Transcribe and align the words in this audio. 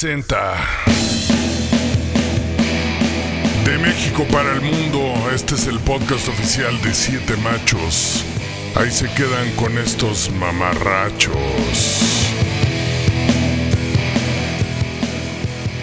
Presenta 0.00 0.54
De 3.64 3.78
México 3.78 4.24
para 4.30 4.52
el 4.52 4.60
mundo, 4.60 5.12
este 5.34 5.56
es 5.56 5.66
el 5.66 5.80
podcast 5.80 6.28
oficial 6.28 6.80
de 6.82 6.94
Siete 6.94 7.36
Machos. 7.38 8.24
Ahí 8.76 8.92
se 8.92 9.10
quedan 9.14 9.50
con 9.56 9.76
estos 9.76 10.30
mamarrachos. 10.30 11.34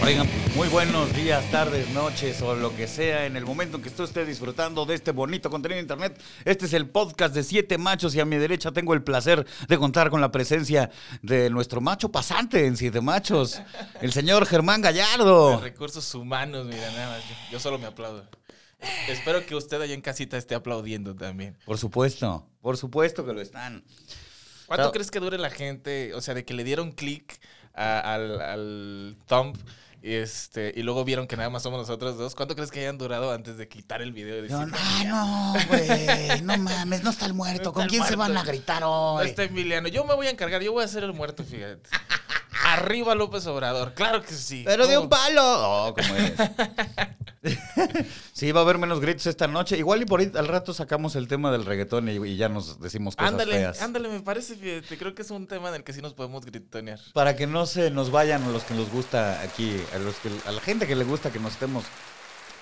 Oigan, 0.01 0.27
pues 0.27 0.44
muy 0.55 0.69
buenos 0.69 1.13
días, 1.13 1.43
tardes, 1.51 1.89
noches 1.89 2.41
o 2.41 2.55
lo 2.55 2.73
que 2.73 2.87
sea 2.87 3.25
en 3.25 3.35
el 3.35 3.45
momento 3.45 3.75
en 3.75 3.83
que 3.83 3.89
usted 3.89 4.05
esté 4.05 4.25
disfrutando 4.25 4.85
de 4.85 4.95
este 4.95 5.11
bonito 5.11 5.49
contenido 5.49 5.75
de 5.75 5.81
internet. 5.81 6.21
Este 6.45 6.65
es 6.65 6.73
el 6.73 6.87
podcast 6.87 7.35
de 7.35 7.43
Siete 7.43 7.77
Machos 7.77 8.15
y 8.15 8.21
a 8.21 8.25
mi 8.25 8.37
derecha 8.37 8.71
tengo 8.71 8.93
el 8.93 9.03
placer 9.03 9.45
de 9.67 9.77
contar 9.77 10.09
con 10.09 10.21
la 10.21 10.31
presencia 10.31 10.91
de 11.21 11.49
nuestro 11.49 11.81
macho 11.81 12.09
pasante 12.09 12.67
en 12.67 12.77
Siete 12.77 13.01
Machos, 13.01 13.61
el 14.01 14.13
señor 14.13 14.45
Germán 14.45 14.81
De 14.81 14.87
Gallardo. 14.93 15.59
recursos 15.59 16.15
humanos, 16.15 16.65
mira, 16.65 16.89
nada 16.91 17.17
más. 17.17 17.23
Yo, 17.51 17.59
solo 17.59 17.77
me 17.77 17.87
aplaudo. 17.87 18.25
Espero 19.09 19.45
que 19.45 19.55
usted 19.55 19.81
allá 19.81 19.93
en 19.93 20.01
casita 20.01 20.37
esté 20.37 20.55
aplaudiendo 20.55 21.15
también. 21.15 21.57
Por 21.65 21.77
supuesto, 21.77 22.47
por 22.61 22.77
supuesto 22.77 23.25
que 23.25 23.33
lo 23.33 23.41
están. 23.41 23.83
¿Cuánto 24.67 24.93
crees 24.93 25.11
que 25.11 25.19
dure 25.19 25.37
la 25.37 25.49
gente? 25.49 26.13
O 26.13 26.21
sea, 26.21 26.33
de 26.33 26.45
que 26.45 26.53
le 26.53 26.63
dieron 26.63 26.93
clic 26.93 27.41
al, 27.73 28.39
al 28.39 29.17
thumb 29.27 29.57
este, 30.13 30.71
y 30.75 30.83
luego 30.83 31.03
vieron 31.03 31.25
que 31.25 31.35
nada 31.35 31.49
más 31.49 31.63
somos 31.63 31.79
nosotros 31.79 32.17
dos. 32.17 32.35
¿Cuánto 32.35 32.53
crees 32.55 32.69
que 32.69 32.81
hayan 32.81 32.97
durado 32.97 33.31
antes 33.31 33.57
de 33.57 33.67
quitar 33.67 34.01
el 34.03 34.11
video? 34.13 34.37
Y 34.37 34.41
decir, 34.43 34.55
No, 34.57 34.67
no, 34.67 35.53
no, 35.53 35.59
güey, 35.67 36.41
no 36.43 36.57
mames, 36.57 37.03
no 37.03 37.09
está 37.09 37.25
el 37.25 37.33
muerto. 37.33 37.63
No 37.69 37.73
¿Con 37.73 37.87
quién 37.87 38.03
se 38.03 38.15
van 38.15 38.35
a 38.37 38.43
gritar 38.43 38.81
"No 38.81 39.15
hoy? 39.15 39.27
está 39.27 39.43
Emiliano. 39.43 39.87
Yo 39.87 40.03
me 40.05 40.13
voy 40.13 40.27
a 40.27 40.29
encargar, 40.29 40.61
yo 40.61 40.71
voy 40.73 40.83
a 40.83 40.87
ser 40.87 41.03
el 41.03 41.13
muerto, 41.13 41.43
fíjate. 41.43 41.89
Arriba 42.63 43.15
López 43.15 43.45
Obrador, 43.47 43.93
claro 43.93 44.21
que 44.21 44.33
sí. 44.33 44.63
Pero 44.65 44.87
de 44.87 44.97
un 44.97 45.09
palo. 45.09 45.41
Oh, 45.43 45.93
¿cómo 45.93 46.15
es? 46.15 46.33
sí, 48.33 48.51
va 48.51 48.61
a 48.61 48.63
haber 48.63 48.77
menos 48.77 48.99
gritos 48.99 49.27
esta 49.27 49.47
noche. 49.47 49.77
Igual 49.77 50.01
y 50.01 50.05
por 50.05 50.19
ahí 50.19 50.31
al 50.35 50.47
rato 50.47 50.73
sacamos 50.73 51.15
el 51.15 51.27
tema 51.27 51.51
del 51.51 51.65
reggaetón 51.65 52.09
y, 52.09 52.13
y 52.27 52.37
ya 52.37 52.49
nos 52.49 52.79
decimos 52.79 53.15
cosas 53.15 53.31
Ándale, 53.33 53.53
feas. 53.53 53.81
ándale, 53.81 54.09
me 54.09 54.21
parece, 54.21 54.55
fíjate. 54.55 54.97
Creo 54.97 55.13
que 55.13 55.21
es 55.21 55.31
un 55.31 55.47
tema 55.47 55.69
en 55.69 55.75
el 55.75 55.83
que 55.83 55.93
sí 55.93 56.01
nos 56.01 56.13
podemos 56.13 56.45
gritonear. 56.45 56.99
Para 57.13 57.35
que 57.35 57.45
no 57.47 57.65
se 57.65 57.91
nos 57.91 58.11
vayan 58.11 58.43
a 58.43 58.49
los 58.49 58.63
que 58.63 58.73
nos 58.73 58.89
gusta 58.89 59.41
aquí, 59.41 59.75
a, 59.93 59.99
los 59.99 60.15
que, 60.15 60.29
a 60.45 60.51
la 60.51 60.61
gente 60.61 60.87
que 60.87 60.95
le 60.95 61.03
gusta 61.03 61.31
que 61.31 61.39
nos 61.39 61.53
estemos 61.53 61.83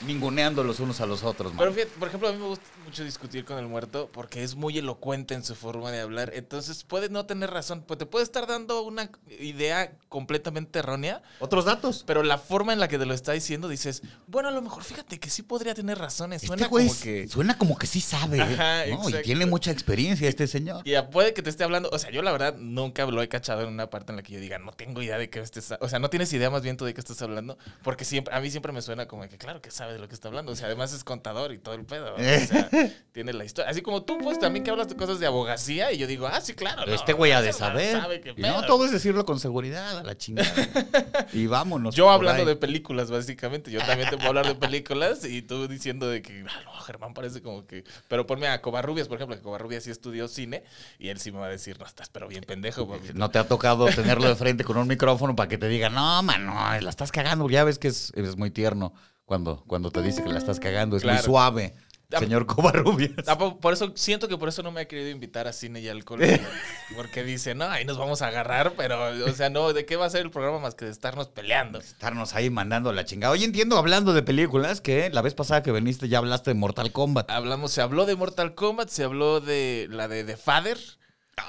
ninguneando 0.05 0.63
los 0.63 0.79
unos 0.79 1.01
a 1.01 1.05
los 1.05 1.23
otros. 1.23 1.53
man. 1.53 1.59
Pero 1.59 1.73
fíjate, 1.73 1.91
por 1.99 2.07
ejemplo, 2.07 2.29
a 2.29 2.31
mí 2.31 2.37
me 2.37 2.45
gusta 2.47 2.65
mucho 2.85 3.03
discutir 3.03 3.45
con 3.45 3.57
el 3.57 3.67
muerto 3.67 4.09
porque 4.11 4.43
es 4.43 4.55
muy 4.55 4.77
elocuente 4.77 5.33
en 5.33 5.43
su 5.43 5.55
forma 5.55 5.91
de 5.91 6.01
hablar. 6.01 6.31
Entonces 6.35 6.83
puede 6.83 7.09
no 7.09 7.25
tener 7.25 7.51
razón, 7.51 7.83
pues 7.87 7.97
te 7.97 8.05
puede 8.05 8.23
estar 8.23 8.47
dando 8.47 8.81
una 8.83 9.09
idea 9.39 9.97
completamente 10.09 10.79
errónea, 10.79 11.21
¿Otros 11.39 11.65
datos? 11.65 12.03
pero 12.05 12.23
la 12.23 12.37
forma 12.37 12.73
en 12.73 12.79
la 12.79 12.87
que 12.87 12.97
te 12.97 13.05
lo 13.05 13.13
está 13.13 13.31
diciendo 13.31 13.67
dices, 13.67 14.03
bueno, 14.27 14.49
a 14.49 14.51
lo 14.51 14.61
mejor 14.61 14.83
fíjate 14.83 15.19
que 15.19 15.29
sí 15.29 15.41
podría 15.43 15.73
tener 15.73 15.97
razones. 15.97 16.41
Suena 16.41 16.63
Este 16.63 16.69
güey 16.69 16.87
como 16.87 16.99
que... 17.01 17.27
suena 17.27 17.57
como 17.57 17.77
que 17.77 17.87
sí 17.87 18.01
sabe. 18.01 18.41
Ajá, 18.41 18.85
¿no? 18.87 19.09
Y 19.09 19.21
tiene 19.23 19.45
mucha 19.45 19.71
experiencia 19.71 20.27
este 20.27 20.47
señor. 20.47 20.81
Y 20.85 20.91
ya 20.91 21.09
puede 21.09 21.33
que 21.33 21.41
te 21.41 21.49
esté 21.49 21.63
hablando, 21.63 21.89
o 21.91 21.99
sea, 21.99 22.11
yo 22.11 22.21
la 22.21 22.31
verdad 22.31 22.55
nunca 22.57 23.05
lo 23.05 23.21
he 23.21 23.29
cachado 23.29 23.61
en 23.61 23.69
una 23.69 23.89
parte 23.89 24.11
en 24.11 24.17
la 24.17 24.23
que 24.23 24.33
yo 24.33 24.39
diga, 24.39 24.59
no 24.59 24.71
tengo 24.73 25.01
idea 25.01 25.17
de 25.17 25.29
qué 25.29 25.39
estés, 25.39 25.73
o 25.79 25.89
sea, 25.89 25.99
no 25.99 26.09
tienes 26.09 26.31
idea 26.33 26.49
más 26.49 26.61
bien 26.61 26.77
tú 26.77 26.85
de 26.85 26.93
qué 26.93 26.99
estás 26.99 27.21
hablando, 27.21 27.57
porque 27.83 28.05
siempre, 28.05 28.33
a 28.33 28.39
mí 28.39 28.49
siempre 28.49 28.71
me 28.71 28.81
suena 28.81 29.07
como 29.07 29.27
que 29.27 29.37
claro 29.37 29.61
que 29.61 29.71
sabe 29.93 29.95
de 29.95 29.99
lo 30.01 30.07
que 30.07 30.15
está 30.15 30.27
hablando, 30.27 30.51
o 30.51 30.55
sea, 30.55 30.67
además 30.67 30.93
es 30.93 31.03
contador 31.03 31.51
y 31.53 31.59
todo 31.59 31.75
el 31.75 31.85
pedo, 31.85 32.15
o 32.15 32.17
sea, 32.17 32.69
tiene 33.11 33.33
la 33.33 33.45
historia, 33.45 33.69
así 33.69 33.81
como 33.81 34.03
tú 34.03 34.17
pues 34.17 34.39
también 34.39 34.63
que 34.63 34.71
hablas 34.71 34.87
de 34.89 34.95
cosas 34.95 35.19
de 35.19 35.25
abogacía 35.27 35.91
y 35.91 35.97
yo 35.97 36.07
digo, 36.07 36.27
ah, 36.27 36.41
sí, 36.41 36.53
claro. 36.53 36.85
no, 36.85 36.93
este 36.93 37.13
güey 37.13 37.31
ha 37.31 37.41
de 37.41 37.53
saber. 37.53 37.99
sabe 37.99 38.21
qué 38.21 38.33
Y 38.35 38.41
no, 38.41 38.59
pedo". 38.59 38.65
todo 38.65 38.85
es 38.85 38.91
decirlo 38.91 39.25
con 39.25 39.39
seguridad, 39.39 39.97
a 39.97 40.03
la 40.03 40.17
chingada. 40.17 40.49
y 41.33 41.47
vámonos. 41.47 41.95
Yo 41.95 42.09
hablando 42.09 42.41
ahí. 42.43 42.47
de 42.47 42.55
películas, 42.55 43.11
básicamente. 43.11 43.71
Yo 43.71 43.79
también 43.81 44.09
te 44.09 44.15
puedo 44.17 44.29
hablar 44.29 44.47
de 44.47 44.55
películas 44.55 45.25
y 45.25 45.41
tú 45.41 45.67
diciendo 45.67 46.07
de 46.07 46.21
que, 46.21 46.43
ah, 46.47 46.61
no, 46.65 46.71
Germán 46.81 47.13
parece 47.13 47.41
como 47.41 47.65
que... 47.65 47.83
Pero 48.07 48.25
ponme 48.25 48.47
a 48.47 48.61
Covarrubias, 48.61 49.07
por 49.07 49.17
ejemplo, 49.17 49.35
que 49.35 49.41
Covarrubias 49.43 49.83
sí 49.83 49.91
estudió 49.91 50.27
cine 50.27 50.63
y 50.99 51.09
él 51.09 51.19
sí 51.19 51.31
me 51.31 51.39
va 51.39 51.47
a 51.47 51.49
decir, 51.49 51.79
no, 51.79 51.85
estás 51.85 52.09
pero 52.09 52.27
bien 52.27 52.43
pendejo. 52.43 52.87
papi". 52.87 53.09
No 53.13 53.29
te 53.29 53.39
ha 53.39 53.47
tocado 53.47 53.85
tenerlo 53.87 54.27
de 54.27 54.35
frente 54.35 54.63
con 54.63 54.77
un 54.77 54.87
micrófono 54.87 55.35
para 55.35 55.49
que 55.49 55.57
te 55.57 55.67
diga, 55.67 55.89
no, 55.89 56.23
man, 56.23 56.45
no, 56.45 56.53
la 56.79 56.89
estás 56.89 57.11
cagando. 57.11 57.49
Ya 57.49 57.63
ves 57.63 57.79
que 57.79 57.87
es, 57.89 58.11
es 58.15 58.37
muy 58.37 58.51
tierno 58.51 58.93
cuando, 59.25 59.63
cuando 59.67 59.91
te 59.91 60.01
dice 60.01 60.23
que 60.23 60.29
la 60.29 60.37
estás 60.39 60.59
cagando. 60.59 60.97
Es 60.97 61.03
muy 61.05 61.17
suave, 61.19 61.73
señor 62.19 62.45
Covarrubias. 62.45 63.25
Po- 63.37 63.59
Por 63.59 63.73
eso 63.73 63.91
siento 63.95 64.27
que 64.27 64.37
por 64.37 64.49
eso 64.49 64.61
no 64.63 64.71
me 64.71 64.81
ha 64.81 64.85
querido 64.87 65.09
invitar 65.09 65.47
a 65.47 65.53
cine 65.53 65.79
y 65.81 65.87
alcohol. 65.89 66.19
Porque 66.95 67.23
dice, 67.23 67.55
no, 67.55 67.65
ahí 67.65 67.85
nos 67.85 67.97
vamos 67.97 68.21
a 68.21 68.27
agarrar, 68.27 68.73
pero, 68.77 68.99
o 69.25 69.31
sea, 69.31 69.49
no, 69.49 69.73
¿de 69.73 69.85
qué 69.85 69.95
va 69.95 70.05
a 70.05 70.09
ser 70.09 70.21
el 70.21 70.29
programa 70.31 70.59
más 70.59 70.75
que 70.75 70.85
de 70.85 70.91
estarnos 70.91 71.29
peleando? 71.29 71.79
Estarnos 71.79 72.35
ahí 72.35 72.49
mandando 72.51 72.91
la 72.93 73.05
chingada. 73.05 73.33
Oye, 73.33 73.45
entiendo, 73.45 73.77
hablando 73.77 74.13
de 74.13 74.21
películas, 74.21 74.79
que 74.81 75.09
la 75.09 75.21
vez 75.23 75.33
pasada 75.33 75.63
que 75.63 75.71
viniste 75.71 76.07
ya 76.09 76.19
hablaste 76.19 76.51
de 76.51 76.55
Mortal 76.55 76.91
Kombat. 76.91 77.31
Hablamos, 77.31 77.71
se 77.71 77.81
habló 77.81 78.05
de 78.05 78.15
Mortal 78.15 78.53
Kombat, 78.53 78.89
se 78.89 79.03
habló 79.03 79.39
de 79.39 79.87
la 79.89 80.07
de 80.07 80.23
The 80.23 80.37
Father. 80.37 80.77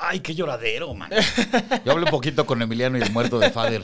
Ay, 0.00 0.20
qué 0.20 0.34
lloradero, 0.34 0.94
man. 0.94 1.10
Yo 1.84 1.92
hablé 1.92 2.04
un 2.06 2.10
poquito 2.10 2.46
con 2.46 2.62
Emiliano 2.62 2.96
y 2.96 3.02
el 3.02 3.12
muerto 3.12 3.38
de 3.38 3.50
Fader. 3.50 3.82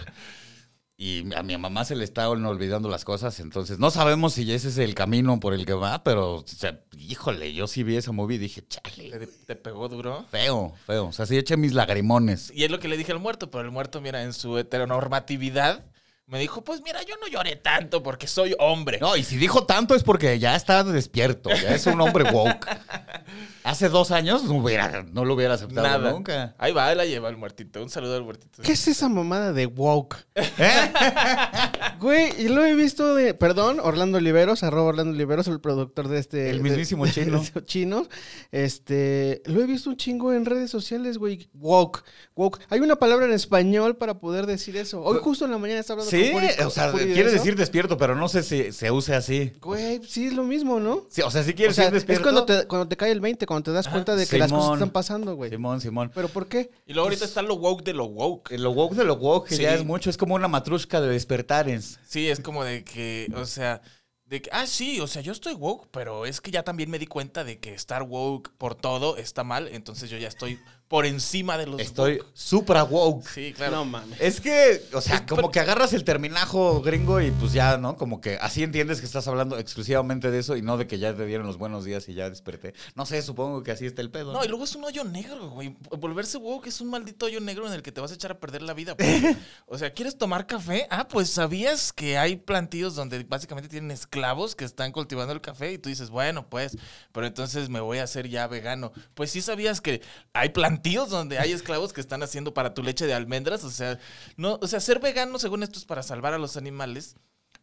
Y 1.03 1.35
a 1.35 1.43
mi 1.43 1.57
mamá 1.57 1.87
se 1.87 1.97
le 1.97 2.05
estaban 2.05 2.45
olvidando 2.45 2.91
las 2.91 3.07
cosas, 3.07 3.41
entonces 3.41 3.79
no 3.79 3.91
sabemos 3.91 4.35
si 4.35 4.53
ese 4.53 4.69
es 4.69 4.77
el 4.77 4.95
camino 4.95 5.41
por 5.41 5.55
el 5.55 5.65
que 5.65 5.73
va, 5.73 6.05
pero, 6.05 6.35
o 6.35 6.45
sea, 6.47 6.79
híjole, 6.99 7.55
yo 7.55 7.67
sí 7.67 7.83
vi 7.85 7.97
esa 7.97 8.13
movie 8.13 8.35
y 8.37 8.39
dije, 8.39 8.63
chale, 8.69 9.09
Te, 9.11 9.27
te 9.27 9.57
pegó 9.57 9.89
duro. 9.89 10.27
feo, 10.31 10.75
feo. 10.85 11.07
O 11.07 11.13
sea, 11.13 11.25
sí 11.25 11.39
eché 11.39 11.57
mis 11.57 11.73
lagrimones. 11.73 12.53
Y 12.55 12.65
es 12.65 12.71
lo 12.71 12.81
que 12.81 12.89
le 12.89 12.99
dije 12.99 13.13
al 13.13 13.19
muerto, 13.19 13.51
pero 13.51 13.65
el 13.65 13.71
muerto, 13.71 14.03
mira, 14.03 14.23
en 14.23 14.35
su 14.35 14.59
heteronormatividad, 14.59 15.87
me 16.31 16.39
dijo, 16.39 16.63
pues 16.63 16.81
mira, 16.83 17.03
yo 17.03 17.17
no 17.21 17.27
lloré 17.29 17.57
tanto 17.57 18.03
porque 18.03 18.27
soy 18.29 18.55
hombre. 18.61 18.99
No, 19.01 19.17
y 19.17 19.25
si 19.25 19.37
dijo 19.37 19.65
tanto 19.67 19.95
es 19.97 20.03
porque 20.05 20.39
ya 20.39 20.55
está 20.55 20.85
despierto, 20.85 21.51
ya 21.51 21.75
es 21.75 21.87
un 21.87 22.01
hombre 22.01 22.25
woke. 22.31 22.67
Hace 23.65 23.89
dos 23.89 24.11
años 24.11 24.45
no, 24.45 24.55
hubiera- 24.55 25.03
no 25.13 25.25
lo 25.25 25.35
hubiera 25.35 25.55
aceptado 25.55 25.87
Nada. 25.87 26.11
nunca. 26.13 26.55
Ahí 26.59 26.73
va, 26.73 26.95
la 26.95 27.05
lleva 27.05 27.29
el 27.29 27.37
muertito. 27.37 27.83
Un 27.83 27.91
saludo 27.91 28.17
al 28.17 28.23
muertito. 28.25 28.63
¿Qué 28.63 28.73
es 28.73 28.89
esa 28.89 29.09
mamada 29.09 29.53
de 29.53 29.67
woke? 29.67 30.17
¿Eh? 30.35 30.93
Güey, 32.01 32.33
y 32.41 32.49
lo 32.49 32.65
he 32.65 32.75
visto 32.75 33.15
de. 33.15 33.35
Perdón, 33.35 33.79
Orlando 33.79 34.17
Oliveros, 34.19 34.63
arroba 34.63 34.89
Orlando 34.89 35.13
Oliveros, 35.15 35.49
el 35.49 35.61
productor 35.61 36.09
de 36.09 36.19
este. 36.19 36.49
El 36.49 36.63
mismísimo 36.63 37.05
de- 37.05 37.13
chino. 37.13 37.43
de 37.43 37.65
chinos. 37.65 38.09
Este. 38.53 39.43
Lo 39.45 39.61
he 39.61 39.67
visto 39.67 39.91
un 39.91 39.97
chingo 39.97 40.33
en 40.33 40.47
redes 40.47 40.71
sociales, 40.71 41.19
güey. 41.19 41.51
Woke. 41.53 42.03
Woke. 42.35 42.61
Hay 42.71 42.81
una 42.81 42.97
palabra 42.97 43.27
en 43.27 43.33
español 43.33 43.97
para 43.97 44.15
poder 44.19 44.47
decir 44.47 44.77
eso. 44.79 45.03
Hoy 45.03 45.19
justo 45.21 45.45
en 45.45 45.51
la 45.51 45.59
mañana 45.59 45.81
estaba 45.81 46.01
hablando 46.03 46.11
Sí, 46.17 46.20
Puri- 46.33 46.65
o 46.67 46.71
sea, 46.71 46.93
de 46.93 47.05
quiere 47.07 47.23
eso. 47.29 47.33
decir 47.39 47.57
despierto, 47.57 47.97
pero 47.97 48.15
no 48.15 48.29
sé 48.29 48.43
si 48.43 48.73
se 48.73 48.91
use 48.91 49.15
así. 49.15 49.53
Güey, 49.61 50.01
sí 50.07 50.27
es 50.27 50.33
lo 50.35 50.45
mismo, 50.45 50.81
¿no? 50.81 51.07
Sí, 51.11 51.23
o 51.23 51.31
sea, 51.31 51.43
sí 51.43 51.55
quiere 51.55 51.71
O 51.71 51.75
sea, 51.75 51.85
decir 51.91 51.97
es 51.97 52.07
despierto. 52.07 52.23
cuando 52.25 52.45
te, 52.45 52.67
cuando 52.67 52.89
te 52.89 52.97
cae 52.97 53.11
el 53.13 53.21
20, 53.21 53.47
cuando 53.47 53.65
te 53.65 53.73
das 53.73 53.89
cuenta 53.89 54.15
de 54.17 54.27
que 54.27 54.39
las 54.39 54.53
cosas 54.53 54.75
están 54.75 54.91
pasando, 54.91 55.35
güey. 55.37 55.51
Simón, 55.51 55.81
Simón. 55.81 56.11
¿Pero 56.15 56.29
por 56.29 56.47
qué? 56.49 56.71
Y 56.87 56.93
luego 56.93 57.07
ahorita 57.09 57.25
está 57.25 57.43
lo 57.43 57.55
woke 57.55 57.83
de 57.85 57.95
lo 57.95 58.05
woke. 58.07 58.51
Lo 58.59 58.71
woke 58.73 58.95
de 58.95 59.05
lo 59.05 59.15
woke, 59.15 59.49
que 59.49 59.57
Sí. 59.57 59.63
ya 59.63 59.75
es 59.75 59.85
mucho, 59.85 60.11
es 60.11 60.17
como 60.17 60.35
una 60.35 60.49
matrushka 60.49 61.01
de 61.01 61.09
despertarens. 61.09 61.99
Sí, 62.07 62.29
es 62.29 62.41
como 62.41 62.65
de 62.65 62.85
que, 62.85 63.33
o 63.37 63.45
sea, 63.47 63.81
de 64.27 64.41
que, 64.43 64.51
ah, 64.53 64.67
sí, 64.67 65.01
o 65.01 65.07
sea, 65.09 65.23
yo 65.23 65.33
estoy 65.33 65.55
woke, 65.55 65.89
pero 65.91 66.25
es 66.27 66.41
que 66.41 66.51
ya 66.53 66.63
también 66.63 66.89
me 66.91 66.99
di 67.01 67.07
cuenta 67.07 67.43
de 67.45 67.59
que 67.59 67.75
estar 67.75 68.03
woke 68.05 68.51
por 68.59 68.75
todo 68.77 69.17
está 69.17 69.43
mal, 69.43 69.69
entonces 69.73 70.09
yo 70.09 70.19
ya 70.19 70.29
estoy 70.29 70.59
por 70.91 71.07
encima 71.07 71.57
de 71.57 71.69
los 71.69 71.81
Estoy 71.81 72.19
woke. 72.19 72.27
supra 72.35 72.83
woke. 72.83 73.25
Sí, 73.29 73.53
claro. 73.53 73.77
No 73.77 73.85
mames. 73.85 74.21
Es 74.21 74.41
que, 74.41 74.83
o 74.93 75.01
sea, 75.01 75.25
como 75.25 75.53
que 75.53 75.61
agarras 75.61 75.93
el 75.93 76.03
terminajo 76.03 76.83
gringo 76.83 77.21
y 77.21 77.31
pues 77.31 77.53
ya, 77.53 77.79
¿no? 77.79 77.97
Como 77.97 78.21
que 78.21 78.39
así 78.41 78.65
entiendes 78.65 78.99
que 78.99 79.07
estás 79.07 79.29
hablando 79.29 79.57
exclusivamente 79.57 80.33
de 80.33 80.41
eso 80.41 80.57
y 80.57 80.63
no 80.63 80.77
de 80.79 80.89
que 80.89 80.99
ya 80.99 81.15
te 81.15 81.25
dieron 81.27 81.47
los 81.47 81.59
buenos 81.59 81.85
días 81.85 82.09
y 82.09 82.15
ya 82.15 82.29
desperté. 82.29 82.75
No 82.97 83.07
sé, 83.07 83.23
supongo 83.23 83.63
que 83.63 83.71
así 83.71 83.87
está 83.87 84.03
el 84.03 84.11
pedo. 84.11 84.33
No, 84.33 84.45
y 84.45 84.49
luego 84.49 84.65
es 84.65 84.75
un 84.75 84.83
hoyo 84.83 85.05
negro, 85.05 85.51
güey. 85.51 85.77
Volverse 85.97 86.39
woke 86.39 86.67
es 86.67 86.81
un 86.81 86.91
maldito 86.91 87.27
hoyo 87.27 87.39
negro 87.39 87.69
en 87.69 87.73
el 87.73 87.83
que 87.83 87.93
te 87.93 88.01
vas 88.01 88.11
a 88.11 88.15
echar 88.15 88.33
a 88.33 88.41
perder 88.41 88.63
la 88.63 88.75
vida. 88.75 88.97
porque, 88.97 89.37
o 89.67 89.79
sea, 89.79 89.93
¿quieres 89.93 90.19
tomar 90.19 90.49
café? 90.49 90.89
Ah, 90.91 91.07
pues 91.07 91.31
sabías 91.31 91.93
que 91.93 92.19
hay 92.19 92.35
plantíos 92.35 92.97
donde 92.97 93.23
básicamente 93.23 93.69
tienen 93.69 93.93
esclavos 93.93 94.57
que 94.57 94.65
están 94.65 94.91
cultivando 94.91 95.33
el 95.33 95.41
café 95.41 95.73
y 95.73 95.79
tú 95.79 95.89
dices, 95.89 96.11
bueno, 96.11 96.49
pues, 96.51 96.77
pero 97.13 97.29
entonces 97.29 97.69
me 97.69 97.79
voy 97.79 97.99
a 97.99 98.03
hacer 98.03 98.29
ya 98.29 98.49
vegano. 98.49 98.91
Pues 99.15 99.31
sí 99.31 99.41
sabías 99.41 99.81
que 99.81 100.03
hay 100.33 100.49
plantíos 100.81 101.11
donde 101.11 101.39
hay 101.39 101.53
esclavos 101.53 101.93
que 101.93 102.01
están 102.01 102.23
haciendo 102.23 102.55
para 102.55 102.73
tu 102.73 102.83
leche 102.83 103.07
de 103.07 103.15
almendras. 103.15 103.65
O 103.65 103.71
sea, 103.71 103.99
no, 104.37 104.59
o 104.63 104.67
sea, 104.67 104.81
ser 104.81 104.99
vegano, 104.99 105.39
según 105.39 105.63
esto, 105.63 105.79
es 105.79 105.85
para 105.85 106.03
salvar 106.03 106.33
a 106.33 106.39
los 106.39 106.57
animales, 106.57 107.17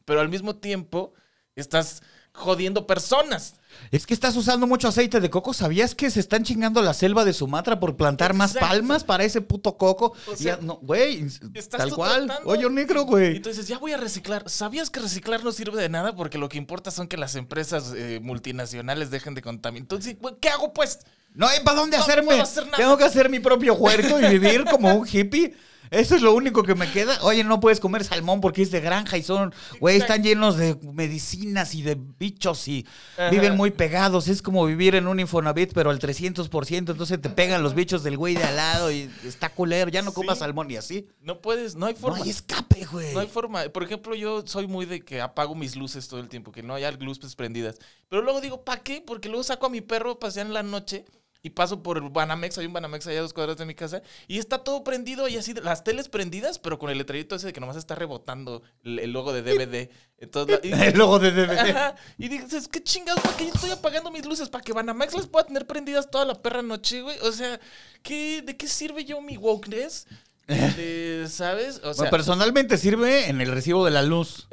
pero 0.05 0.21
al 0.21 0.29
mismo 0.29 0.55
tiempo 0.55 1.13
estás 1.55 2.03
jodiendo 2.31 2.85
personas. 2.85 3.55
Es 3.91 4.05
que 4.05 4.13
estás 4.13 4.35
usando 4.35 4.67
mucho 4.67 4.87
aceite 4.87 5.19
de 5.19 5.29
coco. 5.31 5.53
¿Sabías 5.53 5.95
que 5.95 6.11
se 6.11 6.19
están 6.19 6.43
chingando 6.43 6.83
la 6.83 6.93
selva 6.93 7.25
de 7.25 7.33
Sumatra 7.33 7.79
por 7.79 7.97
plantar 7.97 8.35
más 8.35 8.53
palmas 8.53 9.03
para 9.03 9.23
ese 9.23 9.41
puto 9.41 9.77
coco? 9.77 10.13
O 10.27 10.35
sea, 10.35 10.57
ya, 10.57 10.61
no, 10.61 10.75
güey, 10.75 11.25
tal 11.69 11.93
cual. 11.95 12.31
Hoyo 12.45 12.69
negro, 12.69 13.03
güey. 13.03 13.39
dices, 13.39 13.67
ya 13.67 13.79
voy 13.79 13.93
a 13.93 13.97
reciclar. 13.97 14.47
¿Sabías 14.47 14.91
que 14.91 14.99
reciclar 14.99 15.43
no 15.43 15.51
sirve 15.51 15.81
de 15.81 15.89
nada? 15.89 16.15
Porque 16.15 16.37
lo 16.37 16.49
que 16.49 16.59
importa 16.59 16.91
son 16.91 17.07
que 17.07 17.17
las 17.17 17.35
empresas 17.35 17.93
eh, 17.95 18.19
multinacionales 18.21 19.09
dejen 19.09 19.33
de 19.33 19.41
contaminar. 19.41 19.81
Entonces, 19.81 20.15
¿qué 20.39 20.49
hago 20.49 20.73
pues? 20.73 20.99
No 21.37 21.47
hay 21.47 21.59
para 21.61 21.79
dónde 21.79 21.97
No 21.97 22.03
hacerme. 22.03 22.41
hacer. 22.41 22.69
Tengo 22.75 22.97
que 22.97 23.03
hacer 23.05 23.29
mi 23.29 23.39
propio 23.39 23.75
huerto 23.75 24.19
y 24.19 24.25
vivir 24.39 24.65
como 24.65 24.93
un 24.93 25.07
hippie. 25.07 25.55
Eso 25.89 26.15
es 26.17 26.21
lo 26.21 26.33
único 26.33 26.63
que 26.63 26.75
me 26.75 26.91
queda. 26.91 27.17
Oye, 27.21 27.45
no 27.45 27.61
puedes 27.61 27.79
comer 27.79 28.03
salmón 28.03 28.41
porque 28.41 28.61
es 28.61 28.71
de 28.71 28.81
granja 28.81 29.15
y 29.17 29.23
son, 29.23 29.53
güey, 29.79 29.95
están 29.95 30.21
llenos 30.21 30.57
de 30.57 30.75
medicinas 30.93 31.75
y 31.75 31.81
de 31.81 31.95
bichos 31.95 32.67
y 32.67 32.85
Ajá. 33.17 33.29
viven 33.29 33.55
muy 33.55 33.71
pegados. 33.71 34.27
Es 34.27 34.41
como 34.41 34.65
vivir 34.65 34.95
en 34.95 35.07
un 35.07 35.21
Infonavit, 35.21 35.71
pero 35.73 35.89
al 35.89 35.99
300%. 35.99 36.91
Entonces 36.91 37.21
te 37.21 37.29
pegan 37.29 37.63
los 37.63 37.73
bichos 37.73 38.03
del 38.03 38.17
güey 38.17 38.35
de 38.35 38.43
al 38.43 38.57
lado 38.57 38.91
y 38.91 39.09
está 39.23 39.47
culero. 39.47 39.89
Ya 39.89 40.01
no 40.01 40.11
comas 40.13 40.39
Sí. 40.39 40.39
salmón 40.41 40.69
y 40.69 40.75
así. 40.75 41.07
No 41.21 41.39
puedes, 41.39 41.75
no 41.75 41.85
hay 41.85 41.93
No 41.93 41.99
forma. 41.99 42.17
hay 42.21 42.31
escape, 42.31 42.83
güey. 42.91 43.13
No 43.13 43.21
hay 43.21 43.27
forma. 43.27 43.63
Por 43.69 43.83
ejemplo, 43.83 44.13
yo 44.13 44.43
soy 44.45 44.67
muy 44.67 44.85
de 44.85 44.99
que 45.05 45.21
apago 45.21 45.55
mis 45.55 45.77
luces 45.77 46.09
todo 46.09 46.19
el 46.19 46.27
tiempo, 46.27 46.51
que 46.51 46.63
no 46.63 46.73
haya 46.73 46.91
luces 46.91 47.33
prendidas. 47.35 47.77
Pero 48.09 48.23
luego 48.23 48.41
digo, 48.41 48.61
¿para 48.65 48.81
qué? 48.81 49.01
Porque 49.07 49.29
luego 49.29 49.43
saco 49.43 49.67
a 49.67 49.69
mi 49.69 49.79
perro 49.79 50.11
a 50.11 50.19
pasear 50.19 50.47
en 50.47 50.53
la 50.53 50.63
noche 50.63 51.05
y 51.43 51.51
paso 51.51 51.83
por 51.83 51.97
el 51.97 52.09
Banamex, 52.09 52.57
hay 52.57 52.65
un 52.65 52.73
Banamex 52.73 53.07
allá 53.07 53.19
a 53.19 53.21
dos 53.21 53.33
cuadras 53.33 53.57
de 53.57 53.65
mi 53.65 53.75
casa, 53.75 54.01
y 54.27 54.37
está 54.39 54.59
todo 54.63 54.83
prendido 54.83 55.27
y 55.27 55.37
así, 55.37 55.53
las 55.53 55.83
teles 55.83 56.09
prendidas, 56.09 56.59
pero 56.59 56.77
con 56.79 56.89
el 56.89 56.97
letrerito 56.97 57.35
ese 57.35 57.47
de 57.47 57.53
que 57.53 57.59
nomás 57.59 57.77
está 57.77 57.95
rebotando 57.95 58.61
el, 58.83 58.99
el 58.99 59.11
logo 59.11 59.33
de 59.33 59.41
DVD. 59.41 59.89
Entonces, 60.19 60.59
y- 60.63 60.71
El 60.73 60.97
logo 60.97 61.19
de 61.19 61.31
DVD. 61.31 61.59
Ajá. 61.69 61.95
Y 62.17 62.27
dices, 62.27 62.67
¿qué 62.67 62.81
chingados? 62.81 63.21
¿Para 63.23 63.37
qué 63.37 63.45
yo 63.45 63.51
estoy 63.53 63.69
apagando 63.69 64.09
mis 64.11 64.25
luces? 64.25 64.49
¿Para 64.49 64.63
que 64.63 64.73
Banamex 64.73 65.13
las 65.13 65.27
pueda 65.27 65.45
tener 65.45 65.67
prendidas 65.67 66.09
toda 66.09 66.25
la 66.25 66.41
perra 66.41 66.61
noche, 66.63 67.01
güey? 67.01 67.17
O 67.19 67.31
sea, 67.31 67.59
¿qué, 68.01 68.41
¿de 68.41 68.57
qué 68.57 68.67
sirve 68.67 69.05
yo 69.05 69.21
mi 69.21 69.37
wokeness? 69.37 70.07
De- 70.47 71.27
¿Sabes? 71.29 71.77
O 71.83 71.93
sea, 71.93 72.03
Bueno, 72.03 72.11
personalmente 72.11 72.77
sirve 72.77 73.27
en 73.29 73.41
el 73.41 73.51
recibo 73.51 73.83
de 73.85 73.91
la 73.91 74.01
luz. 74.01 74.47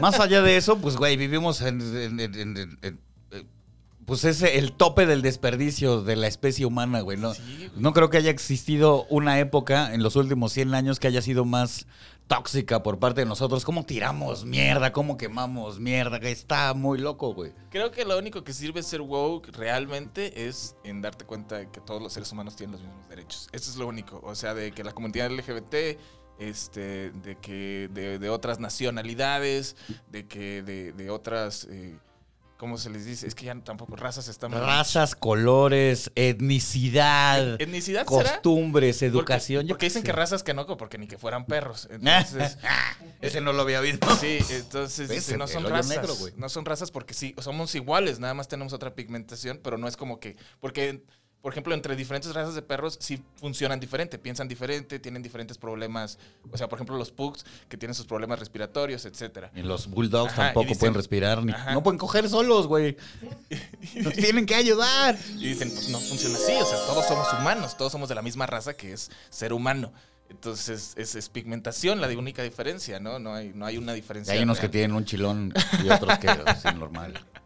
Más 0.00 0.18
allá 0.20 0.42
de 0.42 0.56
eso, 0.56 0.78
pues, 0.78 0.96
güey, 0.96 1.16
vivimos 1.16 1.60
en. 1.62 1.80
en- 1.80 2.20
en- 2.20 2.78
en- 2.82 3.00
pues 4.06 4.24
es 4.24 4.42
el 4.42 4.72
tope 4.72 5.06
del 5.06 5.22
desperdicio 5.22 6.02
de 6.02 6.16
la 6.16 6.26
especie 6.26 6.66
humana, 6.66 7.00
güey. 7.00 7.16
No, 7.18 7.34
Sí, 7.34 7.42
güey. 7.56 7.70
no 7.76 7.92
creo 7.92 8.10
que 8.10 8.16
haya 8.18 8.30
existido 8.30 9.04
una 9.10 9.38
época 9.38 9.94
en 9.94 10.02
los 10.02 10.16
últimos 10.16 10.52
100 10.52 10.74
años 10.74 10.98
que 11.00 11.08
haya 11.08 11.22
sido 11.22 11.44
más 11.44 11.86
tóxica 12.28 12.82
por 12.82 12.98
parte 12.98 13.20
de 13.22 13.26
nosotros. 13.26 13.64
¿Cómo 13.64 13.84
tiramos 13.84 14.44
mierda? 14.44 14.92
¿Cómo 14.92 15.16
quemamos 15.18 15.78
mierda? 15.80 16.16
Está 16.18 16.72
muy 16.72 16.98
loco, 16.98 17.34
güey. 17.34 17.52
creo 17.70 17.90
que 17.90 18.04
lo 18.04 18.16
único 18.18 18.42
que 18.42 18.52
sirve 18.52 18.82
ser 18.82 19.02
woke 19.02 19.48
realmente 19.52 20.46
es 20.48 20.74
en 20.84 21.02
darte 21.02 21.24
cuenta 21.26 21.58
de 21.58 21.70
que 21.70 21.80
todos 21.80 22.00
los 22.00 22.12
seres 22.12 22.32
humanos 22.32 22.56
tienen 22.56 22.72
los 22.72 22.80
mismos 22.82 23.08
derechos. 23.08 23.48
Eso 23.52 23.70
es 23.70 23.76
lo 23.76 23.86
único. 23.86 24.20
O 24.24 24.34
sea, 24.34 24.54
de 24.54 24.72
que 24.72 24.82
la 24.82 24.92
comunidad 24.92 25.30
LGBT, 25.30 25.98
este, 26.38 27.10
de 27.10 27.36
que 27.40 27.88
de, 27.92 28.18
de 28.18 28.30
otras 28.30 28.58
nacionalidades, 28.60 29.76
de 30.10 30.26
que 30.26 30.62
de, 30.62 30.92
de 30.92 31.10
otras. 31.10 31.66
eh, 31.70 31.98
¿Cómo 32.62 32.78
se 32.78 32.90
les 32.90 33.04
dice? 33.04 33.26
Es 33.26 33.34
que 33.34 33.46
ya 33.46 33.56
tampoco 33.58 33.96
razas 33.96 34.28
están. 34.28 34.52
Razas, 34.52 35.16
colores, 35.16 36.12
etnicidad, 36.14 37.60
¿Etnicidad 37.60 38.06
será? 38.06 38.22
costumbres, 38.22 38.98
Porque- 38.98 39.06
educación. 39.06 39.66
yo 39.66 39.74
Porque, 39.74 39.86
dicen 39.86 40.02
sé. 40.02 40.06
que 40.06 40.12
razas 40.12 40.44
que 40.44 40.54
no, 40.54 40.64
porque 40.76 40.96
ni 40.96 41.08
que 41.08 41.18
fueran 41.18 41.44
perros. 41.44 41.88
Entonces, 41.90 42.58
Ese 43.20 43.40
no 43.40 43.52
lo 43.52 43.62
había 43.62 43.80
visto. 43.80 44.06
sí, 44.14 44.38
entonces 44.50 45.08
dicen, 45.08 45.38
no 45.40 45.48
son 45.48 45.64
razas. 45.68 45.88
negro, 45.88 46.14
no 46.36 46.48
son 46.48 46.64
razas 46.64 46.92
porque 46.92 47.14
sí, 47.14 47.34
somos 47.40 47.74
iguales, 47.74 48.20
nada 48.20 48.32
más 48.34 48.46
tenemos 48.46 48.72
otra 48.72 48.94
pigmentación, 48.94 49.58
pero 49.60 49.76
no 49.76 49.88
es 49.88 49.96
como 49.96 50.20
que. 50.20 50.36
Porque, 50.60 51.02
por 51.42 51.52
ejemplo, 51.52 51.74
entre 51.74 51.96
diferentes 51.96 52.32
razas 52.32 52.54
de 52.54 52.62
perros 52.62 52.96
sí 53.00 53.20
funcionan 53.36 53.80
diferente, 53.80 54.16
piensan 54.18 54.46
diferente, 54.46 54.98
tienen 55.00 55.22
diferentes 55.22 55.58
problemas. 55.58 56.18
O 56.50 56.56
sea, 56.56 56.68
por 56.68 56.76
ejemplo, 56.78 56.96
los 56.96 57.10
pugs 57.10 57.44
que 57.68 57.76
tienen 57.76 57.94
sus 57.96 58.06
problemas 58.06 58.38
respiratorios, 58.38 59.04
etcétera. 59.04 59.50
Y 59.54 59.62
los 59.62 59.88
bulldogs 59.88 60.32
Ajá, 60.32 60.44
tampoco 60.46 60.68
dicen- 60.68 60.78
pueden 60.78 60.94
respirar, 60.94 61.44
ni, 61.44 61.52
no 61.72 61.82
pueden 61.82 61.98
coger 61.98 62.28
solos, 62.28 62.68
güey. 62.68 62.96
Nos 63.96 64.14
tienen 64.14 64.46
que 64.46 64.54
ayudar. 64.54 65.18
Y 65.36 65.48
dicen, 65.48 65.68
pues 65.70 65.88
no 65.88 65.98
funciona 65.98 66.36
así, 66.36 66.52
o 66.52 66.64
sea, 66.64 66.78
todos 66.86 67.06
somos 67.06 67.26
humanos, 67.32 67.76
todos 67.76 67.90
somos 67.92 68.08
de 68.08 68.14
la 68.14 68.22
misma 68.22 68.46
raza 68.46 68.74
que 68.74 68.92
es 68.92 69.10
ser 69.28 69.52
humano. 69.52 69.92
Entonces, 70.30 70.94
es, 70.96 71.14
es 71.14 71.28
pigmentación 71.28 72.00
la 72.00 72.08
de 72.08 72.16
única 72.16 72.42
diferencia, 72.42 73.00
¿no? 73.00 73.18
No 73.18 73.34
hay, 73.34 73.52
no 73.54 73.66
hay 73.66 73.76
una 73.76 73.92
Y 73.92 73.96
diferencia. 73.96 74.32
hay 74.32 74.42
unos 74.42 74.60
que 74.60 74.68
tienen 74.68 74.94
un 74.96 75.04
chilón 75.04 75.52
y 75.84 75.90
otros 75.90 76.18
que 76.18 76.28
es 76.28 76.74
normal. 76.76 77.20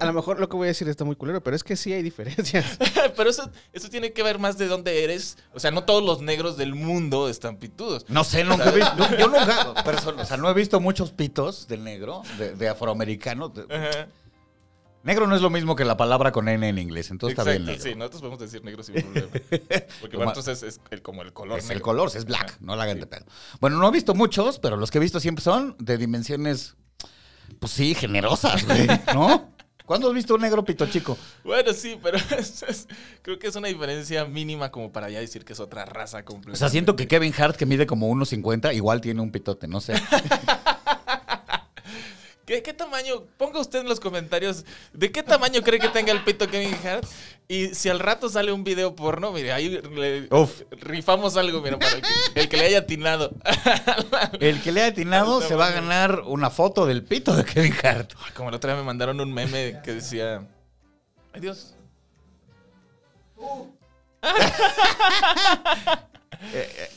A 0.00 0.06
lo 0.06 0.12
mejor 0.12 0.38
lo 0.40 0.48
que 0.48 0.56
voy 0.56 0.66
a 0.66 0.68
decir 0.68 0.88
está 0.88 1.04
muy 1.04 1.16
culero, 1.16 1.42
pero 1.42 1.54
es 1.56 1.64
que 1.64 1.76
sí 1.76 1.92
hay 1.92 2.02
diferencias. 2.02 2.78
Pero 3.16 3.28
eso, 3.30 3.50
eso 3.72 3.88
tiene 3.90 4.12
que 4.12 4.22
ver 4.22 4.38
más 4.38 4.56
de 4.56 4.66
dónde 4.66 5.04
eres. 5.04 5.36
O 5.52 5.60
sea, 5.60 5.70
no 5.70 5.84
todos 5.84 6.02
los 6.02 6.22
negros 6.22 6.56
del 6.56 6.74
mundo 6.74 7.28
están 7.28 7.56
pitudos. 7.56 8.04
No 8.08 8.24
sé, 8.24 8.44
nunca 8.44 8.70
he 8.70 8.74
visto. 8.76 9.16
yo 9.18 9.26
nunca. 9.28 9.74
perso- 9.84 10.14
o 10.18 10.24
sea, 10.24 10.36
no 10.36 10.48
he 10.48 10.54
visto 10.54 10.80
muchos 10.80 11.10
pitos 11.12 11.66
de 11.68 11.76
negro, 11.78 12.22
de, 12.38 12.54
de 12.54 12.68
afroamericano. 12.68 13.48
de- 13.48 13.62
Ajá. 13.74 14.08
negro 15.02 15.26
no 15.26 15.34
es 15.34 15.42
lo 15.42 15.50
mismo 15.50 15.76
que 15.76 15.84
la 15.84 15.96
palabra 15.96 16.30
con 16.32 16.48
N 16.48 16.66
en 16.68 16.78
inglés, 16.78 17.10
entonces 17.10 17.38
está 17.38 17.50
bien. 17.50 17.62
Exacto, 17.62 17.78
negro. 17.84 17.90
sí, 17.92 17.98
nosotros 17.98 18.20
podemos 18.22 18.38
decir 18.40 18.64
negro 18.64 18.82
sin 18.82 18.94
problema. 18.96 19.28
Porque 20.00 20.16
para 20.18 20.30
nosotros 20.30 20.62
es, 20.62 20.80
el- 20.90 21.02
como 21.02 21.22
el 21.22 21.32
color 21.32 21.58
Es 21.58 21.68
el 21.70 21.80
color, 21.82 22.10
es 22.14 22.24
black, 22.24 22.56
no 22.60 22.76
la 22.76 22.84
hagan 22.84 23.00
de 23.00 23.06
pedo. 23.06 23.24
Bueno, 23.60 23.78
no 23.78 23.88
he 23.88 23.92
visto 23.92 24.14
muchos, 24.14 24.58
pero 24.58 24.76
los 24.76 24.90
que 24.90 24.98
he 24.98 25.00
visto 25.00 25.20
siempre 25.20 25.42
son 25.42 25.74
de 25.78 25.98
dimensiones, 25.98 26.76
pues 27.58 27.72
sí, 27.72 27.94
generosas, 27.94 28.64
güey, 28.66 28.86
¿no? 29.14 29.50
¿Cuándo 29.84 30.08
has 30.08 30.14
visto 30.14 30.36
un 30.36 30.40
negro 30.42 30.64
pito 30.64 30.86
chico? 30.86 31.18
Bueno, 31.42 31.72
sí, 31.72 31.98
pero 32.00 32.16
es- 32.38 32.62
es- 32.62 32.88
creo 33.22 33.38
que 33.40 33.48
es 33.48 33.56
una 33.56 33.66
diferencia 33.68 34.24
mínima 34.24 34.70
como 34.70 34.92
para 34.92 35.10
ya 35.10 35.18
decir 35.18 35.44
que 35.44 35.52
es 35.52 35.58
otra 35.60 35.84
raza 35.84 36.24
completa. 36.24 36.54
O 36.54 36.56
sea, 36.56 36.68
siento 36.68 36.94
que 36.94 37.08
Kevin 37.08 37.34
Hart, 37.36 37.56
que 37.56 37.66
mide 37.66 37.86
como 37.86 38.08
1.50, 38.08 38.74
igual 38.74 39.00
tiene 39.00 39.20
un 39.20 39.32
pitote, 39.32 39.66
no 39.66 39.80
sé. 39.80 39.94
¿Qué, 42.50 42.64
qué 42.64 42.74
tamaño? 42.74 43.26
Ponga 43.36 43.60
usted 43.60 43.78
en 43.78 43.88
los 43.88 44.00
comentarios 44.00 44.64
de 44.92 45.12
qué 45.12 45.22
tamaño 45.22 45.62
cree 45.62 45.78
que 45.78 45.88
tenga 45.88 46.10
el 46.10 46.24
pito 46.24 46.48
Kevin 46.48 46.74
Hart. 46.84 47.06
Y 47.46 47.76
si 47.76 47.88
al 47.88 48.00
rato 48.00 48.28
sale 48.28 48.50
un 48.50 48.64
video 48.64 48.96
porno, 48.96 49.30
mire, 49.30 49.52
ahí 49.52 49.68
le- 49.68 50.26
Uf. 50.34 50.62
rifamos 50.72 51.36
algo, 51.36 51.60
mira, 51.62 51.78
para 51.78 51.92
el 51.92 52.02
que, 52.02 52.08
el 52.40 52.48
que 52.48 52.56
le 52.56 52.64
haya 52.64 52.78
atinado. 52.78 53.30
El 54.40 54.60
que 54.62 54.72
le 54.72 54.82
ha 54.82 54.86
atinado 54.86 55.40
se 55.42 55.54
va 55.54 55.68
a 55.68 55.70
ganar 55.70 56.22
una 56.26 56.50
foto 56.50 56.86
del 56.86 57.04
pito 57.04 57.36
de 57.36 57.44
Kevin 57.44 57.74
Hart. 57.84 58.14
Como 58.34 58.48
el 58.48 58.56
otro 58.56 58.68
día 58.68 58.76
me 58.80 58.84
mandaron 58.84 59.20
un 59.20 59.32
meme 59.32 59.80
que 59.84 59.94
decía. 59.94 60.44
Adiós. 61.32 61.76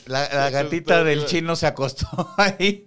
La, 0.06 0.28
la 0.32 0.50
gatita 0.50 1.04
del 1.04 1.26
chino 1.26 1.54
se 1.56 1.66
acostó 1.66 2.06
ahí. 2.38 2.84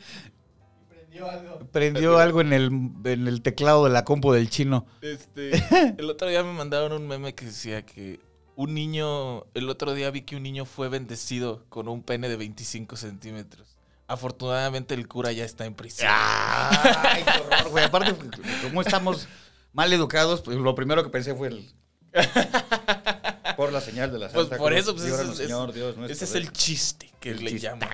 Prendió 1.71 2.17
algo 2.19 2.41
en 2.41 2.53
el, 2.53 2.65
en 3.05 3.27
el 3.27 3.41
teclado 3.41 3.83
de 3.85 3.89
la 3.91 4.03
compu 4.03 4.31
del 4.33 4.49
chino. 4.49 4.85
Este, 5.01 5.51
el 5.97 6.09
otro 6.09 6.27
día 6.27 6.43
me 6.43 6.53
mandaron 6.53 6.91
un 6.93 7.07
meme 7.07 7.33
que 7.35 7.45
decía 7.45 7.85
que 7.85 8.19
un 8.55 8.73
niño, 8.73 9.45
el 9.53 9.69
otro 9.69 9.93
día 9.93 10.09
vi 10.11 10.21
que 10.21 10.35
un 10.35 10.43
niño 10.43 10.65
fue 10.65 10.89
bendecido 10.89 11.63
con 11.69 11.87
un 11.87 12.01
pene 12.03 12.29
de 12.29 12.35
25 12.37 12.95
centímetros. 12.95 13.67
Afortunadamente 14.07 14.93
el 14.95 15.07
cura 15.07 15.31
ya 15.33 15.43
está 15.43 15.65
en 15.65 15.73
prisión. 15.75 16.09
Ay, 16.11 17.23
qué 17.23 17.41
horror, 17.41 17.69
güey. 17.69 17.83
Aparte, 17.85 18.15
como 18.63 18.81
estamos 18.81 19.27
mal 19.73 19.91
educados, 19.93 20.41
pues 20.41 20.57
lo 20.57 20.73
primero 20.75 21.03
que 21.03 21.09
pensé 21.09 21.35
fue 21.35 21.49
el. 21.49 21.71
Por 23.57 23.73
la 23.73 23.81
señal 23.81 24.11
de 24.11 24.19
la 24.19 24.29
Pues 24.29 24.47
Santa 24.47 24.57
por 24.57 24.71
Cruz, 24.71 24.81
eso, 24.83 24.93
pues 24.93 25.03
ese, 25.05 25.11
líbranos, 25.13 25.39
es- 25.39 25.45
Señor, 25.47 25.73
Dios 25.73 25.97
nuestro 25.97 26.13
ese 26.13 26.25
es 26.25 26.33
Rey. 26.33 26.43
el 26.43 26.51
chiste 26.51 27.11
que 27.19 27.31
El 27.31 27.43
le 27.43 27.57
llaman. 27.59 27.89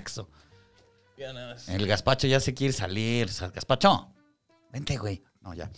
Ya 1.18 1.32
nada 1.34 1.54
más. 1.54 1.70
El 1.70 1.86
gazpacho 1.88 2.28
ya 2.28 2.40
se 2.40 2.54
quiere 2.54 2.74
salir. 2.74 3.30
Gazpacho, 3.54 4.10
vente, 4.72 4.98
güey. 4.98 5.22
No, 5.42 5.54
ya. 5.54 5.70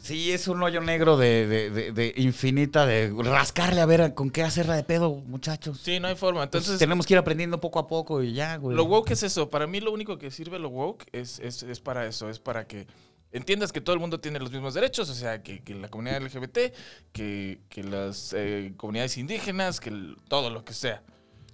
Sí, 0.00 0.32
es 0.32 0.48
un 0.48 0.62
hoyo 0.62 0.80
negro 0.80 1.18
de, 1.18 1.46
de- 1.46 1.70
de- 1.70 1.92
de 1.92 2.14
infinita, 2.16 2.86
de 2.86 3.12
rascarle 3.22 3.82
a 3.82 3.86
ver 3.86 4.14
con 4.14 4.30
qué 4.30 4.42
hacerla 4.42 4.74
de 4.74 4.82
pedo, 4.82 5.16
muchachos. 5.26 5.78
Sí, 5.82 6.00
no 6.00 6.08
hay 6.08 6.14
forma. 6.16 6.42
Entonces 6.44 6.68
Entonces, 6.68 6.78
tenemos 6.78 7.04
que 7.06 7.12
ir 7.14 7.18
aprendiendo 7.18 7.60
poco 7.60 7.78
a 7.78 7.86
poco 7.86 8.22
y 8.22 8.32
ya, 8.32 8.56
güey. 8.56 8.74
lo 8.76 8.84
woke 8.84 9.10
es 9.10 9.22
eso. 9.24 9.50
Para 9.50 9.66
mí 9.66 9.80
lo 9.80 9.92
único 9.92 10.16
que 10.16 10.30
sirve 10.30 10.58
lo 10.58 10.70
woke 10.70 11.04
es, 11.12 11.38
es, 11.40 11.62
es 11.62 11.80
para 11.80 12.06
eso. 12.06 12.30
Es 12.30 12.38
para 12.38 12.66
que 12.66 12.86
entiendas 13.32 13.72
que 13.72 13.82
todo 13.82 13.92
el 13.92 14.00
mundo 14.00 14.20
tiene 14.20 14.38
los 14.38 14.50
mismos 14.50 14.72
derechos. 14.72 15.10
O 15.10 15.14
sea, 15.14 15.42
que, 15.42 15.62
que 15.62 15.74
la 15.74 15.88
comunidad 15.88 16.22
LGBT, 16.22 16.58
que, 17.12 17.60
que 17.68 17.82
las 17.84 18.32
eh, 18.34 18.72
comunidades 18.78 19.18
indígenas, 19.18 19.80
que 19.80 19.90
el- 19.90 20.16
todo 20.28 20.48
lo 20.48 20.64
que 20.64 20.72
sea. 20.72 21.02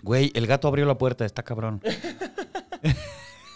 Güey, 0.04 0.30
el 0.34 0.46
gato 0.46 0.68
abrió 0.68 0.86
la 0.86 0.98
puerta, 0.98 1.24
está 1.24 1.42
cabrón. 1.42 1.82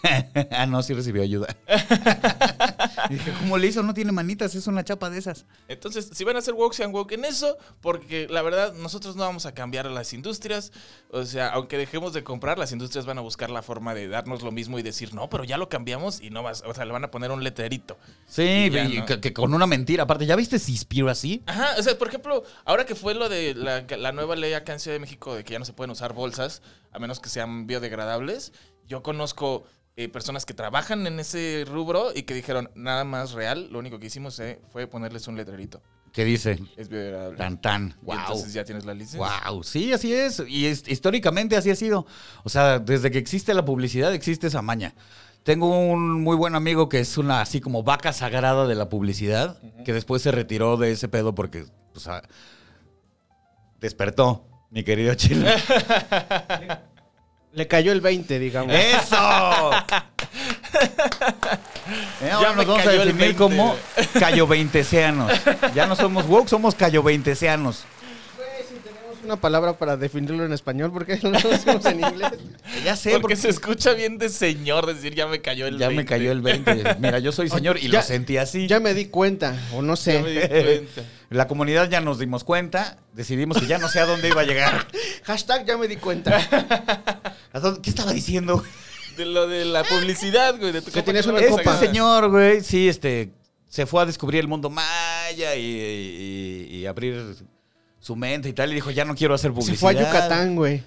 ah, 0.51 0.65
no, 0.65 0.81
sí 0.81 0.93
recibió 0.93 1.21
ayuda. 1.23 1.55
Dije, 3.11 3.33
¿cómo 3.39 3.57
le 3.57 3.67
hizo? 3.67 3.83
No 3.83 3.93
tiene 3.93 4.11
manitas, 4.11 4.55
es 4.55 4.67
una 4.67 4.83
chapa 4.83 5.09
de 5.09 5.19
esas. 5.19 5.45
Entonces, 5.67 6.09
si 6.13 6.23
van 6.23 6.35
a 6.35 6.39
hacer 6.39 6.53
woke, 6.53 6.73
sean 6.73 6.93
woke 6.93 7.11
en 7.13 7.25
eso, 7.25 7.57
porque 7.81 8.27
la 8.29 8.41
verdad, 8.41 8.73
nosotros 8.73 9.15
no 9.15 9.23
vamos 9.23 9.45
a 9.45 9.53
cambiar 9.53 9.85
a 9.85 9.89
las 9.89 10.13
industrias. 10.13 10.71
O 11.09 11.25
sea, 11.25 11.49
aunque 11.49 11.77
dejemos 11.77 12.13
de 12.13 12.23
comprar, 12.23 12.57
las 12.57 12.71
industrias 12.71 13.05
van 13.05 13.17
a 13.17 13.21
buscar 13.21 13.49
la 13.49 13.61
forma 13.61 13.93
de 13.93 14.07
darnos 14.07 14.41
lo 14.41 14.51
mismo 14.51 14.79
y 14.79 14.81
decir, 14.81 15.13
no, 15.13 15.29
pero 15.29 15.43
ya 15.43 15.57
lo 15.57 15.69
cambiamos 15.69 16.21
y 16.21 16.29
no 16.29 16.41
vas, 16.41 16.63
o 16.65 16.73
sea, 16.73 16.85
le 16.85 16.91
van 16.93 17.03
a 17.03 17.11
poner 17.11 17.31
un 17.31 17.43
letrerito. 17.43 17.97
Sí, 18.25 18.69
Ya, 18.71 18.85
y 18.85 18.99
¿no? 18.99 19.05
que, 19.05 19.19
que 19.19 19.33
con 19.33 19.53
una 19.53 19.67
mentira. 19.67 20.03
Aparte, 20.03 20.25
¿ya 20.25 20.35
viste 20.35 20.59
así? 21.09 21.43
Ajá, 21.45 21.75
o 21.77 21.83
sea, 21.83 21.97
por 21.97 22.07
ejemplo, 22.07 22.43
ahora 22.65 22.85
que 22.85 22.95
fue 22.95 23.13
lo 23.13 23.29
de 23.29 23.53
la, 23.55 23.85
la 23.97 24.11
nueva 24.11 24.35
ley 24.35 24.53
acá 24.53 24.73
en 24.73 24.79
Ciudad 24.79 24.95
de 24.95 24.99
México 24.99 25.35
de 25.35 25.43
que 25.43 25.53
ya 25.53 25.59
no 25.59 25.65
se 25.65 25.73
pueden 25.73 25.91
usar 25.91 26.13
bolsas, 26.13 26.61
a 26.91 26.99
menos 26.99 27.19
que 27.19 27.29
sean 27.29 27.67
biodegradables, 27.67 28.53
yo 28.87 29.03
conozco 29.03 29.65
eh, 29.97 30.07
personas 30.09 30.45
que 30.45 30.53
trabajan 30.53 31.05
en 31.07 31.19
ese 31.19 31.65
rubro 31.67 32.11
y 32.15 32.23
que 32.23 32.33
dijeron, 32.33 32.69
nada 32.75 33.03
más 33.03 33.33
real, 33.33 33.67
lo 33.71 33.79
único 33.79 33.99
que 33.99 34.07
hicimos 34.07 34.39
eh, 34.39 34.59
fue 34.71 34.87
ponerles 34.87 35.27
un 35.27 35.35
letrerito. 35.37 35.81
¿Qué 36.13 36.25
dice? 36.25 36.59
Es 36.75 36.89
biodegradable. 36.89 37.37
Tan 37.37 37.61
tan. 37.61 37.95
Y 38.01 38.05
Wow. 38.05 38.15
entonces 38.19 38.51
ya 38.53 38.65
tienes 38.65 38.83
la 38.85 38.93
licencia. 38.93 39.41
Wow, 39.49 39.63
sí, 39.63 39.93
así 39.93 40.13
es. 40.13 40.41
Y 40.47 40.65
es- 40.65 40.87
históricamente 40.87 41.55
así 41.55 41.69
ha 41.69 41.75
sido. 41.75 42.05
O 42.43 42.49
sea, 42.49 42.79
desde 42.79 43.11
que 43.11 43.17
existe 43.17 43.53
la 43.53 43.63
publicidad, 43.63 44.13
existe 44.13 44.47
esa 44.47 44.61
maña. 44.61 44.93
Tengo 45.43 45.69
un 45.79 46.21
muy 46.21 46.35
buen 46.35 46.53
amigo 46.55 46.89
que 46.89 46.99
es 46.99 47.17
una 47.17 47.41
así 47.41 47.61
como 47.61 47.81
vaca 47.83 48.11
sagrada 48.13 48.67
de 48.67 48.75
la 48.75 48.89
publicidad, 48.89 49.57
que 49.85 49.93
después 49.93 50.21
se 50.21 50.31
retiró 50.31 50.75
de 50.77 50.91
ese 50.91 51.07
pedo 51.07 51.33
porque, 51.33 51.65
o 51.95 51.99
sea, 51.99 52.21
despertó, 53.79 54.45
mi 54.69 54.83
querido 54.83 55.13
Chile. 55.15 55.51
Le 57.53 57.67
cayó 57.67 57.91
el 57.91 58.01
20, 58.01 58.39
digamos. 58.39 58.73
¡Eso! 58.73 59.71
Eh, 62.21 62.31
ahora 62.31 62.53
nos 62.53 62.65
vamos 62.65 62.81
a 62.81 62.85
cayó 62.85 63.01
el 63.01 63.07
definir 63.09 63.35
20. 63.35 63.37
como 63.37 63.75
cayo 64.17 64.47
veinteseanos. 64.47 65.31
Ya 65.75 65.87
no 65.87 65.95
somos 65.95 66.25
woke, 66.27 66.47
somos 66.47 66.75
cayo 66.75 67.03
veinteseanos. 67.03 67.83
Una 69.23 69.35
palabra 69.35 69.73
para 69.77 69.97
definirlo 69.97 70.43
en 70.45 70.51
español, 70.53 70.91
porque 70.91 71.19
no 71.21 71.29
lo 71.39 71.49
decimos 71.49 71.85
en 71.85 71.99
inglés. 71.99 72.31
Ya 72.83 72.95
sé, 72.95 73.11
Porque 73.11 73.21
porque 73.21 73.35
se 73.35 73.49
escucha 73.49 73.93
bien 73.93 74.17
de 74.17 74.29
señor 74.29 74.85
decir 74.87 75.13
ya 75.13 75.27
me 75.27 75.41
cayó 75.41 75.67
el 75.67 75.77
ya 75.77 75.89
me 75.89 75.97
20". 75.97 76.09
cayó 76.09 76.31
el 76.31 76.41
20. 76.41 76.95
Mira, 76.99 77.19
yo 77.19 77.31
soy 77.31 77.49
señor 77.49 77.77
y 77.77 77.89
Ya- 77.89 77.99
lo 77.99 78.05
sentí 78.05 78.37
así. 78.37 78.67
Ya 78.67 78.79
me 78.79 78.93
di 78.93 79.05
cuenta, 79.05 79.55
o 79.73 79.81
no 79.81 79.95
Ya 79.95 80.21
me 80.21 80.33
sé. 80.33 80.49
di 80.49 80.63
cuenta. 80.87 81.03
La 81.29 81.47
comunidad 81.47 81.89
ya 81.89 82.01
nos 82.01 82.19
dimos 82.19 82.43
cuenta, 82.43 82.97
decidimos 83.13 83.57
que 83.59 83.65
ya 83.67 83.77
no 83.77 83.87
sé 83.87 83.99
a 83.99 84.05
dónde 84.05 84.27
iba 84.27 84.41
a 84.41 84.45
llegar. 84.45 84.87
Hashtag 85.23 85.65
ya 85.65 85.77
me 85.77 85.87
di 85.87 85.95
cuenta. 85.95 86.37
¿A 87.53 87.59
dónde- 87.59 87.81
¿Qué 87.81 87.89
estaba 87.89 88.11
diciendo? 88.13 88.63
De 89.17 89.25
lo 89.25 89.47
de 89.47 89.63
la 89.65 89.83
publicidad, 89.83 90.57
güey. 90.59 90.71
De 90.71 90.81
tu 90.81 90.91
Que 90.91 91.01
tienes 91.03 91.25
una 91.27 91.39
Este 91.39 91.51
copa. 91.51 91.77
señor, 91.79 92.29
güey, 92.29 92.61
sí, 92.61 92.89
este, 92.89 93.29
se 93.69 93.85
fue 93.85 94.01
a 94.01 94.05
descubrir 94.05 94.41
el 94.41 94.47
mundo 94.47 94.69
maya 94.69 95.55
y, 95.55 95.61
y- 95.61 96.75
y 96.77 96.85
abrir 96.85 97.15
su 98.01 98.15
mente 98.17 98.49
y 98.49 98.53
tal, 98.53 98.71
y 98.71 98.75
dijo, 98.75 98.91
ya 98.91 99.05
no 99.05 99.15
quiero 99.15 99.35
hacer 99.35 99.51
Se 99.51 99.55
publicidad. 99.55 99.79
fue 99.79 99.91
a 99.91 99.93
Yucatán, 99.93 100.55
güey. 100.55 100.83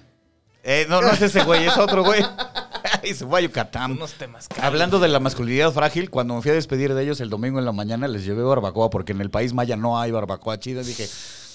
Eh, 0.63 0.85
no, 0.89 1.01
no 1.01 1.09
es 1.09 1.21
ese 1.21 1.43
güey, 1.43 1.65
es 1.65 1.77
otro 1.77 2.03
güey. 2.03 2.21
y 3.03 3.13
se 3.13 3.25
fue 3.25 3.39
a 3.39 3.41
Yucatán. 3.41 3.93
Unos 3.93 4.13
temas 4.13 4.47
caros. 4.47 4.65
Hablando 4.65 4.99
de 4.99 5.07
la 5.07 5.19
masculinidad 5.19 5.71
frágil, 5.71 6.09
cuando 6.09 6.35
me 6.35 6.41
fui 6.41 6.51
a 6.51 6.55
despedir 6.55 6.93
de 6.93 7.01
ellos 7.01 7.21
el 7.21 7.29
domingo 7.29 7.57
en 7.57 7.65
la 7.65 7.71
mañana, 7.71 8.07
les 8.07 8.25
llevé 8.25 8.43
barbacoa, 8.43 8.89
porque 8.89 9.13
en 9.13 9.21
el 9.21 9.29
país 9.29 9.53
maya 9.53 9.77
no 9.77 9.99
hay 9.99 10.11
barbacoa 10.11 10.59
chida. 10.59 10.83
Dije, 10.83 11.07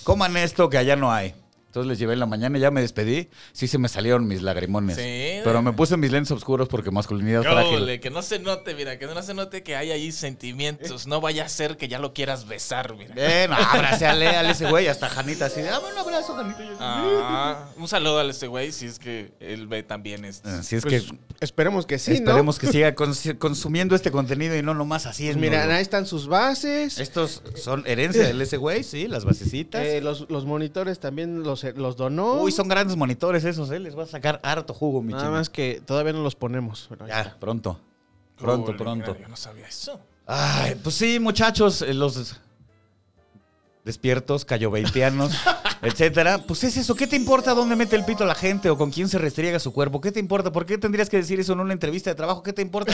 coman 0.02 0.36
esto 0.38 0.70
que 0.70 0.78
allá 0.78 0.96
no 0.96 1.12
hay. 1.12 1.34
Entonces 1.70 1.88
les 1.88 2.00
llevé 2.00 2.14
en 2.14 2.18
la 2.18 2.26
mañana, 2.26 2.58
ya 2.58 2.72
me 2.72 2.80
despedí. 2.80 3.28
Sí 3.52 3.68
se 3.68 3.78
me 3.78 3.88
salieron 3.88 4.26
mis 4.26 4.42
lagrimones. 4.42 4.96
Sí. 4.96 5.40
Pero 5.44 5.62
me 5.62 5.72
puse 5.72 5.96
mis 5.96 6.10
lentes 6.10 6.32
oscuros 6.32 6.66
porque 6.68 6.90
masculinidad 6.90 7.42
frágil. 7.42 7.82
Ole, 7.82 8.00
que 8.00 8.10
no 8.10 8.22
se 8.22 8.40
note, 8.40 8.74
mira, 8.74 8.98
que 8.98 9.06
no 9.06 9.22
se 9.22 9.34
note 9.34 9.62
que 9.62 9.76
hay 9.76 9.92
ahí 9.92 10.10
sentimientos. 10.10 11.06
No 11.06 11.20
vaya 11.20 11.44
a 11.44 11.48
ser 11.48 11.76
que 11.76 11.86
ya 11.86 12.00
lo 12.00 12.12
quieras 12.12 12.48
besar, 12.48 12.96
mira. 12.96 13.14
Bueno, 13.14 13.54
abrace 13.54 14.04
a 14.04 14.50
ese 14.50 14.68
güey, 14.68 14.88
hasta 14.88 15.08
Janita 15.08 15.46
así 15.46 15.60
dame 15.60 15.92
un 15.92 15.98
abrazo, 15.98 16.34
Janita. 16.34 16.58
Ah, 16.80 17.68
un 17.76 17.86
saludo 17.86 18.18
a 18.18 18.24
este 18.28 18.48
güey, 18.48 18.72
si 18.72 18.86
es 18.86 18.98
que 18.98 19.32
él 19.38 19.68
ve 19.68 19.84
también 19.84 20.24
este. 20.24 20.48
Así 20.48 20.74
es 20.74 20.82
Pues, 20.82 21.04
que 21.04 21.18
esperemos 21.40 21.86
que 21.86 22.00
sí, 22.00 22.14
esperemos 22.14 22.56
¿no? 22.56 22.60
que 22.60 22.66
siga 22.72 22.94
cons- 22.96 23.38
consumiendo 23.38 23.94
este 23.94 24.10
contenido 24.10 24.56
y 24.56 24.62
no 24.62 24.74
nomás 24.74 25.06
así 25.06 25.28
es. 25.28 25.36
Pues 25.36 25.40
mira, 25.50 25.62
ahí 25.72 25.82
están 25.82 26.04
sus 26.06 26.26
bases. 26.26 26.98
Estos 26.98 27.42
son 27.54 27.84
herencia 27.86 28.24
del 28.24 28.40
ese 28.42 28.56
güey, 28.56 28.82
sí, 28.82 29.06
las 29.06 29.24
basecitas. 29.24 29.86
Eh, 29.86 30.00
los, 30.00 30.28
los 30.30 30.44
monitores 30.46 30.98
también 30.98 31.42
los, 31.42 31.59
los 31.76 31.96
donó. 31.96 32.34
Uy, 32.42 32.52
son 32.52 32.68
grandes 32.68 32.96
monitores 32.96 33.44
esos, 33.44 33.70
¿eh? 33.70 33.78
Les 33.78 33.96
va 33.98 34.02
a 34.04 34.06
sacar 34.06 34.40
harto 34.42 34.74
jugo, 34.74 35.02
mi 35.02 35.12
Nada 35.12 35.24
chino. 35.24 35.36
más 35.36 35.48
que 35.50 35.80
todavía 35.84 36.12
no 36.12 36.22
los 36.22 36.34
ponemos. 36.34 36.86
Pero 36.88 37.04
ahí 37.04 37.10
Ya, 37.10 37.20
está. 37.22 37.38
pronto. 37.38 37.80
Pronto, 38.36 38.76
pronto. 38.76 39.12
mira, 39.12 39.20
yo 39.20 39.28
no 39.28 39.36
sabía 39.36 39.66
eso. 39.68 40.00
Ay, 40.26 40.74
pues 40.82 40.94
sí, 40.94 41.18
muchachos, 41.20 41.82
eh, 41.82 41.92
los 41.94 42.36
despiertos, 43.84 44.44
cayoveitianos, 44.44 45.32
etcétera. 45.82 46.38
Pues 46.38 46.64
es 46.64 46.76
eso, 46.76 46.94
¿qué 46.94 47.06
te 47.06 47.16
importa 47.16 47.54
dónde 47.54 47.76
mete 47.76 47.96
el 47.96 48.04
pito 48.04 48.24
la 48.24 48.34
gente 48.34 48.70
o 48.70 48.76
con 48.76 48.90
quién 48.90 49.08
se 49.08 49.18
restriega 49.18 49.58
su 49.58 49.72
cuerpo? 49.72 50.00
¿Qué 50.00 50.12
te 50.12 50.20
importa? 50.20 50.52
¿Por 50.52 50.66
qué 50.66 50.78
tendrías 50.78 51.08
que 51.08 51.16
decir 51.16 51.40
eso 51.40 51.52
en 51.52 51.60
una 51.60 51.72
entrevista 51.72 52.10
de 52.10 52.14
trabajo? 52.16 52.42
¿Qué 52.42 52.52
te 52.52 52.62
importa? 52.62 52.92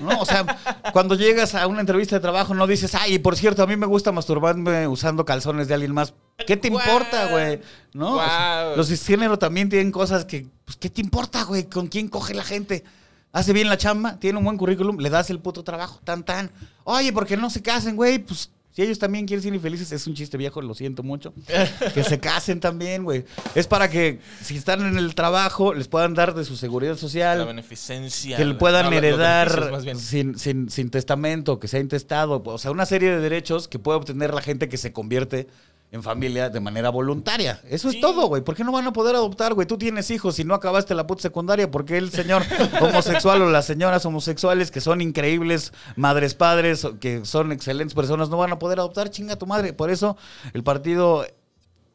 No, 0.00 0.20
o 0.20 0.26
sea, 0.26 0.44
cuando 0.92 1.14
llegas 1.14 1.54
a 1.54 1.66
una 1.66 1.80
entrevista 1.80 2.16
de 2.16 2.20
trabajo 2.20 2.54
no 2.54 2.66
dices, 2.66 2.94
ay, 2.94 3.18
por 3.18 3.36
cierto, 3.36 3.62
a 3.62 3.66
mí 3.66 3.76
me 3.76 3.86
gusta 3.86 4.12
masturbarme 4.12 4.86
usando 4.88 5.24
calzones 5.24 5.68
de 5.68 5.74
alguien 5.74 5.92
más. 5.92 6.14
¿Qué 6.46 6.56
te 6.56 6.68
importa, 6.68 7.26
güey? 7.30 7.60
¿No? 7.92 8.14
O 8.14 8.18
sea, 8.18 8.62
Guau. 8.64 8.76
los 8.76 8.88
cisgénero 8.88 9.38
también 9.38 9.68
tienen 9.68 9.92
cosas 9.92 10.24
que, 10.24 10.46
pues, 10.64 10.76
¿qué 10.76 10.90
te 10.90 11.00
importa, 11.00 11.44
güey? 11.44 11.64
¿Con 11.64 11.86
quién 11.88 12.08
coge 12.08 12.34
la 12.34 12.42
gente? 12.44 12.84
Hace 13.32 13.52
bien 13.52 13.68
la 13.68 13.78
chamba, 13.78 14.18
tiene 14.18 14.38
un 14.38 14.44
buen 14.44 14.58
currículum, 14.58 14.98
le 14.98 15.08
das 15.08 15.30
el 15.30 15.38
puto 15.38 15.64
trabajo, 15.64 16.00
tan 16.04 16.22
tan. 16.22 16.50
Oye, 16.84 17.12
¿por 17.12 17.26
qué 17.26 17.36
no 17.36 17.48
se 17.48 17.62
casen, 17.62 17.96
güey? 17.96 18.18
Pues 18.18 18.50
si 18.72 18.82
ellos 18.82 18.98
también 18.98 19.26
quieren 19.26 19.42
ser 19.42 19.54
infelices, 19.54 19.92
es 19.92 20.06
un 20.06 20.14
chiste 20.14 20.38
viejo, 20.38 20.62
lo 20.62 20.74
siento 20.74 21.02
mucho. 21.02 21.34
Que 21.94 22.02
se 22.02 22.18
casen 22.18 22.58
también, 22.58 23.04
güey. 23.04 23.24
Es 23.54 23.66
para 23.66 23.90
que 23.90 24.20
si 24.42 24.56
están 24.56 24.80
en 24.86 24.96
el 24.96 25.14
trabajo, 25.14 25.74
les 25.74 25.88
puedan 25.88 26.14
dar 26.14 26.34
de 26.34 26.44
su 26.44 26.56
seguridad 26.56 26.92
La 26.92 26.98
social, 26.98 27.44
beneficencia. 27.46 28.36
que 28.36 28.44
le 28.46 28.54
puedan 28.54 28.86
no, 28.86 28.96
heredar 28.96 29.70
sin, 29.96 30.38
sin, 30.38 30.70
sin 30.70 30.90
testamento, 30.90 31.58
que 31.58 31.68
sea 31.68 31.80
intestado. 31.80 32.42
O 32.44 32.58
sea, 32.58 32.70
una 32.70 32.86
serie 32.86 33.10
de 33.10 33.20
derechos 33.20 33.68
que 33.68 33.78
puede 33.78 33.98
obtener 33.98 34.32
la 34.32 34.40
gente 34.40 34.68
que 34.68 34.78
se 34.78 34.92
convierte 34.92 35.48
en 35.92 36.02
familia 36.02 36.48
de 36.48 36.58
manera 36.58 36.88
voluntaria. 36.88 37.60
Eso 37.68 37.90
es 37.90 38.00
todo, 38.00 38.26
güey. 38.26 38.42
¿Por 38.42 38.56
qué 38.56 38.64
no 38.64 38.72
van 38.72 38.86
a 38.86 38.94
poder 38.94 39.14
adoptar, 39.14 39.52
güey? 39.52 39.66
Tú 39.66 39.76
tienes 39.76 40.10
hijos 40.10 40.38
y 40.38 40.44
no 40.44 40.54
acabaste 40.54 40.94
la 40.94 41.06
puta 41.06 41.20
secundaria. 41.20 41.70
¿Por 41.70 41.84
qué 41.84 41.98
el 41.98 42.10
señor 42.10 42.42
homosexual 42.80 43.42
o 43.42 43.50
las 43.50 43.66
señoras 43.66 44.06
homosexuales 44.06 44.70
que 44.70 44.80
son 44.80 45.02
increíbles 45.02 45.74
madres, 45.94 46.34
padres, 46.34 46.88
que 46.98 47.26
son 47.26 47.52
excelentes 47.52 47.94
personas, 47.94 48.30
no 48.30 48.38
van 48.38 48.52
a 48.52 48.58
poder 48.58 48.78
adoptar? 48.78 49.10
Chinga 49.10 49.36
tu 49.36 49.46
madre. 49.46 49.74
Por 49.74 49.90
eso 49.90 50.16
el 50.54 50.64
partido, 50.64 51.26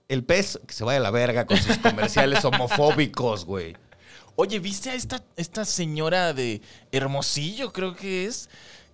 el 0.08 0.24
PES, 0.24 0.60
que 0.68 0.75
se 0.75 0.84
vaya 0.84 1.00
a 1.00 1.01
la 1.01 1.12
verga 1.12 1.48
con 1.48 1.58
sus 1.58 1.80
comerciales 1.80 2.46
homofóbicos, 2.46 3.46
güey. 3.46 3.75
Oye, 4.36 4.60
¿viste 4.60 4.92
a 4.92 4.94
esta, 4.94 5.24
esta 5.38 5.66
señora 5.66 6.34
de 6.34 6.62
Hermosillo, 6.92 7.74
creo 7.74 7.96
que 7.96 8.25
es? 8.25 8.48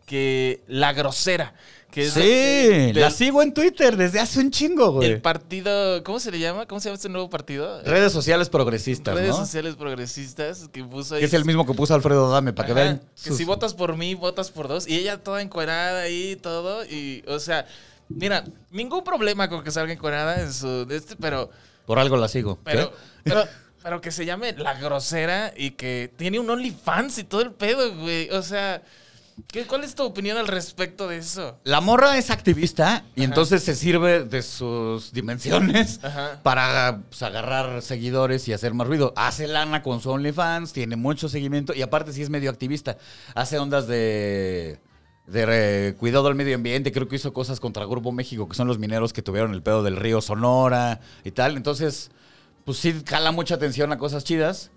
Que 0.06 0.64
la 0.68 0.94
grosera. 0.94 1.56
Que 1.94 2.10
Sí, 2.10 2.20
de- 2.22 2.94
la 2.96 3.12
sigo 3.12 3.44
en 3.44 3.54
Twitter 3.54 3.96
desde 3.96 4.20
hace 4.20 4.40
un 4.40 4.50
chingo, 4.50 4.94
güey. 4.94 5.12
El 5.12 5.22
partido, 5.22 6.04
¿cómo 6.04 6.20
se 6.20 6.32
le 6.32 6.40
llama? 6.40 6.66
¿Cómo 6.66 6.82
se 6.82 6.90
llama 6.90 6.96
este 6.96 7.08
nuevo 7.08 7.30
partido? 7.30 7.84
Redes 7.84 8.12
sociales 8.12 8.50
progresistas, 8.50 9.14
Redes 9.14 9.30
¿no? 9.30 9.36
sociales 9.38 9.76
progresistas 9.76 10.70
que 10.74 10.84
puso 10.84 11.14
ahí. 11.14 11.20
Que 11.20 11.28
es 11.28 11.34
el 11.36 11.46
mismo 11.46 11.68
que 11.68 11.76
puso 11.76 11.94
Alfredo 11.94 12.32
Dame, 12.32 12.52
para 12.52 12.68
que 12.68 12.74
vean. 12.74 13.02
que 13.24 13.32
si 13.32 13.46
votas 13.46 13.76
por 13.76 13.96
mí, 13.96 14.16
votas 14.16 14.50
por 14.50 14.68
dos. 14.68 14.88
Y 14.88 14.98
ella 14.98 15.20
toda 15.22 15.44
encuerada 15.44 16.02
ahí 16.02 16.32
y 16.32 16.36
todo. 16.36 16.84
Y, 16.84 17.24
o 17.28 17.38
sea, 17.38 17.68
mira, 18.10 18.44
ningún 18.72 19.04
problema 19.04 19.48
con 19.48 19.64
que 19.64 19.70
salga 19.70 19.94
encuerada 19.94 20.42
en 20.42 20.52
su. 20.52 20.88
este, 20.90 21.16
pero. 21.16 21.52
Por 21.86 22.00
algo 22.00 22.18
la 22.18 22.28
sigo. 22.28 22.58
Pero, 22.64 22.92
pero, 23.24 23.44
pero 23.84 24.02
que 24.02 24.12
se 24.12 24.26
llame 24.26 24.54
La 24.54 24.74
Grosera 24.80 25.54
y 25.56 25.72
que 25.72 26.12
tiene 26.18 26.40
un 26.40 26.50
OnlyFans 26.50 27.20
y 27.20 27.24
todo 27.24 27.42
el 27.42 27.52
pedo, 27.52 27.96
güey. 27.98 28.32
O 28.32 28.42
sea, 28.42 28.82
¿qué, 29.48 29.66
¿cuál 29.66 29.84
es 29.84 29.96
tu 29.96 30.04
opinión 30.04 30.38
al 30.38 30.48
respecto 30.48 31.08
de 31.08 31.18
eso? 31.18 31.60
La 31.64 31.82
morra 31.82 32.18
es 32.18 32.30
activista 32.30 33.06
y 33.16 33.22
Ajá. 33.22 33.26
entonces 33.26 33.64
se 33.64 33.76
sirve 33.76 34.24
de 34.24 34.42
sus 34.42 35.12
dimensiones 35.14 36.00
Ajá. 36.04 36.40
para 36.44 37.02
pues, 37.10 37.22
agarrar 37.24 37.82
seguidores 37.82 38.48
y 38.48 38.54
hacer 38.54 38.74
más 38.74 38.88
ruido. 38.88 39.14
Hace 39.16 39.48
lana 39.48 39.82
con 39.82 40.02
su 40.02 40.10
OnlyFans, 40.10 40.74
tiene 40.74 40.96
mucho 40.96 41.30
seguimiento 41.30 41.74
y 41.74 41.82
aparte 41.82 42.14
sí 42.14 42.22
es 42.22 42.30
medio 42.30 42.50
activista. 42.50 42.98
Hace 43.36 43.60
ondas 43.60 43.88
de 43.88 44.80
de 45.28 45.96
cuidado 45.98 46.28
al 46.28 46.36
medio 46.36 46.56
ambiente, 46.56 46.92
creo 46.92 47.08
que 47.08 47.16
hizo 47.16 47.32
cosas 47.34 47.60
contra 47.60 47.86
Grupo 47.86 48.12
México, 48.12 48.48
que 48.50 48.56
son 48.56 48.68
los 48.68 48.78
mineros 48.78 49.14
que 49.14 49.22
tuvieron 49.22 49.54
el 49.54 49.64
pedo 49.64 49.84
del 49.84 49.96
río 49.96 50.22
Sonora 50.22 51.00
y 51.24 51.32
tal. 51.32 51.56
Entonces, 51.56 52.12
pues 52.66 52.78
sí, 52.78 53.02
jala 53.08 53.32
mucha 53.32 53.56
atención 53.56 53.92
a 53.92 53.98
cosas 53.98 54.24
chidas, 54.24 54.72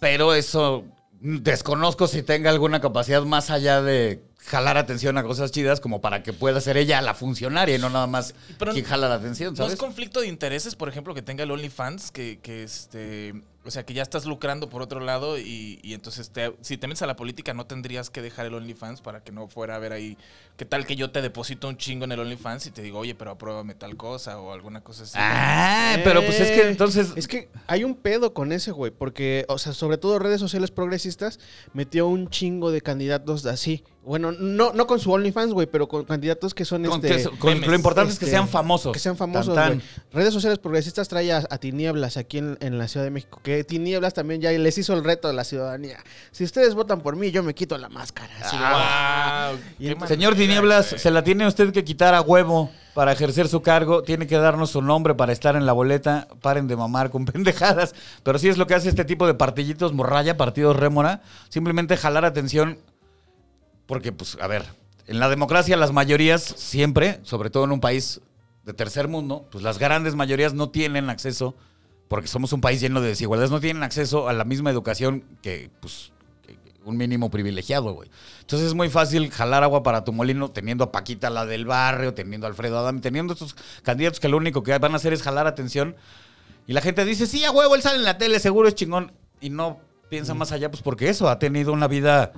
pero 0.00 0.34
eso 0.34 0.84
desconozco 1.22 2.08
si 2.08 2.22
tenga 2.22 2.50
alguna 2.50 2.80
capacidad 2.80 3.22
más 3.22 3.50
allá 3.50 3.80
de 3.80 4.22
jalar 4.46 4.76
atención 4.76 5.16
a 5.18 5.22
cosas 5.22 5.52
chidas 5.52 5.78
como 5.80 6.00
para 6.00 6.24
que 6.24 6.32
pueda 6.32 6.60
ser 6.60 6.76
ella 6.76 7.00
la 7.00 7.14
funcionaria 7.14 7.76
y 7.76 7.78
no 7.78 7.90
nada 7.90 8.08
más 8.08 8.34
Pero 8.58 8.72
quien 8.72 8.84
jala 8.84 9.08
la 9.08 9.14
atención, 9.14 9.52
¿No 9.54 9.58
¿sabes? 9.58 9.74
es 9.74 9.78
conflicto 9.78 10.20
de 10.20 10.26
intereses, 10.26 10.74
por 10.74 10.88
ejemplo, 10.88 11.14
que 11.14 11.22
tenga 11.22 11.44
el 11.44 11.50
OnlyFans, 11.52 12.10
que, 12.10 12.40
que 12.42 12.64
este. 12.64 13.34
O 13.64 13.70
sea, 13.70 13.84
que 13.86 13.94
ya 13.94 14.02
estás 14.02 14.24
lucrando 14.26 14.68
por 14.68 14.82
otro 14.82 14.98
lado 14.98 15.38
y, 15.38 15.78
y 15.84 15.94
entonces 15.94 16.30
te- 16.30 16.52
si 16.62 16.76
te 16.76 16.88
metes 16.88 17.02
a 17.02 17.06
la 17.06 17.14
política 17.14 17.54
no 17.54 17.64
tendrías 17.64 18.10
que 18.10 18.20
dejar 18.20 18.46
el 18.46 18.54
OnlyFans 18.54 19.00
para 19.02 19.22
que 19.22 19.30
no 19.30 19.46
fuera 19.46 19.76
a 19.76 19.78
ver 19.78 19.92
ahí. 19.92 20.18
¿Qué 20.56 20.64
tal 20.66 20.86
que 20.86 20.94
yo 20.96 21.10
te 21.10 21.22
deposito 21.22 21.66
un 21.68 21.76
chingo 21.76 22.04
en 22.04 22.12
el 22.12 22.20
OnlyFans 22.20 22.66
y 22.66 22.70
te 22.70 22.82
digo, 22.82 22.98
oye, 22.98 23.14
pero 23.14 23.32
apruébame 23.32 23.74
tal 23.74 23.96
cosa 23.96 24.38
o 24.38 24.52
alguna 24.52 24.82
cosa 24.82 25.02
así? 25.04 25.14
Ah, 25.16 25.96
pero 26.04 26.22
pues 26.22 26.38
es 26.40 26.50
que 26.50 26.60
Eh, 26.60 26.70
entonces... 26.70 27.08
Es 27.16 27.26
que 27.26 27.48
hay 27.66 27.84
un 27.84 27.94
pedo 27.96 28.32
con 28.34 28.52
ese, 28.52 28.70
güey. 28.70 28.92
Porque, 28.92 29.44
o 29.48 29.58
sea, 29.58 29.72
sobre 29.72 29.96
todo 29.98 30.18
redes 30.18 30.40
sociales 30.40 30.70
progresistas 30.70 31.40
metió 31.72 32.06
un 32.06 32.28
chingo 32.28 32.70
de 32.70 32.80
candidatos 32.80 33.44
así. 33.46 33.82
Bueno, 34.04 34.32
no, 34.32 34.72
no 34.72 34.88
con 34.88 34.98
su 34.98 35.12
OnlyFans, 35.12 35.52
güey, 35.52 35.68
pero 35.68 35.86
con 35.88 36.04
candidatos 36.04 36.54
que 36.54 36.64
son 36.64 36.84
con 36.84 37.04
este. 37.06 37.22
que- 37.30 37.38
con- 37.38 37.54
memes, 37.54 37.68
lo 37.68 37.74
importante 37.76 38.12
es 38.12 38.18
que 38.18 38.24
este, 38.24 38.36
sean 38.36 38.48
famosos. 38.48 38.92
Que 38.92 38.98
sean 38.98 39.16
famosos, 39.16 39.54
Tan, 39.54 39.74
güey. 39.76 39.78
tan. 39.78 40.04
Redes 40.12 40.34
sociales 40.34 40.58
progresistas 40.58 41.06
trae 41.08 41.32
a, 41.32 41.44
a 41.48 41.58
Tinieblas 41.58 42.16
aquí 42.16 42.38
en, 42.38 42.58
en 42.60 42.78
la 42.78 42.88
Ciudad 42.88 43.04
de 43.06 43.12
México. 43.12 43.40
Que 43.44 43.62
Tinieblas 43.62 44.12
también 44.12 44.40
ya 44.40 44.50
les 44.50 44.76
hizo 44.76 44.92
el 44.94 45.04
reto 45.04 45.28
de 45.28 45.34
la 45.34 45.44
ciudadanía. 45.44 46.02
Si 46.32 46.42
ustedes 46.42 46.74
votan 46.74 47.00
por 47.00 47.14
mí, 47.14 47.30
yo 47.30 47.44
me 47.44 47.54
quito 47.54 47.78
la 47.78 47.88
máscara. 47.88 48.28
Así 48.42 48.56
de, 48.56 48.62
¡Wow! 48.64 49.60
Y 49.78 49.88
entonces- 49.92 50.16
Señor 50.16 50.34
Tinieblas, 50.42 50.86
se 50.86 51.10
la 51.12 51.22
tiene 51.22 51.46
usted 51.46 51.72
que 51.72 51.84
quitar 51.84 52.14
a 52.14 52.20
huevo 52.20 52.68
para 52.94 53.12
ejercer 53.12 53.46
su 53.46 53.62
cargo. 53.62 54.02
Tiene 54.02 54.26
que 54.26 54.36
darnos 54.36 54.70
su 54.70 54.82
nombre 54.82 55.14
para 55.14 55.32
estar 55.32 55.54
en 55.54 55.66
la 55.66 55.72
boleta. 55.72 56.26
Paren 56.40 56.66
de 56.66 56.74
mamar 56.74 57.10
con 57.10 57.24
pendejadas. 57.26 57.94
Pero 58.24 58.40
sí 58.40 58.48
es 58.48 58.58
lo 58.58 58.66
que 58.66 58.74
hace 58.74 58.88
este 58.88 59.04
tipo 59.04 59.26
de 59.26 59.34
partidillos 59.34 59.92
morralla, 59.92 60.36
partidos 60.36 60.74
rémora. 60.74 61.22
Simplemente 61.48 61.96
jalar 61.96 62.24
atención. 62.24 62.78
Porque, 63.86 64.10
pues, 64.10 64.36
a 64.40 64.48
ver, 64.48 64.64
en 65.06 65.20
la 65.20 65.28
democracia 65.28 65.76
las 65.76 65.92
mayorías 65.92 66.42
siempre, 66.42 67.20
sobre 67.22 67.50
todo 67.50 67.62
en 67.62 67.70
un 67.70 67.80
país 67.80 68.20
de 68.64 68.74
tercer 68.74 69.06
mundo, 69.06 69.46
pues 69.50 69.62
las 69.62 69.78
grandes 69.78 70.14
mayorías 70.16 70.54
no 70.54 70.70
tienen 70.70 71.10
acceso, 71.10 71.54
porque 72.08 72.28
somos 72.28 72.52
un 72.52 72.60
país 72.60 72.80
lleno 72.80 73.00
de 73.00 73.08
desigualdades, 73.08 73.50
no 73.50 73.60
tienen 73.60 73.82
acceso 73.82 74.28
a 74.28 74.32
la 74.32 74.44
misma 74.44 74.70
educación 74.70 75.24
que, 75.42 75.70
pues, 75.80 76.12
un 76.84 76.96
mínimo 76.96 77.30
privilegiado, 77.30 77.92
güey. 77.92 78.10
Entonces 78.40 78.68
es 78.68 78.74
muy 78.74 78.88
fácil 78.88 79.30
jalar 79.30 79.62
agua 79.62 79.82
para 79.82 80.04
tu 80.04 80.12
molino 80.12 80.50
teniendo 80.50 80.84
a 80.84 80.92
Paquita, 80.92 81.30
la 81.30 81.46
del 81.46 81.66
barrio, 81.66 82.14
teniendo 82.14 82.46
a 82.46 82.50
Alfredo 82.50 82.78
Adame, 82.78 83.00
teniendo 83.00 83.32
estos 83.32 83.54
candidatos 83.82 84.20
que 84.20 84.28
lo 84.28 84.36
único 84.36 84.62
que 84.62 84.76
van 84.78 84.92
a 84.92 84.96
hacer 84.96 85.12
es 85.12 85.22
jalar 85.22 85.46
atención. 85.46 85.96
Y 86.66 86.72
la 86.72 86.80
gente 86.80 87.04
dice, 87.04 87.26
sí, 87.26 87.44
a 87.44 87.50
huevo, 87.50 87.74
él 87.74 87.82
sale 87.82 87.98
en 87.98 88.04
la 88.04 88.18
tele, 88.18 88.38
seguro 88.38 88.68
es 88.68 88.74
chingón. 88.74 89.12
Y 89.40 89.50
no 89.50 89.80
piensa 90.08 90.34
más 90.34 90.52
allá, 90.52 90.70
pues 90.70 90.82
porque 90.82 91.08
eso, 91.08 91.28
ha 91.28 91.38
tenido 91.38 91.72
una 91.72 91.88
vida 91.88 92.32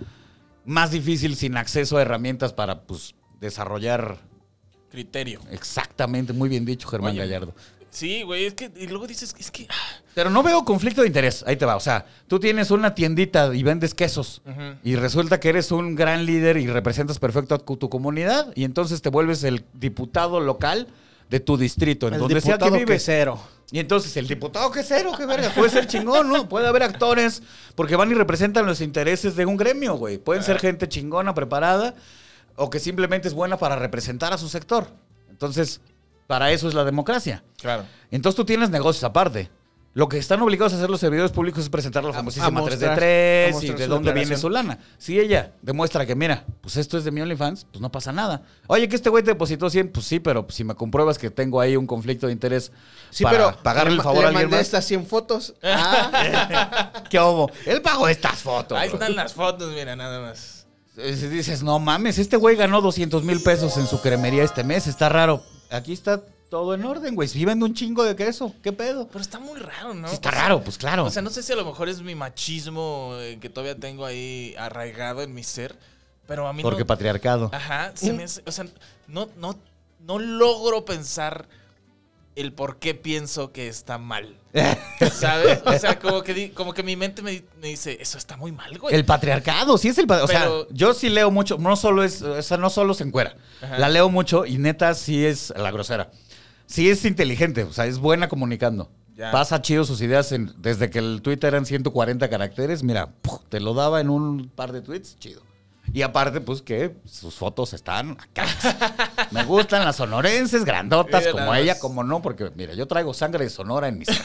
más 0.64 0.90
difícil 0.90 1.36
sin 1.36 1.56
acceso 1.56 1.98
a 1.98 2.02
herramientas 2.02 2.52
para, 2.52 2.82
pues, 2.82 3.14
desarrollar 3.40 4.18
Criterio. 4.90 5.40
exactamente, 5.50 6.32
muy 6.32 6.48
bien 6.48 6.64
dicho, 6.64 6.88
Germán 6.88 7.10
Oye. 7.12 7.20
Gallardo. 7.20 7.54
Sí, 7.94 8.22
güey, 8.24 8.46
es 8.46 8.54
que. 8.54 8.70
Y 8.76 8.88
luego 8.88 9.06
dices, 9.06 9.34
es 9.38 9.50
que. 9.52 9.66
ah, 9.70 10.00
Pero 10.14 10.28
no 10.28 10.42
veo 10.42 10.64
conflicto 10.64 11.02
de 11.02 11.06
interés. 11.06 11.44
Ahí 11.46 11.56
te 11.56 11.64
va. 11.64 11.76
O 11.76 11.80
sea, 11.80 12.06
tú 12.26 12.40
tienes 12.40 12.72
una 12.72 12.94
tiendita 12.94 13.54
y 13.54 13.62
vendes 13.62 13.94
quesos. 13.94 14.42
Ujú. 14.44 14.76
Y 14.82 14.96
resulta 14.96 15.38
que 15.38 15.48
eres 15.48 15.70
un 15.70 15.94
gran 15.94 16.26
líder 16.26 16.56
y 16.56 16.66
representas 16.66 17.20
perfecto 17.20 17.54
a 17.54 17.58
tu 17.58 17.76
tu 17.76 17.88
comunidad. 17.88 18.52
Y 18.56 18.64
entonces 18.64 19.00
te 19.00 19.10
vuelves 19.10 19.44
el 19.44 19.64
diputado 19.74 20.40
local 20.40 20.88
de 21.30 21.38
tu 21.40 21.56
distrito, 21.56 22.08
en 22.08 22.14
el 22.14 22.20
donde 22.20 22.40
sea 22.40 22.58
que 22.58 22.64
diputado 22.64 22.74
vives. 22.78 23.00
quesero. 23.02 23.40
Y 23.70 23.78
entonces 23.78 24.16
el 24.16 24.26
diputado 24.28 24.70
quesero, 24.70 25.12
qué 25.16 25.24
verga, 25.26 25.50
puede 25.54 25.70
ser 25.70 25.86
chingón, 25.86 26.28
¿no? 26.28 26.48
Puede 26.48 26.66
haber 26.66 26.82
actores, 26.82 27.42
porque 27.74 27.96
van 27.96 28.10
y 28.10 28.14
representan 28.14 28.66
los 28.66 28.80
intereses 28.80 29.34
de 29.36 29.46
un 29.46 29.56
gremio, 29.56 29.94
güey. 29.94 30.18
Pueden 30.18 30.42
ser 30.42 30.58
gente 30.58 30.88
chingona, 30.88 31.34
preparada, 31.34 31.94
o 32.56 32.70
que 32.70 32.78
simplemente 32.78 33.26
es 33.28 33.34
buena 33.34 33.56
para 33.56 33.76
representar 33.76 34.32
a 34.32 34.38
su 34.38 34.48
sector. 34.48 34.88
Entonces, 35.30 35.80
para 36.26 36.52
eso 36.52 36.69
es 36.69 36.75
la 36.75 36.85
democracia. 36.85 37.43
Claro. 37.61 37.85
Entonces 38.11 38.37
tú 38.37 38.45
tienes 38.45 38.71
negocios 38.71 39.04
aparte. 39.04 39.50
Lo 39.97 40.09
que 40.09 40.19
están 40.19 40.43
obligados 40.43 40.73
a 40.73 40.76
hacer 40.76 40.90
los 40.90 40.99
servidores 40.99 41.31
públicos 41.31 41.62
es 41.62 41.69
presentar 41.71 42.02
la 42.02 42.12
famosísima 42.12 42.49
a 42.49 42.50
mostrar- 42.50 42.78
3 42.78 42.81
de 42.81 42.88
a 42.88 42.95
3 42.97 43.62
y 43.62 43.69
de 43.75 43.87
dónde 43.87 44.12
viene 44.12 44.37
su 44.37 44.50
lana. 44.50 44.81
Si 44.99 45.21
ella 45.21 45.52
demuestra 45.62 46.04
que, 46.04 46.16
mira, 46.16 46.45
pues 46.62 46.76
esto 46.78 46.99
es 46.99 47.04
de 47.04 47.12
mi 47.12 47.21
OnlyFans, 47.21 47.66
pues 47.71 47.81
no 47.81 47.93
pasa 47.93 48.11
nada. 48.11 48.43
Oye, 48.66 48.88
que 48.88 48.97
este 48.97 49.09
güey 49.09 49.22
te 49.22 49.31
depositó 49.31 49.70
100, 49.70 49.92
pues 49.92 50.05
sí, 50.07 50.18
pero 50.18 50.46
si 50.51 50.64
me 50.64 50.75
compruebas 50.75 51.16
que 51.16 51.31
tengo 51.31 51.61
ahí 51.61 51.77
un 51.77 51.87
conflicto 51.87 52.27
de 52.27 52.33
interés 52.33 52.72
Sí, 53.11 53.22
para 53.22 53.37
pero 53.53 53.62
pagarle 53.62 53.90
le 53.92 53.96
el 53.98 54.03
favor 54.03 54.18
le 54.18 54.25
a 54.25 54.29
alguien 54.31 54.44
mandé 54.46 54.57
más. 54.57 54.66
estas 54.66 54.85
100 54.85 55.07
fotos. 55.07 55.55
Ah, 55.62 57.05
¿Qué 57.11 57.20
hubo? 57.20 57.48
Él 57.64 57.81
pagó 57.81 58.09
estas 58.09 58.40
fotos. 58.40 58.77
Ahí 58.77 58.88
bro. 58.88 58.98
están 58.98 59.14
las 59.14 59.33
fotos, 59.33 59.72
mira, 59.72 59.94
nada 59.94 60.20
más. 60.20 60.66
Eh, 60.96 61.12
Dices, 61.31 61.62
no 61.62 61.79
mames, 61.79 62.18
este 62.18 62.37
güey 62.37 62.57
ganó 62.57 62.81
200 62.81 63.22
mil 63.22 63.40
pesos 63.44 63.77
en 63.77 63.87
su 63.87 64.01
cremería 64.01 64.42
este 64.42 64.64
mes, 64.64 64.88
está 64.88 65.09
raro. 65.09 65.40
Aquí 65.70 65.92
está 65.92 66.22
todo 66.50 66.74
en 66.74 66.85
orden, 66.85 67.14
güey. 67.14 67.29
Si 67.29 67.44
vende 67.44 67.64
un 67.64 67.74
chingo 67.74 68.05
de 68.05 68.14
queso, 68.14 68.55
¿qué 68.62 68.72
pedo? 68.72 69.09
Pero 69.09 69.20
está 69.20 69.38
muy 69.40 69.59
raro, 69.59 69.92
¿no? 69.94 70.09
Sí, 70.09 70.14
está 70.14 70.29
O 70.29 70.33
sea, 70.33 70.40
raro, 70.42 70.62
pues 70.62 70.79
claro. 70.79 71.05
O 71.05 71.11
sea, 71.11 71.22
no 71.22 71.31
sé 71.31 71.42
si 71.42 71.53
a 71.53 71.57
lo 71.57 71.64
mejor 71.64 71.88
es 71.88 72.00
mi 72.03 72.14
machismo 72.14 73.14
eh, 73.18 73.38
que 73.40 73.48
todavía 73.50 73.77
tengo 73.77 74.05
ahí 74.05 74.55
arraigado 74.59 75.22
en 75.22 75.35
mi 75.35 75.42
ser, 75.42 75.77
pero 76.27 76.46
a 76.46 76.53
mí 76.53 76.62
Porque 76.62 76.81
no... 76.81 76.87
patriarcado. 76.87 77.50
Ajá, 77.53 77.92
se 77.94 78.12
me 78.12 78.24
hace- 78.24 78.42
o 78.46 78.53
sea, 78.53 78.66
no, 79.09 79.29
no, 79.37 79.57
no 80.00 80.18
logro 80.18 80.85
pensar 80.85 81.46
el 82.37 82.53
por 82.53 82.79
qué 82.79 82.94
pienso 82.94 83.53
que 83.53 83.68
está 83.68 83.99
mal. 83.99 84.38
¿Sabes? 85.12 85.62
O 85.64 85.79
sea, 85.79 85.99
como 85.99 86.23
que, 86.23 86.35
di- 86.35 86.49
como 86.51 86.73
que 86.73 86.83
mi 86.83 86.97
mente 86.97 87.23
me, 87.23 87.44
me 87.61 87.68
dice, 87.68 87.99
eso 88.01 88.18
está 88.18 88.37
muy 88.37 88.53
mal, 88.53 88.79
güey. 88.79 88.94
El 88.94 89.05
patriarcado, 89.05 89.79
sí 89.79 89.88
es 89.88 89.99
el 89.99 90.07
patriarcado. 90.07 90.62
O 90.62 90.66
sea, 90.66 90.75
yo 90.77 90.94
sí 90.94 91.09
leo 91.09 91.31
mucho, 91.31 91.59
no 91.59 91.77
solo 91.77 92.03
es, 92.05 92.23
o 92.23 92.40
sea, 92.42 92.57
no 92.57 92.70
solo 92.70 92.94
se 92.94 93.05
encuera. 93.05 93.37
Ajá. 93.62 93.79
La 93.79 93.88
leo 93.88 94.09
mucho 94.11 94.47
y 94.47 94.59
neta 94.59 94.94
sí 94.94 95.25
es 95.25 95.53
la 95.57 95.70
grosera. 95.70 96.11
Sí 96.66 96.88
es 96.88 97.05
inteligente, 97.05 97.64
o 97.64 97.73
sea, 97.73 97.87
es 97.87 97.99
buena 97.99 98.29
comunicando. 98.29 98.90
Ya. 99.16 99.31
Pasa 99.31 99.62
chido 99.62 99.85
sus 99.85 100.01
ideas 100.01 100.33
en- 100.33 100.53
desde 100.59 100.90
que 100.90 100.99
el 100.99 101.23
Twitter 101.23 101.49
eran 101.55 101.66
140 101.66 102.29
caracteres, 102.29 102.83
mira, 102.83 103.12
¡puf! 103.23 103.42
te 103.49 103.61
lo 103.61 103.73
daba 103.75 104.01
en 104.01 104.11
un 104.11 104.49
par 104.49 104.73
de 104.73 104.81
tweets, 104.83 105.16
chido. 105.20 105.40
Y 105.92 106.03
aparte, 106.03 106.40
pues 106.40 106.62
que 106.62 106.97
sus 107.05 107.35
fotos 107.35 107.73
están 107.73 108.12
acá. 108.20 108.47
Me 109.31 109.44
gustan 109.44 109.85
las 109.85 109.97
sonorenses, 109.97 110.64
grandotas, 110.64 111.27
como 111.29 111.55
ella, 111.55 111.79
como 111.79 112.03
no, 112.03 112.20
porque 112.23 112.51
mira, 112.57 112.75
yo 112.75 112.87
traigo 112.87 113.14
sangre 113.14 113.44
de 113.44 113.51
Sonora 113.51 113.88
en 113.88 113.99
mi 113.99 114.05
sangre. 114.05 114.25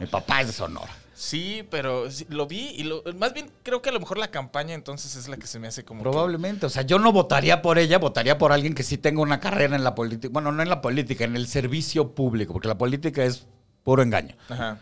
mi 0.00 0.06
papá 0.06 0.40
es 0.40 0.48
de 0.48 0.52
Sonora. 0.52 0.90
Sí, 1.14 1.64
pero 1.70 2.10
sí, 2.10 2.26
lo 2.30 2.46
vi 2.48 2.70
y 2.76 2.82
lo, 2.82 3.04
más 3.16 3.32
bien 3.32 3.48
creo 3.62 3.80
que 3.80 3.90
a 3.90 3.92
lo 3.92 4.00
mejor 4.00 4.18
la 4.18 4.32
campaña 4.32 4.74
entonces 4.74 5.14
es 5.14 5.28
la 5.28 5.36
que 5.36 5.46
se 5.46 5.60
me 5.60 5.68
hace 5.68 5.84
como... 5.84 6.02
que- 6.02 6.10
Probablemente. 6.10 6.66
O 6.66 6.70
sea, 6.70 6.82
yo 6.82 6.98
no 6.98 7.12
votaría 7.12 7.62
por 7.62 7.78
ella, 7.78 7.98
votaría 7.98 8.38
por 8.38 8.50
alguien 8.50 8.74
que 8.74 8.82
sí 8.82 8.98
tenga 8.98 9.20
una 9.20 9.38
carrera 9.38 9.76
en 9.76 9.84
la 9.84 9.94
política. 9.94 10.32
Bueno, 10.32 10.50
no 10.50 10.62
en 10.62 10.68
la 10.68 10.80
política, 10.80 11.22
en 11.24 11.36
el 11.36 11.46
servicio 11.46 12.12
público, 12.14 12.54
porque 12.54 12.66
la 12.66 12.76
política 12.78 13.22
es 13.22 13.46
puro 13.84 14.02
engaño. 14.02 14.34
Ajá. 14.48 14.78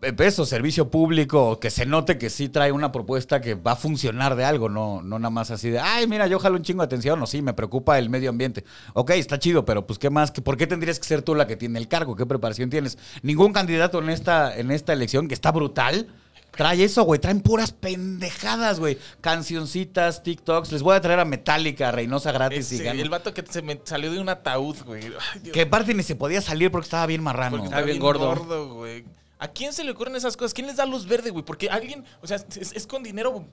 Eh, 0.00 0.14
Eso, 0.18 0.46
servicio 0.46 0.90
público, 0.90 1.58
que 1.58 1.70
se 1.70 1.84
note 1.84 2.18
que 2.18 2.30
sí 2.30 2.48
trae 2.48 2.70
una 2.70 2.92
propuesta 2.92 3.40
que 3.40 3.54
va 3.54 3.72
a 3.72 3.76
funcionar 3.76 4.36
de 4.36 4.44
algo, 4.44 4.68
no, 4.68 5.02
no 5.02 5.18
nada 5.18 5.30
más 5.30 5.50
así 5.50 5.70
de, 5.70 5.80
ay, 5.80 6.06
mira, 6.06 6.26
yo 6.28 6.38
jalo 6.38 6.56
un 6.56 6.62
chingo 6.62 6.82
de 6.82 6.86
atención, 6.86 7.20
o 7.20 7.26
sí, 7.26 7.42
me 7.42 7.52
preocupa 7.52 7.98
el 7.98 8.08
medio 8.08 8.30
ambiente. 8.30 8.64
Ok, 8.94 9.10
está 9.10 9.38
chido, 9.40 9.64
pero 9.64 9.86
pues, 9.86 9.98
¿qué 9.98 10.08
más? 10.10 10.30
¿Qué- 10.30 10.40
¿Por 10.42 10.56
qué 10.56 10.66
tendrías 10.68 11.00
que 11.00 11.06
ser 11.08 11.22
tú 11.22 11.34
la 11.34 11.46
que 11.48 11.56
tiene 11.56 11.78
el 11.80 11.88
cargo? 11.88 12.14
¿Qué 12.14 12.26
preparación 12.26 12.70
tienes? 12.70 12.96
Ningún 13.22 13.52
candidato 13.52 13.98
en 14.00 14.10
esta, 14.10 14.56
en 14.56 14.70
esta 14.70 14.92
elección, 14.92 15.26
que 15.26 15.34
está 15.34 15.50
brutal, 15.50 16.06
trae 16.52 16.84
eso, 16.84 17.02
güey. 17.02 17.18
Traen 17.20 17.40
puras 17.40 17.72
pendejadas, 17.72 18.78
güey. 18.78 18.98
Cancioncitas, 19.20 20.22
TikToks. 20.22 20.70
Les 20.70 20.82
voy 20.82 20.94
a 20.94 21.00
traer 21.00 21.18
a 21.18 21.24
Metallica, 21.24 21.88
a 21.88 21.92
Reynosa 21.92 22.30
gratis 22.30 22.70
y 22.70 22.76
Ese, 22.76 22.84
gano. 22.84 23.00
el 23.02 23.10
vato 23.10 23.34
que 23.34 23.44
se 23.48 23.62
me 23.62 23.80
salió 23.84 24.12
de 24.12 24.20
un 24.20 24.28
ataúd, 24.28 24.76
güey. 24.86 25.02
Ay, 25.34 25.50
Que 25.50 25.62
aparte 25.62 25.92
ni 25.92 26.02
se 26.04 26.14
podía 26.14 26.40
salir 26.40 26.70
porque 26.70 26.84
estaba 26.84 27.06
bien 27.06 27.22
marrano. 27.22 27.56
porque 27.56 27.64
Está 27.66 27.80
bien 27.82 27.98
gordo. 27.98 28.74
güey. 28.74 29.04
¿A 29.38 29.48
quién 29.48 29.72
se 29.72 29.84
le 29.84 29.92
ocurren 29.92 30.16
esas 30.16 30.36
cosas? 30.36 30.52
¿Quién 30.52 30.66
les 30.66 30.76
da 30.76 30.86
luz 30.86 31.06
verde, 31.06 31.30
güey? 31.30 31.44
Porque 31.44 31.70
alguien, 31.70 32.04
o 32.20 32.26
sea, 32.26 32.38
es, 32.58 32.72
es 32.72 32.86
con 32.86 33.02
dinero 33.04 33.44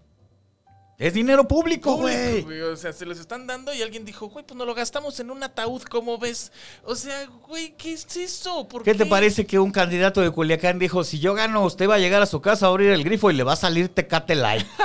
Es 0.98 1.14
dinero 1.14 1.48
público, 1.48 1.98
güey. 1.98 2.62
O 2.62 2.76
sea, 2.76 2.92
se 2.92 3.06
los 3.06 3.20
están 3.20 3.46
dando 3.46 3.72
y 3.74 3.84
alguien 3.84 4.04
dijo, 4.04 4.28
güey, 4.28 4.44
pues 4.44 4.58
no 4.58 4.66
lo 4.66 4.74
gastamos 4.74 5.20
en 5.20 5.30
un 5.30 5.44
ataúd, 5.44 5.84
¿cómo 5.84 6.18
ves? 6.18 6.52
O 6.84 6.96
sea, 6.96 7.28
güey, 7.48 7.76
¿qué 7.78 7.94
es 7.94 8.18
eso? 8.18 8.68
¿Por 8.68 8.82
¿Qué 8.82 8.96
te 8.96 9.06
parece 9.06 9.46
que 9.46 9.60
un 9.60 9.72
candidato 9.72 10.22
de 10.22 10.32
Culiacán 10.32 10.80
dijo, 10.80 11.04
si 11.04 11.20
yo 11.20 11.36
gano, 11.36 11.64
usted 11.64 11.88
va 11.88 11.96
a 11.96 12.00
llegar 12.00 12.22
a 12.22 12.26
su 12.26 12.42
casa 12.42 12.66
a 12.66 12.70
abrir 12.70 12.90
el 12.90 13.04
grifo 13.04 13.30
y 13.30 13.36
le 13.36 13.44
va 13.44 13.54
a 13.54 13.58
salir 13.58 13.90
Tecate 13.90 14.36
Light? 14.36 14.66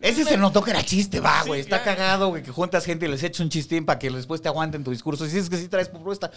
Ese 0.00 0.24
se 0.24 0.36
notó 0.36 0.62
que 0.62 0.70
era 0.70 0.84
chiste, 0.84 1.20
va, 1.20 1.42
Sí, 1.42 1.48
güey. 1.48 1.60
Está 1.60 1.82
cagado, 1.82 2.28
güey, 2.28 2.42
que 2.42 2.50
juntas 2.50 2.84
gente 2.84 3.06
y 3.06 3.08
les 3.08 3.22
echas 3.22 3.40
un 3.40 3.48
chistín 3.48 3.86
para 3.86 3.98
que 3.98 4.10
después 4.10 4.42
te 4.42 4.48
aguanten 4.48 4.84
tu 4.84 4.90
discurso. 4.90 5.24
Y 5.26 5.30
si 5.30 5.38
es 5.38 5.48
que 5.48 5.56
sí 5.56 5.68
traes 5.68 5.88
propuesta. 5.88 6.30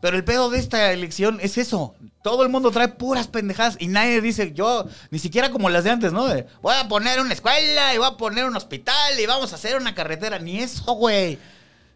Pero 0.00 0.16
el 0.16 0.24
pedo 0.24 0.50
de 0.50 0.58
esta 0.58 0.92
elección 0.92 1.38
es 1.40 1.56
eso. 1.56 1.94
Todo 2.22 2.42
el 2.42 2.50
mundo 2.50 2.70
trae 2.70 2.88
puras 2.88 3.26
pendejadas 3.28 3.76
y 3.80 3.86
nadie 3.88 4.20
dice, 4.20 4.52
yo, 4.52 4.86
ni 5.10 5.18
siquiera 5.18 5.50
como 5.50 5.70
las 5.70 5.84
de 5.84 5.90
antes, 5.90 6.12
¿no? 6.12 6.26
De, 6.26 6.46
voy 6.60 6.74
a 6.76 6.86
poner 6.88 7.18
una 7.20 7.32
escuela 7.32 7.94
y 7.94 7.98
voy 7.98 8.06
a 8.06 8.16
poner 8.18 8.44
un 8.44 8.54
hospital 8.56 9.18
y 9.18 9.24
vamos 9.26 9.52
a 9.52 9.56
hacer 9.56 9.76
una 9.76 9.94
carretera. 9.94 10.38
Ni 10.38 10.58
eso, 10.60 10.84
güey. 10.92 11.38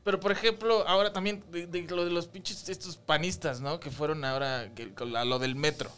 Pero, 0.02 0.18
por 0.18 0.33
ejemplo, 0.33 0.88
ahora 0.88 1.12
también 1.12 1.44
de, 1.52 1.66
de 1.66 1.83
lo 1.83 2.06
de 2.06 2.11
los 2.11 2.26
pinches 2.26 2.66
estos 2.70 2.96
panistas, 2.96 3.61
¿no? 3.61 3.78
Que 3.78 3.90
fueron 3.90 4.24
ahora 4.24 4.70
que- 4.74 4.90
la- 5.04 5.26
lo 5.26 5.38
del 5.38 5.54
metro. 5.54 5.90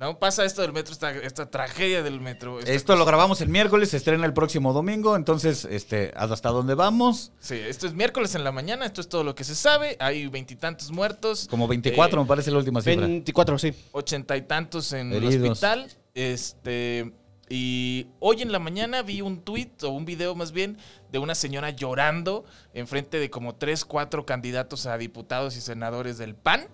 ¿No? 0.00 0.18
Pasa 0.18 0.46
esto 0.46 0.62
del 0.62 0.72
metro, 0.72 0.94
esta, 0.94 1.12
esta 1.12 1.50
tragedia 1.50 2.02
del 2.02 2.22
metro. 2.22 2.58
Esto 2.60 2.96
lo 2.96 3.04
grabamos 3.04 3.42
el 3.42 3.50
miércoles, 3.50 3.90
se 3.90 3.98
estrena 3.98 4.24
el 4.24 4.32
próximo 4.32 4.72
domingo. 4.72 5.14
Entonces, 5.14 5.66
este, 5.66 6.10
hasta 6.16 6.48
dónde 6.48 6.74
vamos. 6.74 7.32
Sí, 7.38 7.56
esto 7.56 7.86
es 7.86 7.92
miércoles 7.92 8.34
en 8.34 8.42
la 8.42 8.50
mañana, 8.50 8.86
esto 8.86 9.02
es 9.02 9.10
todo 9.10 9.24
lo 9.24 9.34
que 9.34 9.44
se 9.44 9.54
sabe. 9.54 9.98
Hay 10.00 10.26
veintitantos 10.28 10.90
muertos. 10.90 11.46
Como 11.50 11.68
24, 11.68 12.18
eh, 12.18 12.24
me 12.24 12.26
parece 12.26 12.50
la 12.50 12.56
última 12.56 12.80
cifra. 12.80 13.06
24, 13.06 13.58
sí. 13.58 13.74
ochenta 13.92 14.38
y 14.38 14.42
tantos 14.42 14.90
en 14.94 15.12
el 15.12 15.22
hospital. 15.22 15.86
Este. 16.14 17.12
Y 17.50 18.06
hoy 18.20 18.40
en 18.40 18.52
la 18.52 18.58
mañana 18.58 19.02
vi 19.02 19.20
un 19.20 19.42
tweet 19.42 19.72
o 19.82 19.88
un 19.88 20.06
video 20.06 20.34
más 20.34 20.52
bien 20.52 20.78
de 21.12 21.18
una 21.18 21.34
señora 21.34 21.70
llorando 21.70 22.46
enfrente 22.72 23.18
de 23.18 23.28
como 23.28 23.56
tres, 23.56 23.84
cuatro 23.84 24.24
candidatos 24.24 24.86
a 24.86 24.96
diputados 24.96 25.56
y 25.56 25.60
senadores 25.60 26.16
del 26.16 26.36
PAN. 26.36 26.68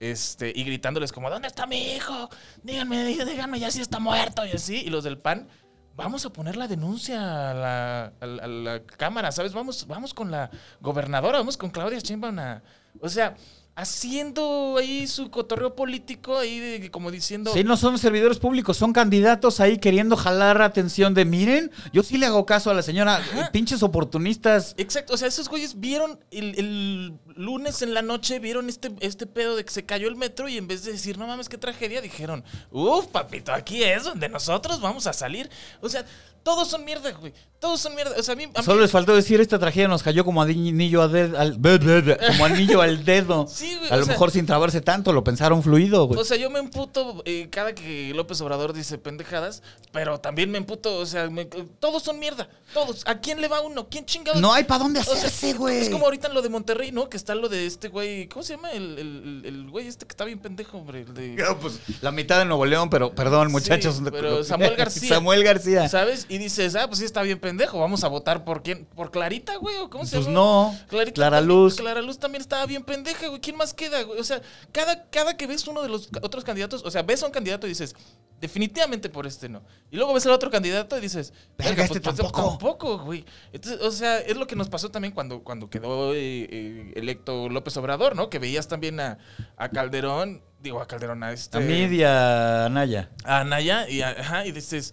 Este, 0.00 0.52
y 0.54 0.64
gritándoles 0.64 1.10
como, 1.12 1.30
¿dónde 1.30 1.48
está 1.48 1.66
mi 1.66 1.92
hijo? 1.92 2.28
Díganme, 2.62 3.04
dí- 3.06 3.24
díganme 3.24 3.58
ya 3.58 3.70
si 3.70 3.80
está 3.80 3.98
muerto 3.98 4.44
y 4.44 4.52
así. 4.52 4.76
Y 4.84 4.90
los 4.90 5.04
del 5.04 5.18
PAN, 5.18 5.48
vamos 5.94 6.26
a 6.26 6.30
poner 6.30 6.56
la 6.56 6.68
denuncia 6.68 7.50
a 7.50 7.54
la, 7.54 8.12
la 8.26 8.82
Cámara, 8.84 9.32
¿sabes? 9.32 9.52
Vamos, 9.54 9.86
vamos 9.86 10.12
con 10.12 10.30
la 10.30 10.50
gobernadora, 10.80 11.38
vamos 11.38 11.56
con 11.56 11.70
Claudia 11.70 11.98
Sheinbaum 11.98 12.38
a- 12.38 12.62
O 13.00 13.08
sea, 13.08 13.34
haciendo 13.76 14.76
ahí 14.78 15.06
su 15.06 15.30
cotorreo 15.30 15.76
político, 15.76 16.38
ahí 16.38 16.58
de- 16.58 16.90
como 16.90 17.10
diciendo... 17.10 17.52
Sí, 17.52 17.62
no 17.62 17.76
son 17.76 17.98
servidores 17.98 18.38
públicos, 18.38 18.76
son 18.76 18.92
candidatos 18.92 19.60
ahí 19.60 19.78
queriendo 19.78 20.16
jalar 20.16 20.62
atención 20.62 21.12
de 21.12 21.24
miren, 21.26 21.70
yo 21.92 22.02
sí 22.02 22.16
le 22.16 22.24
hago 22.26 22.46
caso 22.46 22.70
a 22.70 22.74
la 22.74 22.82
señora, 22.82 23.20
eh, 23.34 23.44
pinches 23.52 23.82
oportunistas. 23.82 24.74
Exacto, 24.78 25.12
o 25.14 25.16
sea, 25.18 25.28
esos 25.28 25.48
güeyes 25.48 25.78
vieron 25.78 26.18
el, 26.30 26.58
el 26.58 27.14
lunes 27.36 27.82
en 27.82 27.92
la 27.92 28.00
noche, 28.02 28.38
vieron 28.38 28.68
este, 28.68 28.92
este 29.00 29.26
pedo 29.26 29.56
de 29.56 29.64
que 29.64 29.70
se 29.70 29.84
cayó 29.84 30.08
el 30.08 30.16
metro 30.16 30.48
y 30.48 30.56
en 30.56 30.66
vez 30.66 30.82
de 30.84 30.92
decir, 30.92 31.18
no 31.18 31.26
mames, 31.26 31.48
qué 31.48 31.58
tragedia, 31.58 32.00
dijeron, 32.00 32.42
uff, 32.70 33.06
papito, 33.08 33.52
aquí 33.52 33.82
es 33.84 34.04
donde 34.04 34.28
nosotros 34.30 34.80
vamos 34.80 35.06
a 35.06 35.12
salir. 35.12 35.50
O 35.82 35.88
sea, 35.90 36.04
todos 36.46 36.68
son 36.68 36.84
mierda, 36.84 37.10
güey. 37.10 37.32
Todos 37.58 37.80
son 37.80 37.96
mierda. 37.96 38.14
O 38.16 38.22
sea, 38.22 38.34
a 38.34 38.36
mí... 38.36 38.44
a 38.44 38.46
mí- 38.46 38.64
Solo 38.64 38.80
les 38.82 38.92
faltó 38.92 39.16
decir 39.16 39.40
esta 39.40 39.58
tragedia 39.58 39.88
nos 39.88 40.04
cayó 40.04 40.24
como 40.24 40.40
anillo 40.42 41.02
al 41.02 41.10
dedo, 41.10 41.36
al, 41.40 41.54
como 41.58 42.44
anillo 42.44 42.80
al 42.82 43.04
dedo. 43.04 43.48
Sí, 43.50 43.74
güey, 43.76 43.90
a 43.90 43.96
lo 43.96 44.04
sea- 44.04 44.12
mejor 44.12 44.30
sin 44.30 44.46
trabarse 44.46 44.80
tanto, 44.80 45.12
lo 45.12 45.24
pensaron 45.24 45.60
fluido, 45.64 46.06
güey. 46.06 46.20
O 46.20 46.24
sea, 46.24 46.36
yo 46.36 46.48
me 46.48 46.60
emputo 46.60 47.20
eh, 47.24 47.48
cada 47.50 47.74
que 47.74 48.12
López 48.14 48.40
Obrador 48.42 48.74
dice 48.74 48.96
pendejadas, 48.96 49.64
pero 49.90 50.20
también 50.20 50.52
me 50.52 50.58
emputo, 50.58 50.98
o 50.98 51.06
sea, 51.06 51.28
me- 51.30 51.46
todos 51.46 52.04
son 52.04 52.20
mierda. 52.20 52.48
Todos. 52.72 53.02
¿A 53.06 53.18
quién 53.18 53.40
le 53.40 53.48
va 53.48 53.60
uno? 53.62 53.88
¿Quién 53.88 54.04
chingados? 54.06 54.40
No 54.40 54.52
hay 54.52 54.62
para 54.62 54.84
dónde 54.84 55.00
O 55.00 55.02
sea, 55.02 55.14
hacerse, 55.14 55.50
es- 55.50 55.58
güey. 55.58 55.78
Es 55.78 55.90
como 55.90 56.04
ahorita 56.04 56.28
en 56.28 56.34
lo 56.34 56.42
de 56.42 56.48
Monterrey, 56.48 56.92
¿no? 56.92 57.08
Que 57.08 57.16
está 57.16 57.34
lo 57.34 57.48
de 57.48 57.66
este 57.66 57.88
güey. 57.88 58.28
¿Cómo 58.28 58.44
se 58.44 58.54
llama? 58.54 58.70
El, 58.70 58.96
el- 59.00 59.42
el 59.46 59.68
güey 59.68 59.88
este 59.88 60.06
que 60.06 60.12
está 60.12 60.24
bien 60.24 60.38
pendejo, 60.38 60.78
hombre. 60.78 61.00
El 61.00 61.12
de. 61.14 61.28
No, 61.30 61.58
pues, 61.60 61.80
la 62.02 62.12
mitad 62.12 62.38
de 62.38 62.44
Nuevo 62.44 62.64
León, 62.66 62.88
pero 62.88 63.12
perdón, 63.12 63.50
muchachos. 63.50 63.96
Sí, 63.96 64.02
pero 64.12 64.44
Samuel 64.44 64.76
García. 64.76 65.08
Samuel 65.16 65.42
García. 65.42 65.88
¿Sabes? 65.88 66.26
Y 66.28 66.35
dices, 66.38 66.74
ah, 66.76 66.86
pues 66.86 66.98
sí 67.00 67.04
está 67.04 67.22
bien 67.22 67.38
pendejo. 67.38 67.78
Vamos 67.78 68.04
a 68.04 68.08
votar 68.08 68.44
por 68.44 68.62
quién? 68.62 68.84
¿Por 68.86 69.10
Clarita, 69.10 69.56
güey? 69.56 69.76
¿O 69.76 69.90
cómo 69.90 70.04
se 70.06 70.16
Pues 70.16 70.26
llama? 70.26 70.38
no. 70.38 70.78
Clarita 70.88 71.14
Clara 71.14 71.40
Luz. 71.40 71.76
Clara 71.76 72.02
Luz 72.02 72.18
también 72.18 72.40
estaba 72.42 72.66
bien 72.66 72.82
pendeja, 72.84 73.28
güey. 73.28 73.40
¿Quién 73.40 73.56
más 73.56 73.74
queda, 73.74 74.02
güey? 74.02 74.18
O 74.20 74.24
sea, 74.24 74.40
cada, 74.72 75.08
cada 75.10 75.36
que 75.36 75.46
ves 75.46 75.66
uno 75.68 75.82
de 75.82 75.88
los 75.88 76.08
otros 76.22 76.44
candidatos, 76.44 76.82
o 76.84 76.90
sea, 76.90 77.02
ves 77.02 77.22
a 77.22 77.26
un 77.26 77.32
candidato 77.32 77.66
y 77.66 77.70
dices, 77.70 77.94
definitivamente 78.40 79.08
por 79.08 79.26
este 79.26 79.48
no. 79.48 79.62
Y 79.90 79.96
luego 79.96 80.12
ves 80.14 80.26
al 80.26 80.32
otro 80.32 80.50
candidato 80.50 80.96
y 80.98 81.00
dices, 81.00 81.32
Verga, 81.56 81.84
este 81.84 82.00
tampoco". 82.00 82.48
tampoco, 82.48 82.98
güey. 82.98 83.24
Entonces, 83.52 83.80
o 83.80 83.90
sea, 83.90 84.18
es 84.18 84.36
lo 84.36 84.46
que 84.46 84.56
nos 84.56 84.68
pasó 84.68 84.90
también 84.90 85.12
cuando, 85.14 85.42
cuando 85.42 85.70
quedó 85.70 86.14
eh, 86.14 86.46
eh, 86.50 86.92
electo 86.96 87.48
López 87.48 87.76
Obrador, 87.76 88.14
¿no? 88.16 88.28
Que 88.30 88.38
veías 88.38 88.68
también 88.68 89.00
a, 89.00 89.18
a 89.56 89.68
Calderón, 89.70 90.42
digo, 90.60 90.80
a 90.80 90.86
Calderón, 90.86 91.22
a 91.22 91.32
este. 91.32 91.56
A 91.58 91.60
Media 91.60 92.66
Anaya. 92.66 93.10
A 93.24 93.40
Anaya, 93.40 93.88
y, 93.88 94.02
a- 94.02 94.10
ajá, 94.10 94.46
y 94.46 94.52
dices, 94.52 94.92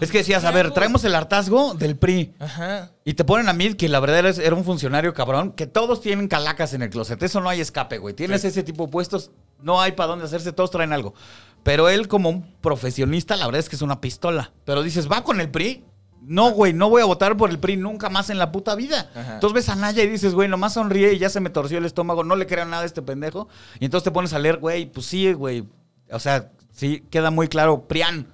Es 0.00 0.10
que 0.10 0.18
decías, 0.18 0.42
¿qué 0.42 0.48
a 0.48 0.50
ver, 0.50 0.66
hago?". 0.66 0.74
traemos 0.74 1.04
el 1.04 1.14
hartazgo 1.14 1.74
del 1.74 1.96
PRI. 1.96 2.34
Ajá. 2.38 2.90
Y 3.04 3.14
te 3.14 3.24
ponen 3.24 3.48
a 3.48 3.52
mí, 3.52 3.74
que 3.74 3.88
la 3.88 4.00
verdad 4.00 4.18
era, 4.18 4.30
era 4.30 4.54
un 4.54 4.64
funcionario 4.64 5.14
cabrón, 5.14 5.52
que 5.52 5.66
todos 5.66 6.00
tienen 6.00 6.28
calacas 6.28 6.74
en 6.74 6.82
el 6.82 6.90
closet. 6.90 7.22
Eso 7.22 7.40
no 7.40 7.48
hay 7.48 7.60
escape, 7.60 7.98
güey. 7.98 8.14
Tienes 8.14 8.42
Sí. 8.42 8.48
ese 8.48 8.62
tipo 8.62 8.86
de 8.86 8.92
puestos, 8.92 9.30
no 9.60 9.80
hay 9.80 9.92
para 9.92 10.08
dónde 10.08 10.24
hacerse, 10.24 10.52
todos 10.52 10.70
traen 10.70 10.92
algo. 10.92 11.14
Pero 11.62 11.88
él, 11.88 12.08
como 12.08 12.28
un 12.28 12.42
profesionista, 12.60 13.36
la 13.36 13.46
verdad 13.46 13.60
es 13.60 13.68
que 13.68 13.76
es 13.76 13.82
una 13.82 14.00
pistola. 14.00 14.52
Pero 14.64 14.82
dices, 14.82 15.10
¿va 15.10 15.22
con 15.24 15.40
el 15.40 15.50
PRI? 15.50 15.84
No, 16.26 16.50
güey, 16.52 16.72
no 16.72 16.88
voy 16.88 17.02
a 17.02 17.04
votar 17.04 17.36
por 17.36 17.50
el 17.50 17.58
PRI 17.58 17.76
nunca 17.76 18.08
más 18.08 18.30
en 18.30 18.38
la 18.38 18.50
puta 18.50 18.74
vida. 18.74 19.10
Ajá. 19.14 19.34
Entonces 19.34 19.54
ves 19.54 19.68
a 19.68 19.74
Naya 19.76 20.02
y 20.02 20.08
dices, 20.08 20.34
güey, 20.34 20.48
nomás 20.48 20.72
sonríe 20.74 21.12
y 21.12 21.18
ya 21.18 21.28
se 21.28 21.38
me 21.40 21.50
torció 21.50 21.78
el 21.78 21.84
estómago, 21.84 22.24
no 22.24 22.34
le 22.34 22.46
creo 22.46 22.64
nada 22.64 22.82
a 22.82 22.86
este 22.86 23.02
pendejo. 23.02 23.48
Y 23.78 23.84
entonces 23.84 24.04
te 24.04 24.10
pones 24.10 24.32
a 24.32 24.38
leer, 24.38 24.56
güey, 24.58 24.86
pues 24.86 25.06
sí, 25.06 25.32
güey. 25.34 25.64
O 26.10 26.18
sea, 26.18 26.50
sí, 26.72 27.04
queda 27.10 27.30
muy 27.30 27.48
claro, 27.48 27.86
Prián. 27.86 28.28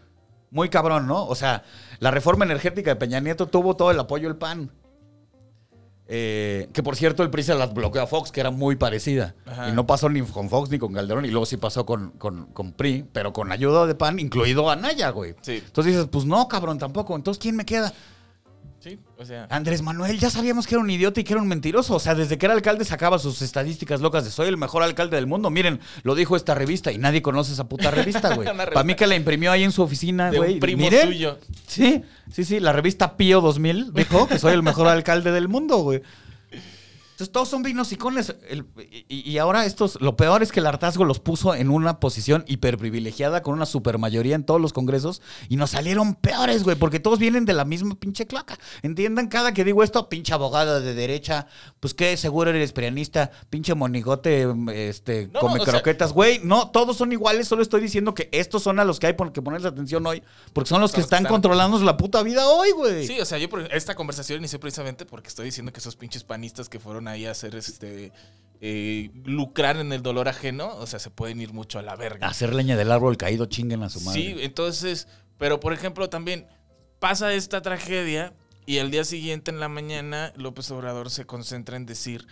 Muy 0.51 0.69
cabrón, 0.69 1.07
¿no? 1.07 1.27
O 1.27 1.35
sea, 1.35 1.63
la 2.01 2.11
reforma 2.11 2.45
energética 2.45 2.91
de 2.91 2.97
Peña 2.97 3.21
Nieto 3.21 3.47
tuvo 3.47 3.77
todo 3.77 3.91
el 3.91 4.01
apoyo 4.01 4.29
del 4.29 4.37
PAN. 4.37 4.71
Eh, 6.13 6.69
que 6.73 6.83
por 6.83 6.97
cierto, 6.97 7.23
el 7.23 7.31
PRI 7.31 7.45
se 7.45 7.55
las 7.55 7.73
bloqueó 7.73 8.03
a 8.03 8.07
Fox, 8.09 8.33
que 8.33 8.41
era 8.41 8.51
muy 8.51 8.75
parecida. 8.75 9.37
Ajá. 9.47 9.69
Y 9.69 9.73
no 9.73 9.87
pasó 9.87 10.09
ni 10.09 10.21
con 10.23 10.51
Fox 10.51 10.69
ni 10.69 10.79
con 10.81 10.93
Calderón, 10.93 11.25
y 11.25 11.31
luego 11.31 11.47
sí 11.47 11.57
pasó 11.57 11.87
con, 11.87 12.11
con, 12.13 12.47
con 12.47 12.73
PRI, 12.73 13.07
pero 13.13 13.33
con 13.33 13.53
ayuda 13.53 13.87
de 13.87 13.95
PAN, 13.95 14.19
incluido 14.19 14.69
a 14.69 14.75
Naya, 14.75 15.11
güey. 15.11 15.37
Sí. 15.41 15.63
Entonces 15.65 15.95
dices, 15.95 16.09
pues 16.11 16.25
no, 16.25 16.49
cabrón, 16.49 16.79
tampoco. 16.79 17.15
Entonces, 17.15 17.41
¿quién 17.41 17.55
me 17.55 17.65
queda? 17.65 17.93
Sí, 18.81 18.99
o 19.19 19.27
sea. 19.27 19.47
Andrés 19.51 19.83
Manuel, 19.83 20.19
ya 20.19 20.31
sabíamos 20.31 20.67
que 20.67 20.75
era 20.75 20.83
un 20.83 20.89
idiota 20.89 21.21
y 21.21 21.25
que 21.25 21.35
era 21.35 21.43
un 21.43 21.49
mentiroso. 21.49 21.95
O 21.95 22.01
sea, 22.01 22.15
desde 22.15 22.39
que 22.39 22.47
era 22.47 22.55
alcalde 22.55 22.87
sacaba 22.87 23.19
sus 23.19 23.43
estadísticas 23.43 24.01
locas 24.01 24.25
de 24.25 24.31
soy 24.31 24.49
el 24.49 24.57
mejor 24.57 24.83
alcalde 24.83 25.17
del 25.17 25.27
mundo. 25.27 25.51
Miren, 25.51 25.81
lo 26.03 26.15
dijo 26.15 26.35
esta 26.35 26.55
revista 26.55 26.91
y 26.91 26.97
nadie 26.97 27.21
conoce 27.21 27.53
esa 27.53 27.69
puta 27.69 27.91
revista, 27.91 28.35
güey. 28.35 28.49
Para 28.57 28.83
mí 28.83 28.95
que 28.95 29.07
la 29.07 29.17
imprimió 29.17 29.53
ahí 29.53 29.65
en 29.65 29.73
su 29.73 29.83
oficina, 29.83 30.33
güey. 30.33 30.59
primo 30.59 30.85
Miren. 30.85 31.09
suyo. 31.09 31.39
Sí, 31.67 32.03
sí, 32.33 32.45
sí. 32.45 32.59
La 32.59 32.73
revista 32.73 33.19
Pío 33.19 33.43
2000 33.43 33.93
dijo 33.93 34.27
que 34.27 34.39
soy 34.39 34.55
el 34.55 34.63
mejor 34.63 34.89
alcalde 34.89 35.31
del 35.31 35.49
mundo, 35.49 35.77
güey. 35.79 36.01
Entonces 37.21 37.33
todos 37.33 37.49
son 37.51 37.63
vinos 37.63 37.93
icones. 37.93 38.35
El- 38.49 38.65
y, 39.09 39.31
y 39.31 39.37
ahora 39.39 39.67
estos, 39.67 40.01
lo 40.01 40.17
peor 40.17 40.43
es 40.43 40.53
que 40.53 40.61
el 40.61 40.67
hartazgo 40.67 41.05
los 41.05 41.21
puso 41.21 41.55
en 41.55 41.69
una 41.71 42.01
posición 42.01 42.45
hiperprivilegiada 42.49 43.43
con 43.43 43.55
una 43.55 43.67
supermayoría 43.67 44.35
en 44.35 44.45
todos 44.45 44.61
los 44.61 44.73
congresos 44.73 45.21
y 45.51 45.57
nos 45.57 45.71
salieron 45.71 46.15
peores, 46.15 46.63
güey, 46.65 46.77
porque 46.77 46.99
todos 46.99 47.19
vienen 47.19 47.45
de 47.45 47.53
la 47.53 47.65
misma 47.67 47.95
pinche 47.95 48.27
cloaca. 48.27 48.59
Entiendan 48.83 49.29
cada 49.29 49.53
que 49.53 49.65
digo 49.65 49.83
esto, 49.83 50.09
pinche 50.09 50.33
abogado 50.33 50.81
de 50.81 50.95
derecha, 50.95 51.47
pues 51.79 51.93
qué 51.93 52.17
seguro 52.17 52.51
eres 52.51 52.73
prianista, 52.73 53.31
pinche 53.51 53.75
monigote, 53.75 54.47
este, 54.73 55.29
No, 55.33 55.41
come 55.41 55.59
no, 55.59 55.65
croquetas, 55.65 56.13
güey. 56.15 56.41
No, 56.43 56.71
todos 56.71 56.97
son 56.97 57.13
iguales, 57.13 57.49
solo 57.49 57.61
estoy 57.63 57.83
diciendo 57.83 58.15
que 58.15 58.31
estos 58.33 58.63
son 58.63 58.79
a 58.81 58.85
los 58.85 58.99
que 58.99 59.09
hay 59.09 59.13
por 59.13 59.33
que 59.33 59.43
ponerles 59.43 59.71
atención 59.71 60.07
hoy, 60.07 60.23
porque 60.55 60.69
son 60.69 60.81
los 60.81 60.93
que 60.93 61.01
están 61.01 61.19
están- 61.25 61.33
controlándonos 61.33 61.85
la 61.85 61.97
puta 61.97 62.23
vida 62.23 62.49
hoy, 62.49 62.71
güey. 62.71 63.07
Sí, 63.07 63.21
o 63.21 63.25
sea, 63.27 63.37
yo 63.39 63.51
por- 63.51 63.73
esta 63.75 63.95
conversación 63.95 64.39
inició 64.39 64.59
precisamente 64.59 65.05
porque 65.05 65.29
estoy 65.29 65.45
diciendo 65.47 65.71
que 65.73 65.81
esos 65.81 65.97
pinches 65.97 66.25
panistas 66.25 66.69
que 66.69 66.79
fueron 66.79 67.09
ahí 67.11 67.27
a 67.27 67.33
hacer 67.33 67.55
este. 67.55 68.13
eh, 68.61 69.11
lucrar 69.25 69.77
en 69.79 69.93
el 69.93 70.03
dolor 70.03 70.29
ajeno, 70.29 70.77
o 70.77 70.87
sea, 70.87 70.99
se 70.99 71.11
pueden 71.11 71.41
ir 71.41 71.53
mucho 71.53 71.79
a 71.79 71.83
la 71.83 71.97
verga. 71.97 72.27
Hacer 72.27 72.55
leña 72.55 72.77
del 72.77 72.93
árbol 72.93 73.17
caído, 73.17 73.47
chinguen 73.47 73.83
a 73.83 73.89
su 73.89 74.01
madre. 74.03 74.21
Sí, 74.21 74.35
entonces, 74.41 75.09
pero 75.39 75.61
por 75.61 75.73
ejemplo 75.73 76.11
también 76.11 76.47
pasa 76.99 77.33
esta 77.33 77.63
tragedia 77.63 78.35
y 78.67 78.79
al 78.79 78.91
día 78.91 79.05
siguiente 79.05 79.51
en 79.51 79.61
la 79.61 79.69
mañana 79.69 80.33
López 80.37 80.71
Obrador 80.71 81.11
se 81.11 81.25
concentra 81.25 81.77
en 81.77 81.87
decir 81.87 82.27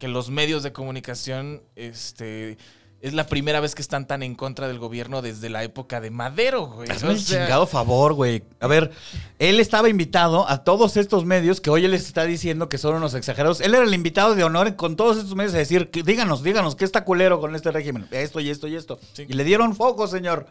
que 0.00 0.08
los 0.08 0.30
medios 0.30 0.64
de 0.64 0.72
comunicación, 0.72 1.62
este, 1.76 2.58
es 3.02 3.14
la 3.14 3.26
primera 3.26 3.58
vez 3.58 3.74
que 3.74 3.82
están 3.82 4.06
tan 4.06 4.22
en 4.22 4.36
contra 4.36 4.68
del 4.68 4.78
gobierno 4.78 5.22
desde 5.22 5.50
la 5.50 5.64
época 5.64 6.00
de 6.00 6.10
Madero, 6.10 6.66
güey. 6.66 6.88
Hazme 6.88 7.08
O 7.08 7.12
el 7.12 7.24
chingado 7.24 7.66
favor, 7.66 8.14
güey. 8.14 8.44
A 8.60 8.68
ver, 8.68 8.92
él 9.40 9.58
estaba 9.58 9.88
invitado 9.88 10.48
a 10.48 10.62
todos 10.62 10.96
estos 10.96 11.24
medios 11.24 11.60
que 11.60 11.68
hoy 11.68 11.84
él 11.84 11.90
les 11.90 12.06
está 12.06 12.22
diciendo 12.24 12.68
que 12.68 12.78
son 12.78 12.94
unos 12.94 13.14
exagerados. 13.14 13.60
Él 13.60 13.74
era 13.74 13.82
el 13.82 13.92
invitado 13.92 14.36
de 14.36 14.44
honor 14.44 14.76
con 14.76 14.94
todos 14.94 15.16
estos 15.16 15.34
medios 15.34 15.52
a 15.54 15.58
decir, 15.58 15.90
que, 15.90 16.04
díganos, 16.04 16.44
díganos, 16.44 16.76
¿qué 16.76 16.84
está 16.84 17.04
culero 17.04 17.40
con 17.40 17.56
este 17.56 17.72
régimen? 17.72 18.06
Esto 18.12 18.38
y 18.38 18.50
esto 18.50 18.68
y 18.68 18.76
esto. 18.76 19.00
Sí. 19.14 19.26
Y 19.28 19.32
le 19.32 19.42
dieron 19.42 19.74
foco, 19.74 20.06
señor. 20.06 20.46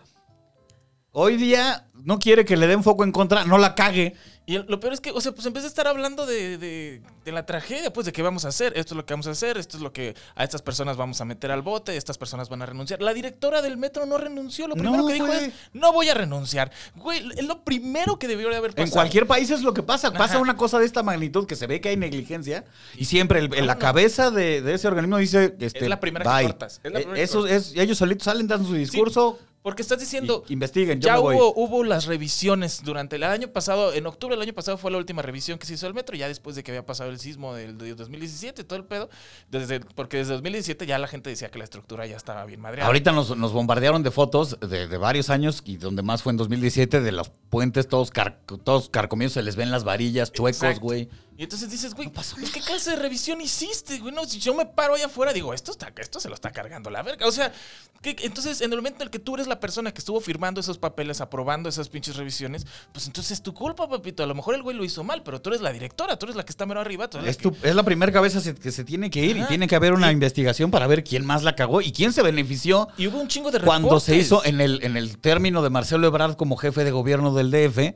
Hoy 1.13 1.37
día 1.37 1.87
no 1.93 2.19
quiere 2.19 2.43
que 2.43 2.57
le 2.57 2.67
den 2.67 2.83
foco 2.83 3.05
en 3.05 3.13
contra, 3.13 3.45
no 3.45 3.59
la 3.59 3.75
cague. 3.75 4.15
Y 4.51 4.55
el- 4.55 4.65
lo 4.67 4.79
peor 4.81 4.91
es 4.93 4.99
que, 4.99 5.11
o 5.11 5.21
sea, 5.21 5.31
pues 5.31 5.45
en 5.45 5.53
vez 5.53 5.63
de 5.63 5.69
estar 5.69 5.87
hablando 5.87 6.25
de, 6.25 6.57
de- 6.57 7.01
de 7.23 7.31
la 7.31 7.45
tragedia, 7.45 7.93
pues 7.93 8.05
de 8.05 8.11
qué 8.11 8.21
vamos 8.21 8.43
a 8.45 8.49
hacer, 8.49 8.73
esto 8.75 8.93
es 8.93 8.97
lo 8.97 9.05
que 9.05 9.13
vamos 9.13 9.27
a 9.27 9.31
hacer, 9.31 9.57
esto 9.57 9.77
es 9.77 9.83
lo 9.83 9.93
que 9.93 10.15
a 10.35 10.43
estas 10.43 10.61
personas 10.61 10.97
vamos 10.97 11.21
a 11.21 11.25
meter 11.25 11.51
al 11.51 11.61
bote, 11.61 11.95
estas 11.95 12.17
personas 12.17 12.49
van 12.49 12.61
a 12.61 12.65
renunciar. 12.65 13.01
La 13.01 13.13
directora 13.13 13.61
del 13.61 13.77
metro 13.77 14.05
no 14.05 14.17
renunció, 14.17 14.67
lo 14.67 14.73
primero 14.75 14.97
No, 14.97 15.07
que 15.07 15.13
dijo 15.13 15.27
güey. 15.27 15.45
es, 15.45 15.53
no 15.73 15.93
voy 15.93 16.09
a 16.09 16.13
renunciar. 16.15 16.71
Güey, 16.95 17.29
es 17.37 17.45
lo 17.45 17.63
primero 17.63 18.19
que 18.19 18.27
debió 18.27 18.49
de 18.49 18.57
haber 18.57 18.71
pasado. 18.71 18.85
En 18.85 18.91
cualquier 18.91 19.25
país 19.27 19.49
es 19.51 19.61
lo 19.61 19.73
que 19.73 19.83
pasa. 19.83 20.11
Pasa 20.11 20.33
Ajá. 20.33 20.39
una 20.39 20.57
cosa 20.57 20.79
de 20.79 20.85
esta 20.85 21.01
magnitud 21.03 21.45
que 21.47 21.55
se 21.55 21.67
ve 21.67 21.79
que 21.79 21.89
hay 21.89 21.97
negligencia 21.97 22.65
y 22.97 23.05
siempre 23.05 23.39
el- 23.39 23.53
en 23.53 23.67
la 23.67 23.77
cabeza 23.77 24.31
de, 24.31 24.61
de 24.61 24.73
ese 24.73 24.87
organismo 24.87 25.17
dice... 25.17 25.55
Este, 25.59 25.79
Es 25.83 25.87
la 25.89 25.99
primera 25.99 26.25
que 26.39 26.43
cortas, 26.47 26.81
es 26.83 26.91
la 26.91 26.99
Eh, 26.99 27.07
eso 27.15 27.47
es, 27.47 27.73
ellos 27.75 27.97
solitos 27.97 28.25
salen, 28.25 28.47
dan 28.47 28.65
su 28.65 28.73
discurso, 28.73 29.39
Porque 29.63 29.83
estás 29.83 29.99
diciendo, 29.99 30.43
y- 30.47 30.53
investiguen, 30.53 30.99
yo 31.01 31.05
ya 31.07 31.13
me 31.15 31.19
voy. 31.19 31.35
hubo, 31.35 31.53
hubo 31.55 31.83
las 31.83 32.05
revisiones 32.05 32.81
durante 32.83 33.17
el 33.17 33.23
año 33.23 33.49
pasado, 33.49 33.93
en 33.93 34.07
octubre 34.07 34.35
del 34.35 34.41
año 34.41 34.53
pasado 34.53 34.77
fue 34.77 34.89
la 34.89 34.97
última 34.97 35.21
revisión 35.21 35.59
que 35.59 35.67
se 35.67 35.75
hizo 35.75 35.85
del 35.85 35.93
metro, 35.93 36.15
ya 36.15 36.27
después 36.27 36.55
de 36.55 36.63
que 36.63 36.71
había 36.71 36.85
pasado 36.85 37.11
el 37.11 37.19
sismo 37.19 37.53
del 37.53 37.77
de 37.77 37.93
2017, 37.93 38.63
todo 38.63 38.77
el 38.79 38.85
pedo, 38.85 39.09
desde, 39.49 39.79
porque 39.81 40.17
desde 40.17 40.33
2017 40.33 40.85
ya 40.87 40.97
la 40.97 41.07
gente 41.07 41.29
decía 41.29 41.51
que 41.51 41.59
la 41.59 41.65
estructura 41.65 42.07
ya 42.07 42.17
estaba 42.17 42.43
bien 42.45 42.59
madreada. 42.59 42.87
Ahorita 42.87 43.11
nos, 43.11 43.37
nos 43.37 43.51
bombardearon 43.53 44.01
de 44.01 44.09
fotos 44.11 44.57
de, 44.61 44.87
de 44.87 44.97
varios 44.97 45.29
años 45.29 45.61
y 45.65 45.77
donde 45.77 46.01
más 46.01 46.23
fue 46.23 46.31
en 46.31 46.37
2017 46.37 46.99
de 47.01 47.11
los 47.11 47.29
puentes 47.29 47.87
todos, 47.87 48.09
car- 48.09 48.39
todos 48.63 48.89
carcomidos, 48.89 49.33
se 49.33 49.43
les 49.43 49.55
ven 49.55 49.69
las 49.69 49.83
varillas, 49.83 50.31
chuecos, 50.31 50.79
güey. 50.79 51.07
Y 51.41 51.45
entonces 51.45 51.71
dices, 51.71 51.95
güey, 51.95 52.07
pues 52.07 52.35
¿qué 52.53 52.61
clase 52.61 52.91
de 52.91 52.97
revisión 52.97 53.41
hiciste, 53.41 53.97
güey? 53.97 54.13
No, 54.13 54.25
si 54.25 54.37
yo 54.37 54.53
me 54.53 54.67
paro 54.67 54.93
allá 54.93 55.07
afuera, 55.07 55.33
digo, 55.33 55.55
esto, 55.55 55.71
está, 55.71 55.91
esto 55.97 56.19
se 56.19 56.29
lo 56.29 56.35
está 56.35 56.51
cargando 56.51 56.91
la 56.91 57.01
verga. 57.01 57.25
O 57.25 57.31
sea, 57.31 57.51
que, 57.99 58.15
entonces 58.21 58.61
en 58.61 58.69
el 58.71 58.77
momento 58.77 58.97
en 59.01 59.07
el 59.07 59.09
que 59.09 59.17
tú 59.17 59.33
eres 59.33 59.47
la 59.47 59.59
persona 59.59 59.91
que 59.91 59.97
estuvo 59.97 60.21
firmando 60.21 60.61
esos 60.61 60.77
papeles, 60.77 61.19
aprobando 61.19 61.67
esas 61.67 61.89
pinches 61.89 62.15
revisiones, 62.15 62.67
pues 62.93 63.07
entonces 63.07 63.31
es 63.31 63.41
tu 63.41 63.55
culpa, 63.55 63.89
papito. 63.89 64.21
A 64.21 64.27
lo 64.27 64.35
mejor 64.35 64.53
el 64.53 64.61
güey 64.61 64.77
lo 64.77 64.83
hizo 64.85 65.03
mal, 65.03 65.23
pero 65.23 65.41
tú 65.41 65.49
eres 65.49 65.61
la 65.61 65.73
directora, 65.73 66.15
tú 66.19 66.27
eres 66.27 66.35
la 66.35 66.45
que 66.45 66.51
está 66.51 66.67
mero 66.67 66.79
arriba. 66.79 67.09
Tú 67.09 67.17
eres 67.17 67.25
la 67.25 67.31
Es, 67.31 67.37
que- 67.37 67.49
tu- 67.49 67.67
es 67.67 67.73
la 67.73 67.81
primera 67.81 68.11
cabeza 68.11 68.39
que 68.53 68.71
se 68.71 68.83
tiene 68.83 69.09
que 69.09 69.25
ir 69.25 69.37
y 69.37 69.43
tiene 69.45 69.67
que 69.67 69.75
haber 69.75 69.93
una 69.93 70.11
investigación 70.11 70.69
para 70.69 70.85
ver 70.85 71.03
quién 71.03 71.25
más 71.25 71.41
la 71.41 71.55
cagó 71.55 71.81
y 71.81 71.91
quién 71.91 72.13
se 72.13 72.21
benefició 72.21 72.87
Y 72.99 73.07
hubo 73.07 73.19
un 73.19 73.27
chingo 73.27 73.49
de 73.49 73.61
cuando 73.61 73.99
se 73.99 74.11
reportes. 74.11 74.25
hizo 74.27 74.45
en 74.45 74.61
el, 74.61 74.83
en 74.83 74.95
el 74.95 75.17
término 75.17 75.63
de 75.63 75.71
Marcelo 75.71 76.05
Ebrard 76.05 76.35
como 76.35 76.55
jefe 76.55 76.83
de 76.83 76.91
gobierno 76.91 77.33
del 77.33 77.49
DF. 77.49 77.95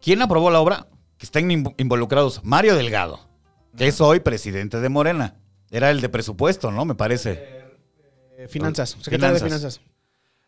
¿Quién 0.00 0.22
aprobó 0.22 0.52
la 0.52 0.60
obra? 0.60 0.86
Que 1.18 1.26
estén 1.26 1.50
inv- 1.50 1.74
involucrados. 1.78 2.40
Mario 2.44 2.76
Delgado, 2.76 3.20
que 3.76 3.88
es 3.88 4.00
hoy 4.00 4.20
presidente 4.20 4.80
de 4.80 4.88
Morena. 4.88 5.36
Era 5.70 5.90
el 5.90 6.00
de 6.00 6.08
presupuesto, 6.08 6.70
¿no? 6.70 6.84
Me 6.84 6.94
parece. 6.94 7.66
Eh, 8.38 8.48
finanzas, 8.48 8.96
secretario 9.00 9.34
de 9.34 9.40
Finanzas. 9.40 9.78
finanzas. 9.78 9.80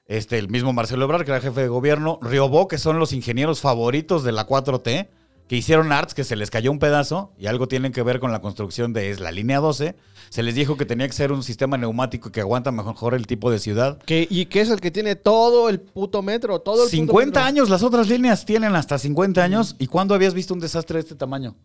Este, 0.07 0.39
el 0.39 0.49
mismo 0.49 0.73
Marcelo 0.73 1.05
Ebrard, 1.05 1.25
que 1.25 1.31
era 1.31 1.41
jefe 1.41 1.61
de 1.63 1.69
gobierno. 1.69 2.19
Riobó, 2.23 2.67
que 2.69 2.79
son 2.79 2.99
los 2.99 3.13
ingenieros 3.13 3.61
favoritos 3.61 4.25
de 4.25 4.33
la 4.33 4.47
4T, 4.47 5.09
que 5.51 5.57
hicieron 5.57 5.91
arts, 5.91 6.15
que 6.15 6.23
se 6.23 6.37
les 6.37 6.49
cayó 6.49 6.71
un 6.71 6.79
pedazo, 6.79 7.33
y 7.37 7.49
algo 7.49 7.67
tienen 7.67 7.91
que 7.91 8.05
ver 8.05 8.21
con 8.21 8.31
la 8.31 8.41
construcción 8.41 8.93
de 8.93 9.11
es 9.11 9.19
la 9.19 9.33
línea 9.33 9.59
12. 9.59 9.97
Se 10.29 10.45
les 10.45 10.55
dijo 10.55 10.77
que 10.77 10.87
tenía 10.87 11.09
que 11.09 11.13
ser 11.13 11.33
un 11.33 11.43
sistema 11.43 11.77
neumático 11.77 12.31
que 12.31 12.41
aguanta 12.41 12.71
mejor 12.71 13.15
el 13.15 13.27
tipo 13.27 13.51
de 13.51 13.59
ciudad. 13.59 13.99
Que, 13.99 14.29
y 14.31 14.47
que 14.47 14.61
es 14.61 14.71
el 14.71 14.81
que 14.81 14.93
tiene 14.93 15.17
todo 15.17 15.69
el 15.69 15.81
puto 15.81 16.23
metro, 16.23 16.61
todo 16.61 16.85
el 16.85 16.89
puto 16.89 16.91
50 16.91 17.27
metro. 17.27 17.43
años, 17.43 17.69
las 17.69 17.83
otras 17.83 18.07
líneas 18.09 18.45
tienen 18.45 18.77
hasta 18.77 18.97
50 18.97 19.43
años. 19.43 19.75
¿Y 19.81 19.89
cuándo 19.89 20.15
habías 20.15 20.35
visto 20.35 20.55
un 20.55 20.61
desastre 20.61 20.99
de 20.99 21.01
este 21.01 21.17
tamaño? 21.17 21.57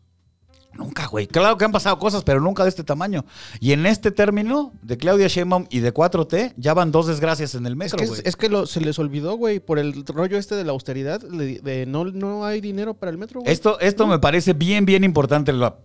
Nunca, 0.76 1.08
güey. 1.08 1.26
Claro 1.26 1.58
que 1.58 1.64
han 1.64 1.72
pasado 1.72 1.98
cosas, 2.00 2.24
pero 2.24 2.42
nunca 2.42 2.64
de 2.64 2.70
este 2.70 2.84
tamaño. 2.84 3.24
Y 3.62 3.72
en 3.72 3.86
este 3.86 4.12
término 4.12 4.74
de 4.82 4.98
Claudia 4.98 5.28
Sheinbaum 5.28 5.68
y 5.70 5.80
de 5.80 5.94
4T, 5.94 6.54
ya 6.58 6.74
van 6.74 6.92
dos 6.92 7.08
desgracias 7.08 7.56
en 7.56 7.66
el 7.66 7.74
Es 7.74 7.78
metro, 7.78 7.98
que, 7.98 8.22
es 8.30 8.36
que 8.36 8.50
lo- 8.50 8.66
se 8.66 8.82
les 8.82 9.00
olvidó, 9.00 9.36
güey, 9.38 9.60
por 9.62 9.80
el 9.80 10.06
rollo 10.06 10.38
este 10.38 10.56
de 10.56 10.66
la 10.66 10.74
austeridad, 10.74 11.22
de 11.22 11.86
no, 11.88 12.04
no 12.06 12.44
hay 12.46 12.60
dinero 12.60 12.94
para 12.94 13.10
el 13.10 13.18
metro, 13.18 13.40
güey. 13.40 13.52
Esto, 13.54 13.80
esto 13.80 14.06
me 14.06 14.20
parece 14.20 14.52
bien, 14.54 14.86
bien 14.86 15.04
importante, 15.06 15.54
la 15.54 15.78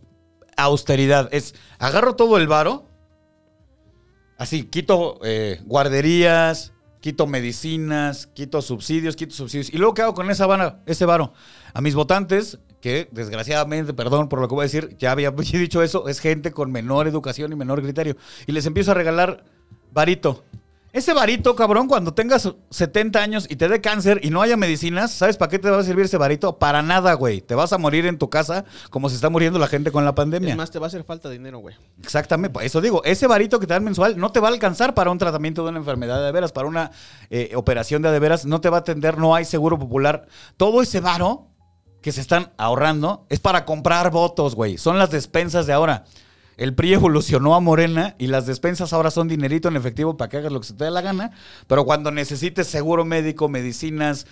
austeridad. 0.57 1.29
Es, 1.33 1.55
agarro 1.79 2.17
todo 2.17 2.37
el 2.37 2.49
varo, 2.49 2.87
así, 4.39 4.65
quito 4.65 5.21
eh, 5.23 5.61
guarderías, 5.67 6.73
quito 7.01 7.27
medicinas, 7.27 8.27
quito 8.27 8.61
subsidios, 8.63 9.17
quito 9.17 9.35
subsidios. 9.35 9.73
¿Y 9.73 9.79
luego 9.79 9.95
qué 9.95 10.03
hago 10.03 10.15
con 10.15 10.31
esa 10.31 10.47
vara, 10.47 10.83
ese 10.87 11.05
varo? 11.05 11.33
A 11.73 11.81
mis 11.81 11.95
votantes, 11.95 12.59
que 12.81 13.09
desgraciadamente, 13.11 13.95
perdón 13.95 14.29
por 14.29 14.41
lo 14.41 14.49
que 14.49 14.55
voy 14.55 14.63
a 14.63 14.65
decir, 14.65 14.97
ya 14.99 15.13
había 15.13 15.31
dicho 15.31 15.83
eso, 15.83 16.09
es 16.09 16.21
gente 16.21 16.53
con 16.53 16.73
menor 16.73 17.07
educación 17.07 17.53
y 17.53 17.57
menor 17.57 17.83
criterio. 17.83 18.17
Y 18.47 18.53
les 18.53 18.67
empiezo 18.67 18.93
a 18.93 18.95
regalar 18.95 19.45
varito. 19.93 20.45
Ese 20.93 21.15
varito, 21.15 21.55
cabrón, 21.55 21.87
cuando 21.87 22.15
tengas 22.15 22.53
70 22.71 23.23
años 23.23 23.47
y 23.49 23.55
te 23.55 23.69
dé 23.69 23.81
cáncer 23.81 24.19
y 24.25 24.31
no 24.31 24.43
haya 24.43 24.57
medicinas, 24.57 25.13
¿sabes 25.13 25.37
para 25.37 25.49
qué 25.49 25.61
te 25.61 25.71
va 25.71 25.79
a 25.79 25.85
servir 25.85 26.07
ese 26.07 26.17
varito? 26.17 26.59
Para 26.59 26.83
nada, 26.83 27.15
güey. 27.15 27.41
Te 27.41 27.55
vas 27.55 27.73
a 27.73 27.79
morir 27.79 28.07
en 28.07 28.19
tu 28.19 28.29
casa 28.29 28.65
como 28.91 29.09
se 29.09 29.15
está 29.15 29.31
muriendo 29.31 29.61
la 29.61 29.69
gente 29.69 29.93
con 29.93 30.05
la 30.05 30.17
pandemia. 30.17 30.51
Es 30.51 30.57
más, 30.57 30.73
te 30.73 30.81
va 30.81 30.87
a 30.87 30.89
hacer 30.89 31.05
falta 31.05 31.31
dinero, 31.31 31.61
güey. 31.61 31.77
Exactamente, 32.03 32.59
eso 32.67 32.81
digo, 32.81 33.05
ese 33.05 33.29
varito 33.29 33.61
que 33.61 33.69
te 33.69 33.75
dan 33.75 33.85
mensual 33.85 34.19
no 34.19 34.33
te 34.33 34.41
va 34.41 34.49
a 34.49 34.51
alcanzar 34.51 34.95
para 34.95 35.13
un 35.13 35.19
tratamiento 35.19 35.63
de 35.63 35.69
una 35.69 35.79
enfermedad 35.79 36.25
de 36.25 36.33
veras, 36.33 36.51
para 36.51 36.67
una 36.67 36.91
eh, 37.31 37.53
operación 37.55 38.03
de 38.03 38.11
de 38.11 38.19
veras, 38.19 38.45
no 38.45 38.61
te 38.61 38.69
va 38.69 38.79
a 38.79 38.81
atender, 38.81 39.17
no 39.17 39.37
hay 39.37 39.45
seguro 39.45 39.79
popular. 39.79 40.27
Todo 40.57 40.83
ese 40.83 40.99
varo 40.99 41.50
que 42.03 42.13
se 42.13 42.21
están 42.21 42.53
ahorrando 42.57 43.27
es 43.29 43.41
para 43.41 43.65
comprar 43.65 44.11
votos, 44.11 44.55
güey. 44.55 44.79
Son 44.79 44.99
las 44.99 45.11
despensas 45.11 45.67
de 45.67 45.73
ahora. 45.73 46.05
El 46.57 46.75
PRI 46.75 46.95
evolucionó 46.95 47.55
a 47.55 47.61
Morena 47.61 48.17
y 48.19 48.27
las 48.27 48.47
despensas 48.47 48.93
ahora 48.93 49.11
son 49.11 49.29
dinerito 49.29 49.69
en 49.69 49.77
efectivo 49.77 50.17
para 50.17 50.29
que 50.29 50.37
hagas 50.37 50.53
lo 50.53 50.61
que 50.61 50.67
se 50.67 50.75
te 50.75 50.85
dé 50.85 50.91
la 50.91 51.01
gana. 51.01 51.31
Pero 51.67 51.85
cuando 51.85 52.11
necesites 52.11 52.67
seguro 52.67 53.05
médico, 53.05 53.49
medicinas, 53.49 54.27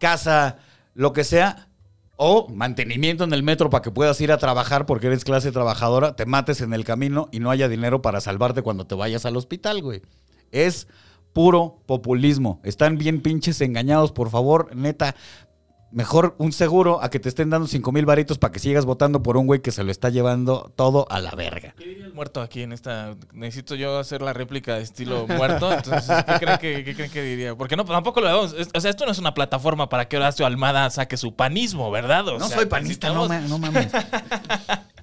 casa, 0.00 0.58
lo 0.94 1.12
que 1.12 1.22
sea, 1.22 1.68
o 2.16 2.48
mantenimiento 2.48 3.22
en 3.22 3.32
el 3.32 3.44
metro 3.44 3.70
para 3.70 3.82
que 3.82 3.92
puedas 3.92 4.20
ir 4.20 4.32
a 4.32 4.38
trabajar 4.38 4.86
porque 4.86 5.06
eres 5.06 5.24
clase 5.24 5.52
trabajadora, 5.52 6.16
te 6.16 6.26
mates 6.26 6.60
en 6.60 6.74
el 6.74 6.84
camino 6.84 7.28
y 7.30 7.38
no 7.38 7.50
haya 7.50 7.68
dinero 7.68 8.02
para 8.02 8.20
salvarte 8.20 8.62
cuando 8.62 8.88
te 8.88 8.96
vayas 8.96 9.24
al 9.24 9.36
hospital, 9.36 9.80
güey. 9.80 10.02
Es 10.50 10.88
puro 11.32 11.80
populismo. 11.86 12.60
Están 12.64 12.98
bien 12.98 13.20
pinches 13.20 13.60
engañados, 13.60 14.10
por 14.10 14.30
favor, 14.30 14.74
neta. 14.74 15.14
Mejor 15.90 16.34
un 16.36 16.52
seguro 16.52 17.02
a 17.02 17.08
que 17.08 17.18
te 17.18 17.30
estén 17.30 17.48
dando 17.48 17.66
5 17.66 17.92
mil 17.92 18.04
varitos 18.04 18.36
para 18.36 18.52
que 18.52 18.58
sigas 18.58 18.84
votando 18.84 19.22
por 19.22 19.38
un 19.38 19.46
güey 19.46 19.60
que 19.62 19.70
se 19.72 19.82
lo 19.84 19.90
está 19.90 20.10
llevando 20.10 20.70
todo 20.76 21.06
a 21.10 21.18
la 21.20 21.30
verga. 21.30 21.74
¿Qué 21.78 21.84
diría 21.86 22.04
el 22.04 22.12
muerto 22.12 22.42
aquí 22.42 22.62
en 22.62 22.72
esta? 22.72 23.14
Necesito 23.32 23.74
yo 23.74 23.98
hacer 23.98 24.20
la 24.20 24.34
réplica 24.34 24.74
de 24.76 24.82
estilo 24.82 25.26
muerto. 25.26 25.72
Entonces, 25.72 26.14
¿qué 26.26 26.34
creen 26.44 26.58
que, 26.58 26.84
qué 26.84 26.94
creen 26.94 27.10
que 27.10 27.22
diría? 27.22 27.54
Porque 27.56 27.74
no, 27.76 27.84
tampoco 27.86 28.20
lo 28.20 28.26
vemos. 28.26 28.54
O 28.74 28.80
sea, 28.80 28.90
esto 28.90 29.06
no 29.06 29.12
es 29.12 29.18
una 29.18 29.32
plataforma 29.32 29.88
para 29.88 30.08
que 30.08 30.18
Horacio 30.18 30.44
Almada 30.44 30.90
saque 30.90 31.16
su 31.16 31.34
panismo, 31.34 31.90
¿verdad? 31.90 32.28
O 32.28 32.38
No 32.38 32.48
sea, 32.48 32.58
soy 32.58 32.66
panista, 32.66 33.08
no, 33.08 33.26
no 33.26 33.58
mames. 33.58 33.90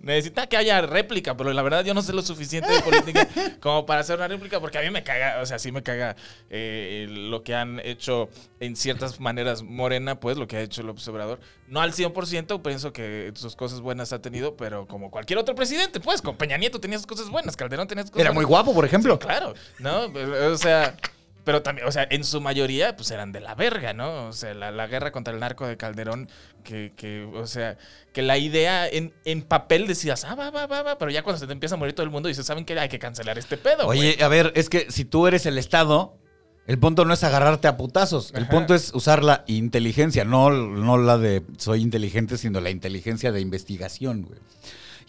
Necesita 0.00 0.46
que 0.46 0.56
haya 0.56 0.80
réplica, 0.82 1.36
pero 1.36 1.52
la 1.52 1.62
verdad 1.62 1.84
yo 1.84 1.94
no 1.94 2.02
sé 2.02 2.12
lo 2.12 2.22
suficiente 2.22 2.70
de 2.72 2.80
política 2.80 3.28
como 3.60 3.86
para 3.86 4.00
hacer 4.00 4.16
una 4.16 4.28
réplica, 4.28 4.60
porque 4.60 4.78
a 4.78 4.82
mí 4.82 4.90
me 4.90 5.02
caga, 5.02 5.40
o 5.42 5.46
sea, 5.46 5.58
sí 5.58 5.72
me 5.72 5.82
caga 5.82 6.16
eh, 6.48 7.06
lo 7.08 7.42
que 7.42 7.54
han 7.54 7.80
hecho 7.80 8.28
en 8.60 8.76
ciertas 8.76 9.20
maneras 9.20 9.62
Morena, 9.62 10.20
pues 10.20 10.36
lo 10.36 10.46
que 10.46 10.56
ha 10.56 10.60
hecho 10.60 10.82
López 10.82 11.06
Obrador. 11.08 11.40
No 11.68 11.80
al 11.80 11.92
100%, 11.92 12.62
pienso 12.62 12.92
que 12.92 13.32
sus 13.34 13.54
cosas 13.56 13.80
buenas 13.80 14.12
ha 14.12 14.20
tenido, 14.20 14.56
pero 14.56 14.86
como 14.86 15.10
cualquier 15.10 15.38
otro 15.38 15.54
presidente, 15.54 16.00
pues, 16.00 16.20
con 16.20 16.36
Peña 16.36 16.56
Nieto 16.56 16.80
tenía 16.80 16.98
sus 16.98 17.06
cosas 17.06 17.28
buenas, 17.28 17.56
Calderón 17.56 17.86
tenía 17.86 18.02
sus 18.02 18.10
cosas 18.10 18.22
Era 18.22 18.32
muy 18.32 18.44
buenas. 18.44 18.64
guapo, 18.64 18.74
por 18.74 18.84
ejemplo. 18.84 19.14
Sí, 19.20 19.26
claro, 19.26 19.54
¿no? 19.78 20.06
O 20.52 20.56
sea, 20.56 20.96
pero 21.50 21.62
también, 21.62 21.88
o 21.88 21.90
sea, 21.90 22.06
en 22.08 22.22
su 22.22 22.40
mayoría, 22.40 22.94
pues 22.94 23.10
eran 23.10 23.32
de 23.32 23.40
la 23.40 23.56
verga, 23.56 23.92
¿no? 23.92 24.28
O 24.28 24.32
sea, 24.32 24.54
la, 24.54 24.70
la 24.70 24.86
guerra 24.86 25.10
contra 25.10 25.34
el 25.34 25.40
narco 25.40 25.66
de 25.66 25.76
Calderón, 25.76 26.28
que, 26.62 26.92
que 26.94 27.24
o 27.24 27.44
sea, 27.48 27.76
que 28.12 28.22
la 28.22 28.38
idea 28.38 28.86
en, 28.86 29.12
en 29.24 29.42
papel 29.42 29.88
decías, 29.88 30.24
ah, 30.24 30.36
va, 30.36 30.52
va, 30.52 30.68
va, 30.68 30.84
va, 30.84 30.96
pero 30.96 31.10
ya 31.10 31.24
cuando 31.24 31.40
se 31.40 31.48
te 31.48 31.52
empieza 31.52 31.74
a 31.74 31.78
morir 31.78 31.92
todo 31.92 32.04
el 32.04 32.10
mundo, 32.10 32.28
dices, 32.28 32.46
¿saben 32.46 32.64
qué? 32.64 32.78
Hay 32.78 32.88
que 32.88 33.00
cancelar 33.00 33.36
este 33.36 33.56
pedo. 33.56 33.88
Oye, 33.88 34.12
güey". 34.12 34.22
a 34.22 34.28
ver, 34.28 34.52
es 34.54 34.68
que 34.68 34.92
si 34.92 35.04
tú 35.04 35.26
eres 35.26 35.44
el 35.44 35.58
Estado, 35.58 36.16
el 36.68 36.78
punto 36.78 37.04
no 37.04 37.14
es 37.14 37.24
agarrarte 37.24 37.66
a 37.66 37.76
putazos. 37.76 38.30
El 38.36 38.44
Ajá. 38.44 38.52
punto 38.52 38.76
es 38.76 38.94
usar 38.94 39.24
la 39.24 39.42
inteligencia, 39.48 40.24
no, 40.24 40.50
no 40.50 40.98
la 40.98 41.18
de 41.18 41.42
soy 41.58 41.82
inteligente, 41.82 42.38
sino 42.38 42.60
la 42.60 42.70
inteligencia 42.70 43.32
de 43.32 43.40
investigación, 43.40 44.22
güey. 44.22 44.38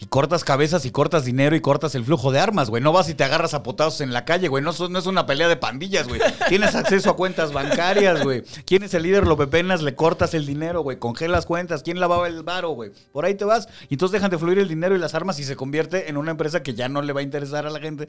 Y 0.02 0.06
cortas 0.06 0.42
cabezas 0.42 0.84
y 0.84 0.90
cortas 0.90 1.24
dinero 1.24 1.54
y 1.54 1.60
cortas 1.60 1.94
el 1.94 2.04
flujo 2.04 2.32
de 2.32 2.40
armas, 2.40 2.70
güey. 2.70 2.82
No 2.82 2.90
vas 2.90 3.08
y 3.08 3.14
te 3.14 3.22
agarras 3.22 3.54
a 3.54 3.62
putazos 3.62 4.00
en 4.00 4.12
la 4.12 4.24
calle, 4.24 4.48
güey. 4.48 4.60
No, 4.60 4.72
no 4.88 4.98
es 4.98 5.06
una 5.06 5.26
pelea 5.26 5.46
de 5.46 5.56
pandillas, 5.56 6.08
güey. 6.08 6.20
Tienes 6.48 6.74
acceso 6.74 7.08
a 7.08 7.14
cuentas 7.14 7.52
bancarias, 7.52 8.24
güey. 8.24 8.42
¿Quién 8.66 8.82
es 8.82 8.94
el 8.94 9.04
líder? 9.04 9.28
Lo 9.28 9.36
pepenas, 9.36 9.80
le 9.80 9.94
cortas 9.94 10.34
el 10.34 10.44
dinero, 10.44 10.80
güey. 10.80 10.98
Congelas 10.98 11.46
cuentas. 11.46 11.84
¿Quién 11.84 12.00
lavaba 12.00 12.26
el 12.26 12.42
varo, 12.42 12.70
güey? 12.70 12.90
Por 13.12 13.24
ahí 13.24 13.36
te 13.36 13.44
vas. 13.44 13.68
Y 13.88 13.94
entonces 13.94 14.14
dejan 14.14 14.32
de 14.32 14.38
fluir 14.38 14.58
el 14.58 14.66
dinero 14.66 14.96
y 14.96 14.98
las 14.98 15.14
armas 15.14 15.38
y 15.38 15.44
se 15.44 15.54
convierte 15.54 16.10
en 16.10 16.16
una 16.16 16.32
empresa 16.32 16.64
que 16.64 16.74
ya 16.74 16.88
no 16.88 17.00
le 17.00 17.12
va 17.12 17.20
a 17.20 17.22
interesar 17.22 17.64
a 17.64 17.70
la 17.70 17.78
gente 17.78 18.08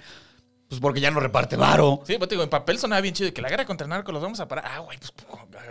Pues 0.73 0.81
porque 0.81 0.99
ya 1.01 1.11
no 1.11 1.19
reparte 1.19 1.55
varo. 1.55 2.01
Sí, 2.05 2.15
pues 2.17 2.27
te 2.29 2.35
digo, 2.35 2.43
en 2.43 2.49
papel 2.49 2.79
sonaba 2.79 2.99
bien 3.01 3.13
chido 3.13 3.29
y 3.29 3.31
que 3.31 3.41
la 3.41 3.49
guerra 3.49 3.65
contra 3.65 3.85
el 3.85 3.89
narco 3.89 4.11
los 4.11 4.21
vamos 4.21 4.39
a 4.39 4.47
parar. 4.47 4.65
Ah, 4.67 4.79
güey, 4.79 4.97
pues 4.97 5.11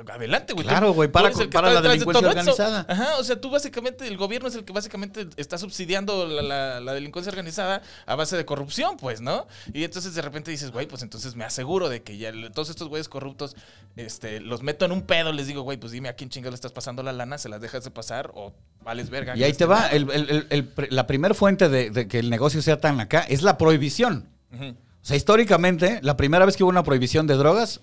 adelante, 0.08 0.52
güey. 0.52 0.66
Claro, 0.66 0.92
güey, 0.92 1.08
para 1.10 1.30
con- 1.30 1.50
para 1.50 1.72
la 1.72 1.80
de 1.80 1.88
delincuencia 1.88 2.28
organizada. 2.28 2.86
Ajá, 2.88 3.18
o 3.18 3.24
sea, 3.24 3.40
tú 3.40 3.50
básicamente, 3.50 4.06
el 4.06 4.16
gobierno 4.16 4.48
es 4.48 4.54
el 4.54 4.64
que 4.64 4.72
básicamente 4.72 5.26
está 5.36 5.58
subsidiando 5.58 6.26
la, 6.26 6.42
la- 6.42 6.80
la 6.80 6.92
delincuencia 6.94 7.30
organizada 7.30 7.82
a 8.06 8.14
base 8.14 8.36
de 8.36 8.44
corrupción, 8.44 8.96
pues, 8.96 9.20
¿no? 9.20 9.46
Y 9.72 9.84
entonces 9.84 10.14
de 10.14 10.22
repente 10.22 10.50
dices, 10.50 10.70
güey, 10.70 10.86
pues 10.86 11.02
entonces 11.02 11.34
me 11.36 11.44
aseguro 11.44 11.88
de 11.88 12.02
que 12.02 12.16
ya 12.16 12.32
todos 12.54 12.70
estos 12.70 12.88
güeyes 12.88 13.08
corruptos, 13.08 13.56
este, 13.96 14.40
los 14.40 14.62
meto 14.62 14.84
en 14.84 14.92
un 14.92 15.02
pedo, 15.02 15.32
les 15.32 15.46
digo, 15.46 15.62
güey, 15.62 15.78
pues 15.78 15.92
dime 15.92 16.08
a 16.08 16.14
quién 16.14 16.30
chingados 16.30 16.52
le 16.52 16.56
estás 16.56 16.72
pasando 16.72 17.02
la 17.02 17.12
lana, 17.12 17.38
se 17.38 17.48
las 17.48 17.60
dejas 17.60 17.84
de 17.84 17.90
pasar 17.90 18.30
o 18.34 18.52
vales 18.82 19.10
verga. 19.10 19.36
Y 19.36 19.44
ahí 19.44 19.52
te 19.52 19.64
va. 19.64 19.88
el- 19.88 20.10
el- 20.10 20.30
el- 20.30 20.46
el 20.50 20.72
la 20.90 21.06
primer 21.06 21.34
fuente 21.34 21.68
de, 21.68 21.90
de 21.90 22.08
que 22.08 22.18
el 22.18 22.30
negocio 22.30 22.62
sea 22.62 22.80
tan 22.80 23.00
acá 23.00 23.20
es 23.28 23.42
la 23.42 23.58
prohibición. 23.58 24.28
Ujú. 24.52 24.74
O 25.02 25.04
sea, 25.04 25.16
históricamente, 25.16 25.98
la 26.02 26.16
primera 26.16 26.44
vez 26.46 26.56
que 26.56 26.62
hubo 26.62 26.70
una 26.70 26.84
prohibición 26.84 27.26
de 27.26 27.34
drogas 27.34 27.80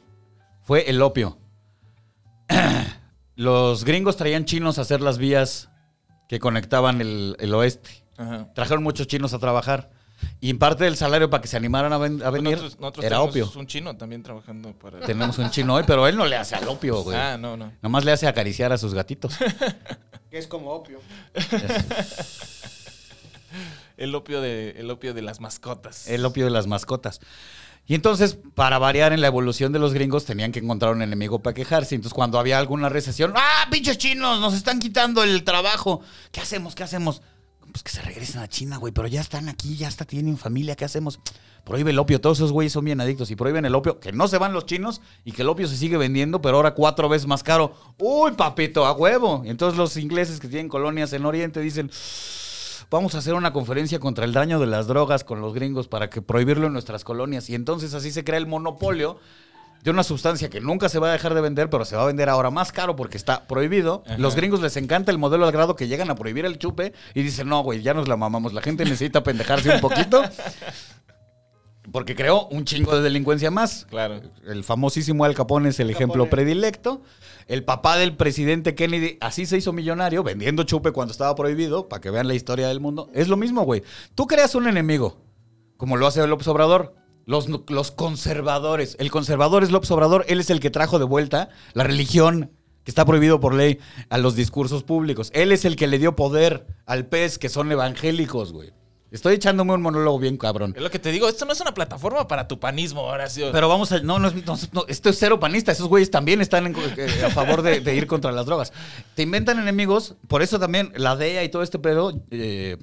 fue 0.61 0.89
el 0.89 1.01
opio. 1.01 1.37
Los 3.35 3.83
gringos 3.85 4.17
traían 4.17 4.45
chinos 4.45 4.77
a 4.79 4.81
hacer 4.81 5.01
las 5.01 5.17
vías 5.17 5.69
que 6.27 6.39
conectaban 6.39 7.01
el, 7.01 7.35
el 7.39 7.53
oeste. 7.53 7.89
Ajá. 8.17 8.51
Trajeron 8.53 8.83
muchos 8.83 9.07
chinos 9.07 9.33
a 9.33 9.39
trabajar. 9.39 9.89
Y 10.41 10.49
en 10.49 10.59
parte 10.59 10.83
del 10.83 10.97
salario 10.97 11.29
para 11.29 11.41
que 11.41 11.47
se 11.47 11.55
animaran 11.55 11.93
a, 11.93 11.97
ven- 11.97 12.21
a 12.21 12.29
venir 12.29 12.51
Nosotros, 12.57 12.79
nosotros 12.79 13.05
era 13.05 13.15
tenemos 13.17 13.29
opio. 13.29 13.59
un 13.61 13.67
chino 13.67 13.95
también 13.95 14.21
trabajando 14.21 14.73
para... 14.73 14.99
Tenemos 14.99 15.37
un 15.37 15.49
chino 15.49 15.75
hoy, 15.75 15.83
pero 15.87 16.05
él 16.07 16.17
no 16.17 16.25
le 16.25 16.35
hace 16.35 16.55
al 16.55 16.67
opio, 16.67 17.01
güey. 17.03 17.17
Ah, 17.17 17.37
no, 17.37 17.55
no. 17.55 17.71
Nomás 17.81 18.03
le 18.03 18.11
hace 18.11 18.27
acariciar 18.27 18.73
a 18.73 18.77
sus 18.77 18.93
gatitos. 18.93 19.35
Que 20.29 20.37
es 20.37 20.45
como 20.45 20.69
opio. 20.71 20.99
El 23.99 24.15
opio 24.15 24.39
de, 24.39 24.71
el 24.77 24.89
opio 24.89 25.13
de 25.13 25.21
las 25.21 25.41
mascotas. 25.41 26.07
El 26.07 26.25
opio 26.25 26.45
de 26.45 26.51
las 26.51 26.67
mascotas. 26.67 27.19
Y 27.85 27.95
entonces, 27.95 28.37
para 28.55 28.79
variar 28.79 29.11
en 29.11 29.19
la 29.19 29.27
evolución 29.27 29.73
de 29.73 29.79
los 29.79 29.93
gringos, 29.93 30.23
tenían 30.23 30.53
que 30.53 30.59
encontrar 30.59 30.93
un 30.93 31.01
enemigo 31.01 31.39
para 31.39 31.53
quejarse. 31.53 31.95
Entonces, 31.95 32.13
cuando 32.13 32.39
había 32.39 32.59
alguna 32.59 32.87
recesión, 32.87 33.33
¡ah, 33.35 33.67
pinches 33.69 33.97
chinos! 33.97 34.39
Nos 34.39 34.53
están 34.53 34.79
quitando 34.79 35.21
el 35.21 35.43
trabajo. 35.43 35.99
¿Qué 36.31 36.39
hacemos? 36.39 36.75
¿Qué 36.75 36.83
hacemos? 36.83 37.21
Pues 37.73 37.83
que 37.83 37.91
se 37.91 38.01
regresen 38.01 38.39
a 38.39 38.47
China, 38.47 38.77
güey. 38.77 38.93
Pero 38.93 39.09
ya 39.09 39.19
están 39.19 39.49
aquí, 39.49 39.75
ya 39.75 39.89
hasta 39.89 40.05
tienen 40.05 40.37
familia. 40.37 40.77
¿Qué 40.77 40.85
hacemos? 40.85 41.19
Prohíbe 41.65 41.91
el 41.91 41.99
opio. 41.99 42.21
Todos 42.21 42.37
esos 42.37 42.53
güeyes 42.53 42.71
son 42.71 42.85
bien 42.85 43.01
adictos 43.01 43.31
y 43.31 43.35
prohíben 43.35 43.65
el 43.65 43.75
opio. 43.75 43.99
Que 43.99 44.13
no 44.13 44.29
se 44.29 44.37
van 44.37 44.53
los 44.53 44.65
chinos 44.65 45.01
y 45.25 45.33
que 45.33 45.41
el 45.41 45.49
opio 45.49 45.67
se 45.67 45.75
sigue 45.75 45.97
vendiendo, 45.97 46.41
pero 46.41 46.55
ahora 46.55 46.73
cuatro 46.73 47.09
veces 47.09 47.27
más 47.27 47.43
caro. 47.43 47.75
¡Uy, 47.97 48.31
papito, 48.31 48.85
a 48.85 48.93
huevo! 48.93 49.41
Y 49.43 49.49
entonces 49.49 49.77
los 49.77 49.97
ingleses 49.97 50.39
que 50.39 50.47
tienen 50.47 50.69
colonias 50.69 51.11
en 51.11 51.25
Oriente 51.25 51.59
dicen, 51.59 51.91
vamos 52.89 53.15
a 53.15 53.19
hacer 53.19 53.33
una 53.33 53.53
conferencia 53.53 53.99
contra 53.99 54.25
el 54.25 54.33
daño 54.33 54.59
de 54.59 54.67
las 54.67 54.87
drogas 54.87 55.23
con 55.23 55.41
los 55.41 55.53
gringos 55.53 55.87
para 55.87 56.09
que 56.09 56.21
prohibirlo 56.21 56.67
en 56.67 56.73
nuestras 56.73 57.03
colonias. 57.03 57.49
Y 57.49 57.55
entonces 57.55 57.93
así 57.93 58.11
se 58.11 58.23
crea 58.23 58.37
el 58.37 58.47
monopolio 58.47 59.19
de 59.83 59.91
una 59.91 60.03
sustancia 60.03 60.49
que 60.49 60.59
nunca 60.59 60.89
se 60.89 60.99
va 60.99 61.09
a 61.09 61.13
dejar 61.13 61.33
de 61.33 61.41
vender, 61.41 61.69
pero 61.69 61.85
se 61.85 61.95
va 61.95 62.03
a 62.03 62.07
vender 62.07 62.27
ahora 62.29 62.51
más 62.51 62.71
caro 62.71 62.95
porque 62.95 63.17
está 63.17 63.47
prohibido. 63.47 64.03
Ajá. 64.05 64.17
Los 64.17 64.35
gringos 64.35 64.61
les 64.61 64.75
encanta 64.77 65.11
el 65.11 65.17
modelo 65.17 65.45
al 65.45 65.51
grado 65.51 65.75
que 65.75 65.87
llegan 65.87 66.09
a 66.09 66.15
prohibir 66.15 66.45
el 66.45 66.57
chupe 66.57 66.93
y 67.13 67.21
dicen, 67.23 67.47
no, 67.47 67.63
güey, 67.63 67.81
ya 67.81 67.93
nos 67.93 68.07
la 68.07 68.17
mamamos. 68.17 68.53
La 68.53 68.61
gente 68.61 68.83
necesita 68.83 69.23
pendejarse 69.23 69.73
un 69.73 69.81
poquito. 69.81 70.21
Porque 71.91 72.15
creó 72.15 72.47
un 72.49 72.65
chingo 72.65 72.95
de 72.95 73.01
delincuencia 73.01 73.49
más. 73.49 73.87
Claro. 73.89 74.21
El 74.45 74.63
famosísimo 74.63 75.25
Al 75.25 75.33
Capone 75.33 75.69
es 75.69 75.79
el 75.79 75.89
ejemplo 75.89 76.29
predilecto. 76.29 77.01
El 77.49 77.63
papá 77.63 77.97
del 77.97 78.15
presidente 78.15 78.75
Kennedy 78.75 79.17
así 79.21 79.47
se 79.47 79.57
hizo 79.57 79.73
millonario 79.73 80.21
vendiendo 80.21 80.61
chupe 80.65 80.91
cuando 80.91 81.11
estaba 81.11 81.33
prohibido, 81.33 81.89
para 81.89 81.99
que 81.99 82.11
vean 82.11 82.27
la 82.27 82.35
historia 82.35 82.67
del 82.67 82.79
mundo. 82.79 83.09
Es 83.11 83.27
lo 83.27 83.37
mismo, 83.37 83.63
güey. 83.63 83.81
Tú 84.13 84.27
creas 84.27 84.53
un 84.53 84.67
enemigo, 84.67 85.17
como 85.75 85.97
lo 85.97 86.05
hace 86.05 86.25
López 86.27 86.47
Obrador. 86.47 86.93
Los, 87.25 87.47
conservadores. 87.91 88.95
El 88.99 89.09
conservador 89.09 89.63
es 89.63 89.71
López 89.71 89.89
Obrador. 89.89 90.25
Él 90.27 90.39
es 90.39 90.51
el 90.51 90.59
que 90.59 90.69
trajo 90.69 90.99
de 90.99 91.05
vuelta 91.05 91.49
la 91.73 91.83
religión 91.83 92.51
que 92.83 92.91
está 92.91 93.03
prohibido 93.03 93.39
por 93.39 93.55
ley 93.55 93.79
a 94.09 94.19
los 94.19 94.35
discursos 94.35 94.83
públicos. 94.83 95.31
Él 95.33 95.51
es 95.51 95.65
el 95.65 95.75
que 95.75 95.87
le 95.87 95.97
dio 95.97 96.15
poder 96.15 96.67
al 96.85 97.07
pez, 97.07 97.39
que 97.39 97.49
son 97.49 97.71
evangélicos, 97.71 98.53
güey. 98.53 98.73
Estoy 99.11 99.35
echándome 99.35 99.73
un 99.73 99.81
monólogo 99.81 100.19
bien 100.19 100.37
cabrón. 100.37 100.73
Es 100.75 100.81
lo 100.83 100.91
que 100.91 100.99
te 100.99 101.11
digo, 101.11 101.27
esto 101.27 101.45
no 101.45 101.53
es 101.53 101.61
una 101.61 101.73
plataforma 101.73 102.27
para 102.27 102.47
tu 102.47 102.59
panismo, 102.59 103.01
Horacio. 103.03 103.51
Pero 103.51 103.67
vamos 103.67 103.91
a. 103.91 103.99
No, 104.01 104.19
no, 104.19 104.29
no, 104.31 104.57
no, 104.71 104.85
esto 104.87 105.09
es 105.09 105.17
cero 105.17 105.39
panista. 105.39 105.71
Esos 105.71 105.87
güeyes 105.87 106.11
también 106.11 106.41
están 106.41 106.67
en- 106.67 106.75
eh, 106.97 107.23
a 107.25 107.29
favor 107.31 107.61
de, 107.63 107.79
de 107.79 107.95
ir 107.95 108.05
contra 108.05 108.31
las 108.31 108.45
drogas. 108.45 108.71
Te 109.15 109.23
inventan 109.23 109.57
enemigos. 109.59 110.15
Por 110.27 110.41
eso 110.43 110.59
también 110.59 110.91
la 110.95 111.15
DEA 111.15 111.43
y 111.43 111.49
todo 111.49 111.63
este 111.63 111.79
pedo 111.79 112.13
eh, 112.29 112.77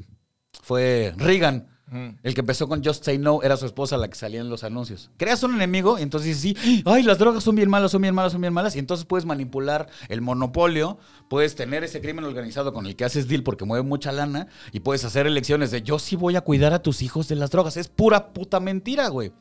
fue 0.63 1.15
Reagan. 1.17 1.69
El 1.93 2.35
que 2.35 2.41
empezó 2.41 2.67
con 2.67 2.85
Just 2.85 3.05
Say 3.05 3.17
No 3.17 3.43
era 3.43 3.57
su 3.57 3.65
esposa 3.65 3.97
la 3.97 4.09
que 4.09 4.17
salía 4.17 4.41
en 4.41 4.49
los 4.49 4.65
anuncios. 4.65 5.11
Creas 5.17 5.45
un 5.45 5.55
enemigo 5.55 6.01
y 6.01 6.03
entonces 6.03 6.43
dices, 6.43 6.59
sí, 6.61 6.83
ay, 6.85 7.05
las 7.05 7.19
drogas 7.19 7.45
son 7.45 7.55
bien 7.55 7.71
malas, 7.71 7.93
son 7.93 8.03
bien 8.03 8.15
malas, 8.15 8.33
son 8.33 8.41
bien 8.41 8.53
malas. 8.53 8.75
Y 8.75 8.81
entonces 8.81 9.07
puedes 9.07 9.25
manipular 9.25 9.89
el 10.09 10.21
monopolio, 10.21 10.99
puedes 11.29 11.55
tener 11.55 11.85
ese 11.85 12.01
crimen 12.01 12.25
organizado 12.25 12.73
con 12.73 12.87
el 12.87 12.97
que 12.97 13.05
haces 13.05 13.29
deal 13.29 13.45
porque 13.45 13.65
mueve 13.65 13.85
mucha 13.85 14.11
lana 14.11 14.49
y 14.73 14.81
puedes 14.81 15.05
hacer 15.05 15.29
elecciones 15.29 15.71
de 15.71 15.83
yo 15.83 16.01
sí 16.01 16.17
voy 16.17 16.35
a 16.35 16.41
cuidar 16.41 16.73
a 16.73 16.83
tus 16.83 17.03
hijos 17.03 17.29
de 17.29 17.37
las 17.37 17.51
drogas. 17.51 17.77
Es 17.77 17.87
pura 17.87 18.33
puta 18.33 18.59
mentira, 18.59 19.07
güey. 19.07 19.33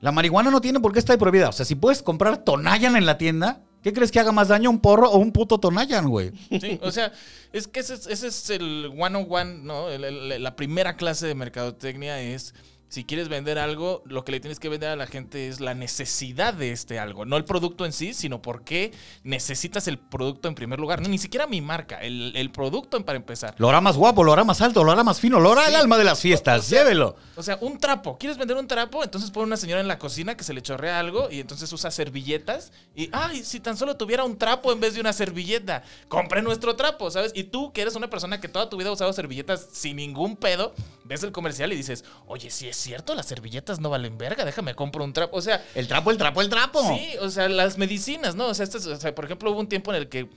La 0.00 0.12
marihuana 0.12 0.52
no 0.52 0.60
tiene 0.60 0.78
por 0.78 0.92
qué 0.92 1.00
estar 1.00 1.18
prohibida. 1.18 1.48
O 1.48 1.52
sea, 1.52 1.66
si 1.66 1.74
puedes 1.74 2.02
comprar 2.02 2.38
Tonayan 2.38 2.94
en 2.94 3.04
la 3.04 3.18
tienda, 3.18 3.62
¿qué 3.82 3.92
crees 3.92 4.10
que 4.10 4.20
haga 4.20 4.32
más 4.32 4.48
daño 4.48 4.70
un 4.70 4.80
porro 4.80 5.10
o 5.10 5.18
un 5.18 5.32
puto 5.32 5.58
Tonayan, 5.58 6.08
güey? 6.08 6.32
Sí, 6.60 6.78
o 6.82 6.90
sea, 6.90 7.12
es 7.52 7.66
que 7.66 7.80
ese 7.80 7.94
es, 7.94 8.06
ese 8.06 8.28
es 8.28 8.50
el 8.50 8.92
one-on-one, 8.96 9.58
¿no? 9.62 9.88
La 9.90 10.56
primera 10.56 10.96
clase 10.96 11.26
de 11.26 11.34
mercadotecnia 11.34 12.20
es, 12.20 12.54
si 12.88 13.04
quieres 13.04 13.28
vender 13.28 13.58
algo, 13.58 14.02
lo 14.06 14.24
que 14.24 14.32
le 14.32 14.40
tienes 14.40 14.58
que 14.58 14.68
vender 14.68 14.88
a 14.88 14.96
la 14.96 15.06
gente 15.06 15.48
es 15.48 15.60
la 15.60 15.74
necesidad 15.74 16.54
de 16.54 16.72
este 16.72 16.98
algo. 16.98 17.24
No 17.26 17.36
el 17.36 17.44
producto 17.44 17.84
en 17.84 17.92
sí, 17.92 18.14
sino 18.14 18.40
por 18.40 18.64
qué 18.64 18.92
necesitas 19.24 19.88
el 19.88 19.98
producto 19.98 20.48
en 20.48 20.54
primer 20.54 20.80
lugar. 20.80 21.02
No, 21.02 21.08
ni 21.08 21.18
siquiera 21.18 21.46
mi 21.46 21.60
marca, 21.60 21.98
el, 21.98 22.32
el 22.34 22.50
producto 22.50 23.04
para 23.04 23.16
empezar. 23.16 23.54
Lo 23.58 23.68
hará 23.68 23.80
más 23.80 23.96
guapo, 23.96 24.24
lo 24.24 24.32
hará 24.32 24.44
más 24.44 24.62
alto, 24.62 24.84
lo 24.84 24.92
hará 24.92 25.04
más 25.04 25.20
fino, 25.20 25.38
lo 25.38 25.52
hará 25.52 25.68
el 25.68 25.76
alma 25.76 25.98
de 25.98 26.04
las 26.04 26.20
fiestas. 26.20 26.70
Llévelo. 26.70 27.16
O 27.36 27.42
sea, 27.42 27.58
un 27.60 27.78
trapo. 27.78 28.16
¿Quieres 28.16 28.38
vender 28.38 28.56
un 28.56 28.66
trapo? 28.66 29.04
Entonces 29.04 29.30
pone 29.30 29.46
una 29.46 29.56
señora 29.58 29.80
en 29.80 29.88
la 29.88 29.98
cocina 29.98 30.36
que 30.36 30.44
se 30.44 30.54
le 30.54 30.62
chorrea 30.62 30.98
algo 30.98 31.28
y 31.30 31.40
entonces 31.40 31.70
usa 31.72 31.90
servilletas. 31.90 32.72
Y, 32.96 33.10
ay, 33.12 33.44
si 33.44 33.60
tan 33.60 33.76
solo 33.76 33.96
tuviera 33.96 34.24
un 34.24 34.38
trapo 34.38 34.72
en 34.72 34.80
vez 34.80 34.94
de 34.94 35.00
una 35.00 35.12
servilleta. 35.12 35.82
Compré 36.08 36.40
nuestro 36.40 36.74
trapo, 36.74 37.10
¿sabes? 37.10 37.32
Y 37.34 37.44
tú, 37.44 37.72
que 37.72 37.82
eres 37.82 37.96
una 37.96 38.08
persona 38.08 38.40
que 38.40 38.48
toda 38.48 38.70
tu 38.70 38.78
vida 38.78 38.88
ha 38.88 38.92
usado 38.92 39.12
servilletas 39.12 39.68
sin 39.72 39.96
ningún 39.96 40.36
pedo, 40.36 40.74
ves 41.04 41.22
el 41.22 41.32
comercial 41.32 41.72
y 41.72 41.76
dices, 41.76 42.04
oye, 42.26 42.50
si 42.50 42.68
es 42.68 42.77
cierto, 42.78 43.14
las 43.14 43.26
servilletas 43.26 43.80
no 43.80 43.90
valen 43.90 44.16
verga, 44.18 44.44
déjame 44.44 44.74
compro 44.74 45.04
un 45.04 45.12
trapo. 45.12 45.36
O 45.36 45.42
sea, 45.42 45.64
El 45.74 45.86
trapo, 45.88 46.10
el 46.10 46.18
trapo, 46.18 46.40
el 46.40 46.48
trapo. 46.48 46.82
Sí, 46.96 47.10
o 47.20 47.28
sea, 47.30 47.48
las 47.48 47.78
medicinas, 47.78 48.34
¿no? 48.34 48.46
O 48.48 48.54
sea, 48.54 48.64
estas- 48.64 48.86
o 48.86 48.96
sea, 48.96 49.14
por 49.14 49.24
ejemplo, 49.24 49.50
hubo 49.50 49.60
un 49.60 49.68
tiempo 49.68 49.92
en 49.92 49.96
el 49.98 50.08
que, 50.08 50.28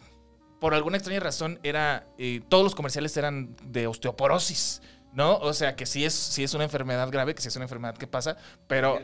por 0.59 0.73
alguna 0.73 0.97
extraña 0.97 1.19
razón, 1.19 1.59
era. 1.63 2.05
eh, 2.17 2.41
todos 2.49 2.63
los 2.63 2.75
comerciales 2.75 3.15
eran 3.17 3.55
de 3.63 3.87
osteoporosis. 3.87 4.81
¿No? 5.13 5.37
O 5.37 5.53
sea, 5.53 5.75
que 5.75 5.85
sí 5.85 6.05
es, 6.05 6.13
sí 6.13 6.43
es 6.43 6.53
una 6.53 6.63
enfermedad 6.63 7.09
grave, 7.11 7.35
que 7.35 7.41
sí 7.41 7.49
es 7.49 7.55
una 7.55 7.65
enfermedad 7.65 7.97
que 7.97 8.07
pasa, 8.07 8.37
pero. 8.67 8.99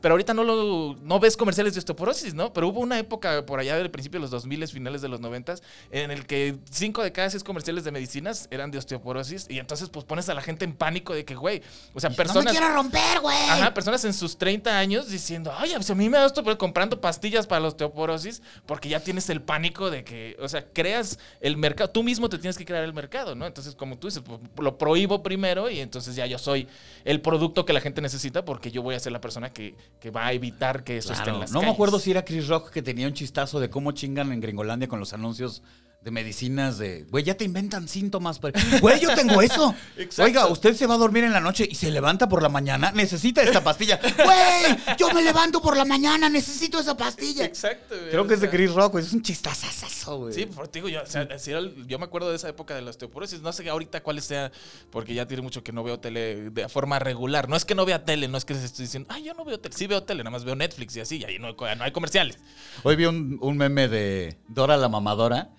Pero 0.00 0.14
ahorita 0.14 0.32
no 0.32 0.42
lo 0.42 0.96
no 1.02 1.20
ves 1.20 1.36
comerciales 1.36 1.74
de 1.74 1.80
osteoporosis, 1.80 2.32
¿no? 2.32 2.52
Pero 2.52 2.68
hubo 2.68 2.80
una 2.80 2.98
época 2.98 3.44
por 3.44 3.60
allá 3.60 3.76
del 3.76 3.90
principio 3.90 4.18
de 4.18 4.22
los 4.22 4.30
2000, 4.30 4.68
finales 4.68 5.02
de 5.02 5.08
los 5.08 5.20
90, 5.20 5.56
en 5.90 6.10
el 6.10 6.26
que 6.26 6.58
5 6.70 7.02
de 7.02 7.12
cada 7.12 7.28
6 7.28 7.44
comerciales 7.44 7.84
de 7.84 7.92
medicinas 7.92 8.48
eran 8.50 8.70
de 8.70 8.78
osteoporosis. 8.78 9.46
Y 9.50 9.58
entonces, 9.58 9.90
pues 9.90 10.04
pones 10.04 10.28
a 10.28 10.34
la 10.34 10.40
gente 10.40 10.64
en 10.64 10.72
pánico 10.74 11.14
de 11.14 11.24
que, 11.24 11.34
güey, 11.34 11.62
o 11.92 12.00
sea, 12.00 12.10
personas. 12.10 12.56
romper, 12.74 13.20
güey. 13.20 13.36
Ajá, 13.50 13.74
personas 13.74 14.04
en 14.04 14.14
sus 14.14 14.38
30 14.38 14.78
años 14.78 15.10
diciendo, 15.10 15.52
ay, 15.56 15.72
pues 15.74 15.90
a 15.90 15.94
mí 15.94 16.08
me 16.08 16.18
da 16.18 16.26
esto, 16.26 16.42
pero 16.42 16.56
comprando 16.56 17.00
pastillas 17.00 17.46
para 17.46 17.60
la 17.60 17.68
osteoporosis, 17.68 18.42
porque 18.66 18.88
ya 18.88 19.00
tienes 19.00 19.28
el 19.30 19.42
pánico 19.42 19.90
de 19.90 20.04
que, 20.04 20.36
o 20.40 20.48
sea, 20.48 20.64
creas 20.72 21.18
el 21.40 21.56
mercado, 21.56 21.90
tú 21.90 22.02
mismo 22.02 22.28
te 22.28 22.38
tienes 22.38 22.56
que 22.56 22.64
crear 22.64 22.84
el 22.84 22.94
mercado, 22.94 23.34
¿no? 23.34 23.46
Entonces, 23.46 23.74
como 23.74 23.98
tú 23.98 24.08
dices, 24.08 24.22
pues, 24.24 24.40
lo 24.58 24.78
primero 25.22 25.68
y 25.70 25.80
entonces 25.80 26.14
ya 26.16 26.26
yo 26.26 26.38
soy 26.38 26.66
el 27.04 27.20
producto 27.20 27.64
que 27.64 27.72
la 27.72 27.80
gente 27.80 28.00
necesita 28.00 28.44
porque 28.44 28.70
yo 28.70 28.82
voy 28.82 28.94
a 28.94 29.00
ser 29.00 29.12
la 29.12 29.20
persona 29.20 29.52
que, 29.52 29.74
que 30.00 30.10
va 30.10 30.26
a 30.26 30.32
evitar 30.32 30.84
que 30.84 30.96
eso 30.96 31.12
esté 31.12 31.24
Claro, 31.24 31.36
en 31.36 31.40
las 31.42 31.52
no 31.52 31.60
me 31.62 31.68
acuerdo 31.70 31.98
si 31.98 32.10
era 32.10 32.24
Chris 32.24 32.48
Rock 32.48 32.70
que 32.70 32.82
tenía 32.82 33.06
un 33.06 33.14
chistazo 33.14 33.60
de 33.60 33.68
cómo 33.70 33.92
chingan 33.92 34.32
en 34.32 34.40
Gringolandia 34.40 34.88
con 34.88 35.00
los 35.00 35.12
anuncios 35.12 35.62
de 36.02 36.10
medicinas 36.10 36.78
de, 36.78 37.02
güey, 37.10 37.24
ya 37.24 37.36
te 37.36 37.44
inventan 37.44 37.86
síntomas. 37.86 38.38
pero- 38.38 38.58
Güey, 38.80 39.00
yo 39.00 39.14
tengo 39.14 39.42
eso. 39.42 39.74
Exacto. 39.98 40.22
Oiga, 40.22 40.46
usted 40.46 40.74
se 40.74 40.86
va 40.86 40.94
a 40.94 40.96
dormir 40.98 41.24
en 41.24 41.32
la 41.32 41.40
noche 41.40 41.68
y 41.70 41.74
se 41.74 41.90
levanta 41.90 42.26
por 42.26 42.42
la 42.42 42.48
mañana, 42.48 42.90
necesita 42.92 43.42
esta 43.42 43.62
pastilla. 43.62 44.00
Güey, 44.02 44.96
yo 44.98 45.12
me 45.12 45.20
levanto 45.22 45.60
por 45.60 45.76
la 45.76 45.84
mañana, 45.84 46.30
necesito 46.30 46.80
esa 46.80 46.96
pastilla. 46.96 47.44
Exacto. 47.44 47.94
güey, 47.96 48.10
Creo 48.10 48.26
que 48.26 48.34
es 48.34 48.40
de 48.40 48.48
Chris 48.48 48.72
Rock, 48.72 48.92
güey, 48.92 49.04
es 49.04 49.12
un 49.12 49.20
chistazazazo, 49.20 50.18
güey. 50.20 50.32
Sí, 50.32 50.46
por 50.46 50.68
ti 50.68 50.78
digo 50.78 50.88
yo, 50.88 51.02
o 51.02 51.06
sea, 51.06 51.38
si 51.38 51.50
era 51.50 51.60
el- 51.60 51.86
yo 51.86 51.98
me 51.98 52.06
acuerdo 52.06 52.30
de 52.30 52.36
esa 52.36 52.48
época 52.48 52.74
de 52.74 52.80
la 52.80 52.90
osteoporosis, 52.90 53.42
no 53.42 53.52
sé 53.52 53.68
ahorita 53.68 54.02
cuál 54.02 54.22
sea, 54.22 54.50
porque 54.90 55.12
ya 55.12 55.26
tiene 55.26 55.42
mucho 55.42 55.62
que 55.62 55.72
no 55.72 55.82
veo 55.82 56.00
tele 56.00 56.48
de 56.50 56.68
forma 56.70 56.98
regular. 56.98 57.46
No 57.50 57.56
es 57.56 57.66
que 57.66 57.74
no 57.74 57.84
vea 57.84 58.06
tele, 58.06 58.26
no 58.26 58.38
es 58.38 58.46
que 58.46 58.54
les 58.54 58.62
estoy 58.64 58.86
diciendo, 58.86 59.06
ay, 59.12 59.24
yo 59.24 59.34
no 59.34 59.44
veo 59.44 59.60
tele, 59.60 59.76
sí 59.76 59.86
veo 59.86 60.02
tele, 60.02 60.20
nada 60.24 60.30
más 60.30 60.44
veo 60.44 60.56
Netflix 60.56 60.96
y 60.96 61.00
así, 61.00 61.18
y 61.18 61.24
ahí 61.24 61.38
no 61.38 61.52
no 61.52 61.84
hay 61.84 61.92
comerciales. 61.92 62.38
Hoy 62.84 62.96
vi 62.96 63.04
un, 63.04 63.36
un 63.42 63.56
meme 63.58 63.86
de 63.88 64.38
Dora 64.48 64.78
la 64.78 64.88
mamadora 64.88 65.50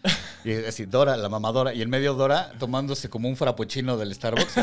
Y 0.43 0.53
así, 0.65 0.85
Dora, 0.85 1.15
la 1.17 1.29
mamadora. 1.29 1.73
Y 1.73 1.81
en 1.81 1.89
medio 1.89 2.13
Dora 2.13 2.51
tomándose 2.59 3.09
como 3.09 3.29
un 3.29 3.35
frappuccino 3.37 3.97
del 3.97 4.13
Starbucks. 4.13 4.53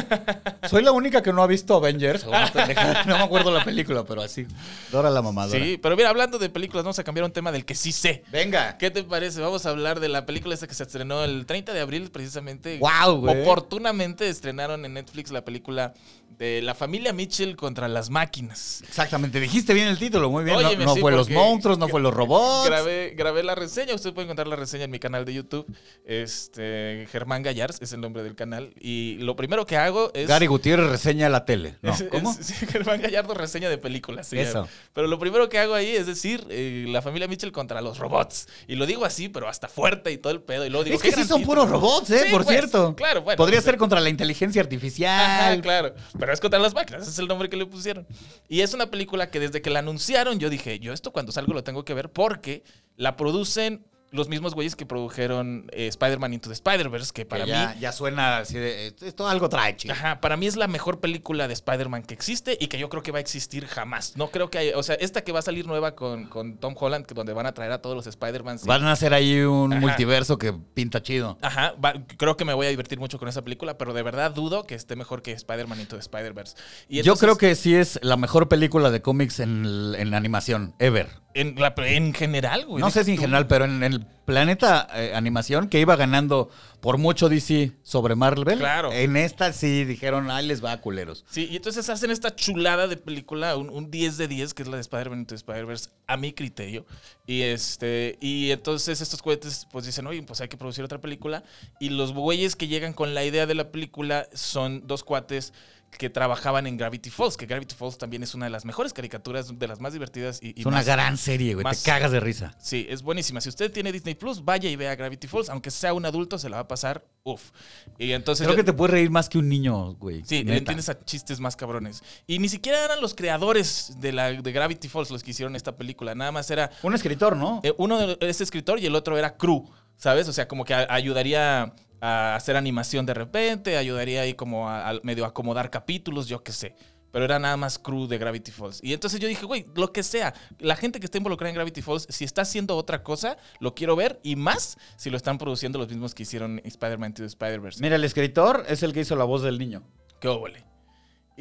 Soy 0.68 0.82
la 0.82 0.92
única 0.92 1.22
que 1.22 1.32
no 1.32 1.42
ha 1.42 1.46
visto 1.46 1.74
Avengers. 1.76 2.24
o 2.24 2.30
una 2.30 2.46
pendejada. 2.52 3.04
No 3.04 3.16
me 3.18 3.24
acuerdo 3.24 3.52
la 3.52 3.64
película, 3.64 4.04
pero 4.04 4.22
así. 4.22 4.46
Dora 4.90 5.10
la 5.10 5.22
mamadora. 5.22 5.58
Sí, 5.58 5.78
pero 5.80 5.96
mira, 5.96 6.08
hablando 6.10 6.38
de 6.38 6.48
películas, 6.50 6.84
vamos 6.84 6.98
a 6.98 7.04
cambiar 7.04 7.24
un 7.24 7.32
tema 7.32 7.52
del 7.52 7.64
que 7.64 7.74
sí 7.74 7.92
sé. 7.92 8.24
Venga. 8.32 8.76
¿Qué 8.78 8.90
te 8.90 9.04
parece? 9.04 9.40
Vamos 9.40 9.66
a 9.66 9.70
hablar 9.70 10.00
de 10.00 10.08
la 10.08 10.26
película 10.26 10.54
esta 10.54 10.66
que 10.66 10.74
se 10.74 10.82
estrenó 10.82 11.22
el 11.24 11.46
30 11.46 11.72
de 11.72 11.80
abril, 11.80 12.10
precisamente. 12.10 12.78
Guau, 12.78 13.20
güey. 13.20 13.42
Oportunamente 13.42 14.28
estrenaron 14.28 14.84
en 14.84 14.94
Netflix 14.94 15.30
la 15.30 15.44
película 15.44 15.94
de 16.28 16.62
la 16.62 16.74
familia 16.74 17.12
Mitchell 17.12 17.56
contra 17.56 17.88
las 17.88 18.10
máquinas. 18.10 18.82
Exactamente, 18.86 19.40
dijiste 19.40 19.74
bien 19.74 19.88
el 19.88 19.98
título, 19.98 20.30
muy 20.30 20.44
bien. 20.44 20.60
No- 20.60 20.68
Óyeme, 20.68 20.84
no 20.84 20.94
sí, 20.94 21.00
fue 21.00 21.10
los 21.10 21.28
monstruos, 21.30 21.78
no 21.78 21.88
fue 21.88 22.00
los 22.00 22.14
robots. 22.14 22.68
Grabé, 22.68 23.14
grabé 23.16 23.42
la 23.42 23.54
reseña, 23.56 23.94
usted 23.94 24.12
puede 24.14 24.26
encontrar 24.26 24.46
la 24.46 24.54
reseña 24.54 24.84
en 24.84 24.90
mi 24.92 25.00
canal 25.00 25.24
de 25.24 25.34
YouTube. 25.34 25.66
Este, 26.04 27.06
Germán 27.10 27.42
Gallars 27.42 27.78
es 27.80 27.92
el 27.92 28.00
nombre 28.00 28.22
del 28.22 28.34
canal. 28.34 28.72
Y 28.80 29.16
lo 29.20 29.36
primero 29.36 29.66
que 29.66 29.76
hago 29.76 30.10
es. 30.14 30.28
Gary 30.28 30.46
Gutiérrez 30.46 30.88
reseña 30.90 31.28
la 31.28 31.44
tele. 31.44 31.76
No, 31.82 31.92
Es- 31.92 32.04
¿Cómo? 32.10 32.30
es- 32.30 32.46
sí, 32.46 32.54
Germán 32.66 33.00
Gallardo 33.00 33.34
reseña 33.34 33.68
de 33.70 33.78
películas. 33.78 34.32
Eso. 34.32 34.68
Pero 34.92 35.06
lo 35.06 35.18
primero 35.18 35.48
que 35.48 35.58
hago 35.58 35.74
ahí 35.74 35.90
es 35.90 36.06
decir, 36.06 36.46
eh, 36.50 36.86
la 36.88 37.02
familia 37.02 37.26
Mitchell 37.28 37.52
contra 37.52 37.80
los 37.80 37.98
robots. 37.98 38.48
Y 38.66 38.76
lo 38.76 38.86
digo 38.86 39.04
así, 39.04 39.28
pero 39.28 39.48
hasta 39.48 39.68
fuerte 39.68 40.12
y 40.12 40.18
todo 40.18 40.32
el 40.32 40.40
pedo. 40.42 40.64
Y 40.66 40.70
luego 40.70 40.84
digo, 40.84 40.96
es 40.96 41.02
que 41.02 41.10
"Qué 41.10 41.16
sí 41.16 41.24
son 41.24 41.40
título". 41.40 41.46
puros 41.64 41.70
robots, 41.70 42.10
¿eh? 42.10 42.26
Por 42.30 42.44
pues, 42.44 42.56
cierto. 42.56 42.94
Claro, 42.96 43.22
bueno. 43.22 43.36
Podría 43.36 43.60
ser 43.60 43.76
contra 43.76 44.00
la 44.00 44.08
inteligencia 44.08 44.60
artificial. 44.62 45.20
Ajá, 45.54 45.60
claro. 45.60 45.94
Pero 46.18 46.32
es 46.32 46.40
contra 46.40 46.58
las 46.58 46.74
máquinas, 46.74 47.06
es 47.06 47.18
el 47.18 47.28
nombre 47.28 47.48
que 47.48 47.56
le 47.56 47.66
pusieron. 47.66 48.06
Y 48.48 48.60
es 48.60 48.74
una 48.74 48.90
película 48.90 49.30
que 49.30 49.40
desde 49.40 49.62
que 49.62 49.70
la 49.70 49.78
anunciaron, 49.78 50.38
yo 50.38 50.50
dije, 50.50 50.78
yo 50.80 50.92
esto 50.92 51.12
cuando 51.12 51.32
salgo 51.32 51.54
lo 51.54 51.64
tengo 51.64 51.84
que 51.84 51.94
ver 51.94 52.10
porque 52.10 52.64
la 52.96 53.16
producen 53.16 53.86
los 54.10 54.28
mismos 54.28 54.54
güeyes 54.54 54.74
que 54.76 54.86
produjeron 54.86 55.66
eh, 55.72 55.86
Spider-Man 55.88 56.32
Into 56.34 56.48
the 56.48 56.54
Spider-Verse, 56.54 57.12
que 57.12 57.26
para 57.26 57.44
Que 57.44 57.50
ya, 57.50 57.72
mí. 57.74 57.80
ya 57.80 57.92
suena 57.92 58.38
así 58.38 58.54
de. 58.58 58.88
eh, 58.88 58.94
Esto 59.02 59.28
algo 59.28 59.48
trae, 59.48 59.76
chico. 59.76 59.92
Ajá, 59.92 60.20
para 60.20 60.36
mí 60.36 60.46
es 60.46 60.56
la 60.56 60.66
mejor 60.68 61.00
película 61.00 61.46
de 61.46 61.54
Spider-Man 61.54 62.02
que 62.04 62.14
existe 62.14 62.56
y 62.60 62.68
que 62.68 62.78
yo 62.78 62.88
creo 62.88 63.02
que 63.02 63.12
va 63.12 63.18
a 63.18 63.20
existir 63.20 63.66
jamás. 63.66 64.16
No 64.16 64.30
creo 64.30 64.50
que 64.50 64.58
haya. 64.58 64.78
O 64.78 64.82
sea, 64.82 64.94
esta 64.96 65.22
que 65.22 65.32
va 65.32 65.40
a 65.40 65.42
salir 65.42 65.66
nueva 65.66 65.94
con, 65.94 66.24
con 66.26 66.56
Tom 66.58 66.74
Holland, 66.78 67.06
que 67.06 67.14
donde 67.14 67.32
van 67.32 67.46
a 67.46 67.52
traer 67.52 67.72
a 67.72 67.82
todos 67.82 67.94
los 67.96 68.06
Spider-Man. 68.06 68.58
Van 68.64 68.84
a 68.84 68.92
hacer 68.92 69.12
ahí 69.14 69.40
un 69.40 69.72
Ajá. 69.72 69.80
multiverso 69.80 70.38
que 70.38 70.52
pinta 70.52 71.02
chido. 71.02 71.36
Ajá, 71.42 71.74
va- 71.84 71.94
creo 72.16 72.36
que 72.36 72.44
me 72.44 72.54
voy 72.54 72.66
a 72.66 72.70
divertir 72.70 72.98
mucho 72.98 73.18
con 73.18 73.28
esa 73.28 73.42
película, 73.42 73.76
pero 73.78 73.92
de 73.92 74.02
verdad 74.02 74.30
dudo 74.32 74.64
que 74.64 74.74
esté 74.74 74.96
mejor 74.96 75.22
que 75.22 75.32
Spider-Man 75.32 75.80
Into 75.80 75.96
the 75.96 76.00
Spider-Verse. 76.00 76.56
Yo 76.88 77.16
creo 77.16 77.36
que 77.36 77.54
sí 77.54 77.74
es 77.74 77.98
la 78.02 78.16
mejor 78.16 78.48
película 78.48 78.90
de 78.90 79.02
cómics 79.02 79.40
en, 79.40 79.66
en 79.96 80.14
animación, 80.14 80.74
ever. 80.78 81.08
En, 81.34 81.54
la- 81.56 81.74
en 81.76 82.14
general, 82.14 82.64
güey. 82.66 82.80
No 82.80 82.90
sé 82.90 83.04
si 83.04 83.12
en 83.12 83.18
general, 83.18 83.46
pero 83.46 83.64
en 83.66 83.82
el 83.82 84.04
planeta 84.24 84.88
eh, 84.94 85.12
animación, 85.14 85.68
que 85.68 85.78
iba 85.80 85.94
ganando 85.96 86.50
por 86.80 86.98
mucho 86.98 87.28
DC 87.28 87.72
sobre 87.82 88.14
Marvel. 88.14 88.58
Claro. 88.58 88.92
En 88.92 89.16
esta 89.16 89.52
sí 89.52 89.84
dijeron, 89.84 90.30
ahí 90.30 90.46
les 90.46 90.64
va, 90.64 90.76
culeros. 90.78 91.24
Sí, 91.30 91.48
y 91.50 91.56
entonces 91.56 91.88
hacen 91.90 92.10
esta 92.10 92.34
chulada 92.34 92.88
de 92.88 92.96
película, 92.96 93.56
un, 93.56 93.70
un 93.70 93.90
10 93.90 94.16
de 94.16 94.28
10, 94.28 94.54
que 94.54 94.62
es 94.62 94.68
la 94.68 94.76
de 94.76 94.80
Spider-Man 94.82 95.26
the 95.26 95.34
Spider-Verse, 95.36 95.90
a 96.06 96.16
mi 96.16 96.32
criterio. 96.32 96.84
Y 97.26 97.42
este 97.42 98.16
y 98.20 98.50
entonces 98.50 99.00
estos 99.00 99.22
cohetes 99.22 99.66
pues 99.70 99.84
dicen, 99.86 100.06
oye, 100.06 100.22
pues 100.22 100.40
hay 100.40 100.48
que 100.48 100.56
producir 100.56 100.84
otra 100.84 101.00
película. 101.00 101.44
Y 101.78 101.90
los 101.90 102.12
güeyes 102.12 102.56
que 102.56 102.68
llegan 102.68 102.92
con 102.94 103.14
la 103.14 103.24
idea 103.24 103.46
de 103.46 103.54
la 103.54 103.70
película 103.70 104.28
son 104.32 104.86
dos 104.86 105.04
cuates 105.04 105.52
que 105.96 106.10
trabajaban 106.10 106.66
en 106.66 106.76
Gravity 106.76 107.10
Falls, 107.10 107.36
que 107.36 107.46
Gravity 107.46 107.74
Falls 107.74 107.98
también 107.98 108.22
es 108.22 108.34
una 108.34 108.46
de 108.46 108.50
las 108.50 108.64
mejores 108.64 108.92
caricaturas, 108.92 109.58
de 109.58 109.66
las 109.68 109.80
más 109.80 109.92
divertidas 109.92 110.38
y, 110.42 110.48
y 110.56 110.60
Es 110.60 110.66
una 110.66 110.76
más- 110.76 110.86
gran 110.86 111.16
serie, 111.16 111.54
güey. 111.54 111.66
Te 111.66 111.82
cagas 111.82 112.12
de 112.12 112.20
risa. 112.20 112.54
Sí, 112.60 112.86
es 112.88 113.02
buenísima. 113.02 113.40
Si 113.40 113.48
usted 113.48 113.72
tiene 113.72 113.90
Disney 113.90 114.14
Plus, 114.14 114.44
vaya 114.44 114.68
y 114.70 114.76
vea 114.76 114.94
Gravity 114.94 115.26
Falls, 115.26 115.48
aunque 115.50 115.70
sea 115.70 115.94
un 115.94 116.04
adulto, 116.06 116.38
se 116.38 116.48
la 116.48 116.56
va 116.56 116.62
a 116.62 116.68
pasar, 116.68 117.04
uff. 117.24 117.50
Y 117.98 118.12
entonces 118.12 118.46
Creo 118.46 118.56
yo- 118.56 118.62
que 118.62 118.70
te 118.70 118.72
puedes 118.72 118.92
reír 118.92 119.10
más 119.10 119.28
que 119.28 119.38
un 119.38 119.48
niño, 119.48 119.94
güey. 119.94 120.22
Sí, 120.24 120.44
le 120.44 120.58
entiendes 120.58 120.88
a 120.88 121.04
chistes 121.04 121.40
más 121.40 121.56
cabrones. 121.56 122.02
Y 122.26 122.38
ni 122.38 122.48
siquiera 122.48 122.84
eran 122.84 123.00
los 123.00 123.14
creadores 123.14 123.94
de, 123.98 124.12
la, 124.12 124.30
de 124.32 124.52
Gravity 124.52 124.88
Falls 124.88 125.10
los 125.10 125.22
que 125.22 125.30
hicieron 125.32 125.56
esta 125.56 125.76
película. 125.76 126.14
Nada 126.14 126.32
más 126.32 126.50
era 126.50 126.70
Un 126.82 126.94
escritor, 126.94 127.36
¿no? 127.36 127.60
eh, 127.64 127.74
uno 127.78 127.98
es 128.20 128.40
escritor 128.40 128.78
y 128.78 128.86
el 128.86 128.94
otro 128.94 129.18
era 129.18 129.36
crew, 129.36 129.68
¿sabes? 129.96 130.28
O 130.28 130.32
sea, 130.32 130.46
como 130.46 130.64
que 130.64 130.74
a- 130.74 130.86
ayudaría 130.90 131.72
a 132.00 132.34
hacer 132.34 132.56
animación 132.56 133.06
de 133.06 133.14
repente, 133.14 133.76
ayudaría 133.76 134.22
ahí 134.22 134.34
como 134.34 134.68
a, 134.68 134.90
a 134.90 135.00
medio 135.02 135.24
acomodar 135.24 135.70
capítulos, 135.70 136.28
yo 136.28 136.42
qué 136.42 136.52
sé. 136.52 136.74
Pero 137.10 137.24
era 137.24 137.38
nada 137.38 137.56
más 137.56 137.78
crew 137.78 138.06
de 138.06 138.18
Gravity 138.18 138.50
Falls. 138.50 138.80
Y 138.82 138.92
entonces 138.92 139.18
yo 139.18 139.28
dije, 139.28 139.46
güey, 139.46 139.66
lo 139.74 139.92
que 139.92 140.02
sea, 140.02 140.34
la 140.58 140.76
gente 140.76 141.00
que 141.00 141.06
está 141.06 141.16
involucrada 141.18 141.48
en 141.48 141.54
Gravity 141.54 141.80
Falls, 141.80 142.06
si 142.10 142.24
está 142.24 142.42
haciendo 142.42 142.76
otra 142.76 143.02
cosa, 143.02 143.38
lo 143.60 143.74
quiero 143.74 143.96
ver. 143.96 144.20
Y 144.22 144.36
más 144.36 144.76
si 144.96 145.08
lo 145.08 145.16
están 145.16 145.38
produciendo 145.38 145.78
los 145.78 145.88
mismos 145.88 146.14
que 146.14 146.24
hicieron 146.24 146.60
Spider-Man 146.64 147.14
to 147.14 147.24
Spider-Verse. 147.24 147.80
Mira, 147.80 147.96
el 147.96 148.04
escritor 148.04 148.64
es 148.68 148.82
el 148.82 148.92
que 148.92 149.00
hizo 149.00 149.16
la 149.16 149.24
voz 149.24 149.42
del 149.42 149.58
niño. 149.58 149.82
Qué 150.20 150.28
óvole. 150.28 150.67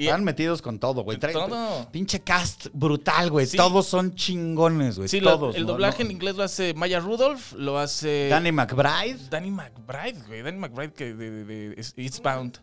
Están 0.05 0.23
metidos 0.23 0.61
con 0.61 0.79
todo, 0.79 1.03
güey. 1.03 1.17
Todo. 1.17 1.87
Pinche 1.91 2.19
cast 2.21 2.67
brutal, 2.73 3.29
güey. 3.31 3.45
Sí. 3.47 3.57
Todos 3.57 3.87
son 3.87 4.13
chingones, 4.15 4.97
güey. 4.97 5.09
Sí, 5.09 5.19
Todos. 5.21 5.55
el 5.55 5.63
¿no? 5.65 5.73
doblaje 5.73 6.03
No. 6.03 6.09
en 6.09 6.15
inglés 6.15 6.35
lo 6.35 6.43
hace 6.43 6.73
Maya 6.75 6.99
Rudolph, 6.99 7.53
lo 7.53 7.79
hace 7.79 8.27
Danny 8.29 8.51
McBride. 8.51 9.17
Danny 9.29 9.51
McBride, 9.51 10.19
güey. 10.27 10.41
Danny 10.43 10.57
McBride 10.59 10.93
que 10.93 11.13
de, 11.13 11.31
de, 11.31 11.69
de- 11.69 11.85
Eastbound. 11.97 12.59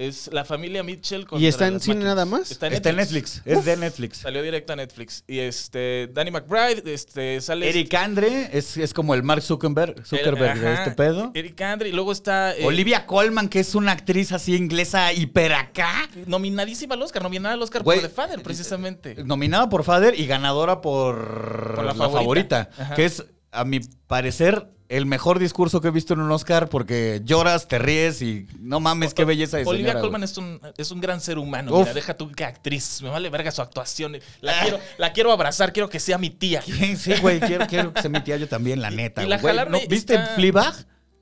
Es 0.00 0.30
la 0.32 0.46
familia 0.46 0.82
Mitchell 0.82 1.26
contra 1.26 1.44
¿Y 1.44 1.46
está 1.46 1.66
en 1.66 1.78
cine 1.78 2.04
nada 2.04 2.24
más? 2.24 2.50
Está 2.50 2.68
en 2.68 2.72
Está 2.72 2.88
en 2.88 2.96
Netflix. 2.96 3.42
Netflix. 3.44 3.58
Es 3.58 3.64
de 3.66 3.76
Netflix. 3.76 4.16
Salió 4.16 4.42
directo 4.42 4.72
a 4.72 4.76
Netflix. 4.76 5.24
Y 5.26 5.40
este, 5.40 6.08
Danny 6.10 6.30
McBride, 6.30 6.82
este, 6.90 7.38
sale. 7.42 7.68
Eric 7.68 7.92
Andre 7.92 8.48
es, 8.50 8.78
es 8.78 8.94
como 8.94 9.12
el 9.14 9.22
Mark 9.22 9.42
Zuckerberg, 9.42 10.06
Zuckerberg 10.06 10.58
de 10.58 10.68
Ajá, 10.68 10.84
este 10.84 10.94
pedo. 10.96 11.32
Eric 11.34 11.60
Andre. 11.60 11.90
Y 11.90 11.92
luego 11.92 12.12
está. 12.12 12.56
eh, 12.56 12.64
Olivia 12.64 13.04
Colman, 13.04 13.50
que 13.50 13.60
es 13.60 13.74
una 13.74 13.92
actriz 13.92 14.32
así 14.32 14.56
inglesa 14.56 15.12
hiper 15.12 15.52
acá. 15.52 16.08
Nominadísima 16.26 16.94
al 16.94 17.02
Oscar, 17.02 17.22
nominada 17.22 17.54
al 17.56 17.60
Oscar 17.62 17.82
Güey, 17.82 18.00
por 18.00 18.08
The 18.08 18.14
Father, 18.14 18.42
precisamente. 18.42 19.22
Nominada 19.22 19.68
por 19.68 19.84
Father 19.84 20.18
y 20.18 20.26
ganadora 20.26 20.80
por, 20.80 21.74
Por 21.74 21.84
la 21.84 21.92
la, 21.92 21.94
favorita. 21.94 22.70
Que 22.96 23.04
es, 23.04 23.22
a 23.52 23.66
mi 23.66 23.80
parecer, 24.06 24.66
el 24.90 25.06
mejor 25.06 25.38
discurso 25.38 25.80
que 25.80 25.88
he 25.88 25.90
visto 25.92 26.14
en 26.14 26.20
un 26.20 26.30
Oscar 26.32 26.68
porque 26.68 27.20
lloras, 27.24 27.68
te 27.68 27.78
ríes 27.78 28.20
y 28.22 28.46
no 28.58 28.80
mames, 28.80 29.14
qué 29.14 29.24
belleza 29.24 29.56
de 29.56 29.64
Olivia 29.64 29.86
señora, 29.92 30.00
Colman 30.00 30.24
es 30.24 30.36
un, 30.36 30.60
es 30.76 30.90
un 30.90 31.00
gran 31.00 31.20
ser 31.20 31.38
humano. 31.38 31.72
Uf. 31.72 31.80
Mira, 31.82 31.94
deja 31.94 32.14
tú 32.16 32.30
que 32.32 32.44
actriz. 32.44 33.00
Me 33.00 33.08
vale 33.08 33.30
verga 33.30 33.52
su 33.52 33.62
actuación. 33.62 34.18
La 34.40 34.60
quiero, 34.62 34.80
la 34.98 35.12
quiero 35.12 35.32
abrazar, 35.32 35.72
quiero 35.72 35.88
que 35.88 36.00
sea 36.00 36.18
mi 36.18 36.28
tía. 36.30 36.60
Sí, 36.62 37.14
güey, 37.22 37.38
quiero, 37.40 37.66
quiero 37.68 37.92
que 37.94 38.02
sea 38.02 38.10
mi 38.10 38.20
tía 38.20 38.36
yo 38.36 38.48
también, 38.48 38.82
la 38.82 38.90
neta. 38.90 39.22
Y 39.22 39.28
la 39.28 39.38
güey. 39.38 39.86
¿Viste 39.88 40.14
está- 40.14 40.34
Fleabag? 40.34 40.74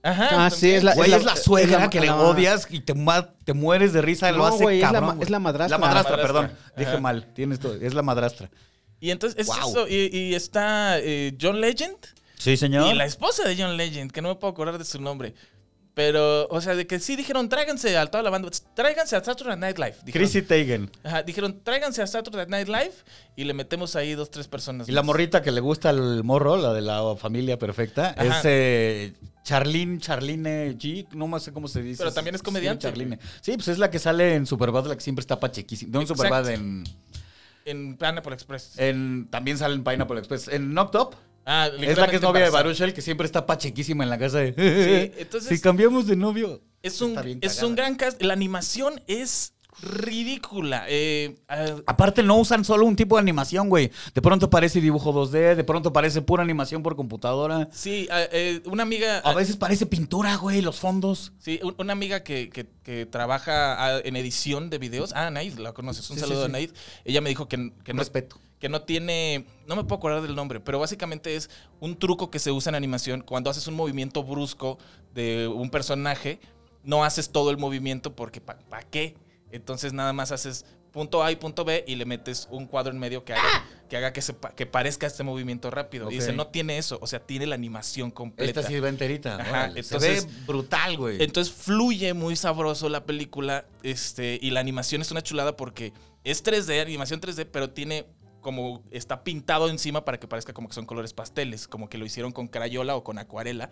Ajá. 0.02 0.46
Ah, 0.46 0.50
sí, 0.50 0.70
es 0.70 0.82
la- 0.84 0.94
Güey, 0.94 1.12
es 1.12 1.24
la, 1.24 1.32
es 1.34 1.42
suegra 1.42 1.78
la- 1.80 1.90
que 1.90 2.00
le 2.00 2.06
la- 2.06 2.16
odias 2.16 2.66
y 2.70 2.80
te, 2.80 2.94
mueres 2.94 3.92
de 3.92 4.00
risa, 4.00 4.30
lo 4.32 4.38
No, 4.38 4.46
hace 4.46 4.62
güey, 4.62 4.76
es 4.78 4.82
la 4.82 4.92
cabrón. 4.92 5.16
güey. 5.16 5.24
es 5.24 5.30
la 5.30 5.38
madrastra. 5.40 5.76
La 5.78 5.86
madrastra, 5.86 6.16
La 6.16 6.22
perdón. 6.22 6.52
Dije 6.76 6.98
mal, 7.00 7.26
tienes 7.34 7.58
todo, 7.58 7.74
es 7.74 7.92
la 7.94 8.02
madrastra. 8.02 8.48
Y 9.00 9.10
entonces 9.10 9.38
es 9.38 9.46
Wow. 9.48 9.70
eso. 9.70 9.88
Y, 9.88 10.08
y 10.16 10.34
está 10.34 10.98
eh, 11.00 11.36
John 11.40 11.60
Legend 11.60 11.96
Sí, 12.38 12.56
señor. 12.56 12.92
y 12.92 12.96
la 12.96 13.04
esposa 13.04 13.46
de 13.48 13.56
John 13.60 13.76
Legend, 13.76 14.10
que 14.12 14.22
no 14.22 14.28
me 14.28 14.34
puedo 14.36 14.52
acordar 14.52 14.78
de 14.78 14.84
su 14.84 15.00
nombre. 15.00 15.34
Pero, 15.94 16.46
o 16.50 16.60
sea, 16.60 16.76
de 16.76 16.86
que 16.86 17.00
sí 17.00 17.16
dijeron, 17.16 17.48
tráiganse 17.48 17.98
a 17.98 18.06
toda 18.06 18.22
la 18.22 18.30
banda, 18.30 18.48
tráiganse 18.76 19.16
a 19.16 19.24
Saturday 19.24 19.56
Night 19.56 19.78
Live. 19.78 19.96
Dijeron, 20.04 20.28
Chrissy 20.28 20.42
Teigen. 20.42 20.88
Ajá, 21.02 21.24
dijeron, 21.24 21.60
tráiganse 21.64 22.00
a 22.02 22.06
Saturday 22.06 22.46
Night 22.46 22.68
Live 22.68 22.92
y 23.34 23.42
le 23.42 23.52
metemos 23.52 23.96
ahí 23.96 24.14
dos, 24.14 24.30
tres 24.30 24.46
personas. 24.46 24.88
Y 24.88 24.92
la 24.92 25.02
morrita 25.02 25.42
que 25.42 25.50
le 25.50 25.60
gusta 25.60 25.90
el 25.90 26.22
morro, 26.22 26.56
la 26.56 26.72
de 26.72 26.82
la 26.82 27.16
familia 27.16 27.58
perfecta, 27.58 28.14
Ajá. 28.16 28.38
es 28.38 28.44
eh, 28.44 29.12
Charlene, 29.42 29.98
Charlene 29.98 30.78
G, 30.78 31.08
no 31.14 31.26
más 31.26 31.42
sé 31.42 31.52
cómo 31.52 31.66
se 31.66 31.82
dice. 31.82 31.98
Pero 31.98 32.12
también 32.14 32.36
es 32.36 32.42
Sí, 32.42 32.44
comediante, 32.44 32.82
Charlene. 32.86 33.18
Sí, 33.40 33.54
pues 33.56 33.66
es 33.66 33.78
la 33.78 33.90
que 33.90 33.98
sale 33.98 34.36
en 34.36 34.46
Superbad, 34.46 34.86
la 34.86 34.94
que 34.94 35.00
siempre 35.00 35.22
está 35.22 35.40
pachequísima. 35.40 35.90
No 35.94 36.00
en. 36.02 36.06
Superbad, 36.06 36.48
en, 36.50 36.84
En 37.64 37.96
Pineapple 37.96 38.34
Express. 38.34 38.74
en- 38.78 39.26
También 39.30 39.58
sale 39.58 39.74
en 39.74 39.82
Pineapple 39.82 40.18
Express. 40.20 40.46
En 40.46 40.70
Knocked 40.70 41.00
Up. 41.00 41.16
Ah, 41.48 41.68
Es 41.80 41.96
la 41.98 42.06
que 42.08 42.16
es 42.16 42.22
novia 42.22 42.44
de. 42.44 42.50
Baruchel, 42.50 42.92
que 42.94 43.02
siempre 43.02 43.26
está 43.26 43.44
pachequísima 43.46 44.04
en 44.04 44.10
la 44.10 44.18
casa 44.18 44.38
de... 44.38 44.52
Sí, 44.52 45.12
entonces- 45.20 45.48
Si 45.48 45.60
cambiamos 45.60 46.06
de 46.06 46.14
novio... 46.16 46.60
Es 46.82 47.00
un, 47.00 47.18
es 47.42 47.62
un 47.64 47.74
gran 47.74 47.96
cast. 47.96 48.22
La 48.22 48.32
animación 48.34 49.00
es 49.08 49.52
ridícula. 49.80 50.84
Eh, 50.88 51.36
Aparte 51.86 52.22
no 52.22 52.36
usan 52.36 52.64
solo 52.64 52.84
un 52.86 52.96
tipo 52.96 53.16
de 53.16 53.20
animación, 53.22 53.68
güey. 53.68 53.90
De 54.14 54.22
pronto 54.22 54.48
parece 54.50 54.80
dibujo 54.80 55.12
2D, 55.12 55.54
de 55.56 55.64
pronto 55.64 55.92
parece 55.92 56.22
pura 56.22 56.42
animación 56.42 56.82
por 56.82 56.96
computadora. 56.96 57.68
sí, 57.72 58.08
eh, 58.10 58.60
una 58.66 58.82
amiga. 58.84 59.18
A 59.18 59.34
veces 59.34 59.56
parece 59.56 59.86
pintura, 59.86 60.36
güey, 60.36 60.60
los 60.62 60.78
fondos. 60.78 61.32
Sí, 61.38 61.60
un- 61.62 61.74
una 61.78 61.92
amiga 61.92 62.22
que, 62.22 62.48
que- 62.50 62.66
que 62.82 63.06
trabaja 63.06 63.74
ah, 63.96 64.00
en 64.04 64.16
edición 64.16 64.70
de 64.70 64.78
videos. 64.78 65.12
Ah, 65.14 65.30
Naid, 65.30 65.58
la 65.58 65.72
conoces. 65.72 66.08
Un 66.10 66.16
Sí, 66.16 66.22
sí, 66.22 66.28
saludo 66.28 66.44
sí. 66.44 66.48
a 66.48 66.52
Naid. 66.52 66.70
Ella 67.04 67.20
me 67.20 67.28
dijo 67.28 67.48
que, 67.48 67.72
que 67.84 67.92
no, 67.92 67.98
Respeto. 67.98 68.38
Que 68.58 68.68
no 68.68 68.82
tiene. 68.82 69.46
No 69.66 69.76
me 69.76 69.84
puedo 69.84 69.96
acordar 69.98 70.22
del 70.22 70.34
nombre, 70.34 70.60
pero 70.60 70.78
básicamente 70.78 71.36
es 71.36 71.48
un 71.80 71.96
truco 71.98 72.30
que 72.30 72.38
se 72.38 72.50
usa 72.50 72.70
en 72.70 72.74
animación. 72.76 73.22
Cuando 73.22 73.50
haces 73.50 73.66
un 73.66 73.74
movimiento 73.74 74.22
brusco 74.24 74.78
de 75.14 75.48
un 75.48 75.70
personaje, 75.70 76.40
no 76.84 77.04
haces 77.04 77.30
todo 77.30 77.50
el 77.50 77.58
movimiento 77.58 78.14
porque 78.16 78.40
¿para 78.40 78.82
qué? 78.90 79.14
Entonces 79.50 79.92
nada 79.92 80.12
más 80.12 80.32
haces 80.32 80.64
punto 80.92 81.22
A 81.22 81.30
y 81.30 81.36
punto 81.36 81.64
B 81.64 81.84
y 81.86 81.96
le 81.96 82.06
metes 82.06 82.48
un 82.50 82.66
cuadro 82.66 82.92
en 82.92 82.98
medio 82.98 83.24
que 83.24 83.34
haga 83.34 83.64
que, 83.88 83.96
haga 83.96 84.12
que, 84.12 84.20
se 84.20 84.32
pa- 84.34 84.50
que 84.54 84.66
parezca 84.66 85.06
este 85.06 85.22
movimiento 85.22 85.70
rápido. 85.70 86.10
Y 86.10 86.14
dice, 86.16 86.32
no 86.36 86.48
tiene 86.48 86.76
eso, 86.78 86.98
o 87.00 87.06
sea, 87.06 87.20
tiene 87.20 87.46
la 87.46 87.54
animación 87.54 88.10
completa. 88.10 88.60
Esta 88.60 88.62
sí 88.70 88.78
va 88.80 88.88
enterita. 88.90 89.36
Ajá, 89.36 89.66
entonces- 89.74 90.22
Se 90.22 90.26
ve 90.26 90.32
brutal, 90.46 90.96
güey. 90.98 91.22
Entonces 91.22 91.52
fluye 91.54 92.12
muy 92.14 92.36
sabroso 92.36 92.88
la 92.90 93.04
película 93.04 93.64
este, 93.82 94.38
y 94.42 94.50
la 94.50 94.60
animación 94.60 95.00
es 95.02 95.10
una 95.10 95.22
chulada 95.22 95.56
porque 95.56 95.92
es 96.24 96.42
3D, 96.44 96.82
animación 96.82 97.20
3D, 97.20 97.46
pero 97.50 97.70
tiene 97.70 98.06
como 98.40 98.82
está 98.90 99.24
pintado 99.24 99.68
encima 99.68 100.04
para 100.04 100.18
que 100.18 100.28
parezca 100.28 100.52
como 100.52 100.68
que 100.68 100.74
son 100.74 100.86
colores 100.86 101.12
pasteles, 101.12 101.68
como 101.68 101.88
que 101.88 101.98
lo 101.98 102.06
hicieron 102.06 102.32
con 102.32 102.48
crayola 102.48 102.96
o 102.96 103.04
con 103.04 103.18
acuarela. 103.18 103.70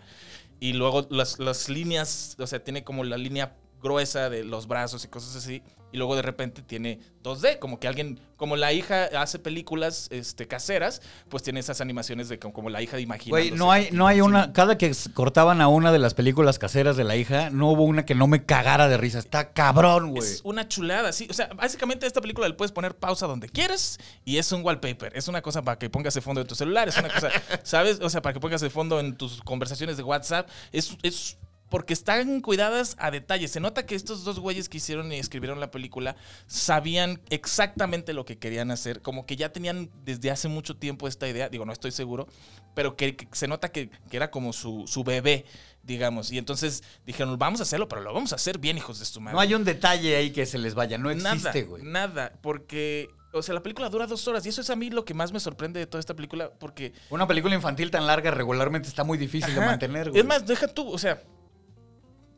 Y 0.59 0.73
luego 0.73 1.07
las, 1.09 1.39
las 1.39 1.69
líneas, 1.69 2.35
o 2.39 2.47
sea, 2.47 2.63
tiene 2.63 2.83
como 2.83 3.03
la 3.03 3.17
línea 3.17 3.55
gruesa 3.81 4.29
de 4.29 4.43
los 4.43 4.67
brazos 4.67 5.03
y 5.05 5.07
cosas 5.07 5.35
así. 5.35 5.61
Y 5.89 5.97
luego 5.97 6.17
de 6.17 6.21
repente 6.21 6.61
tiene 6.61 6.99
2D, 7.23 7.59
como 7.59 7.79
que 7.79 7.87
alguien, 7.87 8.19
como 8.35 8.57
la 8.57 8.73
hija 8.73 9.05
hace 9.17 9.39
películas 9.39 10.09
este, 10.11 10.45
caseras, 10.45 11.01
pues 11.29 11.43
tiene 11.43 11.61
esas 11.61 11.79
animaciones 11.79 12.27
de 12.27 12.39
como, 12.39 12.53
como 12.53 12.69
la 12.69 12.81
hija 12.81 12.97
de. 12.97 13.05
Güey, 13.05 13.51
no 13.51 13.71
hay, 13.71 13.89
no 13.91 14.05
hay 14.05 14.19
una. 14.19 14.51
Cada 14.51 14.77
que 14.77 14.91
cortaban 15.13 15.61
a 15.61 15.69
una 15.69 15.93
de 15.93 15.99
las 15.99 16.13
películas 16.13 16.59
caseras 16.59 16.97
de 16.97 17.05
la 17.05 17.15
hija, 17.15 17.49
no 17.51 17.71
hubo 17.71 17.83
una 17.83 18.05
que 18.05 18.15
no 18.15 18.27
me 18.27 18.43
cagara 18.43 18.89
de 18.89 18.97
risa. 18.97 19.19
Está 19.19 19.53
cabrón, 19.53 20.09
güey. 20.09 20.23
Es 20.29 20.41
una 20.43 20.67
chulada, 20.67 21.13
sí. 21.13 21.25
O 21.29 21.33
sea, 21.33 21.47
básicamente 21.55 22.05
esta 22.05 22.19
película 22.19 22.49
le 22.49 22.55
puedes 22.55 22.73
poner 22.73 22.97
pausa 22.97 23.25
donde 23.25 23.47
quieras 23.47 23.97
y 24.25 24.39
es 24.39 24.51
un 24.51 24.65
wallpaper. 24.65 25.15
Es 25.15 25.29
una 25.29 25.41
cosa 25.41 25.61
para 25.61 25.79
que 25.79 25.89
pongas 25.89 26.13
de 26.13 26.21
fondo 26.21 26.41
de 26.41 26.47
tu 26.47 26.55
celular. 26.55 26.89
Es 26.89 26.97
una 26.97 27.09
cosa, 27.09 27.29
¿sabes? 27.63 28.01
O 28.01 28.09
sea, 28.09 28.21
para 28.21 28.33
que 28.33 28.41
pongas 28.41 28.59
de 28.59 28.69
fondo 28.69 28.99
en 28.99 29.15
tus 29.15 29.41
conversaciones 29.41 29.95
de 29.95 30.03
WhatsApp. 30.03 30.49
Es, 30.73 30.97
es 31.01 31.37
porque 31.69 31.93
están 31.93 32.41
cuidadas 32.41 32.95
a 32.99 33.11
detalle. 33.11 33.47
Se 33.47 33.59
nota 33.59 33.85
que 33.85 33.95
estos 33.95 34.23
dos 34.23 34.39
güeyes 34.39 34.69
que 34.69 34.77
hicieron 34.77 35.11
y 35.11 35.17
escribieron 35.17 35.59
la 35.59 35.71
película 35.71 36.15
sabían 36.45 37.21
exactamente 37.29 38.13
lo 38.13 38.25
que 38.25 38.37
querían 38.37 38.71
hacer. 38.71 39.01
Como 39.01 39.25
que 39.25 39.35
ya 39.35 39.51
tenían 39.51 39.89
desde 40.03 40.31
hace 40.31 40.47
mucho 40.47 40.77
tiempo 40.77 41.07
esta 41.07 41.27
idea. 41.27 41.49
Digo, 41.49 41.65
no 41.65 41.73
estoy 41.73 41.91
seguro. 41.91 42.27
Pero 42.73 42.95
que, 42.95 43.15
que 43.15 43.27
se 43.31 43.47
nota 43.47 43.69
que, 43.69 43.89
que 43.89 44.17
era 44.17 44.31
como 44.31 44.53
su, 44.53 44.85
su 44.87 45.03
bebé, 45.03 45.45
digamos. 45.83 46.31
Y 46.31 46.37
entonces 46.37 46.83
dijeron, 47.05 47.37
vamos 47.37 47.59
a 47.59 47.63
hacerlo, 47.63 47.87
pero 47.87 48.01
lo 48.01 48.13
vamos 48.13 48.31
a 48.33 48.35
hacer 48.35 48.59
bien, 48.59 48.77
hijos 48.77 48.99
de 48.99 49.05
su 49.05 49.19
madre. 49.19 49.35
No 49.35 49.39
hay 49.39 49.53
un 49.53 49.63
detalle 49.63 50.15
ahí 50.15 50.31
que 50.31 50.45
se 50.45 50.57
les 50.57 50.75
vaya. 50.75 50.97
No 50.97 51.09
existe, 51.09 51.63
güey. 51.63 51.83
nada, 51.83 52.33
porque, 52.41 53.09
o 53.33 53.41
sea, 53.41 53.55
la 53.55 53.63
película 53.63 53.89
dura 53.89 54.05
dos 54.05 54.27
horas 54.27 54.45
y 54.45 54.49
eso 54.49 54.61
es 54.61 54.69
a 54.69 54.75
mí 54.75 54.89
lo 54.89 55.05
que 55.05 55.13
más 55.13 55.31
me 55.31 55.39
sorprende 55.39 55.79
de 55.79 55.87
toda 55.87 55.99
esta 55.99 56.15
película, 56.15 56.51
porque... 56.59 56.93
Una 57.09 57.27
película 57.27 57.55
infantil 57.55 57.89
tan 57.89 58.05
larga 58.05 58.31
regularmente 58.31 58.87
está 58.87 59.03
muy 59.03 59.17
difícil 59.17 59.55
de 59.55 59.61
mantener, 59.61 60.11
güey. 60.11 60.21
Es 60.21 60.25
más, 60.27 60.45
deja 60.45 60.67
tú, 60.67 60.87
o 60.87 60.97
sea, 60.99 61.23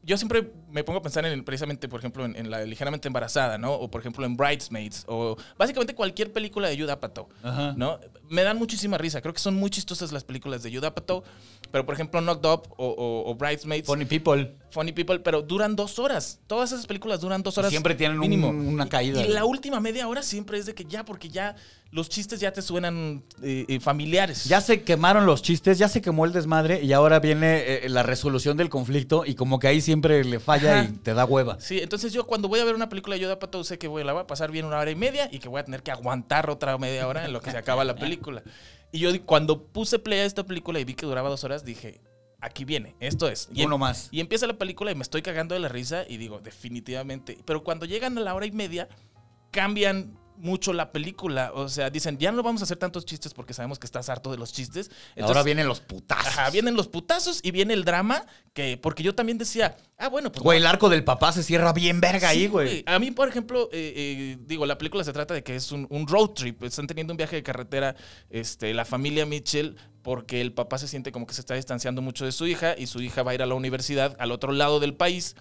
yo 0.03 0.17
siempre 0.17 0.51
me 0.71 0.83
pongo 0.83 0.99
a 0.99 1.01
pensar 1.01 1.25
en, 1.25 1.43
precisamente, 1.43 1.87
por 1.89 1.99
ejemplo, 1.99 2.25
en, 2.25 2.35
en 2.35 2.49
la 2.49 2.63
ligeramente 2.65 3.07
embarazada, 3.07 3.57
¿no? 3.57 3.73
O 3.73 3.89
por 3.91 4.01
ejemplo 4.01 4.25
en 4.25 4.37
Bridesmaids, 4.37 5.03
o 5.07 5.37
básicamente 5.57 5.93
cualquier 5.95 6.31
película 6.31 6.69
de 6.69 6.81
Ajá. 7.43 7.73
¿no? 7.75 7.99
Me 8.29 8.43
dan 8.43 8.57
muchísima 8.57 8.97
risa, 8.97 9.21
creo 9.21 9.33
que 9.33 9.39
son 9.39 9.55
muy 9.55 9.69
chistosas 9.69 10.11
las 10.11 10.23
películas 10.23 10.63
de 10.63 10.73
Judd 10.73 10.85
Apatow, 10.85 11.23
pero 11.71 11.85
por 11.85 11.93
ejemplo 11.95 12.21
Knocked 12.21 12.49
Up 12.49 12.63
o, 12.77 12.87
o- 12.87 13.29
o 13.31 13.35
Bridesmaids, 13.35 13.87
Funny 13.87 14.05
People. 14.05 14.55
Funny 14.71 14.91
People, 14.91 15.19
pero 15.19 15.41
duran 15.41 15.75
dos 15.75 15.99
horas. 15.99 16.39
Todas 16.47 16.71
esas 16.71 16.85
películas 16.87 17.19
duran 17.21 17.41
dos 17.43 17.57
horas. 17.57 17.71
Siempre 17.71 17.95
tienen 17.95 18.17
un- 18.17 18.21
mínimo. 18.21 18.49
una 18.49 18.87
caída, 18.87 19.23
Y, 19.23 19.29
la 19.29 19.45
última 19.45 19.79
media 19.79 20.07
hora 20.07 20.21
siempre 20.23 20.57
es 20.59 20.65
de 20.65 20.73
que 20.75 20.85
ya, 20.85 21.03
porque 21.05 21.29
ya 21.29 21.55
los 21.91 22.07
chistes 22.07 22.39
ya 22.39 22.53
te 22.53 22.61
suenan 22.61 23.23
eh, 23.41 23.65
eh, 23.67 23.79
familiares. 23.79 24.45
Ya 24.45 24.61
se 24.61 24.83
quemaron 24.83 25.25
los 25.25 25.41
chistes, 25.41 25.79
ya 25.79 25.87
se 25.87 26.01
quemó 26.01 26.25
el 26.25 26.31
desmadre 26.31 26.83
y 26.83 26.93
ahora 26.93 27.19
viene 27.19 27.85
eh, 27.85 27.89
la 27.89 28.03
resolución 28.03 28.57
del 28.57 28.69
conflicto 28.69 29.25
y 29.25 29.33
como 29.33 29.57
que 29.57 29.67
ahí 29.67 29.81
siempre 29.81 30.23
le 30.23 30.39
falla 30.39 30.81
Ajá. 30.81 30.89
y 30.89 30.97
te 30.97 31.13
da 31.15 31.25
hueva. 31.25 31.59
Sí, 31.59 31.79
entonces 31.79 32.13
yo 32.13 32.27
cuando 32.27 32.47
voy 32.47 32.59
a 32.59 32.65
ver 32.65 32.75
una 32.75 32.89
película 32.89 33.15
de 33.15 33.21
Yoda 33.21 33.39
Pato 33.39 33.63
sé 33.63 33.79
que 33.79 33.87
voy, 33.87 34.03
la 34.03 34.13
voy 34.13 34.21
a 34.21 34.27
pasar 34.27 34.51
bien 34.51 34.65
una 34.65 34.77
hora 34.77 34.91
y 34.91 34.95
media 34.95 35.29
y 35.31 35.39
que 35.39 35.49
voy 35.49 35.59
a 35.61 35.65
tener 35.65 35.81
que 35.81 35.91
aguantar 35.91 36.49
otra 36.49 36.77
media 36.77 37.07
hora 37.07 37.25
en 37.25 37.33
lo 37.33 37.41
que 37.41 37.49
se 37.49 37.57
acaba 37.57 37.83
la 37.83 37.95
película. 37.95 38.43
Y 38.91 38.99
yo 38.99 39.09
cuando 39.25 39.63
puse 39.63 39.97
play 39.97 40.19
a 40.19 40.25
esta 40.25 40.45
película 40.45 40.79
y 40.79 40.83
vi 40.83 40.93
que 40.93 41.05
duraba 41.07 41.29
dos 41.29 41.43
horas, 41.43 41.65
dije, 41.65 42.01
aquí 42.39 42.65
viene, 42.65 42.95
esto 42.99 43.27
es. 43.27 43.49
Y 43.53 43.65
Uno 43.65 43.75
em- 43.75 43.81
más. 43.81 44.09
Y 44.11 44.19
empieza 44.19 44.45
la 44.45 44.57
película 44.57 44.91
y 44.91 44.95
me 44.95 45.01
estoy 45.03 45.23
cagando 45.23 45.55
de 45.55 45.59
la 45.59 45.69
risa 45.69 46.03
y 46.07 46.17
digo, 46.17 46.39
definitivamente. 46.39 47.37
Pero 47.45 47.63
cuando 47.63 47.85
llegan 47.87 48.17
a 48.17 48.21
la 48.21 48.33
hora 48.35 48.45
y 48.45 48.51
media, 48.51 48.87
cambian 49.51 50.17
mucho 50.39 50.73
la 50.73 50.91
película. 50.91 51.51
O 51.53 51.69
sea, 51.69 51.89
dicen, 51.89 52.17
ya 52.17 52.31
no 52.31 52.41
vamos 52.41 52.61
a 52.61 52.63
hacer 52.63 52.77
tantos 52.77 53.05
chistes 53.05 53.33
porque 53.33 53.53
sabemos 53.53 53.77
que 53.77 53.85
estás 53.85 54.09
harto 54.09 54.31
de 54.31 54.37
los 54.37 54.51
chistes. 54.51 54.89
ahora 55.21 55.43
vienen 55.43 55.67
los 55.67 55.81
putazos. 55.81 56.27
Ajá, 56.27 56.49
vienen 56.49 56.75
los 56.75 56.87
putazos 56.87 57.39
y 57.43 57.51
viene 57.51 57.73
el 57.73 57.85
drama, 57.85 58.25
que 58.53 58.77
porque 58.77 59.03
yo 59.03 59.13
también 59.13 59.37
decía, 59.37 59.77
ah, 59.97 60.07
bueno, 60.07 60.31
pues... 60.31 60.41
Güey, 60.43 60.57
el 60.57 60.65
arco 60.65 60.89
del 60.89 61.03
papá 61.03 61.31
se 61.31 61.43
cierra 61.43 61.73
bien 61.73 62.01
verga 62.01 62.29
ahí, 62.29 62.47
güey. 62.47 62.83
A 62.85 62.99
mí, 62.99 63.11
por 63.11 63.27
ejemplo, 63.27 63.69
eh, 63.71 63.93
eh, 63.95 64.37
digo, 64.41 64.65
la 64.65 64.77
película 64.77 65.03
se 65.03 65.13
trata 65.13 65.33
de 65.33 65.43
que 65.43 65.55
es 65.55 65.71
un, 65.71 65.85
un 65.89 66.07
road 66.07 66.29
trip. 66.29 66.63
Están 66.63 66.87
teniendo 66.87 67.13
un 67.13 67.17
viaje 67.17 67.35
de 67.35 67.43
carretera, 67.43 67.95
este, 68.29 68.73
la 68.73 68.85
familia 68.85 69.25
Mitchell, 69.25 69.75
porque 70.01 70.41
el 70.41 70.53
papá 70.53 70.77
se 70.77 70.87
siente 70.87 71.11
como 71.11 71.27
que 71.27 71.33
se 71.33 71.41
está 71.41 71.55
distanciando 71.55 72.01
mucho 72.01 72.25
de 72.25 72.31
su 72.31 72.47
hija 72.47 72.75
y 72.77 72.87
su 72.87 73.01
hija 73.01 73.23
va 73.23 73.31
a 73.31 73.33
ir 73.35 73.41
a 73.41 73.45
la 73.45 73.55
universidad 73.55 74.15
al 74.19 74.31
otro 74.31 74.51
lado 74.53 74.79
del 74.79 74.95
país. 74.95 75.35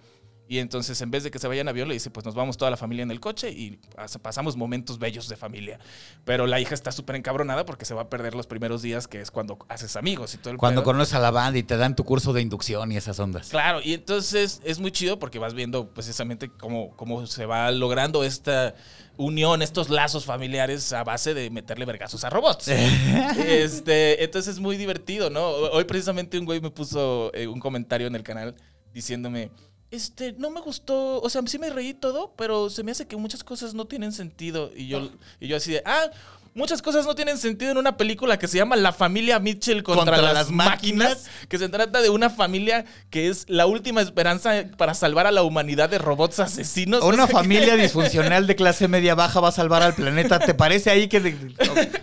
Y 0.51 0.61
entonces, 0.61 0.99
en 1.03 1.11
vez 1.11 1.25
de 1.25 1.31
que 1.31 1.39
se 1.39 1.47
vaya 1.47 1.61
en 1.61 1.69
avión, 1.69 1.89
le 1.89 1.95
dice, 1.95 2.11
pues 2.11 2.25
nos 2.25 2.35
vamos 2.35 2.57
toda 2.57 2.71
la 2.71 2.79
familia 2.79 3.03
en 3.03 3.11
el 3.11 3.21
coche 3.21 3.51
y 3.51 3.79
pas- 3.95 4.19
pasamos 4.19 4.57
momentos 4.57 4.99
bellos 4.99 5.29
de 5.29 5.37
familia. 5.37 5.79
Pero 6.25 6.47
la 6.47 6.59
hija 6.59 6.75
está 6.75 6.91
súper 6.91 7.17
encabronada 7.17 7.67
porque 7.67 7.85
se 7.85 7.93
va 7.93 8.03
a 8.03 8.09
perder 8.09 8.35
los 8.35 8.47
primeros 8.47 8.81
días, 8.81 9.07
que 9.07 9.21
es 9.21 9.31
cuando 9.31 9.59
haces 9.69 9.95
amigos 9.97 10.33
y 10.35 10.39
todo 10.39 10.51
el 10.53 10.57
Cuando 10.57 10.81
pedo. 10.81 10.93
conoces 10.93 11.13
a 11.15 11.19
la 11.21 11.31
banda 11.31 11.59
y 11.59 11.63
te 11.63 11.77
dan 11.77 11.95
tu 11.95 12.05
curso 12.05 12.33
de 12.33 12.41
inducción 12.41 12.91
y 12.93 12.97
esas 12.97 13.19
ondas. 13.21 13.51
Claro, 13.51 13.81
y 13.85 13.93
entonces 13.93 14.63
es 14.65 14.79
muy 14.79 14.91
chido 14.91 15.19
porque 15.19 15.39
vas 15.39 15.53
viendo 15.53 15.91
precisamente 15.91 16.49
cómo, 16.49 16.97
cómo 16.97 17.27
se 17.27 17.45
va 17.45 17.71
logrando 17.71 18.25
esta 18.25 18.75
unión, 19.19 19.61
estos 19.61 19.91
lazos 19.91 20.25
familiares 20.25 20.93
a 20.95 21.05
base 21.05 21.35
de 21.35 21.51
meterle 21.51 21.85
vergazos 21.85 22.25
a 22.25 22.31
robots. 22.31 22.69
este, 23.37 24.25
entonces 24.25 24.55
es 24.55 24.61
muy 24.61 24.77
divertido, 24.77 25.31
¿no? 25.31 25.47
Hoy 25.51 25.85
precisamente 25.85 26.39
un 26.39 26.45
güey 26.47 26.61
me 26.61 26.71
puso 26.71 27.31
eh, 27.35 27.47
un 27.47 27.61
comentario 27.61 28.07
en 28.07 28.15
el 28.15 28.23
canal 28.23 28.55
diciéndome, 28.93 29.51
este, 29.91 30.33
no 30.33 30.51
me 30.51 30.61
gustó, 30.61 31.21
o 31.21 31.31
sea, 31.31 31.43
sí 31.47 31.59
me 31.59 31.71
reí 31.71 31.95
todo, 31.95 32.35
pero 32.37 32.69
se 32.71 32.83
me 32.83 32.93
hace 32.93 33.07
que 33.07 33.17
muchas 33.17 33.43
cosas 33.43 33.75
no 33.75 33.87
tienen 33.87 34.13
sentido. 34.13 34.71
Y 34.75 34.89
yo, 34.89 35.11
y 35.41 35.49
yo 35.49 35.57
así 35.57 35.73
de, 35.73 35.83
ah, 35.85 36.11
muchas 36.59 36.83
cosas 36.83 37.07
no 37.07 37.15
tienen 37.15 37.39
sentido 37.39 37.71
en 37.71 37.79
una 37.79 37.97
película 37.97 38.39
que 38.39 38.49
se 38.49 38.59
llama 38.59 38.77
La 38.77 38.93
familia 38.93 39.39
Mitchell 39.39 39.83
contra, 39.83 40.05
Contra 40.05 40.21
las, 40.23 40.35
las 40.35 40.51
máquinas, 40.51 41.09
máquinas. 41.09 41.31
que 41.49 41.59
se 41.59 41.69
trata 41.69 42.03
de 42.03 42.11
una 42.11 42.29
familia 42.29 42.85
que 43.11 43.29
es 43.29 43.45
la 43.49 43.67
última 43.67 44.03
esperanza 44.03 44.65
para 44.77 44.93
salvar 44.95 45.27
a 45.27 45.31
la 45.33 45.43
humanidad 45.43 45.89
de 45.89 45.99
robots 45.99 46.41
asesinos. 46.41 47.03
Una 47.03 47.25
O 47.25 47.27
sea, 47.27 47.37
familia 47.37 47.77
disfuncional 47.77 48.47
de 48.47 48.57
clase 48.57 48.89
media 48.89 49.15
baja 49.15 49.41
va 49.41 49.49
a 49.49 49.53
salvar 49.53 49.83
al 49.83 49.95
planeta. 49.95 50.39
¿Te 50.39 50.53
parece 50.55 50.91
ahí 50.91 51.09
que... 51.09 51.21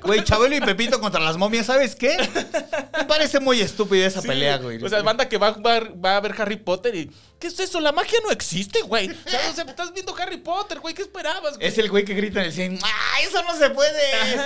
Güey, 0.03 0.23
Chabelo 0.23 0.55
y 0.55 0.61
Pepito 0.61 0.99
contra 0.99 1.19
las 1.21 1.37
momias, 1.37 1.65
¿sabes 1.67 1.95
qué? 1.95 2.17
Me 2.97 3.03
parece 3.05 3.39
muy 3.39 3.59
estúpida 3.61 4.05
esa 4.07 4.21
Sí, 4.21 4.27
pelea, 4.27 4.57
güey. 4.57 4.81
O 4.83 4.87
sea, 4.89 5.01
banda 5.01 5.27
que 5.27 5.37
va, 5.37 5.51
va- 5.51 5.79
va 6.03 6.17
a 6.17 6.19
ver 6.21 6.33
Harry 6.39 6.57
Potter 6.57 6.95
y. 6.95 7.11
¿Qué 7.39 7.47
es 7.47 7.59
eso? 7.59 7.81
La 7.81 7.91
magia 7.91 8.17
no 8.23 8.31
existe, 8.31 8.81
güey. 8.83 9.09
O 9.09 9.29
sea, 9.29 9.49
o 9.51 9.53
sea, 9.53 9.65
estás 9.65 9.91
viendo 9.93 10.15
Harry 10.17 10.37
Potter, 10.37 10.79
güey. 10.79 10.93
¿Qué 10.95 11.01
esperabas, 11.01 11.57
güey? 11.57 11.67
Es 11.67 11.77
el 11.77 11.89
güey 11.89 12.05
que 12.05 12.13
grita 12.13 12.39
en 12.39 12.45
el 12.45 12.53
cine. 12.53 12.79
¡Ah, 12.81 13.19
eso 13.27 13.43
no 13.43 13.55
se 13.57 13.69
puede! 13.71 14.01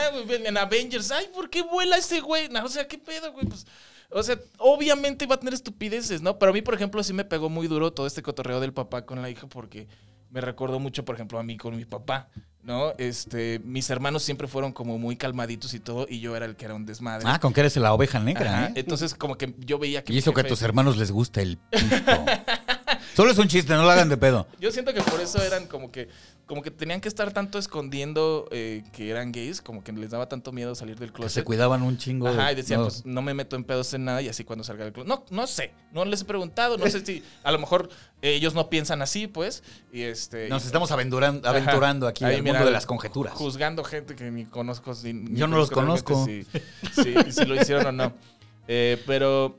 Ajá, 0.07 0.19
güey, 0.25 0.45
en 0.45 0.57
Avengers. 0.57 1.11
Ay, 1.11 1.27
¿por 1.33 1.49
qué 1.49 1.61
vuela 1.61 1.97
ese 1.97 2.19
güey? 2.21 2.49
No, 2.49 2.65
o 2.65 2.69
sea, 2.69 2.87
¿qué 2.87 2.97
pedo, 2.97 3.31
güey? 3.31 3.45
Pues, 3.45 3.65
o 4.11 4.23
sea, 4.23 4.39
obviamente 4.57 5.25
va 5.25 5.35
a 5.35 5.39
tener 5.39 5.53
estupideces, 5.53 6.21
¿no? 6.21 6.39
Pero 6.39 6.51
a 6.51 6.53
mí, 6.53 6.61
por 6.61 6.73
ejemplo, 6.73 7.03
sí 7.03 7.13
me 7.13 7.25
pegó 7.25 7.49
muy 7.49 7.67
duro 7.67 7.93
todo 7.93 8.07
este 8.07 8.21
cotorreo 8.23 8.59
del 8.59 8.73
papá 8.73 9.05
con 9.05 9.21
la 9.21 9.29
hija 9.29 9.47
porque 9.47 9.87
me 10.31 10.41
recordó 10.41 10.79
mucho, 10.79 11.05
por 11.05 11.15
ejemplo, 11.15 11.39
a 11.39 11.43
mí 11.43 11.57
con 11.57 11.75
mi 11.75 11.85
papá, 11.85 12.29
¿no? 12.63 12.93
Este, 12.97 13.59
mis 13.63 13.89
hermanos 13.89 14.23
siempre 14.23 14.47
fueron 14.47 14.73
como 14.73 14.97
muy 14.97 15.15
calmaditos 15.15 15.73
y 15.73 15.79
todo 15.79 16.07
y 16.09 16.19
yo 16.19 16.35
era 16.35 16.45
el 16.45 16.55
que 16.55 16.65
era 16.65 16.75
un 16.75 16.85
desmadre. 16.85 17.25
Ah, 17.27 17.39
con 17.39 17.53
que 17.53 17.59
eres 17.61 17.75
la 17.77 17.93
oveja 17.93 18.19
negra, 18.19 18.51
Ajá, 18.51 18.67
¿eh? 18.67 18.73
Entonces, 18.75 19.13
como 19.13 19.37
que 19.37 19.53
yo 19.59 19.77
veía 19.77 20.03
que... 20.03 20.13
Y 20.13 20.17
eso 20.17 20.33
que 20.33 20.41
a 20.41 20.47
tus 20.47 20.61
hermanos 20.61 20.97
les 20.97 21.11
gusta 21.11 21.41
el 21.41 21.57
pito. 21.57 22.25
Solo 23.19 23.31
es 23.31 23.37
un 23.37 23.49
chiste, 23.49 23.73
no 23.73 23.83
lo 23.83 23.89
hagan 23.89 24.07
de 24.07 24.15
pedo. 24.15 24.47
Yo 24.61 24.71
siento 24.71 24.93
que 24.93 25.01
por 25.01 25.19
eso 25.19 25.43
eran 25.43 25.67
como 25.67 25.91
que 25.91 26.07
como 26.45 26.61
que 26.63 26.71
tenían 26.71 27.01
que 27.01 27.09
estar 27.09 27.31
tanto 27.33 27.59
escondiendo 27.59 28.47
eh, 28.51 28.83
que 28.93 29.09
eran 29.09 29.33
gays, 29.33 29.61
como 29.61 29.83
que 29.83 29.91
les 29.91 30.09
daba 30.11 30.29
tanto 30.29 30.51
miedo 30.53 30.73
salir 30.73 30.97
del 30.97 31.09
Que 31.09 31.15
closet. 31.17 31.41
se 31.41 31.43
cuidaban 31.43 31.83
un 31.83 31.97
chingo. 31.97 32.27
de- 32.31 32.39
Ajá, 32.39 32.53
y 32.53 32.55
decían, 32.55 32.79
no. 32.79 32.85
pues 32.87 33.05
no 33.05 33.21
me 33.21 33.33
meto 33.33 33.57
en 33.57 33.65
pedos 33.65 33.93
en 33.93 34.05
nada 34.05 34.21
y 34.21 34.29
así 34.29 34.45
cuando 34.45 34.63
salga 34.63 34.85
del 34.85 34.93
closet. 34.93 35.09
No, 35.09 35.25
no 35.31 35.47
sé, 35.47 35.73
no 35.91 36.05
les 36.05 36.21
he 36.21 36.25
preguntado, 36.25 36.77
no 36.77 36.87
sé 36.87 37.05
si 37.05 37.21
a 37.43 37.51
lo 37.51 37.59
mejor 37.59 37.89
eh, 38.21 38.35
ellos 38.35 38.53
no 38.53 38.69
piensan 38.69 39.01
así, 39.01 39.27
pues. 39.27 39.63
Y 39.91 40.03
este. 40.03 40.47
Nos 40.47 40.63
y- 40.63 40.67
estamos 40.67 40.89
Ajá. 40.89 41.01
aventurando 41.43 42.07
aquí 42.07 42.23
al 42.23 42.41
mira, 42.41 42.53
mundo 42.53 42.65
de 42.67 42.71
las 42.71 42.85
conjeturas. 42.85 43.33
Juzgando 43.33 43.83
gente 43.83 44.15
que 44.15 44.31
ni 44.31 44.45
conozco. 44.45 44.93
ni 45.03 45.37
Yo 45.37 45.45
no 45.47 45.57
los 45.57 45.69
conozco 45.71 46.25
Si, 46.25 46.45
si- 46.93 47.31
si 47.33 47.45
lo 47.45 47.55
hicieron 47.61 47.85
o 47.87 47.91
no. 47.91 48.13
Eh, 48.71 49.01
pero, 49.07 49.57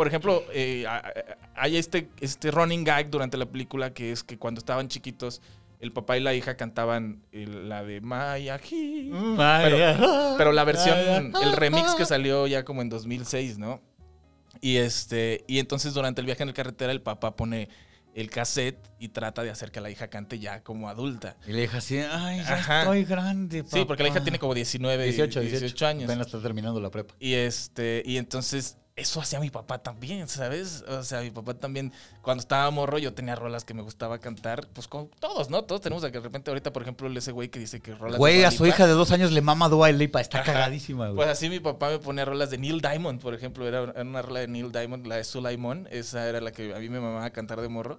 por 0.00 0.06
ejemplo, 0.06 0.42
eh, 0.54 0.86
hay 1.54 1.76
este, 1.76 2.08
este 2.22 2.50
running 2.50 2.84
gag 2.84 3.10
durante 3.10 3.36
la 3.36 3.44
película 3.44 3.92
que 3.92 4.12
es 4.12 4.24
que 4.24 4.38
cuando 4.38 4.58
estaban 4.58 4.88
chiquitos, 4.88 5.42
el 5.78 5.92
papá 5.92 6.16
y 6.16 6.20
la 6.22 6.32
hija 6.32 6.56
cantaban 6.56 7.20
el- 7.32 7.68
la 7.68 7.84
de 7.84 8.00
Maya 8.00 8.56
He. 8.56 9.10
Pero, 9.36 10.34
pero 10.38 10.52
la 10.52 10.64
versión, 10.64 11.34
el 11.42 11.52
remix 11.52 11.94
que 11.96 12.06
salió 12.06 12.46
ya 12.46 12.64
como 12.64 12.80
en 12.80 12.88
2006, 12.88 13.58
¿no? 13.58 13.82
Y 14.62 14.78
este 14.78 15.44
y 15.46 15.58
entonces 15.58 15.92
durante 15.92 16.22
el 16.22 16.26
viaje 16.26 16.44
en 16.44 16.48
el 16.48 16.54
carretera 16.54 16.92
el 16.92 17.02
papá 17.02 17.36
pone 17.36 17.68
el 18.14 18.30
cassette 18.30 18.78
y 18.98 19.08
trata 19.10 19.42
de 19.42 19.50
hacer 19.50 19.70
que 19.70 19.82
la 19.82 19.90
hija 19.90 20.08
cante 20.08 20.38
ya 20.38 20.62
como 20.62 20.88
adulta. 20.88 21.36
Y 21.46 21.52
le 21.52 21.60
dije 21.60 21.76
así, 21.76 21.98
ay, 21.98 22.38
ya 22.38 22.54
Ajá. 22.54 22.80
estoy 22.84 23.04
grande, 23.04 23.64
Sí, 23.66 23.84
porque 23.86 24.02
la 24.02 24.08
hija 24.08 24.14
papá". 24.20 24.24
tiene 24.24 24.38
como 24.38 24.54
19, 24.54 25.04
18, 25.04 25.40
18, 25.40 25.60
18, 25.60 25.86
años. 25.86 26.04
Apenas 26.04 26.26
está 26.26 26.40
terminando 26.40 26.80
la 26.80 26.90
prepa. 26.90 27.14
Y 27.20 27.34
este, 27.34 28.02
y 28.06 28.16
entonces 28.16 28.78
eso 28.96 29.20
hacía 29.20 29.40
mi 29.40 29.50
papá 29.50 29.78
también, 29.78 30.28
¿sabes? 30.28 30.84
O 30.88 31.02
sea, 31.02 31.20
mi 31.20 31.30
papá 31.30 31.54
también, 31.54 31.92
cuando 32.22 32.40
estaba 32.40 32.70
morro, 32.70 32.98
yo 32.98 33.12
tenía 33.12 33.34
rolas 33.34 33.64
que 33.64 33.74
me 33.74 33.82
gustaba 33.82 34.18
cantar, 34.18 34.68
pues 34.72 34.88
con 34.88 35.08
todos, 35.18 35.50
¿no? 35.50 35.64
Todos 35.64 35.80
tenemos 35.80 36.04
que 36.04 36.10
de 36.10 36.20
repente 36.20 36.50
ahorita, 36.50 36.72
por 36.72 36.82
ejemplo, 36.82 37.10
ese 37.18 37.32
güey 37.32 37.48
que 37.48 37.58
dice 37.58 37.80
que 37.80 37.94
rolas 37.94 38.18
Güey, 38.18 38.44
a 38.44 38.50
su 38.50 38.66
hija 38.66 38.86
de 38.86 38.92
dos 38.92 39.10
años 39.10 39.32
le 39.32 39.40
mama 39.40 39.68
Dua 39.68 39.90
Lipa. 39.90 40.20
Está 40.20 40.40
Ajá. 40.40 40.52
cagadísima, 40.52 41.06
güey. 41.06 41.16
Pues 41.16 41.28
así 41.28 41.48
mi 41.48 41.60
papá 41.60 41.90
me 41.90 41.98
ponía 41.98 42.24
rolas 42.24 42.50
de 42.50 42.58
Neil 42.58 42.80
Diamond, 42.80 43.20
por 43.20 43.34
ejemplo, 43.34 43.66
era 43.66 43.80
era 43.80 44.02
una 44.02 44.22
rola 44.22 44.40
de 44.40 44.48
Neil 44.48 44.72
Diamond, 44.72 45.06
la 45.06 45.16
de 45.16 45.24
Sulaimon, 45.24 45.88
esa 45.90 46.28
era 46.28 46.40
la 46.40 46.52
que 46.52 46.74
a 46.74 46.78
mí 46.78 46.88
me 46.88 47.00
mamaba 47.00 47.30
cantar 47.30 47.60
de 47.60 47.68
morro. 47.68 47.98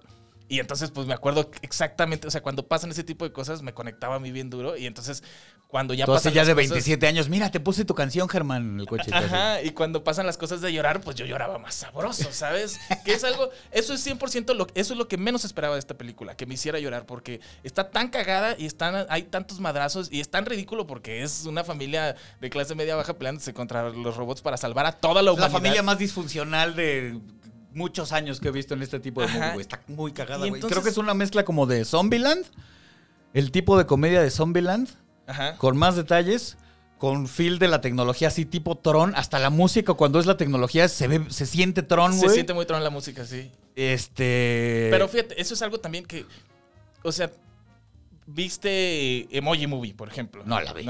Y 0.52 0.60
entonces, 0.60 0.90
pues 0.90 1.06
me 1.06 1.14
acuerdo 1.14 1.50
exactamente, 1.62 2.26
o 2.28 2.30
sea, 2.30 2.42
cuando 2.42 2.66
pasan 2.68 2.90
ese 2.90 3.02
tipo 3.02 3.24
de 3.24 3.32
cosas, 3.32 3.62
me 3.62 3.72
conectaba 3.72 4.16
a 4.16 4.18
mí 4.18 4.30
bien 4.32 4.50
duro. 4.50 4.76
Y 4.76 4.84
entonces, 4.84 5.22
cuando 5.66 5.94
ya 5.94 6.04
pasan 6.04 6.34
ya 6.34 6.44
de 6.44 6.52
cosas- 6.52 6.68
27 6.68 7.06
años. 7.06 7.30
Mira, 7.30 7.50
te 7.50 7.58
puse 7.58 7.86
tu 7.86 7.94
canción, 7.94 8.28
Germán, 8.28 8.74
en 8.74 8.80
el 8.80 8.86
coche. 8.86 9.10
así. 9.10 9.24
Ajá, 9.24 9.62
y 9.62 9.70
cuando 9.70 10.04
pasan 10.04 10.26
las 10.26 10.36
cosas 10.36 10.60
de 10.60 10.70
llorar, 10.70 11.00
pues 11.00 11.16
yo 11.16 11.24
lloraba 11.24 11.56
más 11.58 11.74
sabroso, 11.76 12.30
¿sabes? 12.32 12.78
Que 13.02 13.14
es 13.14 13.24
algo, 13.24 13.48
eso 13.70 13.94
es 13.94 14.06
100% 14.06 14.52
lo, 14.54 14.66
eso 14.74 14.92
es 14.92 14.98
lo 14.98 15.08
que 15.08 15.16
menos 15.16 15.46
esperaba 15.46 15.74
de 15.74 15.78
esta 15.78 15.94
película, 15.96 16.36
que 16.36 16.44
me 16.44 16.52
hiciera 16.52 16.78
llorar, 16.78 17.06
porque 17.06 17.40
está 17.64 17.88
tan 17.90 18.08
cagada 18.10 18.54
y 18.58 18.66
están, 18.66 19.06
hay 19.08 19.22
tantos 19.22 19.58
madrazos 19.58 20.08
y 20.12 20.20
es 20.20 20.28
tan 20.28 20.44
ridículo 20.44 20.86
porque 20.86 21.22
es 21.22 21.46
una 21.46 21.64
familia 21.64 22.14
de 22.42 22.50
clase 22.50 22.74
media 22.74 22.94
baja 22.94 23.14
peleándose 23.14 23.54
contra 23.54 23.88
los 23.88 24.16
robots 24.18 24.42
para 24.42 24.58
salvar 24.58 24.84
a 24.84 24.92
toda 24.92 25.22
la 25.22 25.30
Es 25.30 25.38
la 25.38 25.46
humanidad. 25.46 25.50
familia 25.58 25.82
más 25.82 25.96
disfuncional 25.98 26.76
de 26.76 27.18
muchos 27.74 28.12
años 28.12 28.40
que 28.40 28.48
he 28.48 28.50
visto 28.52 28.74
en 28.74 28.82
este 28.82 29.00
tipo 29.00 29.20
de 29.20 29.28
movie, 29.28 29.48
güey. 29.52 29.60
Está 29.60 29.82
muy 29.88 30.12
cagada, 30.12 30.46
güey. 30.46 30.60
Creo 30.60 30.82
que 30.82 30.88
es 30.90 30.98
una 30.98 31.14
mezcla 31.14 31.44
como 31.44 31.66
de 31.66 31.84
Zombieland, 31.84 32.44
el 33.34 33.50
tipo 33.50 33.78
de 33.78 33.86
comedia 33.86 34.20
de 34.22 34.30
Zombieland, 34.30 34.88
Ajá. 35.26 35.56
con 35.56 35.76
más 35.76 35.96
detalles, 35.96 36.56
con 36.98 37.26
feel 37.26 37.58
de 37.58 37.68
la 37.68 37.80
tecnología 37.80 38.28
así 38.28 38.44
tipo 38.44 38.76
Tron, 38.76 39.14
hasta 39.16 39.38
la 39.38 39.50
música 39.50 39.94
cuando 39.94 40.20
es 40.20 40.26
la 40.26 40.36
tecnología 40.36 40.88
se 40.88 41.08
ve, 41.08 41.26
se 41.30 41.46
siente 41.46 41.82
Tron, 41.82 42.12
Se 42.12 42.20
güey. 42.26 42.34
siente 42.34 42.54
muy 42.54 42.64
tron 42.66 42.84
la 42.84 42.90
música, 42.90 43.24
sí. 43.24 43.50
Este. 43.74 44.88
Pero 44.90 45.08
fíjate, 45.08 45.40
eso 45.40 45.54
es 45.54 45.62
algo 45.62 45.80
también 45.80 46.04
que, 46.04 46.26
o 47.02 47.10
sea, 47.10 47.30
viste 48.26 49.36
Emoji 49.36 49.66
Movie, 49.66 49.94
por 49.94 50.08
ejemplo. 50.08 50.42
No 50.46 50.60
la 50.60 50.72
vi. 50.72 50.84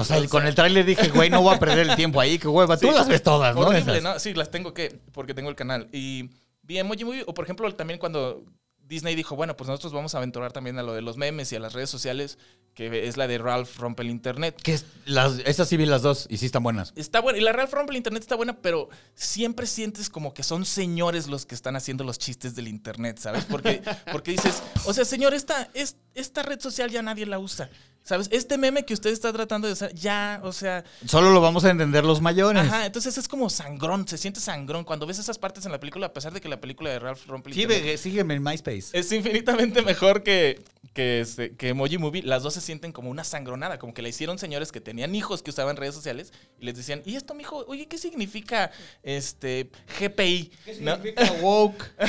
O 0.00 0.04
sea, 0.04 0.28
con 0.28 0.46
el 0.46 0.54
tráiler 0.54 0.84
dije, 0.84 1.08
güey, 1.14 1.30
no 1.30 1.40
voy 1.42 1.54
a 1.54 1.58
perder 1.58 1.88
el 1.88 1.96
tiempo 1.96 2.20
ahí, 2.20 2.38
que 2.38 2.46
hueva. 2.46 2.76
Tú 2.76 2.90
las 2.90 3.08
ves 3.08 3.22
todas, 3.22 3.54
¿no? 3.54 3.62
Horrible. 3.62 4.00
¿no? 4.02 4.18
Sí, 4.18 4.34
las 4.34 4.50
tengo 4.50 4.74
que, 4.74 5.00
porque 5.12 5.32
tengo 5.34 5.48
el 5.48 5.56
canal. 5.56 5.88
Y 5.92 6.28
vi 6.62 6.78
Emoji 6.78 7.04
Movie, 7.04 7.24
o 7.26 7.32
por 7.34 7.44
ejemplo, 7.44 7.74
también 7.74 7.98
cuando 7.98 8.44
Disney 8.86 9.14
dijo, 9.14 9.36
bueno, 9.36 9.56
pues 9.56 9.68
nosotros 9.68 9.92
vamos 9.92 10.14
a 10.14 10.18
aventurar 10.18 10.52
también 10.52 10.78
a 10.78 10.82
lo 10.82 10.94
de 10.94 11.02
los 11.02 11.16
memes 11.16 11.52
y 11.52 11.56
a 11.56 11.60
las 11.60 11.72
redes 11.74 11.90
sociales, 11.90 12.38
que 12.74 13.06
es 13.08 13.16
la 13.16 13.26
de 13.26 13.36
Ralph 13.38 13.76
Rompe 13.78 14.02
el 14.02 14.08
Internet. 14.10 14.60
Que 14.62 14.74
es- 14.74 14.86
las, 15.04 15.38
esas 15.40 15.68
sí 15.68 15.76
vi 15.76 15.84
las 15.84 16.02
dos 16.02 16.26
y 16.30 16.36
sí 16.38 16.46
están 16.46 16.62
buenas. 16.62 16.92
Está 16.96 17.20
buena. 17.20 17.38
Y 17.38 17.42
la 17.42 17.52
Ralph 17.52 17.72
Rumble 17.72 17.96
Internet 17.96 18.22
está 18.22 18.34
buena, 18.36 18.60
pero 18.60 18.88
siempre 19.14 19.66
sientes 19.66 20.08
como 20.08 20.32
que 20.32 20.42
son 20.42 20.64
señores 20.64 21.26
los 21.26 21.44
que 21.44 21.54
están 21.54 21.76
haciendo 21.76 22.04
los 22.04 22.18
chistes 22.18 22.54
del 22.54 22.68
Internet, 22.68 23.18
¿sabes? 23.18 23.44
Porque, 23.44 23.82
porque 24.12 24.30
dices, 24.32 24.62
o 24.86 24.92
sea, 24.94 25.04
señor, 25.04 25.34
esta, 25.34 25.68
es, 25.74 25.96
esta 26.14 26.42
red 26.42 26.60
social 26.60 26.90
ya 26.90 27.02
nadie 27.02 27.26
la 27.26 27.38
usa. 27.38 27.68
¿Sabes? 28.08 28.26
Este 28.32 28.56
meme 28.56 28.86
que 28.86 28.94
usted 28.94 29.10
está 29.10 29.30
tratando 29.34 29.66
de 29.66 29.74
usar, 29.74 29.92
ya, 29.92 30.40
o 30.42 30.50
sea. 30.50 30.82
Solo 31.04 31.30
lo 31.30 31.42
vamos 31.42 31.66
a 31.66 31.70
entender 31.70 32.06
los 32.06 32.22
mayores. 32.22 32.62
Ajá, 32.62 32.86
entonces 32.86 33.18
es 33.18 33.28
como 33.28 33.50
sangrón, 33.50 34.08
se 34.08 34.16
siente 34.16 34.40
sangrón. 34.40 34.84
Cuando 34.84 35.06
ves 35.06 35.18
esas 35.18 35.36
partes 35.38 35.66
en 35.66 35.72
la 35.72 35.78
película, 35.78 36.06
a 36.06 36.12
pesar 36.14 36.32
de 36.32 36.40
que 36.40 36.48
la 36.48 36.58
película 36.58 36.88
de 36.88 37.00
Ralph 37.00 37.26
Rumble 37.26 37.52
Sí, 37.52 37.66
ve- 37.66 37.98
sígueme 37.98 38.32
en 38.32 38.42
MySpace. 38.42 38.98
es 38.98 39.12
infinitamente 39.12 39.82
mejor 39.82 40.22
que, 40.22 40.58
que, 40.94 41.20
este, 41.20 41.54
que 41.54 41.68
Emoji 41.68 41.98
Movie. 41.98 42.22
Las 42.22 42.42
dos 42.42 42.54
se 42.54 42.62
sienten 42.62 42.92
como 42.92 43.10
una 43.10 43.24
sangronada, 43.24 43.78
como 43.78 43.92
que 43.92 44.00
la 44.00 44.08
hicieron 44.08 44.38
señores 44.38 44.72
que 44.72 44.80
tenían 44.80 45.14
hijos 45.14 45.42
que 45.42 45.50
usaban 45.50 45.76
redes 45.76 45.94
sociales 45.94 46.32
y 46.58 46.64
les 46.64 46.76
decían, 46.78 47.02
¿y 47.04 47.14
esto, 47.16 47.34
mijo? 47.34 47.66
Oye, 47.68 47.88
¿qué 47.88 47.98
significa 47.98 48.70
este 49.02 49.68
GPI? 50.00 50.50
¿No? 50.80 50.96
woke? 51.42 51.84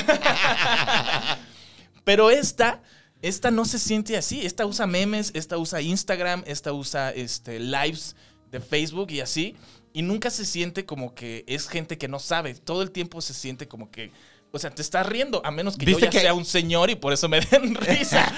Pero 2.04 2.30
esta, 2.30 2.82
esta 3.22 3.50
no 3.50 3.64
se 3.64 3.78
siente 3.78 4.16
así. 4.16 4.44
Esta 4.46 4.66
usa 4.66 4.86
memes, 4.86 5.30
esta 5.34 5.58
usa 5.58 5.80
Instagram, 5.80 6.42
esta 6.46 6.72
usa 6.72 7.10
este, 7.10 7.58
lives 7.60 8.16
de 8.50 8.60
Facebook 8.60 9.10
y 9.10 9.20
así. 9.20 9.56
Y 9.92 10.02
nunca 10.02 10.30
se 10.30 10.44
siente 10.44 10.86
como 10.86 11.14
que 11.14 11.44
es 11.48 11.68
gente 11.68 11.98
que 11.98 12.08
no 12.08 12.18
sabe. 12.18 12.54
Todo 12.54 12.82
el 12.82 12.90
tiempo 12.90 13.20
se 13.20 13.34
siente 13.34 13.66
como 13.68 13.90
que. 13.90 14.12
O 14.52 14.58
sea, 14.58 14.70
te 14.70 14.82
estás 14.82 15.06
riendo, 15.06 15.40
a 15.44 15.50
menos 15.52 15.76
que 15.76 15.84
yo 15.86 15.90
¿Viste 15.92 16.06
ya 16.06 16.10
que- 16.10 16.20
sea 16.20 16.34
un 16.34 16.44
señor 16.44 16.90
y 16.90 16.96
por 16.96 17.12
eso 17.12 17.28
me 17.28 17.40
den 17.40 17.74
risa. 17.76 18.32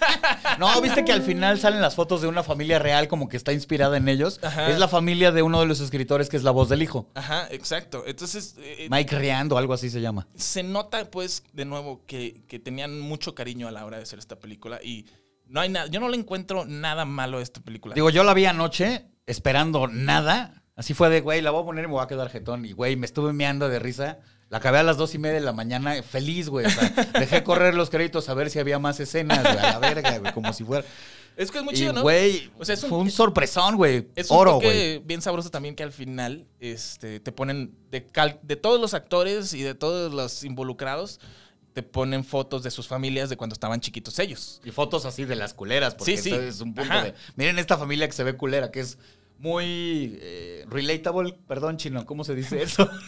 No, 0.58 0.80
viste 0.80 1.04
que 1.04 1.12
al 1.12 1.22
final 1.22 1.58
salen 1.58 1.80
las 1.80 1.94
fotos 1.94 2.22
de 2.22 2.28
una 2.28 2.42
familia 2.42 2.78
real 2.78 3.08
como 3.08 3.28
que 3.28 3.36
está 3.36 3.52
inspirada 3.52 3.96
en 3.96 4.08
ellos. 4.08 4.40
Ajá. 4.42 4.70
Es 4.70 4.78
la 4.78 4.88
familia 4.88 5.32
de 5.32 5.42
uno 5.42 5.60
de 5.60 5.66
los 5.66 5.80
escritores 5.80 6.28
que 6.28 6.36
es 6.36 6.42
la 6.44 6.50
voz 6.50 6.68
del 6.68 6.82
hijo. 6.82 7.10
Ajá, 7.14 7.46
exacto. 7.50 8.04
Entonces, 8.06 8.54
eh, 8.58 8.88
Mike 8.90 9.18
Riando, 9.18 9.58
algo 9.58 9.74
así 9.74 9.90
se 9.90 10.00
llama. 10.00 10.26
se 10.34 10.62
nota, 10.62 11.10
pues, 11.10 11.42
de 11.52 11.64
nuevo, 11.64 12.02
que, 12.06 12.42
que 12.48 12.58
tenían 12.58 13.00
mucho 13.00 13.34
cariño 13.34 13.68
a 13.68 13.70
la 13.70 13.84
hora 13.84 13.98
de 13.98 14.04
hacer 14.04 14.18
esta 14.18 14.36
película. 14.36 14.80
Y 14.82 15.06
no 15.46 15.60
hay 15.60 15.68
nada. 15.68 15.86
Yo 15.88 16.00
no 16.00 16.08
le 16.08 16.16
encuentro 16.16 16.64
nada 16.64 17.04
malo 17.04 17.38
a 17.38 17.42
esta 17.42 17.60
película. 17.60 17.94
Digo, 17.94 18.10
yo 18.10 18.24
la 18.24 18.34
vi 18.34 18.46
anoche 18.46 19.06
esperando 19.26 19.86
nada. 19.88 20.62
Así 20.74 20.92
fue 20.94 21.08
de, 21.08 21.20
güey, 21.20 21.40
la 21.40 21.50
voy 21.50 21.62
a 21.62 21.66
poner 21.66 21.84
y 21.84 21.88
me 21.88 21.94
voy 21.94 22.02
a 22.04 22.06
quedar 22.06 22.28
jetón. 22.30 22.64
Y, 22.64 22.72
güey, 22.72 22.96
me 22.96 23.06
estuve 23.06 23.32
meando 23.32 23.68
de 23.68 23.78
risa. 23.78 24.18
La 24.48 24.58
acabé 24.58 24.78
a 24.78 24.82
las 24.84 24.96
dos 24.96 25.14
y 25.14 25.18
media 25.18 25.34
de 25.34 25.40
la 25.40 25.52
mañana, 25.52 26.00
feliz, 26.02 26.48
güey. 26.48 26.66
O 26.66 26.70
sea, 26.70 26.88
dejé 27.18 27.42
correr 27.42 27.74
los 27.74 27.90
créditos 27.90 28.28
a 28.28 28.34
ver 28.34 28.48
si 28.50 28.58
había 28.60 28.78
más 28.78 29.00
escenas, 29.00 29.42
güey, 29.42 29.58
a 29.58 29.72
la 29.72 29.78
verga, 29.80 30.18
güey, 30.18 30.32
como 30.32 30.52
si 30.52 30.62
fuera. 30.62 30.84
es 31.36 31.50
que 31.50 31.58
es 31.58 31.64
muy 31.64 31.74
chido, 31.74 31.92
¿no? 31.92 32.02
güey, 32.02 32.50
O 32.58 32.64
sea, 32.64 32.74
es 32.74 32.82
un- 32.84 32.90
fue 32.90 32.98
un 32.98 33.10
sorpresón, 33.10 33.74
güey. 33.76 34.06
Es 34.14 34.30
un 34.30 34.36
Oro, 34.38 34.52
toque 34.52 34.66
güey. 34.66 34.98
bien 35.00 35.20
sabroso 35.20 35.50
también 35.50 35.74
que 35.74 35.82
al 35.82 35.90
final 35.92 36.46
este, 36.60 37.18
te 37.18 37.32
ponen 37.32 37.74
de, 37.90 38.06
cal- 38.06 38.38
de 38.42 38.54
todos 38.54 38.80
los 38.80 38.94
actores 38.94 39.52
y 39.52 39.62
de 39.62 39.74
todos 39.74 40.14
los 40.14 40.44
involucrados, 40.44 41.18
te 41.72 41.82
ponen 41.82 42.24
fotos 42.24 42.62
de 42.62 42.70
sus 42.70 42.86
familias 42.86 43.28
de 43.28 43.36
cuando 43.36 43.52
estaban 43.54 43.80
chiquitos 43.80 44.16
ellos. 44.20 44.60
Y 44.64 44.70
fotos 44.70 45.04
así 45.06 45.24
de 45.24 45.34
las 45.36 45.54
culeras, 45.54 45.94
porque 45.96 46.16
Sí, 46.16 46.30
sí. 46.30 46.34
es 46.36 46.60
un 46.60 46.72
punto 46.72 46.90
Ajá. 46.92 47.02
de. 47.04 47.14
Miren 47.34 47.58
esta 47.58 47.76
familia 47.76 48.06
que 48.06 48.12
se 48.14 48.22
ve 48.24 48.34
culera, 48.36 48.70
que 48.70 48.78
es 48.80 48.96
muy 49.38 50.18
eh, 50.22 50.64
relatable. 50.70 51.36
Perdón, 51.48 51.76
chino, 51.78 52.06
¿cómo 52.06 52.22
se 52.22 52.34
dice 52.36 52.62
eso? 52.62 52.88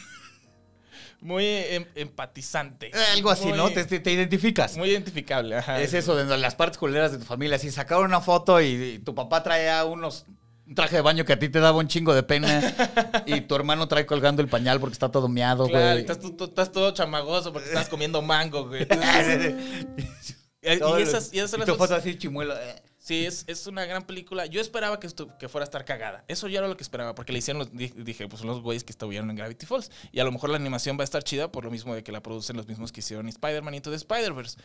Muy 1.20 1.44
em- 1.46 1.86
empatizante. 1.96 2.88
Eh, 2.88 3.04
Algo 3.14 3.30
así, 3.30 3.46
Muy- 3.48 3.56
¿no? 3.58 3.70
Te, 3.70 3.84
te- 3.84 4.12
identificas. 4.12 4.76
Muy 4.76 4.90
identificable, 4.90 5.56
ajá. 5.56 5.80
Es 5.80 5.92
eso, 5.94 6.14
de 6.14 6.38
las 6.38 6.54
partes 6.54 6.78
culeras 6.78 7.10
de 7.12 7.18
tu 7.18 7.24
familia. 7.24 7.58
Si 7.58 7.70
sacaron 7.72 8.04
una 8.04 8.20
foto 8.20 8.60
y, 8.60 8.66
y 8.66 8.98
tu 9.00 9.14
papá 9.14 9.42
traía 9.42 9.84
unos. 9.84 10.26
Un 10.66 10.74
traje 10.74 10.96
de 10.96 11.02
baño 11.02 11.24
que 11.24 11.32
a 11.32 11.38
ti 11.38 11.48
te 11.48 11.60
daba 11.60 11.78
un 11.78 11.88
chingo 11.88 12.14
de 12.14 12.22
pena. 12.22 12.60
y 13.26 13.40
tu 13.40 13.54
hermano 13.56 13.88
trae 13.88 14.04
colgando 14.06 14.42
el 14.42 14.48
pañal 14.48 14.78
porque 14.78 14.92
está 14.92 15.10
todo 15.10 15.26
meado, 15.28 15.66
Claro, 15.66 15.86
y 15.86 15.88
güey. 15.92 16.00
estás, 16.00 16.20
tú- 16.20 16.36
tú 16.36 16.44
estás 16.44 16.70
todo 16.70 16.90
chamagoso 16.92 17.52
porque 17.52 17.68
estás 17.68 17.88
comiendo 17.88 18.20
mango, 18.22 18.68
güey. 18.68 18.82
y, 20.62 20.68
y 20.68 21.02
esas, 21.02 21.32
y 21.32 21.38
esas 21.38 21.50
son 21.50 21.58
y 21.58 21.60
las 21.62 21.68
tu 21.68 21.74
foto 21.76 21.94
así 21.94 22.16
chimuelo. 22.18 22.54
eh. 22.56 22.76
Sí, 23.08 23.24
es, 23.24 23.44
es 23.46 23.66
una 23.66 23.86
gran 23.86 24.02
película. 24.06 24.44
Yo 24.44 24.60
esperaba 24.60 25.00
que, 25.00 25.08
que 25.38 25.48
fuera 25.48 25.62
a 25.62 25.64
estar 25.64 25.84
cagada. 25.86 26.24
Eso 26.28 26.46
ya 26.46 26.58
era 26.58 26.68
lo 26.68 26.76
que 26.76 26.82
esperaba, 26.82 27.14
porque 27.14 27.32
le 27.32 27.38
hicieron, 27.38 27.60
los, 27.60 27.72
di- 27.72 27.88
dije, 27.96 28.28
pues 28.28 28.40
son 28.40 28.48
los 28.48 28.60
güeyes 28.60 28.84
que 28.84 28.92
estuvieron 28.92 29.30
en 29.30 29.36
Gravity 29.36 29.64
Falls. 29.64 29.90
Y 30.12 30.20
a 30.20 30.24
lo 30.24 30.30
mejor 30.32 30.50
la 30.50 30.56
animación 30.56 30.98
va 30.98 31.02
a 31.02 31.04
estar 31.04 31.22
chida 31.24 31.50
por 31.50 31.64
lo 31.64 31.70
mismo 31.70 31.94
de 31.94 32.02
que 32.02 32.12
la 32.12 32.22
producen 32.22 32.56
los 32.58 32.66
mismos 32.68 32.92
que 32.92 33.00
hicieron 33.00 33.26
Spider-Man 33.26 33.74
Into 33.74 33.88
the 33.90 33.96
Spider-Verse. 33.96 34.58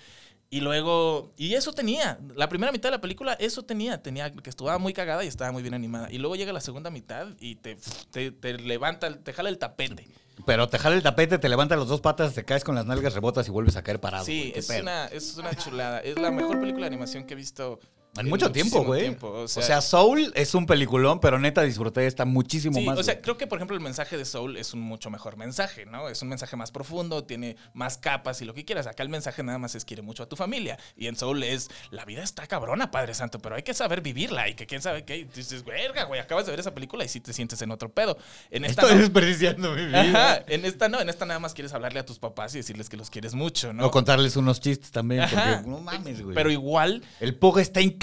Y 0.50 0.60
luego, 0.60 1.32
y 1.38 1.54
eso 1.54 1.72
tenía, 1.74 2.20
la 2.36 2.50
primera 2.50 2.72
mitad 2.74 2.90
de 2.90 2.98
la 2.98 3.02
película, 3.02 3.34
eso 3.34 3.64
tenía, 3.64 4.04
tenía 4.04 4.30
que 4.32 4.50
estaba 4.50 4.78
muy 4.78 4.92
cagada 4.92 5.24
y 5.24 5.28
estaba 5.28 5.52
muy 5.54 5.62
bien 5.64 5.74
animada. 5.74 6.12
Y 6.12 6.18
luego 6.18 6.36
llega 6.36 6.52
la 6.52 6.60
segunda 6.62 6.90
mitad 6.90 7.28
y 7.40 7.56
te, 7.56 7.78
te, 8.12 8.32
te 8.32 8.58
levanta, 8.60 9.18
te 9.18 9.32
jala 9.32 9.48
el 9.48 9.58
tapete. 9.58 10.06
Pero 10.46 10.68
te 10.68 10.80
jala 10.80 10.96
el 10.96 11.02
tapete, 11.04 11.38
te 11.38 11.48
levanta 11.48 11.76
las 11.76 11.88
dos 11.88 12.02
patas, 12.02 12.34
te 12.34 12.44
caes 12.44 12.64
con 12.64 12.76
las 12.76 12.86
nalgas, 12.86 13.14
rebotas 13.14 13.48
y 13.48 13.52
vuelves 13.52 13.78
a 13.78 13.84
caer 13.84 14.00
parado. 14.02 14.26
Sí, 14.26 14.52
es 14.56 14.70
una, 14.70 15.06
es 15.08 15.38
una 15.38 15.56
chulada. 15.56 16.00
Es 16.02 16.20
la 16.20 16.30
mejor 16.32 16.60
película 16.60 16.82
de 16.82 16.88
animación 16.88 17.24
que 17.26 17.34
he 17.34 17.38
visto. 17.38 17.80
En 18.16 18.30
mucho 18.30 18.52
tiempo, 18.52 18.84
güey. 18.84 19.02
tiempo. 19.02 19.28
O 19.32 19.48
sea, 19.48 19.82
Soul 19.82 20.32
es 20.36 20.54
un 20.54 20.66
peliculón, 20.68 21.20
pero 21.20 21.40
neta 21.40 21.64
disfruté 21.64 22.06
esta 22.06 22.26
muchísimo 22.26 22.78
Sí, 22.78 22.86
más. 22.86 23.00
o 23.00 23.04
sea, 23.04 23.20
creo 23.22 23.38
que 23.38 23.48
por 23.48 23.58
ejemplo 23.58 23.76
el 23.76 23.82
mensaje 23.82 24.18
de 24.18 24.26
Soul 24.26 24.56
es 24.58 24.74
un 24.76 24.82
mucho 24.82 25.10
mejor 25.10 25.36
mensaje, 25.36 25.86
¿no? 25.88 26.10
Es 26.10 26.22
un 26.22 26.28
mensaje 26.30 26.56
más 26.56 26.72
profundo, 26.72 27.24
tiene 27.24 27.56
más 27.74 27.98
capas 27.98 28.40
y 28.42 28.46
lo 28.46 28.54
que 28.54 28.66
quieras. 28.66 28.86
Acá 28.86 29.02
el 29.02 29.10
mensaje 29.10 29.42
nada 29.42 29.58
más 29.58 29.74
es 29.74 29.84
quiere 29.84 30.04
mucho 30.04 30.22
a 30.24 30.30
tu 30.30 30.36
familia. 30.36 30.78
Y 30.96 31.08
en 31.08 31.16
Soul 31.16 31.42
es, 31.44 31.70
la 31.90 32.06
vida 32.06 32.22
está 32.24 32.46
cabrona, 32.46 32.92
Padre 32.92 33.16
Santo, 33.16 33.40
pero 33.40 33.56
hay 33.56 33.64
que 33.64 33.74
saber 33.74 34.02
vivirla 34.02 34.48
y 34.48 34.54
que 34.54 34.68
quién 34.68 34.82
sabe 34.84 35.06
qué. 35.06 35.18
Y 35.18 35.24
dices, 35.24 35.66
verga, 35.66 36.04
güey, 36.04 36.20
acabas 36.22 36.46
de 36.46 36.52
ver 36.52 36.60
esa 36.60 36.74
película 36.76 37.04
y 37.04 37.08
sí 37.08 37.20
te 37.20 37.34
sientes 37.34 37.62
en 37.64 37.72
otro 37.72 37.90
pedo. 37.90 38.18
En 38.52 38.64
esta 38.66 38.82
Estoy 38.84 38.96
no. 38.96 39.02
desperdiciando 39.02 39.72
mi 39.74 39.86
vida. 39.88 40.02
Ajá, 40.02 40.44
en 40.48 40.66
esta 40.66 40.88
no, 40.88 41.02
en 41.02 41.10
esta 41.10 41.26
nada 41.26 41.40
más 41.40 41.56
quieres 41.56 41.74
hablarle 41.74 42.00
a 42.00 42.06
tus 42.06 42.20
papás 42.20 42.54
y 42.54 42.60
decirles 42.60 42.90
que 42.90 42.98
los 42.98 43.10
quieres 43.10 43.34
mucho, 43.34 43.74
¿no? 43.74 43.88
O 43.88 43.92
contarles 43.92 44.36
unos 44.36 44.60
chistes 44.62 44.92
también, 44.92 45.22
Ajá. 45.22 45.56
porque 45.56 45.70
no 45.72 45.80
mames, 45.80 46.22
güey. 46.22 46.36
Pero 46.36 46.52
igual, 46.52 47.04
El 47.20 47.34
Pug 47.36 47.58
está 47.60 47.82
increíble, 47.82 48.03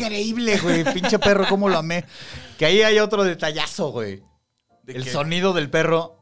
güey. 0.58 0.84
Pinche 0.92 1.18
perro, 1.18 1.46
cómo 1.48 1.68
lo 1.68 1.78
amé. 1.78 2.04
Que 2.58 2.66
ahí 2.66 2.82
hay 2.82 2.98
otro 2.98 3.24
detallazo, 3.24 3.90
güey. 3.90 4.22
de 4.82 4.94
El 4.94 5.06
sonido 5.08 5.52
del 5.52 5.70
perro 5.70 6.18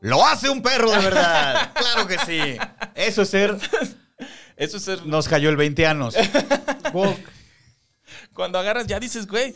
lo 0.00 0.24
hace 0.26 0.50
un 0.50 0.60
perro 0.60 0.90
de 0.90 0.98
verdad. 0.98 1.72
claro 1.76 2.06
que 2.06 2.18
sí. 2.18 2.58
Eso 2.94 3.22
es 3.22 3.28
ser. 3.30 3.56
Eso 4.56 4.76
es 4.76 4.82
ser- 4.84 5.06
Nos 5.06 5.28
cayó 5.28 5.48
el 5.48 5.56
20 5.56 5.86
años. 5.86 6.14
Cuando 8.34 8.58
agarras, 8.58 8.86
ya 8.86 9.00
dices, 9.00 9.26
güey, 9.26 9.54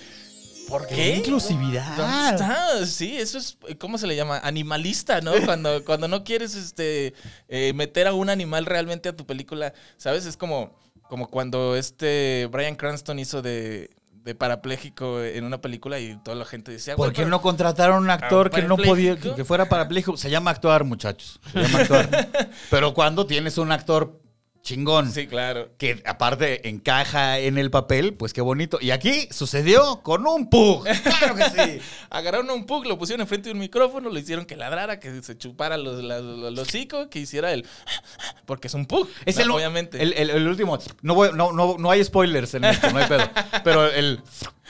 ¿por 0.68 0.86
qué? 0.86 1.16
inclusividad. 1.16 1.96
¿Dónde 1.96 2.30
está? 2.30 2.86
Sí, 2.86 3.16
eso 3.18 3.38
es, 3.38 3.58
¿cómo 3.78 3.98
se 3.98 4.06
le 4.06 4.16
llama? 4.16 4.38
Animalista, 4.38 5.20
¿no? 5.20 5.32
Cuando, 5.44 5.84
cuando 5.84 6.08
no 6.08 6.24
quieres 6.24 6.54
este, 6.54 7.14
eh, 7.48 7.72
meter 7.74 8.06
a 8.06 8.14
un 8.14 8.30
animal 8.30 8.66
realmente 8.66 9.08
a 9.08 9.16
tu 9.16 9.26
película, 9.26 9.72
¿sabes? 9.96 10.26
Es 10.26 10.36
como, 10.36 10.74
como 11.08 11.28
cuando 11.28 11.76
este 11.76 12.48
Brian 12.50 12.76
Cranston 12.76 13.18
hizo 13.18 13.42
de, 13.42 13.90
de 14.28 14.34
parapléjico 14.34 15.22
en 15.22 15.44
una 15.44 15.60
película 15.60 15.98
y 15.98 16.16
toda 16.22 16.36
la 16.36 16.44
gente 16.44 16.70
decía, 16.70 16.96
¿Por 16.96 17.12
qué 17.12 17.24
no 17.24 17.40
contrataron 17.40 17.96
a 17.96 18.00
un 18.00 18.10
actor 18.10 18.50
que 18.50 18.62
no 18.62 18.76
podía, 18.76 19.16
que 19.16 19.44
fuera 19.44 19.68
parapléjico? 19.68 20.16
Se 20.16 20.30
llama 20.30 20.50
actuar, 20.50 20.84
muchachos. 20.84 21.40
Se 21.52 21.62
llama 21.62 21.80
actuar. 21.80 22.28
Pero 22.70 22.94
cuando 22.94 23.26
tienes 23.26 23.56
un 23.58 23.72
actor 23.72 24.20
chingón, 24.68 25.10
Sí, 25.12 25.26
claro. 25.26 25.70
que 25.78 26.02
aparte 26.04 26.68
encaja 26.68 27.38
en 27.38 27.56
el 27.58 27.70
papel, 27.70 28.14
pues 28.14 28.32
qué 28.32 28.40
bonito. 28.42 28.78
Y 28.80 28.90
aquí 28.90 29.26
sucedió 29.30 30.02
con 30.02 30.26
un 30.26 30.50
pug. 30.50 30.84
Claro 31.18 31.34
que 31.36 31.44
sí. 31.44 31.80
Agarraron 32.10 32.50
a 32.50 32.52
un 32.52 32.66
pug, 32.66 32.84
lo 32.86 32.98
pusieron 32.98 33.22
enfrente 33.22 33.48
de 33.48 33.54
un 33.54 33.58
micrófono, 33.60 34.10
le 34.10 34.20
hicieron 34.20 34.44
que 34.44 34.56
ladrara, 34.56 35.00
que 35.00 35.22
se 35.22 35.36
chupara 35.38 35.76
los, 35.78 36.02
la- 36.04 36.20
los 36.20 36.58
hocico, 36.58 37.08
que 37.08 37.18
hiciera 37.20 37.52
el... 37.52 37.66
Porque 38.46 38.68
es 38.68 38.74
un 38.74 38.84
pug, 38.86 39.08
Es 39.24 39.36
¿no? 39.38 39.42
el, 39.44 39.50
obviamente. 39.52 40.02
El, 40.02 40.12
el- 40.12 40.30
el 40.30 40.46
último. 40.46 40.78
No, 41.02 41.14
voy- 41.14 41.30
no, 41.34 41.52
no, 41.52 41.76
no 41.78 41.90
hay 41.90 42.04
spoilers 42.04 42.52
en 42.54 42.64
esto, 42.64 42.90
no 42.90 42.98
hay 42.98 43.06
pedo. 43.06 43.28
Pero 43.64 43.86
el. 43.90 44.20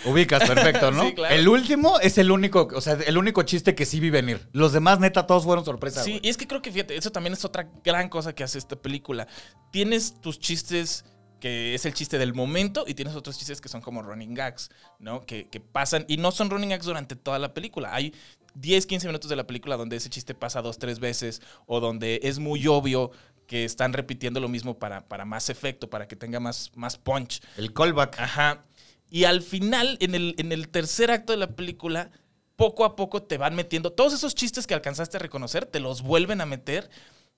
Ubicas, 0.04 0.46
perfecto, 0.48 0.90
¿no? 0.92 1.06
Sí, 1.06 1.14
claro. 1.14 1.34
El 1.34 1.48
último 1.48 1.98
es 2.00 2.18
el 2.18 2.30
único, 2.30 2.68
o 2.74 2.80
sea, 2.80 2.94
el 2.94 3.18
único 3.18 3.42
chiste 3.42 3.74
que 3.74 3.84
sí 3.84 4.00
vi 4.00 4.10
venir. 4.10 4.48
Los 4.52 4.72
demás, 4.72 5.00
neta, 5.00 5.26
todos 5.26 5.44
fueron 5.44 5.64
sorpresa. 5.64 6.02
Sí, 6.02 6.12
güey. 6.12 6.20
y 6.24 6.28
es 6.28 6.36
que 6.36 6.46
creo 6.46 6.62
que, 6.62 6.72
fíjate, 6.72 6.96
eso 6.96 7.10
también 7.10 7.32
es 7.32 7.44
otra 7.44 7.68
gran 7.84 8.08
cosa 8.08 8.34
que 8.34 8.44
hace 8.44 8.58
esta 8.58 8.76
película. 8.76 9.26
Tienes 9.70 10.20
tus 10.20 10.38
chistes 10.38 11.04
que 11.40 11.74
es 11.74 11.86
el 11.86 11.94
chiste 11.94 12.18
del 12.18 12.34
momento 12.34 12.84
y 12.86 12.94
tienes 12.94 13.14
otros 13.14 13.38
chistes 13.38 13.60
que 13.60 13.68
son 13.68 13.80
como 13.80 14.02
running 14.02 14.34
gags, 14.34 14.70
¿no? 14.98 15.24
Que, 15.24 15.48
que 15.48 15.60
pasan 15.60 16.04
y 16.08 16.16
no 16.16 16.32
son 16.32 16.50
running 16.50 16.70
gags 16.70 16.84
durante 16.84 17.14
toda 17.16 17.38
la 17.38 17.54
película. 17.54 17.94
Hay 17.94 18.12
10, 18.54 18.86
15 18.86 19.06
minutos 19.06 19.30
de 19.30 19.36
la 19.36 19.46
película 19.46 19.76
donde 19.76 19.96
ese 19.96 20.10
chiste 20.10 20.34
pasa 20.34 20.62
dos, 20.62 20.78
tres 20.78 20.98
veces 20.98 21.40
o 21.66 21.80
donde 21.80 22.20
es 22.24 22.38
muy 22.38 22.66
obvio 22.66 23.12
que 23.46 23.64
están 23.64 23.92
repitiendo 23.92 24.40
lo 24.40 24.48
mismo 24.48 24.78
para, 24.78 25.08
para 25.08 25.24
más 25.24 25.48
efecto, 25.48 25.88
para 25.88 26.06
que 26.06 26.16
tenga 26.16 26.40
más, 26.40 26.70
más 26.74 26.98
punch. 26.98 27.40
El 27.56 27.72
callback. 27.72 28.18
Ajá. 28.18 28.64
Y 29.10 29.24
al 29.24 29.42
final, 29.42 29.96
en 30.00 30.14
el, 30.14 30.34
en 30.38 30.52
el 30.52 30.68
tercer 30.68 31.10
acto 31.10 31.32
de 31.32 31.38
la 31.38 31.48
película, 31.48 32.10
poco 32.56 32.84
a 32.84 32.96
poco 32.96 33.22
te 33.22 33.38
van 33.38 33.54
metiendo 33.54 33.92
todos 33.92 34.12
esos 34.12 34.34
chistes 34.34 34.66
que 34.66 34.74
alcanzaste 34.74 35.16
a 35.16 35.20
reconocer, 35.20 35.64
te 35.64 35.80
los 35.80 36.02
vuelven 36.02 36.40
a 36.40 36.46
meter. 36.46 36.90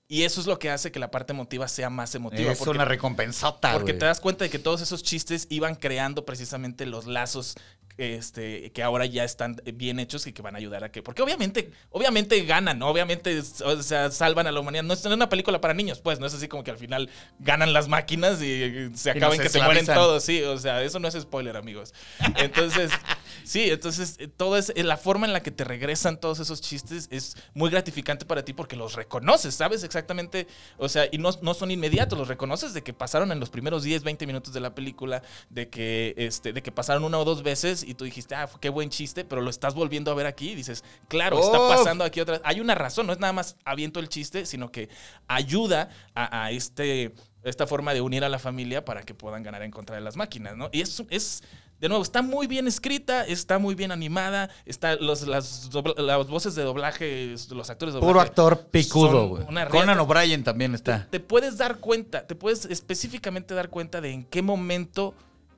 Y 0.07 0.23
eso 0.23 0.41
es 0.41 0.47
lo 0.47 0.59
que 0.59 0.69
hace 0.69 0.91
que 0.91 0.99
la 0.99 1.09
parte 1.09 1.31
emotiva 1.31 1.69
sea 1.69 1.89
más 1.89 2.13
emotiva. 2.15 2.51
es 2.51 2.57
porque, 2.57 2.71
una 2.71 2.83
recompensota, 2.83 3.71
porque 3.71 3.93
te 3.93 4.03
das 4.03 4.19
cuenta 4.19 4.43
de 4.43 4.49
que 4.49 4.59
todos 4.59 4.81
esos 4.81 5.03
chistes 5.03 5.47
iban 5.49 5.75
creando 5.75 6.25
precisamente 6.25 6.85
los 6.85 7.05
lazos 7.05 7.55
este, 7.97 8.71
que 8.71 8.83
ahora 8.83 9.05
ya 9.05 9.23
están 9.23 9.61
bien 9.73 9.99
hechos 9.99 10.27
y 10.27 10.33
que 10.33 10.41
van 10.41 10.55
a 10.55 10.57
ayudar 10.57 10.83
a 10.83 10.91
que. 10.91 11.01
Porque 11.01 11.21
obviamente, 11.21 11.71
obviamente 11.89 12.43
ganan, 12.45 12.79
¿no? 12.79 12.89
Obviamente, 12.89 13.41
o 13.63 13.83
sea, 13.83 14.11
salvan 14.11 14.47
a 14.47 14.51
la 14.51 14.59
humanidad. 14.59 14.83
No 14.83 14.93
es 14.93 15.05
una 15.05 15.29
película 15.29 15.61
para 15.61 15.73
niños, 15.73 15.99
pues, 15.99 16.19
no 16.19 16.25
es 16.25 16.33
así 16.33 16.47
como 16.47 16.63
que 16.63 16.71
al 16.71 16.77
final 16.77 17.09
ganan 17.39 17.73
las 17.73 17.87
máquinas 17.87 18.41
y 18.41 18.91
se 18.95 19.11
acaban 19.11 19.39
que 19.39 19.49
se 19.49 19.61
mueren 19.61 19.85
todos, 19.85 20.23
sí. 20.23 20.41
O 20.43 20.57
sea, 20.57 20.83
eso 20.83 20.99
no 20.99 21.07
es 21.07 21.19
spoiler, 21.19 21.57
amigos. 21.57 21.93
Entonces, 22.37 22.91
sí, 23.43 23.69
entonces 23.69 24.15
eh, 24.19 24.27
todo 24.27 24.57
es 24.57 24.71
eh, 24.75 24.83
la 24.83 24.97
forma 24.97 25.25
en 25.27 25.33
la 25.33 25.41
que 25.41 25.51
te 25.51 25.63
regresan 25.63 26.19
todos 26.19 26.39
esos 26.39 26.61
chistes 26.61 27.07
es 27.11 27.35
muy 27.53 27.69
gratificante 27.69 28.25
para 28.25 28.43
ti 28.43 28.53
porque 28.53 28.75
los 28.75 28.95
reconoces, 28.95 29.55
sabes 29.55 29.83
exactamente, 29.83 30.47
o 30.77 30.89
sea, 30.89 31.07
y 31.11 31.17
no, 31.17 31.29
no 31.41 31.53
son 31.53 31.71
inmediatos, 31.71 32.17
los 32.17 32.27
reconoces 32.27 32.73
de 32.73 32.83
que 32.83 32.93
pasaron 32.93 33.31
en 33.31 33.39
los 33.39 33.49
primeros 33.49 33.83
10, 33.83 34.03
20 34.03 34.27
minutos 34.27 34.53
de 34.53 34.59
la 34.59 34.75
película, 34.75 35.21
de 35.49 35.69
que 35.69 36.13
este 36.17 36.53
de 36.53 36.61
que 36.61 36.71
pasaron 36.71 37.03
una 37.03 37.17
o 37.19 37.25
dos 37.25 37.43
veces 37.43 37.83
y 37.83 37.93
tú 37.93 38.05
dijiste, 38.05 38.35
"Ah, 38.35 38.49
qué 38.59 38.69
buen 38.69 38.89
chiste", 38.89 39.25
pero 39.25 39.41
lo 39.41 39.49
estás 39.49 39.73
volviendo 39.73 40.11
a 40.11 40.13
ver 40.13 40.25
aquí 40.25 40.51
y 40.51 40.55
dices, 40.55 40.83
"Claro, 41.07 41.39
está 41.39 41.57
pasando 41.57 42.03
aquí 42.03 42.19
otra 42.19 42.41
Hay 42.43 42.59
una 42.59 42.75
razón, 42.75 43.07
no 43.07 43.13
es 43.13 43.19
nada 43.19 43.33
más 43.33 43.55
aviento 43.65 43.99
el 43.99 44.09
chiste, 44.09 44.45
sino 44.45 44.71
que 44.71 44.89
ayuda 45.27 45.89
a, 46.15 46.45
a 46.45 46.51
este 46.51 47.13
esta 47.43 47.65
forma 47.65 47.93
de 47.93 48.01
unir 48.01 48.23
a 48.23 48.29
la 48.29 48.39
familia 48.39 48.85
para 48.85 49.03
que 49.03 49.13
puedan 49.13 49.43
ganar 49.43 49.63
en 49.63 49.71
contra 49.71 49.95
de 49.95 50.01
las 50.01 50.15
máquinas, 50.15 50.55
¿no? 50.55 50.69
Y 50.71 50.81
es, 50.81 51.03
es 51.09 51.43
de 51.81 51.89
nuevo, 51.89 52.03
está 52.03 52.21
muy 52.21 52.47
bien 52.47 52.67
escrita, 52.67 53.25
está 53.25 53.57
muy 53.57 53.75
bien 53.75 53.91
animada, 53.91 54.49
está 54.65 54.95
los, 54.95 55.27
las, 55.27 55.69
dobla- 55.71 55.95
las 56.01 56.27
voces 56.27 56.55
de 56.55 56.63
doblaje, 56.63 57.35
los 57.49 57.69
actores 57.69 57.93
de 57.93 57.99
doblaje. 57.99 58.13
Puro 58.13 58.21
actor 58.21 58.67
picudo, 58.71 59.27
güey. 59.27 59.45
Conan. 59.69 59.99
O'Brien 59.99 60.43
también 60.43 60.75
está. 60.75 61.07
Te 61.09 61.19
puedes 61.19 61.57
dar 61.57 61.79
cuenta, 61.79 62.25
te 62.27 62.35
puedes 62.35 62.65
específicamente 62.65 63.53
dar 63.55 63.69
cuenta 63.69 63.99
de 63.99 64.11
en 64.11 64.23
qué 64.23 64.41
momento 64.41 65.15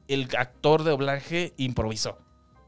el 0.08 0.30
actor 0.38 0.84
de 0.84 0.92
doblaje 0.92 1.54
improvisó. 1.58 2.18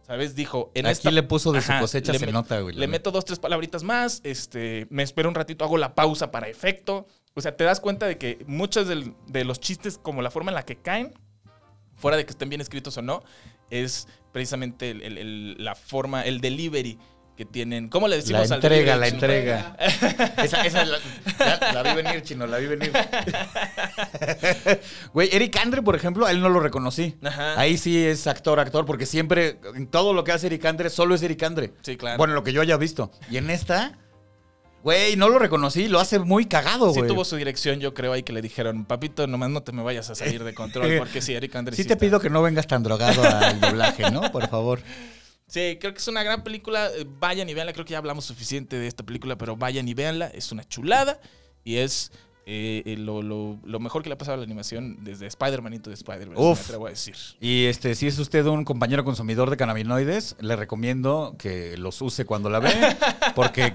¿Sabes? 0.05 0.35
Dijo, 0.35 0.69
en 0.75 0.85
Aquí 0.85 0.91
esta... 0.93 1.09
le 1.11 1.23
puso 1.23 1.51
de 1.51 1.61
su 1.61 1.71
cosecha, 1.79 2.13
se 2.13 2.27
met- 2.27 2.31
nota, 2.31 2.59
güey. 2.59 2.75
Le 2.75 2.87
meto 2.87 3.09
dos, 3.09 3.25
tres 3.25 3.39
palabritas 3.39 3.81
más, 3.81 4.21
este, 4.23 4.85
me 4.91 5.01
espero 5.01 5.29
un 5.29 5.33
ratito, 5.35 5.65
hago 5.65 5.77
la 5.77 5.95
pausa 5.95 6.29
para 6.29 6.47
efecto. 6.47 7.07
O 7.33 7.41
sea, 7.41 7.55
te 7.57 7.63
das 7.63 7.79
cuenta 7.79 8.05
de 8.05 8.17
que 8.19 8.43
muchos 8.47 8.87
del- 8.87 9.15
de 9.27 9.43
los 9.45 9.59
chistes, 9.59 9.97
como 9.97 10.21
la 10.21 10.29
forma 10.29 10.51
en 10.51 10.55
la 10.55 10.63
que 10.63 10.75
caen, 10.75 11.13
fuera 11.95 12.17
de 12.17 12.25
que 12.25 12.31
estén 12.31 12.49
bien 12.49 12.61
escritos 12.61 12.97
o 12.97 13.01
no, 13.01 13.23
es 13.69 14.07
precisamente 14.31 14.91
el- 14.91 15.01
el- 15.01 15.17
el- 15.17 15.55
la 15.63 15.75
forma, 15.75 16.23
el 16.23 16.39
delivery 16.41 16.99
que 17.37 17.45
tienen. 17.45 17.89
¿Cómo 17.89 18.07
le 18.07 18.15
La 18.15 18.21
decimos 18.21 18.49
al 18.51 18.57
entrega, 18.57 18.97
delivery, 18.97 18.99
la 18.99 19.05
chino? 19.07 19.25
entrega. 19.25 19.75
esa, 20.43 20.65
esa 20.65 20.85
la, 20.85 20.97
la- 21.39 21.73
la 21.73 21.83
vi 21.93 22.01
venir, 22.01 22.21
chino, 22.21 22.47
la 22.47 22.57
vi 22.59 22.67
venir. 22.67 22.93
Güey, 25.13 25.29
Eric 25.33 25.55
Andre, 25.57 25.81
por 25.81 25.95
ejemplo, 25.95 26.25
a 26.25 26.31
él 26.31 26.41
no 26.41 26.49
lo 26.49 26.59
reconocí. 26.59 27.15
Ajá. 27.23 27.59
Ahí 27.59 27.77
sí 27.77 28.03
es 28.05 28.27
actor, 28.27 28.59
actor, 28.59 28.85
porque 28.85 29.05
siempre, 29.05 29.59
en 29.75 29.87
todo 29.87 30.13
lo 30.13 30.23
que 30.23 30.31
hace 30.31 30.47
Eric 30.47 30.65
Andre, 30.65 30.89
solo 30.89 31.15
es 31.15 31.21
Eric 31.23 31.41
Andre. 31.43 31.73
Sí, 31.81 31.97
claro. 31.97 32.17
Bueno, 32.17 32.33
lo 32.33 32.43
que 32.43 32.53
yo 32.53 32.61
haya 32.61 32.77
visto. 32.77 33.11
Y 33.29 33.37
en 33.37 33.49
esta, 33.49 33.97
güey, 34.85 35.15
no 35.17 35.27
lo 35.29 35.39
reconocí, 35.39 35.87
lo 35.89 35.99
hace 35.99 36.19
muy 36.19 36.45
cagado, 36.45 36.93
Sí 36.93 36.99
güey. 36.99 37.09
tuvo 37.09 37.25
su 37.25 37.35
dirección, 37.35 37.79
yo 37.79 37.93
creo, 37.93 38.13
ahí 38.13 38.21
que 38.23 38.31
le 38.31 38.41
dijeron, 38.41 38.85
papito, 38.85 39.25
nomás 39.27 39.49
no 39.49 39.63
te 39.63 39.71
me 39.71 39.81
vayas 39.83 40.09
a 40.11 40.15
salir 40.15 40.43
de 40.43 40.53
control, 40.53 40.95
porque 40.99 41.21
sí, 41.21 41.33
Eric 41.33 41.55
Andrés. 41.55 41.75
Sí 41.75 41.85
te 41.85 41.97
pido 41.97 42.19
que 42.19 42.29
no 42.29 42.41
vengas 42.43 42.67
tan 42.67 42.83
drogado 42.83 43.23
al 43.23 43.59
doblaje, 43.59 44.11
¿no? 44.11 44.31
Por 44.31 44.47
favor. 44.47 44.79
Sí, 45.47 45.77
creo 45.81 45.91
que 45.93 45.99
es 45.99 46.07
una 46.07 46.23
gran 46.23 46.43
película. 46.43 46.87
eh, 46.95 47.05
Vayan 47.19 47.49
y 47.49 47.53
véanla. 47.53 47.73
Creo 47.73 47.83
que 47.85 47.91
ya 47.91 47.97
hablamos 47.97 48.25
suficiente 48.25 48.77
de 48.77 48.87
esta 48.87 49.03
película, 49.03 49.37
pero 49.37 49.55
vayan 49.55 49.87
y 49.87 49.93
véanla. 49.93 50.27
Es 50.27 50.51
una 50.51 50.63
chulada 50.67 51.19
y 51.63 51.77
es 51.77 52.11
eh, 52.47 52.83
eh, 52.85 52.95
lo, 52.97 53.21
lo- 53.23 53.57
lo 53.63 53.79
mejor 53.79 54.03
que 54.03 54.09
le 54.09 54.13
ha 54.13 54.17
pasado 54.17 54.35
a 54.35 54.37
la 54.37 54.43
animación 54.43 54.97
desde 55.03 55.25
Spider-Man 55.25 55.73
Into 55.73 55.89
the 55.89 55.95
Spider-Verse, 55.95 56.39
me 56.41 56.47
Uf. 56.51 56.61
atrevo 56.65 56.85
a 56.87 56.89
decir. 56.91 57.15
Y 57.39 57.65
este, 57.65 57.95
si 57.95 58.05
es 58.07 58.19
usted 58.19 58.45
un 58.45 58.63
compañero 58.65 59.03
consumidor 59.03 59.49
de 59.49 59.57
cannabinoides, 59.57 60.35
le 60.39 60.55
recomiendo 60.55 61.35
que 61.39 61.75
los 61.77 61.99
use 62.01 62.25
cuando 62.25 62.49
la 62.51 62.59
ve, 62.59 62.71
porque 63.35 63.73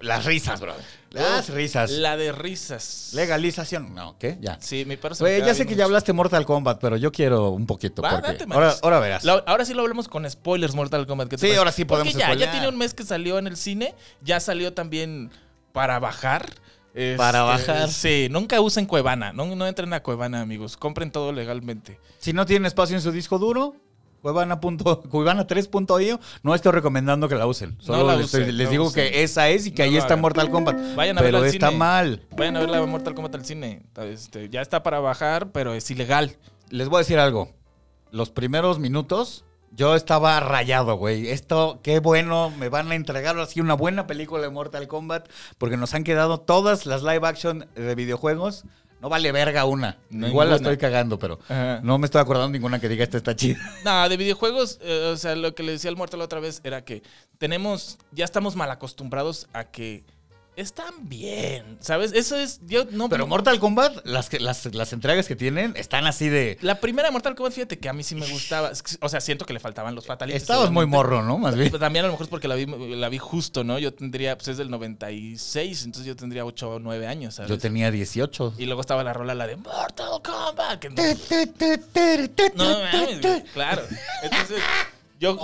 las 0.00 0.24
risas, 0.24 0.60
bro. 0.60 0.74
Las 1.10 1.50
risas. 1.50 1.90
La 1.90 2.16
de 2.16 2.32
risas. 2.32 3.10
Legalización. 3.12 3.94
No, 3.94 4.16
¿qué? 4.18 4.38
Ya. 4.40 4.56
Sí, 4.60 4.84
mi 4.86 4.96
perro 4.96 5.14
me 5.20 5.28
queda 5.36 5.46
ya 5.48 5.54
sé 5.54 5.66
que 5.66 5.74
ya 5.74 5.84
hablaste 5.84 6.12
Mortal 6.14 6.46
Kombat, 6.46 6.80
pero 6.80 6.96
yo 6.96 7.12
quiero 7.12 7.50
un 7.50 7.66
poquito. 7.66 8.00
Va, 8.00 8.22
porque 8.22 8.44
ahora, 8.50 8.74
ahora 8.82 8.98
verás. 9.00 9.24
La- 9.24 9.42
ahora 9.46 9.64
sí 9.66 9.74
lo 9.74 9.82
hablemos 9.82 10.08
con 10.08 10.28
spoilers 10.30 10.74
Mortal 10.74 11.06
Kombat. 11.06 11.28
¿qué 11.28 11.36
te 11.36 11.40
Sí, 11.40 11.46
parece? 11.48 11.58
ahora 11.58 11.72
sí 11.72 11.84
Porque 11.84 11.98
podemos 12.04 12.12
ya, 12.14 12.20
ya 12.20 12.26
spoilear. 12.28 12.50
tiene 12.52 12.68
un 12.68 12.78
mes 12.78 12.94
que 12.94 13.02
salió 13.04 13.38
en 13.38 13.46
el 13.46 13.56
cine. 13.58 13.94
Ya 14.22 14.40
salió 14.40 14.72
también 14.72 15.30
para 15.72 15.98
bajar. 15.98 16.46
Para 17.16 17.54
Este, 17.56 17.72
bajar. 17.72 17.88
Sí, 17.88 18.28
nunca 18.30 18.60
usen 18.60 18.86
Cuevana. 18.86 19.32
No, 19.32 19.46
no 19.56 19.66
entren 19.66 19.92
a 19.92 20.02
Cuevana, 20.02 20.40
amigos. 20.42 20.76
Compren 20.76 21.10
todo 21.10 21.32
legalmente. 21.32 21.98
Si 22.18 22.32
no 22.32 22.44
tienen 22.46 22.66
espacio 22.66 22.94
en 22.96 23.02
su 23.02 23.12
disco 23.12 23.38
duro, 23.38 23.76
Cuevana, 24.20 24.60
punto- 24.60 25.00
Cuevana 25.10 25.46
3.io, 25.46 26.20
no 26.42 26.54
estoy 26.54 26.72
recomendando 26.72 27.28
que 27.28 27.34
la 27.34 27.46
usen. 27.46 27.76
Solo 27.80 28.06
la 28.06 28.16
les, 28.16 28.26
estoy- 28.26 28.42
usen, 28.42 28.56
les 28.56 28.66
no 28.66 28.70
digo 28.70 28.84
usen. 28.84 28.94
que 29.10 29.22
esa 29.22 29.48
es 29.48 29.66
y 29.66 29.72
que 29.72 29.82
No 29.82 29.90
ahí 29.90 29.96
está 29.96 30.14
hagan. 30.14 30.20
Mortal 30.20 30.50
Kombat. 30.50 30.94
Vayan 30.94 31.18
a 31.18 31.22
verla 31.22 31.38
al 31.40 31.46
está 31.46 31.68
cine. 31.68 31.78
mal. 31.78 32.22
Vayan 32.36 32.56
a 32.56 32.60
ver 32.60 32.70
la 32.70 32.84
Mortal 32.86 33.14
Kombat 33.14 33.34
al 33.36 33.44
cine. 33.44 33.82
Este, 34.04 34.48
ya 34.48 34.60
está 34.60 34.82
para 34.82 35.00
bajar, 35.00 35.50
pero 35.50 35.74
es 35.74 35.90
ilegal. 35.90 36.36
Les 36.70 36.88
voy 36.88 36.96
a 36.96 37.00
decir 37.00 37.18
algo. 37.18 37.50
Los 38.10 38.30
primeros 38.30 38.78
minutos, 38.78 39.44
yo 39.74 39.94
estaba 39.94 40.38
rayado, 40.40 40.96
güey. 40.96 41.28
Esto, 41.28 41.80
qué 41.82 41.98
bueno, 41.98 42.50
me 42.50 42.68
van 42.68 42.90
a 42.92 42.94
entregar 42.94 43.38
así 43.38 43.60
una 43.60 43.74
buena 43.74 44.06
película 44.06 44.42
de 44.42 44.50
Mortal 44.50 44.86
Kombat, 44.86 45.28
porque 45.58 45.76
nos 45.76 45.94
han 45.94 46.04
quedado 46.04 46.40
todas 46.40 46.86
las 46.86 47.02
live 47.02 47.26
action 47.26 47.66
de 47.74 47.94
videojuegos. 47.94 48.64
No 49.00 49.08
vale 49.08 49.32
verga 49.32 49.64
una. 49.64 49.98
Ninguna. 50.10 50.28
Igual 50.28 50.50
la 50.50 50.56
estoy 50.56 50.76
cagando, 50.76 51.18
pero 51.18 51.40
Ajá. 51.48 51.80
no 51.82 51.98
me 51.98 52.04
estoy 52.04 52.20
acordando 52.20 52.50
ninguna 52.50 52.78
que 52.78 52.88
diga 52.88 53.02
esta 53.02 53.16
está 53.16 53.34
chida. 53.34 53.58
No, 53.84 54.08
de 54.08 54.16
videojuegos, 54.16 54.78
eh, 54.80 55.10
o 55.12 55.16
sea, 55.16 55.34
lo 55.34 55.56
que 55.56 55.64
le 55.64 55.72
decía 55.72 55.90
al 55.90 55.96
muerto 55.96 56.16
la 56.16 56.24
otra 56.24 56.38
vez 56.38 56.60
era 56.62 56.84
que 56.84 57.02
tenemos, 57.38 57.98
ya 58.12 58.24
estamos 58.24 58.54
mal 58.54 58.70
acostumbrados 58.70 59.48
a 59.52 59.64
que 59.64 60.04
están 60.56 61.08
bien, 61.08 61.78
¿sabes? 61.80 62.12
Eso 62.12 62.36
es, 62.36 62.60
yo 62.66 62.84
no... 62.90 63.08
Pero 63.08 63.26
Mortal 63.26 63.58
Kombat, 63.58 64.04
las, 64.04 64.28
que, 64.28 64.38
las, 64.38 64.66
las 64.74 64.92
entregas 64.92 65.26
que 65.26 65.36
tienen 65.36 65.74
están 65.76 66.06
así 66.06 66.28
de... 66.28 66.58
La 66.60 66.80
primera 66.80 67.08
de 67.08 67.12
Mortal 67.12 67.34
Kombat, 67.34 67.54
fíjate 67.54 67.78
que 67.78 67.88
a 67.88 67.92
mí 67.92 68.02
sí 68.02 68.14
me 68.14 68.28
gustaba. 68.30 68.70
O 69.00 69.08
sea, 69.08 69.20
siento 69.20 69.46
que 69.46 69.54
le 69.54 69.60
faltaban 69.60 69.94
los 69.94 70.06
fatalities. 70.06 70.42
Estabas 70.42 70.70
muy 70.70 70.86
morro, 70.86 71.22
¿no? 71.22 71.38
Más 71.38 71.54
bien. 71.54 71.68
Pero 71.68 71.80
También 71.80 72.04
a 72.04 72.08
lo 72.08 72.14
mejor 72.14 72.24
es 72.24 72.30
porque 72.30 72.48
la 72.48 72.54
vi, 72.54 72.66
la 72.66 73.08
vi 73.08 73.18
justo, 73.18 73.64
¿no? 73.64 73.78
Yo 73.78 73.94
tendría, 73.94 74.36
pues 74.36 74.48
es 74.48 74.58
del 74.58 74.70
96, 74.70 75.84
entonces 75.84 76.06
yo 76.06 76.16
tendría 76.16 76.44
8 76.44 76.70
o 76.70 76.78
9 76.78 77.06
años, 77.06 77.36
¿sabes? 77.36 77.48
Yo 77.48 77.58
tenía 77.58 77.90
18. 77.90 78.54
Y 78.58 78.66
luego 78.66 78.80
estaba 78.82 79.02
la 79.04 79.12
rola, 79.12 79.34
la 79.34 79.46
de 79.46 79.56
Mortal 79.56 80.20
Kombat. 80.22 80.78
Que 80.80 80.90
no, 80.90 80.96
no 82.54 83.42
claro. 83.54 83.82
Entonces, 84.22 84.62
yo... 85.22 85.38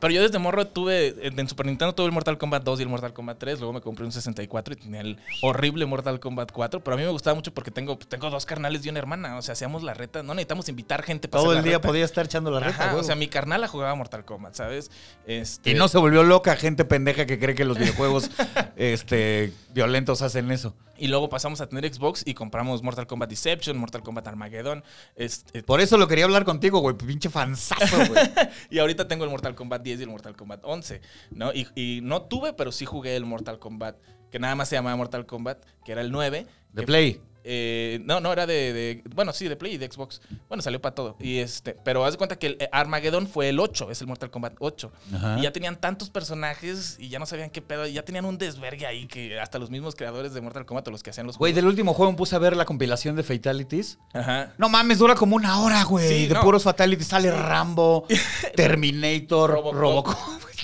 Pero 0.00 0.12
yo 0.12 0.22
desde 0.22 0.38
morro 0.38 0.66
tuve, 0.66 1.14
en 1.26 1.38
en 1.38 1.48
Super 1.48 1.66
Nintendo 1.66 1.94
tuve 1.94 2.06
el 2.06 2.12
Mortal 2.12 2.38
Kombat 2.38 2.62
2 2.62 2.78
y 2.78 2.82
el 2.82 2.88
Mortal 2.88 3.12
Kombat 3.12 3.38
3, 3.38 3.58
luego 3.58 3.72
me 3.72 3.80
compré 3.80 4.04
un 4.04 4.12
64 4.12 4.74
y 4.74 4.76
tenía 4.76 5.00
el 5.00 5.18
horrible 5.42 5.86
Mortal 5.86 6.20
Kombat 6.20 6.52
4, 6.52 6.84
pero 6.84 6.94
a 6.94 6.98
mí 6.98 7.04
me 7.04 7.10
gustaba 7.10 7.34
mucho 7.34 7.52
porque 7.52 7.70
tengo, 7.70 7.98
tengo 7.98 8.30
dos 8.30 8.46
carnales 8.46 8.84
y 8.86 8.88
una 8.90 8.98
hermana, 8.98 9.36
o 9.36 9.42
sea, 9.42 9.54
hacíamos 9.54 9.82
la 9.82 9.94
reta, 9.94 10.22
no 10.22 10.34
necesitamos 10.34 10.68
invitar 10.68 11.02
gente 11.02 11.28
para 11.28 11.42
Todo 11.42 11.50
hacer 11.52 11.58
el 11.58 11.64
la 11.64 11.68
día 11.68 11.78
reta. 11.78 11.88
podía 11.88 12.04
estar 12.04 12.26
echando 12.26 12.50
la 12.50 12.60
reta. 12.60 12.76
Ajá, 12.76 12.86
huevo. 12.88 13.00
o 13.00 13.04
sea, 13.04 13.16
mi 13.16 13.28
carnala 13.28 13.66
jugaba 13.66 13.94
Mortal 13.94 14.24
Kombat, 14.24 14.54
¿sabes? 14.54 14.90
Este, 15.26 15.70
Y 15.70 15.74
no 15.74 15.88
se 15.88 15.98
volvió 15.98 16.22
loca 16.22 16.54
gente 16.56 16.84
pendeja 16.84 17.26
que 17.26 17.38
cree 17.38 17.54
que 17.54 17.64
los 17.64 17.78
videojuegos 17.78 18.30
este, 18.76 19.52
violentos 19.72 20.22
hacen 20.22 20.50
eso. 20.50 20.74
Y 20.98 21.08
luego 21.08 21.28
pasamos 21.28 21.60
a 21.60 21.68
tener 21.68 21.92
Xbox 21.92 22.22
y 22.26 22.34
compramos 22.34 22.82
Mortal 22.82 23.06
Kombat 23.06 23.30
Deception, 23.30 23.78
Mortal 23.78 24.02
Kombat 24.02 24.26
Armageddon. 24.26 24.82
Este, 25.16 25.62
Por 25.62 25.80
eso 25.80 25.96
lo 25.96 26.08
quería 26.08 26.24
hablar 26.24 26.44
contigo, 26.44 26.80
güey. 26.80 26.96
Pinche 26.96 27.30
fanzazo, 27.30 27.96
güey. 28.08 28.22
y 28.70 28.78
ahorita 28.78 29.08
tengo 29.08 29.24
el 29.24 29.30
Mortal 29.30 29.54
Kombat 29.54 29.82
10 29.82 30.00
y 30.00 30.02
el 30.02 30.08
Mortal 30.08 30.36
Kombat 30.36 30.60
11, 30.64 31.00
¿no? 31.30 31.52
Y, 31.52 31.68
y 31.74 32.00
no 32.02 32.22
tuve, 32.22 32.52
pero 32.52 32.72
sí 32.72 32.84
jugué 32.84 33.16
el 33.16 33.24
Mortal 33.24 33.58
Kombat, 33.58 33.96
que 34.30 34.38
nada 34.38 34.54
más 34.54 34.68
se 34.68 34.76
llamaba 34.76 34.96
Mortal 34.96 35.26
Kombat, 35.26 35.64
que 35.84 35.92
era 35.92 36.00
el 36.00 36.10
9. 36.10 36.46
De 36.72 36.82
Play. 36.82 37.20
Eh, 37.50 38.00
no, 38.04 38.20
no, 38.20 38.30
era 38.32 38.46
de, 38.46 38.72
de- 38.74 39.02
Bueno, 39.14 39.32
sí, 39.32 39.48
de 39.48 39.56
Play 39.56 39.74
y 39.74 39.78
de 39.78 39.90
Xbox. 39.90 40.20
Bueno, 40.48 40.62
salió 40.62 40.80
para 40.82 40.94
todo. 40.94 41.16
Y 41.18 41.38
este, 41.38 41.72
pero 41.82 42.04
haz 42.04 42.12
de 42.12 42.18
cuenta 42.18 42.36
que 42.38 42.48
el 42.48 42.56
eh, 42.60 42.68
Armageddon 42.72 43.26
fue 43.26 43.48
el 43.48 43.58
8, 43.58 43.90
es 43.90 44.00
el 44.02 44.06
Mortal 44.06 44.30
Kombat 44.30 44.54
8. 44.58 44.92
Ajá. 45.14 45.38
Y 45.38 45.42
ya 45.42 45.52
tenían 45.52 45.80
tantos 45.80 46.10
personajes 46.10 46.96
y 47.00 47.08
ya 47.08 47.18
no 47.18 47.24
sabían 47.26 47.48
qué 47.50 47.62
pedo. 47.62 47.86
Y 47.86 47.94
ya 47.94 48.02
tenían 48.04 48.26
un 48.26 48.36
desvergue 48.36 48.86
ahí 48.86 49.06
que 49.06 49.40
hasta 49.40 49.58
los 49.58 49.70
mismos 49.70 49.94
creadores 49.94 50.34
de 50.34 50.40
Mortal 50.42 50.66
Kombat 50.66 50.86
o 50.88 50.90
los 50.90 51.02
que 51.02 51.10
hacían 51.10 51.26
los 51.26 51.38
Güey, 51.38 51.52
juegos. 51.52 51.56
del 51.64 51.70
último 51.70 51.94
juego 51.94 52.12
me 52.12 52.18
puse 52.18 52.36
a 52.36 52.38
ver 52.38 52.56
la 52.56 52.66
compilación 52.66 53.16
de 53.16 53.22
Fatalities. 53.22 53.98
Ajá. 54.12 54.52
No 54.58 54.68
mames, 54.68 54.98
dura 54.98 55.14
como 55.14 55.34
una 55.36 55.60
hora, 55.60 55.82
güey. 55.84 56.06
Sí, 56.08 56.26
de 56.26 56.34
no. 56.34 56.42
puros 56.42 56.62
Fatalities. 56.62 57.08
Sale 57.08 57.30
Rambo, 57.30 58.06
Terminator, 58.54 59.50
Robocop. 59.50 59.74
Robocop. 59.74 60.16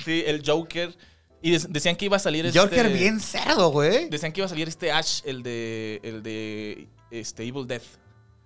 Sí, 0.04 0.22
el 0.26 0.42
Joker. 0.44 0.94
Y 1.44 1.50
de- 1.50 1.66
decían 1.68 1.94
que 1.94 2.06
iba 2.06 2.16
a 2.16 2.20
salir 2.20 2.46
este... 2.46 2.58
Joker 2.58 2.88
bien 2.88 3.20
cerdo, 3.20 3.68
güey. 3.68 4.08
Decían 4.08 4.32
que 4.32 4.40
iba 4.40 4.46
a 4.46 4.48
salir 4.48 4.66
este 4.66 4.90
Ash, 4.90 5.20
el 5.26 5.42
de. 5.42 6.00
El 6.02 6.22
de. 6.22 6.88
Este, 7.10 7.44
Evil 7.44 7.66
Death. 7.66 7.82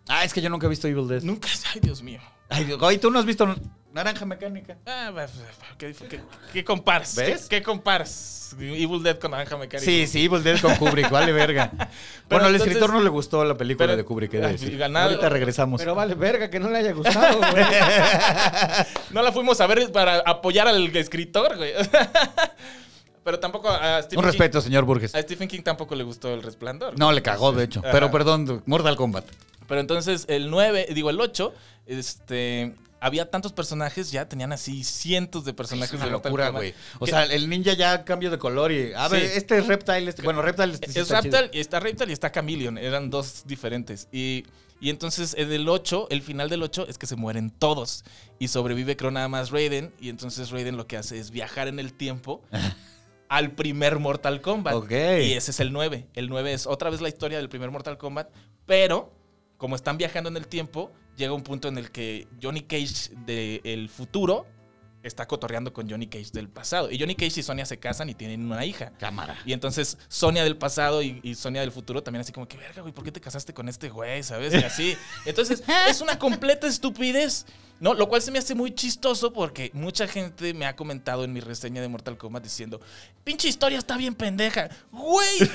Ah, 0.08 0.24
es 0.24 0.32
que 0.34 0.40
yo 0.40 0.50
nunca 0.50 0.66
he 0.66 0.68
visto 0.70 0.88
Evil 0.88 1.06
Dead. 1.06 1.22
Nunca. 1.22 1.48
Ay, 1.72 1.80
Dios 1.80 2.02
mío. 2.02 2.20
Ay, 2.48 2.64
güey, 2.72 2.98
tú 2.98 3.10
no 3.10 3.20
has 3.20 3.24
visto 3.24 3.54
Naranja 3.92 4.24
Mecánica. 4.24 4.78
Ah, 4.84 5.12
¿qué, 5.78 5.94
qué, 6.08 6.20
qué 6.52 6.64
comparas? 6.64 7.14
¿Ves? 7.14 7.42
¿Qué, 7.46 7.58
qué 7.58 7.62
comparas? 7.62 8.56
Evil 8.58 9.02
Dead 9.02 9.18
con 9.18 9.30
Naranja 9.30 9.56
Mecánica. 9.56 9.84
Sí, 9.88 10.06
sí, 10.08 10.24
Evil 10.24 10.42
Dead 10.42 10.58
con 10.60 10.74
Kubrick, 10.76 11.08
vale 11.10 11.30
verga. 11.32 11.70
bueno, 12.28 12.46
al 12.46 12.52
entonces- 12.54 12.62
escritor 12.68 12.92
no 12.92 13.00
le 13.00 13.10
gustó 13.10 13.44
la 13.44 13.56
película 13.56 13.86
pero- 13.86 13.96
de 13.98 14.04
Kubrick, 14.04 14.34
Ay, 14.34 14.56
ganar- 14.76 15.04
Ahorita 15.10 15.28
regresamos. 15.28 15.80
Pero 15.80 15.94
vale, 15.94 16.14
verga, 16.14 16.50
que 16.50 16.58
no 16.58 16.68
le 16.68 16.78
haya 16.78 16.92
gustado, 16.92 17.38
güey. 17.38 17.64
No 19.10 19.22
la 19.22 19.30
fuimos 19.32 19.60
a 19.60 19.66
ver 19.66 19.92
para 19.92 20.18
apoyar 20.20 20.66
al 20.68 20.94
escritor, 20.96 21.56
güey. 21.56 21.72
Pero 23.28 23.40
tampoco 23.40 23.68
a 23.68 24.00
Stephen 24.02 24.20
Un 24.20 24.22
King- 24.24 24.26
respeto, 24.38 24.60
señor 24.62 24.84
Burgess. 24.86 25.14
A 25.14 25.20
Stephen 25.20 25.48
King 25.48 25.60
tampoco 25.60 25.94
le 25.94 26.02
gustó 26.02 26.32
el 26.32 26.42
resplandor. 26.42 26.98
No, 26.98 27.12
le 27.12 27.20
cagó, 27.20 27.52
de 27.52 27.64
hecho. 27.64 27.80
Ajá. 27.80 27.90
Pero 27.92 28.10
perdón, 28.10 28.62
Mortal 28.64 28.96
Kombat. 28.96 29.26
Pero 29.66 29.82
entonces 29.82 30.24
el 30.30 30.48
9, 30.50 30.88
digo 30.94 31.10
el 31.10 31.20
8, 31.20 31.52
este. 31.86 32.74
Había 33.00 33.30
tantos 33.30 33.52
personajes, 33.52 34.10
ya 34.10 34.28
tenían 34.30 34.50
así 34.52 34.82
cientos 34.82 35.44
de 35.44 35.52
personajes 35.52 35.90
Es 35.92 35.96
una 36.00 36.06
de 36.06 36.10
locura, 36.10 36.48
güey. 36.48 36.72
O 36.98 37.04
Que- 37.04 37.10
sea, 37.12 37.24
el 37.24 37.48
ninja 37.50 37.74
ya 37.74 38.02
cambio 38.02 38.30
de 38.30 38.38
color 38.38 38.72
y. 38.72 38.94
A 38.94 39.08
ver, 39.08 39.20
Sí. 39.28 39.32
este 39.36 39.58
es 39.58 39.66
Reptile. 39.66 40.08
Este, 40.08 40.22
bueno, 40.22 40.40
Reptile 40.40 40.72
este 40.72 40.90
sí 40.90 40.98
es 40.98 41.02
está 41.04 41.20
chido. 41.22 41.36
Reptile 41.38 41.58
y 41.58 41.60
está 41.60 41.80
Reptile 41.80 42.10
y 42.10 42.14
está 42.14 42.32
Chameleon. 42.32 42.78
Eran 42.78 43.10
dos 43.10 43.42
diferentes. 43.46 44.08
Y, 44.10 44.46
y 44.80 44.90
entonces 44.90 45.34
en 45.38 45.52
el 45.52 45.68
8, 45.68 46.08
el 46.10 46.22
final 46.22 46.48
del 46.48 46.62
8 46.62 46.86
es 46.88 46.96
que 46.98 47.06
se 47.06 47.14
mueren 47.14 47.50
todos. 47.50 48.04
Y 48.40 48.48
sobrevive 48.48 48.96
creo 48.96 49.10
nada 49.12 49.28
más 49.28 49.50
Raiden. 49.50 49.92
Y 50.00 50.08
entonces 50.08 50.50
Raiden 50.50 50.76
lo 50.76 50.88
que 50.88 50.96
hace 50.96 51.18
es 51.20 51.30
viajar 51.30 51.68
en 51.68 51.78
el 51.78 51.92
tiempo 51.92 52.42
al 53.28 53.52
primer 53.52 53.98
Mortal 53.98 54.40
Kombat. 54.40 54.74
Y 55.24 55.32
ese 55.32 55.50
es 55.50 55.60
el 55.60 55.72
9. 55.72 56.08
El 56.14 56.28
9 56.28 56.52
es 56.52 56.66
otra 56.66 56.90
vez 56.90 57.00
la 57.00 57.08
historia 57.08 57.38
del 57.38 57.48
primer 57.48 57.70
Mortal 57.70 57.98
Kombat. 57.98 58.30
Pero 58.66 59.12
como 59.56 59.76
están 59.76 59.98
viajando 59.98 60.30
en 60.30 60.36
el 60.36 60.46
tiempo, 60.46 60.92
llega 61.16 61.32
un 61.32 61.42
punto 61.42 61.68
en 61.68 61.78
el 61.78 61.90
que 61.90 62.28
Johnny 62.42 62.62
Cage 62.62 63.10
del 63.26 63.88
futuro 63.88 64.46
está 65.02 65.26
cotorreando 65.26 65.72
con 65.72 65.88
Johnny 65.88 66.06
Cage 66.06 66.30
del 66.32 66.48
pasado. 66.48 66.90
Y 66.90 66.98
Johnny 66.98 67.14
Cage 67.14 67.40
y 67.40 67.42
Sonia 67.42 67.66
se 67.66 67.78
casan 67.78 68.08
y 68.08 68.14
tienen 68.14 68.44
una 68.44 68.64
hija. 68.64 68.92
Cámara. 68.98 69.36
Y 69.44 69.52
entonces 69.52 69.98
Sonia 70.08 70.44
del 70.44 70.56
pasado 70.56 71.02
y, 71.02 71.20
y 71.22 71.34
Sonia 71.34 71.60
del 71.60 71.72
futuro 71.72 72.02
también 72.02 72.20
así 72.20 72.32
como 72.32 72.48
que, 72.48 72.56
verga, 72.56 72.82
güey, 72.82 72.92
¿por 72.92 73.04
qué 73.04 73.12
te 73.12 73.20
casaste 73.20 73.54
con 73.54 73.68
este 73.68 73.88
güey? 73.88 74.22
¿Sabes? 74.22 74.54
Y 74.54 74.64
así. 74.64 74.96
Entonces 75.24 75.62
es 75.88 76.00
una 76.00 76.18
completa 76.18 76.66
estupidez. 76.66 77.46
¿no? 77.80 77.94
Lo 77.94 78.08
cual 78.08 78.22
se 78.22 78.30
me 78.30 78.38
hace 78.38 78.54
muy 78.54 78.74
chistoso 78.74 79.32
porque 79.32 79.70
mucha 79.72 80.06
gente 80.08 80.52
me 80.54 80.66
ha 80.66 80.74
comentado 80.74 81.24
en 81.24 81.32
mi 81.32 81.40
reseña 81.40 81.80
de 81.80 81.88
Mortal 81.88 82.16
Kombat 82.16 82.42
diciendo, 82.42 82.80
pinche 83.24 83.48
historia 83.48 83.78
está 83.78 83.96
bien 83.96 84.14
pendeja. 84.14 84.68
Güey. 84.90 85.38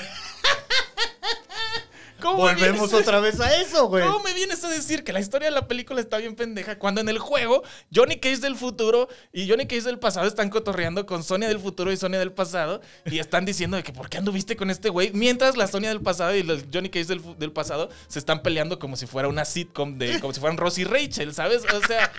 ¿Cómo 2.24 2.44
me 2.46 2.54
Volvemos 2.54 2.92
a- 2.92 2.96
otra 2.96 3.20
vez 3.20 3.38
a 3.38 3.60
eso, 3.60 3.86
güey. 3.88 4.02
¿Cómo 4.04 4.20
me 4.24 4.32
vienes 4.32 4.64
a 4.64 4.68
decir 4.70 5.04
que 5.04 5.12
la 5.12 5.20
historia 5.20 5.48
de 5.48 5.54
la 5.54 5.68
película 5.68 6.00
está 6.00 6.16
bien 6.18 6.34
pendeja 6.34 6.78
cuando 6.78 7.00
en 7.02 7.08
el 7.10 7.18
juego 7.18 7.62
Johnny 7.94 8.16
Cage 8.16 8.38
del 8.38 8.56
futuro 8.56 9.08
y 9.32 9.48
Johnny 9.48 9.66
Cage 9.66 9.82
del 9.82 9.98
pasado 9.98 10.26
están 10.26 10.48
cotorreando 10.50 11.04
con 11.06 11.22
Sonia 11.22 11.48
del 11.48 11.60
futuro 11.60 11.92
y 11.92 11.96
Sonia 11.96 12.18
del 12.18 12.32
pasado 12.32 12.80
y 13.04 13.18
están 13.18 13.44
diciendo 13.44 13.76
de 13.76 13.82
que 13.82 13.92
¿por 13.92 14.08
qué 14.08 14.18
anduviste 14.18 14.56
con 14.56 14.70
este 14.70 14.88
güey? 14.88 15.10
Mientras 15.12 15.56
la 15.56 15.66
Sonia 15.66 15.90
del 15.90 16.00
pasado 16.00 16.34
y 16.34 16.42
los 16.42 16.64
Johnny 16.72 16.88
Cage 16.88 17.04
del, 17.06 17.38
del 17.38 17.52
pasado 17.52 17.90
se 18.08 18.18
están 18.18 18.42
peleando 18.42 18.78
como 18.78 18.96
si 18.96 19.06
fuera 19.06 19.28
una 19.28 19.44
sitcom 19.44 19.98
de 19.98 20.18
como 20.20 20.32
si 20.32 20.40
fueran 20.40 20.56
Ross 20.56 20.78
y 20.78 20.84
Rachel, 20.84 21.34
¿sabes? 21.34 21.62
O 21.72 21.86
sea, 21.86 22.10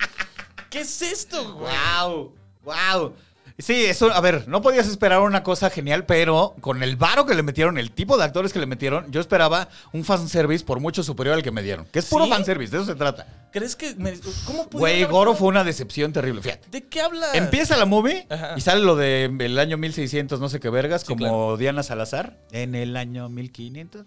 ¿qué 0.69 0.81
es 0.81 1.01
esto, 1.01 1.53
güey? 1.55 1.73
Wow, 2.03 2.33
wow. 2.63 3.15
Sí, 3.57 3.85
eso, 3.85 4.11
a 4.11 4.19
ver, 4.19 4.49
no 4.49 4.61
podías 4.61 4.85
esperar 4.85 5.21
una 5.21 5.41
cosa 5.41 5.69
genial, 5.69 6.05
pero 6.05 6.55
con 6.59 6.83
el 6.83 6.97
varo 6.97 7.25
que 7.25 7.35
le 7.35 7.41
metieron, 7.41 7.77
el 7.77 7.89
tipo 7.91 8.17
de 8.17 8.25
actores 8.25 8.51
que 8.51 8.59
le 8.59 8.65
metieron, 8.65 9.09
yo 9.11 9.21
esperaba 9.21 9.69
un 9.93 10.03
fanservice 10.03 10.65
por 10.65 10.81
mucho 10.81 11.03
superior 11.03 11.35
al 11.37 11.43
que 11.43 11.51
me 11.51 11.63
dieron. 11.63 11.85
Que 11.85 11.99
es 11.99 12.05
puro 12.07 12.25
¿Sí? 12.25 12.31
fanservice, 12.31 12.71
de 12.75 12.83
eso 12.83 12.91
se 12.91 12.95
trata. 12.95 13.25
¿Crees 13.53 13.77
que 13.77 13.95
me, 13.95 14.13
cómo 14.45 14.65
Güey, 14.73 15.05
Goro 15.05 15.33
fue 15.35 15.47
una 15.47 15.63
decepción 15.63 16.11
terrible. 16.11 16.41
Fíjate. 16.41 16.67
¿De 16.69 16.83
qué 16.83 16.99
hablas? 16.99 17.33
Empieza 17.33 17.77
la 17.77 17.85
movie 17.85 18.27
Ajá. 18.29 18.55
y 18.57 18.61
sale 18.61 18.81
lo 18.81 18.97
de 18.97 19.23
el 19.39 19.57
año 19.57 19.77
1600, 19.77 20.41
no 20.41 20.49
sé 20.49 20.59
qué 20.59 20.69
vergas, 20.69 21.01
Sí, 21.03 21.07
como 21.07 21.19
claro. 21.19 21.57
Diana 21.57 21.81
Salazar. 21.81 22.37
En 22.51 22.75
el 22.75 22.97
año 22.97 23.29
1500. 23.29 24.05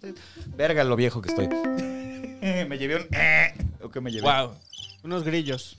Verga 0.49 0.85
lo 0.85 0.95
viejo 0.97 1.23
que 1.23 1.31
estoy. 1.31 1.49
me 2.69 2.77
llevé 2.77 2.97
un... 2.97 3.07
eh, 3.13 3.55
¿O 3.83 3.89
qué 3.89 4.03
me 4.03 4.11
llevé? 4.13 4.31
Wow. 4.31 4.53
Unos 5.05 5.23
grillos. 5.25 5.79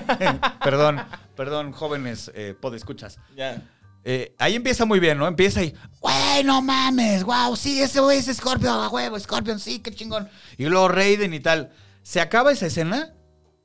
Perdón, 0.64 1.02
perdón, 1.40 1.72
jóvenes 1.72 2.30
eh, 2.34 2.54
podescuchas. 2.60 3.18
Ya. 3.34 3.62
Eh, 4.04 4.34
ahí 4.36 4.56
empieza 4.56 4.84
muy 4.84 5.00
bien, 5.00 5.16
¿no? 5.16 5.26
Empieza 5.26 5.62
y, 5.62 5.74
güey, 5.98 6.44
no 6.44 6.60
mames, 6.60 7.24
wow, 7.24 7.56
sí, 7.56 7.80
ese 7.80 8.00
güey 8.00 8.18
es 8.18 8.26
Scorpion, 8.26 8.70
a 8.70 8.90
huevo, 8.90 9.18
Scorpion, 9.18 9.58
sí, 9.58 9.78
qué 9.78 9.90
chingón. 9.90 10.28
Y 10.58 10.66
luego 10.66 10.88
Raiden 10.88 11.32
y 11.32 11.40
tal. 11.40 11.70
Se 12.02 12.20
acaba 12.20 12.52
esa 12.52 12.66
escena 12.66 13.14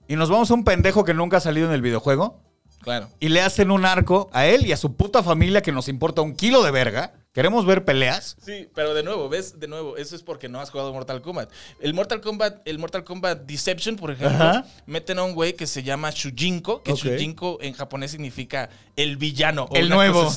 y 0.07 0.15
nos 0.15 0.29
vamos 0.29 0.49
a 0.51 0.53
un 0.53 0.63
pendejo 0.63 1.03
que 1.03 1.13
nunca 1.13 1.35
ha 1.35 1.41
salido 1.41 1.67
en 1.67 1.73
el 1.73 1.81
videojuego 1.81 2.39
Claro. 2.79 3.09
y 3.19 3.27
le 3.27 3.41
hacen 3.41 3.69
un 3.71 3.83
arco 3.85 4.29
a 4.31 4.45
él 4.45 4.65
y 4.65 4.71
a 4.71 4.77
su 4.77 4.95
puta 4.95 5.21
familia 5.21 5.61
que 5.61 5.73
nos 5.73 5.89
importa 5.89 6.21
un 6.21 6.33
kilo 6.33 6.63
de 6.63 6.71
verga. 6.71 7.11
Queremos 7.35 7.65
ver 7.65 7.83
peleas. 7.85 8.37
Sí, 8.43 8.69
pero 8.73 8.93
de 8.93 9.03
nuevo, 9.03 9.27
¿ves? 9.29 9.59
De 9.59 9.67
nuevo, 9.67 9.97
eso 9.97 10.15
es 10.15 10.23
porque 10.23 10.47
no 10.49 10.59
has 10.61 10.71
jugado 10.71 10.91
Mortal 10.93 11.21
Kombat. 11.21 11.51
El 11.81 11.93
Mortal 11.93 12.21
Kombat, 12.21 12.65
el 12.65 12.79
Mortal 12.79 13.03
Kombat 13.03 13.41
Deception, 13.41 13.97
por 13.97 14.09
ejemplo, 14.11 14.37
Ajá. 14.43 14.65
meten 14.85 15.19
a 15.19 15.23
un 15.23 15.33
güey 15.33 15.53
que 15.53 15.67
se 15.67 15.83
llama 15.83 16.09
Shujinko, 16.11 16.81
que. 16.81 16.93
Shujinko 16.93 17.57
en 17.61 17.73
japonés 17.73 18.11
significa 18.11 18.69
el 18.95 19.17
villano. 19.17 19.65
o 19.69 19.75
El 19.75 19.89
nuevo. 19.89 20.33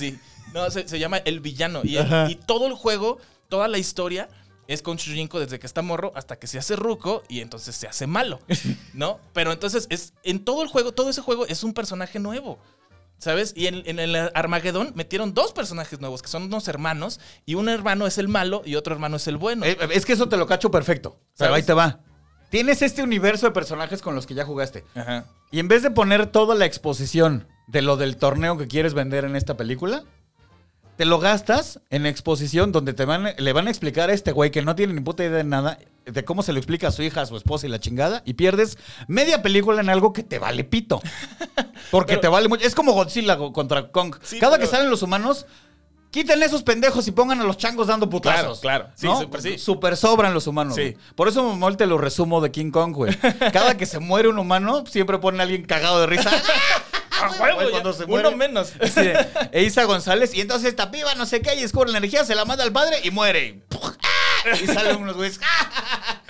No, 0.52 0.70
se, 0.70 0.88
se 0.88 0.98
llama 0.98 1.18
el 1.18 1.40
villano. 1.40 1.82
Y, 1.84 1.96
el- 1.98 2.30
y 2.30 2.34
todo 2.34 2.66
el 2.66 2.72
juego, 2.74 3.18
toda 3.48 3.68
la 3.68 3.78
historia 3.78 4.28
es 4.66 4.82
con 4.82 4.96
Shujinko 4.96 5.38
desde 5.40 5.58
que 5.58 5.66
está 5.66 5.82
morro 5.82 6.12
hasta 6.16 6.36
que 6.38 6.46
se 6.48 6.58
hace 6.58 6.74
ruco 6.76 7.22
y 7.28 7.40
entonces 7.40 7.76
se 7.76 7.86
hace 7.86 8.06
malo, 8.08 8.40
¿no? 8.92 9.18
Pero 9.32 9.52
entonces 9.52 9.86
es 9.88 10.12
en 10.24 10.44
todo 10.44 10.62
el 10.62 10.68
juego, 10.68 10.92
todo 10.92 11.08
ese 11.10 11.20
juego 11.22 11.46
es 11.46 11.62
un 11.62 11.72
personaje 11.74 12.18
nuevo. 12.18 12.58
¿Sabes? 13.18 13.52
Y 13.56 13.66
en, 13.66 13.82
en 13.84 13.98
el 13.98 14.30
Armagedón 14.34 14.92
metieron 14.94 15.34
dos 15.34 15.52
personajes 15.52 16.00
nuevos, 16.00 16.22
que 16.22 16.28
son 16.28 16.44
unos 16.44 16.68
hermanos, 16.68 17.20
y 17.44 17.56
un 17.56 17.68
hermano 17.68 18.06
es 18.06 18.16
el 18.18 18.28
malo 18.28 18.62
y 18.64 18.76
otro 18.76 18.94
hermano 18.94 19.16
es 19.16 19.26
el 19.26 19.36
bueno. 19.36 19.66
Eh, 19.66 19.76
es 19.92 20.06
que 20.06 20.12
eso 20.12 20.28
te 20.28 20.36
lo 20.36 20.46
cacho 20.46 20.70
perfecto. 20.70 21.20
Pero 21.36 21.54
ahí 21.54 21.64
te 21.64 21.72
va. 21.72 22.00
Tienes 22.50 22.80
este 22.80 23.02
universo 23.02 23.46
de 23.46 23.52
personajes 23.52 24.00
con 24.00 24.14
los 24.14 24.26
que 24.26 24.34
ya 24.34 24.44
jugaste. 24.44 24.84
Ajá. 24.94 25.26
Y 25.50 25.58
en 25.58 25.68
vez 25.68 25.82
de 25.82 25.90
poner 25.90 26.26
toda 26.26 26.54
la 26.54 26.64
exposición 26.64 27.46
de 27.66 27.82
lo 27.82 27.96
del 27.96 28.16
torneo 28.16 28.56
que 28.56 28.68
quieres 28.68 28.94
vender 28.94 29.24
en 29.24 29.36
esta 29.36 29.56
película, 29.56 30.04
te 30.96 31.04
lo 31.04 31.18
gastas 31.20 31.80
en 31.90 32.06
exposición 32.06 32.72
donde 32.72 32.92
te 32.92 33.04
van, 33.04 33.34
le 33.36 33.52
van 33.52 33.66
a 33.66 33.70
explicar 33.70 34.10
a 34.10 34.12
este 34.12 34.32
güey 34.32 34.50
que 34.50 34.62
no 34.62 34.74
tiene 34.74 34.94
ni 34.94 35.00
puta 35.00 35.24
idea 35.24 35.36
de 35.36 35.44
nada 35.44 35.78
de 36.12 36.24
cómo 36.24 36.42
se 36.42 36.52
lo 36.52 36.58
explica 36.58 36.88
a 36.88 36.92
su 36.92 37.02
hija, 37.02 37.20
a 37.22 37.26
su 37.26 37.36
esposa 37.36 37.66
y 37.66 37.70
la 37.70 37.78
chingada, 37.80 38.22
y 38.24 38.34
pierdes 38.34 38.78
media 39.06 39.42
película 39.42 39.80
en 39.80 39.88
algo 39.90 40.12
que 40.12 40.22
te 40.22 40.38
vale 40.38 40.64
pito. 40.64 41.00
Porque 41.90 42.12
Pero- 42.14 42.20
te 42.20 42.28
vale 42.28 42.48
mucho. 42.48 42.66
Es 42.66 42.74
como 42.74 42.92
Godzilla 42.92 43.34
go- 43.36 43.52
contra 43.52 43.90
Kong. 43.90 44.16
Sí, 44.22 44.38
Cada 44.38 44.56
pero- 44.56 44.68
que 44.68 44.70
salen 44.76 44.90
los 44.90 45.02
humanos, 45.02 45.46
quiten 46.10 46.42
esos 46.42 46.62
pendejos 46.62 47.06
y 47.08 47.12
pongan 47.12 47.40
a 47.40 47.44
los 47.44 47.56
changos 47.56 47.86
dando 47.86 48.08
putazos. 48.08 48.60
Claro, 48.60 48.86
claro. 48.86 48.94
Sí, 48.96 49.06
¿no? 49.06 49.20
súper 49.20 49.96
sí. 49.96 49.98
Sobran 50.00 50.32
los 50.34 50.46
humanos. 50.46 50.74
Sí. 50.74 50.96
Por 51.14 51.28
eso 51.28 51.42
Momol 51.42 51.76
te 51.76 51.86
lo 51.86 51.98
resumo 51.98 52.40
de 52.40 52.50
King 52.50 52.70
Kong, 52.70 52.94
güey. 52.94 53.14
Cada 53.52 53.76
que 53.76 53.86
se 53.86 53.98
muere 53.98 54.28
un 54.28 54.38
humano, 54.38 54.84
siempre 54.86 55.18
ponen 55.18 55.40
a 55.40 55.44
alguien 55.44 55.64
cagado 55.64 56.00
de 56.00 56.06
risa. 56.06 56.30
¡A 57.22 57.30
huevo! 57.40 57.54
Güey, 57.56 57.66
ya, 57.66 57.70
cuando 57.72 57.92
se 57.92 58.04
uno 58.04 58.30
menos. 58.32 58.72
Sí, 58.94 59.00
de 59.00 59.26
Eiza 59.52 59.84
González, 59.84 60.34
y 60.34 60.40
entonces 60.40 60.68
esta 60.68 60.90
piba, 60.90 61.14
no 61.14 61.26
sé 61.26 61.40
qué, 61.40 61.54
y 61.54 61.62
descubre 61.62 61.90
la 61.90 61.98
energía, 61.98 62.24
se 62.24 62.34
la 62.34 62.44
manda 62.44 62.64
al 62.64 62.72
padre 62.72 63.00
y 63.02 63.10
muere. 63.10 63.46
Y. 63.46 63.62
¡ah! 63.74 64.56
y 64.62 64.66
salen 64.66 64.96
unos 64.96 65.16
güeyes. 65.16 65.40
¡ah! 65.42 66.22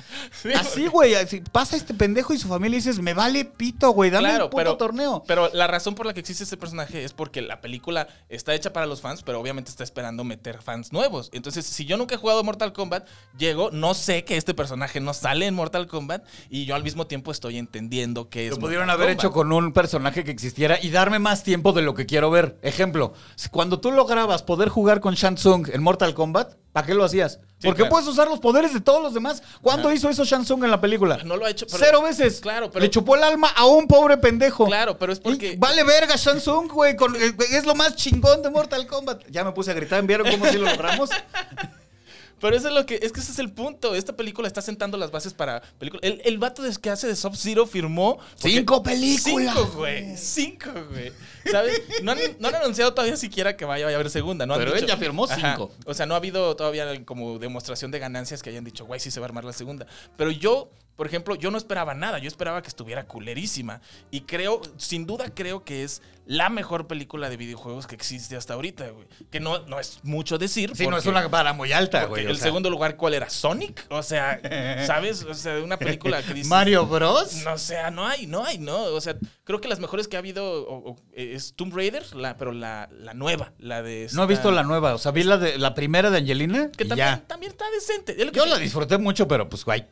Así, 0.57 0.87
güey, 0.87 1.15
así 1.15 1.41
pasa 1.53 1.77
este 1.77 1.95
pendejo 1.95 2.33
y 2.33 2.39
su 2.39 2.49
familia 2.49 2.77
y 2.77 2.81
dices, 2.81 3.01
me 3.01 3.15
vale 3.15 3.45
pito, 3.45 3.91
güey, 3.91 4.11
dame 4.11 4.29
Claro, 4.29 4.45
un 4.47 4.51
puto 4.51 4.57
pero, 4.59 4.77
torneo. 4.77 5.23
pero 5.27 5.51
la 5.53 5.67
razón 5.67 5.95
por 5.95 6.07
la 6.07 6.15
que 6.15 6.21
existe 6.21 6.45
este 6.45 6.57
personaje 6.57 7.05
es 7.05 7.13
porque 7.13 7.43
la 7.43 7.61
película 7.61 8.09
está 8.29 8.55
hecha 8.55 8.73
para 8.73 8.87
los 8.87 9.01
fans, 9.01 9.23
pero 9.23 9.41
obviamente 9.41 9.71
está 9.71 9.85
esperando 9.85 10.25
meter 10.25 10.63
fans 10.63 10.93
nuevos. 10.93 11.31
Entonces, 11.33 11.67
si 11.67 11.85
yo 11.85 11.97
nunca 11.97 12.15
he 12.15 12.19
jugado 12.19 12.43
Mortal 12.45 12.73
Kombat, 12.73 13.07
llego, 13.37 13.71
no 13.71 13.95
sé 13.95 14.25
que 14.25 14.37
este 14.37 14.55
personaje 14.55 15.01
no 15.01 15.15
sale 15.15 15.47
en 15.47 15.55
Mortal 15.55 15.87
Kombat 15.87 16.25
y 16.51 16.65
yo 16.65 16.75
al 16.75 16.83
mismo 16.83 17.07
tiempo 17.07 17.31
estoy 17.33 17.59
entendiendo 17.59 18.29
que 18.29 18.47
es. 18.47 18.51
Lo 18.55 18.59
pudieron 18.59 18.87
Mortal 18.87 19.03
haber 19.03 19.17
Kombat. 19.17 19.25
hecho 19.25 19.33
con 19.33 19.53
un 19.53 19.73
personaje 19.73 20.25
que 20.25 20.31
existiera 20.31 20.79
y 20.81 20.91
darme 20.91 21.19
más 21.19 21.43
tiempo 21.43 21.73
de 21.73 21.83
lo 21.83 21.95
que 21.95 22.07
quiero 22.07 22.31
ver. 22.31 22.59
Ejemplo, 22.63 23.13
si 23.37 23.49
cuando 23.49 23.81
tú 23.81 23.93
lograbas 23.93 24.43
poder 24.43 24.69
jugar 24.69 25.01
con 25.01 25.15
Shang 25.15 25.37
Tsung 25.37 25.69
en 25.73 25.83
Mortal 25.83 26.15
Kombat, 26.15 26.55
¿para 26.79 26.87
qué 26.87 26.95
lo 26.95 27.03
hacías? 27.05 27.41
Sí, 27.59 27.67
Porque 27.67 27.79
claro. 27.83 27.91
puedes 27.91 28.07
usar 28.07 28.29
los 28.29 28.39
poderes 28.39 28.73
de 28.73 28.81
todos 28.81 29.03
los 29.03 29.13
demás. 29.15 29.43
¿Cuánto 29.61 29.91
hizo 29.93 30.09
eso 30.09 30.25
Shang 30.25 30.45
Tsung 30.45 30.63
en 30.63 30.71
la 30.71 30.81
película? 30.81 31.19
No 31.25 31.37
lo 31.37 31.45
ha 31.45 31.51
hecho. 31.51 31.67
pero- 31.67 31.79
Cero 31.85 32.03
veces. 32.03 32.41
Claro, 32.41 32.71
pero. 32.71 32.85
Le 32.85 32.89
chupó 32.91 33.17
el 33.17 33.25
alma 33.25 33.49
a 33.57 33.67
un 33.67 33.89
pobre 33.89 34.17
pendejo. 34.17 34.67
Claro, 34.67 34.97
pero 34.97 35.13
es 35.13 35.19
Y 35.19 35.23
porque. 35.23 35.57
Vale 35.59 35.83
verga, 35.83 36.15
Shang 36.15 36.39
Tsung, 36.39 36.71
güey. 36.71 36.95
con- 36.95 37.17
eh, 37.17 37.33
güey, 37.33 37.53
Es 37.57 37.67
lo 37.67 37.75
más 37.75 37.97
chingón 37.97 38.43
de 38.43 38.51
Mortal 38.51 38.87
Kombat. 38.87 39.23
Ya 39.29 39.43
me 39.43 39.51
puse 39.51 39.73
a 39.73 39.75
gritar. 39.75 40.05
¿Vieron 40.07 40.31
cómo 40.31 40.47
sí 40.47 40.57
lo 40.57 40.67
logramos? 40.71 41.11
Pero 42.41 42.57
eso 42.57 42.69
es 42.69 42.75
lo 42.75 42.87
que. 42.87 42.99
Es 43.03 43.13
que 43.13 43.21
ese 43.21 43.33
es 43.33 43.39
el 43.39 43.53
punto. 43.53 43.95
Esta 43.95 44.15
película 44.17 44.47
está 44.49 44.61
sentando 44.63 44.97
las 44.97 45.11
bases 45.11 45.35
para 45.35 45.61
películas. 45.79 46.03
El, 46.05 46.21
el 46.25 46.39
vato 46.39 46.63
des- 46.63 46.79
que 46.79 46.91
hace 46.91 47.07
de 47.07 47.17
Sub-Zero 47.17 47.67
firmó. 47.67 48.19
Cinco 48.37 48.83
películas. 48.83 49.55
Cinco, 49.55 49.71
güey. 49.77 50.17
Cinco, 50.17 50.71
güey. 50.91 51.13
¿Sabes? 51.51 51.81
No 52.03 52.13
han, 52.13 52.19
no 52.39 52.49
han 52.49 52.55
anunciado 52.57 52.95
todavía 52.95 53.17
siquiera 53.17 53.57
que 53.57 53.65
vaya 53.65 53.87
a 53.89 53.95
haber 53.95 54.11
segunda. 54.11 54.47
No 54.47 54.55
han 54.55 54.61
Pero 54.61 54.73
él 54.75 54.81
dicho- 54.83 54.89
ya 54.89 54.97
firmó 54.97 55.25
Ajá. 55.25 55.35
cinco. 55.57 55.73
O 55.87 55.95
sea, 55.95 56.07
no 56.07 56.15
ha 56.15 56.19
habido 56.19 56.55
todavía 56.57 57.05
como 57.05 57.39
demostración 57.39 57.91
de 57.91 57.99
ganancias 57.99 58.43
que 58.43 58.51
hayan 58.51 58.65
dicho, 58.65 58.85
güey, 58.87 59.01
sí 59.01 59.11
se 59.11 59.21
va 59.21 59.27
a 59.27 59.29
armar 59.29 59.45
la 59.45 59.53
segunda. 59.53 59.87
Pero 60.17 60.31
yo. 60.31 60.71
Por 60.99 61.07
ejemplo, 61.07 61.37
yo 61.37 61.53
no 61.53 61.59
esperaba 61.59 61.95
nada, 61.95 62.19
yo 62.19 62.27
esperaba 62.27 62.61
que 62.61 62.67
estuviera 62.67 63.07
culerísima. 63.07 63.81
Y 64.11 64.23
creo, 64.23 64.61
sin 64.79 65.07
duda 65.07 65.33
creo 65.33 65.63
que 65.63 65.85
es 65.85 66.03
la 66.27 66.51
mejor 66.51 66.89
película 66.89 67.31
de 67.31 67.37
videojuegos 67.37 67.87
que 67.87 67.95
existe 67.95 68.35
hasta 68.35 68.55
ahorita, 68.55 68.89
güey. 68.91 69.07
Que 69.31 69.39
no, 69.39 69.61
no 69.69 69.79
es 69.79 70.01
mucho 70.03 70.39
decir. 70.39 70.73
Sí, 70.75 70.89
no 70.89 70.99
es 70.99 71.07
una 71.07 71.29
vara 71.29 71.53
muy 71.53 71.71
alta, 71.73 72.05
güey. 72.07 72.27
o 72.27 72.31
el 72.31 72.37
sea. 72.37 72.47
segundo 72.47 72.69
lugar, 72.69 72.97
¿cuál 72.97 73.15
era? 73.15 73.31
¿Sonic? 73.31 73.87
O 73.91 74.03
sea, 74.03 74.41
¿sabes? 74.87 75.23
O 75.23 75.35
sea, 75.35 75.59
una 75.63 75.77
película 75.77 76.21
que 76.21 76.35
dice. 76.35 76.49
Mario 76.49 76.85
Bros. 76.85 77.45
No, 77.45 77.53
o 77.55 77.59
sea, 77.59 77.93
no 77.93 78.05
hay, 78.05 78.27
no 78.27 78.45
hay, 78.45 78.59
no. 78.59 78.77
O 78.87 79.01
sea, 79.01 79.15
creo 79.45 79.61
que 79.61 79.69
las 79.69 79.79
mejores 79.79 80.09
que 80.09 80.17
ha 80.17 80.19
habido 80.19 80.65
o- 80.69 80.91
o, 80.91 80.97
es 81.13 81.55
Tomb 81.55 81.73
Raider, 81.77 82.15
la, 82.17 82.37
pero 82.37 82.51
la, 82.51 82.89
la 82.91 83.15
nueva, 83.15 83.53
la 83.61 83.83
de. 83.83 84.09
No 84.15 84.25
he 84.25 84.27
visto 84.27 84.51
la 84.51 84.65
nueva. 84.65 84.95
O 84.95 84.99
sea, 84.99 85.13
vi 85.13 85.23
la, 85.23 85.39
de, 85.39 85.59
la 85.59 85.75
primera 85.75 86.11
de 86.11 86.19
Angelina 86.19 86.73
Que 86.77 86.83
y 86.85 86.89
también, 86.89 87.09
ya. 87.09 87.25
también 87.29 87.53
está 87.53 87.71
decente. 87.71 88.13
Es 88.19 88.27
lo 88.27 88.33
que 88.33 88.39
Yo 88.39 88.47
la 88.47 88.59
disfruté 88.59 88.99
mucho, 88.99 89.29
pero 89.29 89.49
pues, 89.49 89.65
güey. 89.65 89.87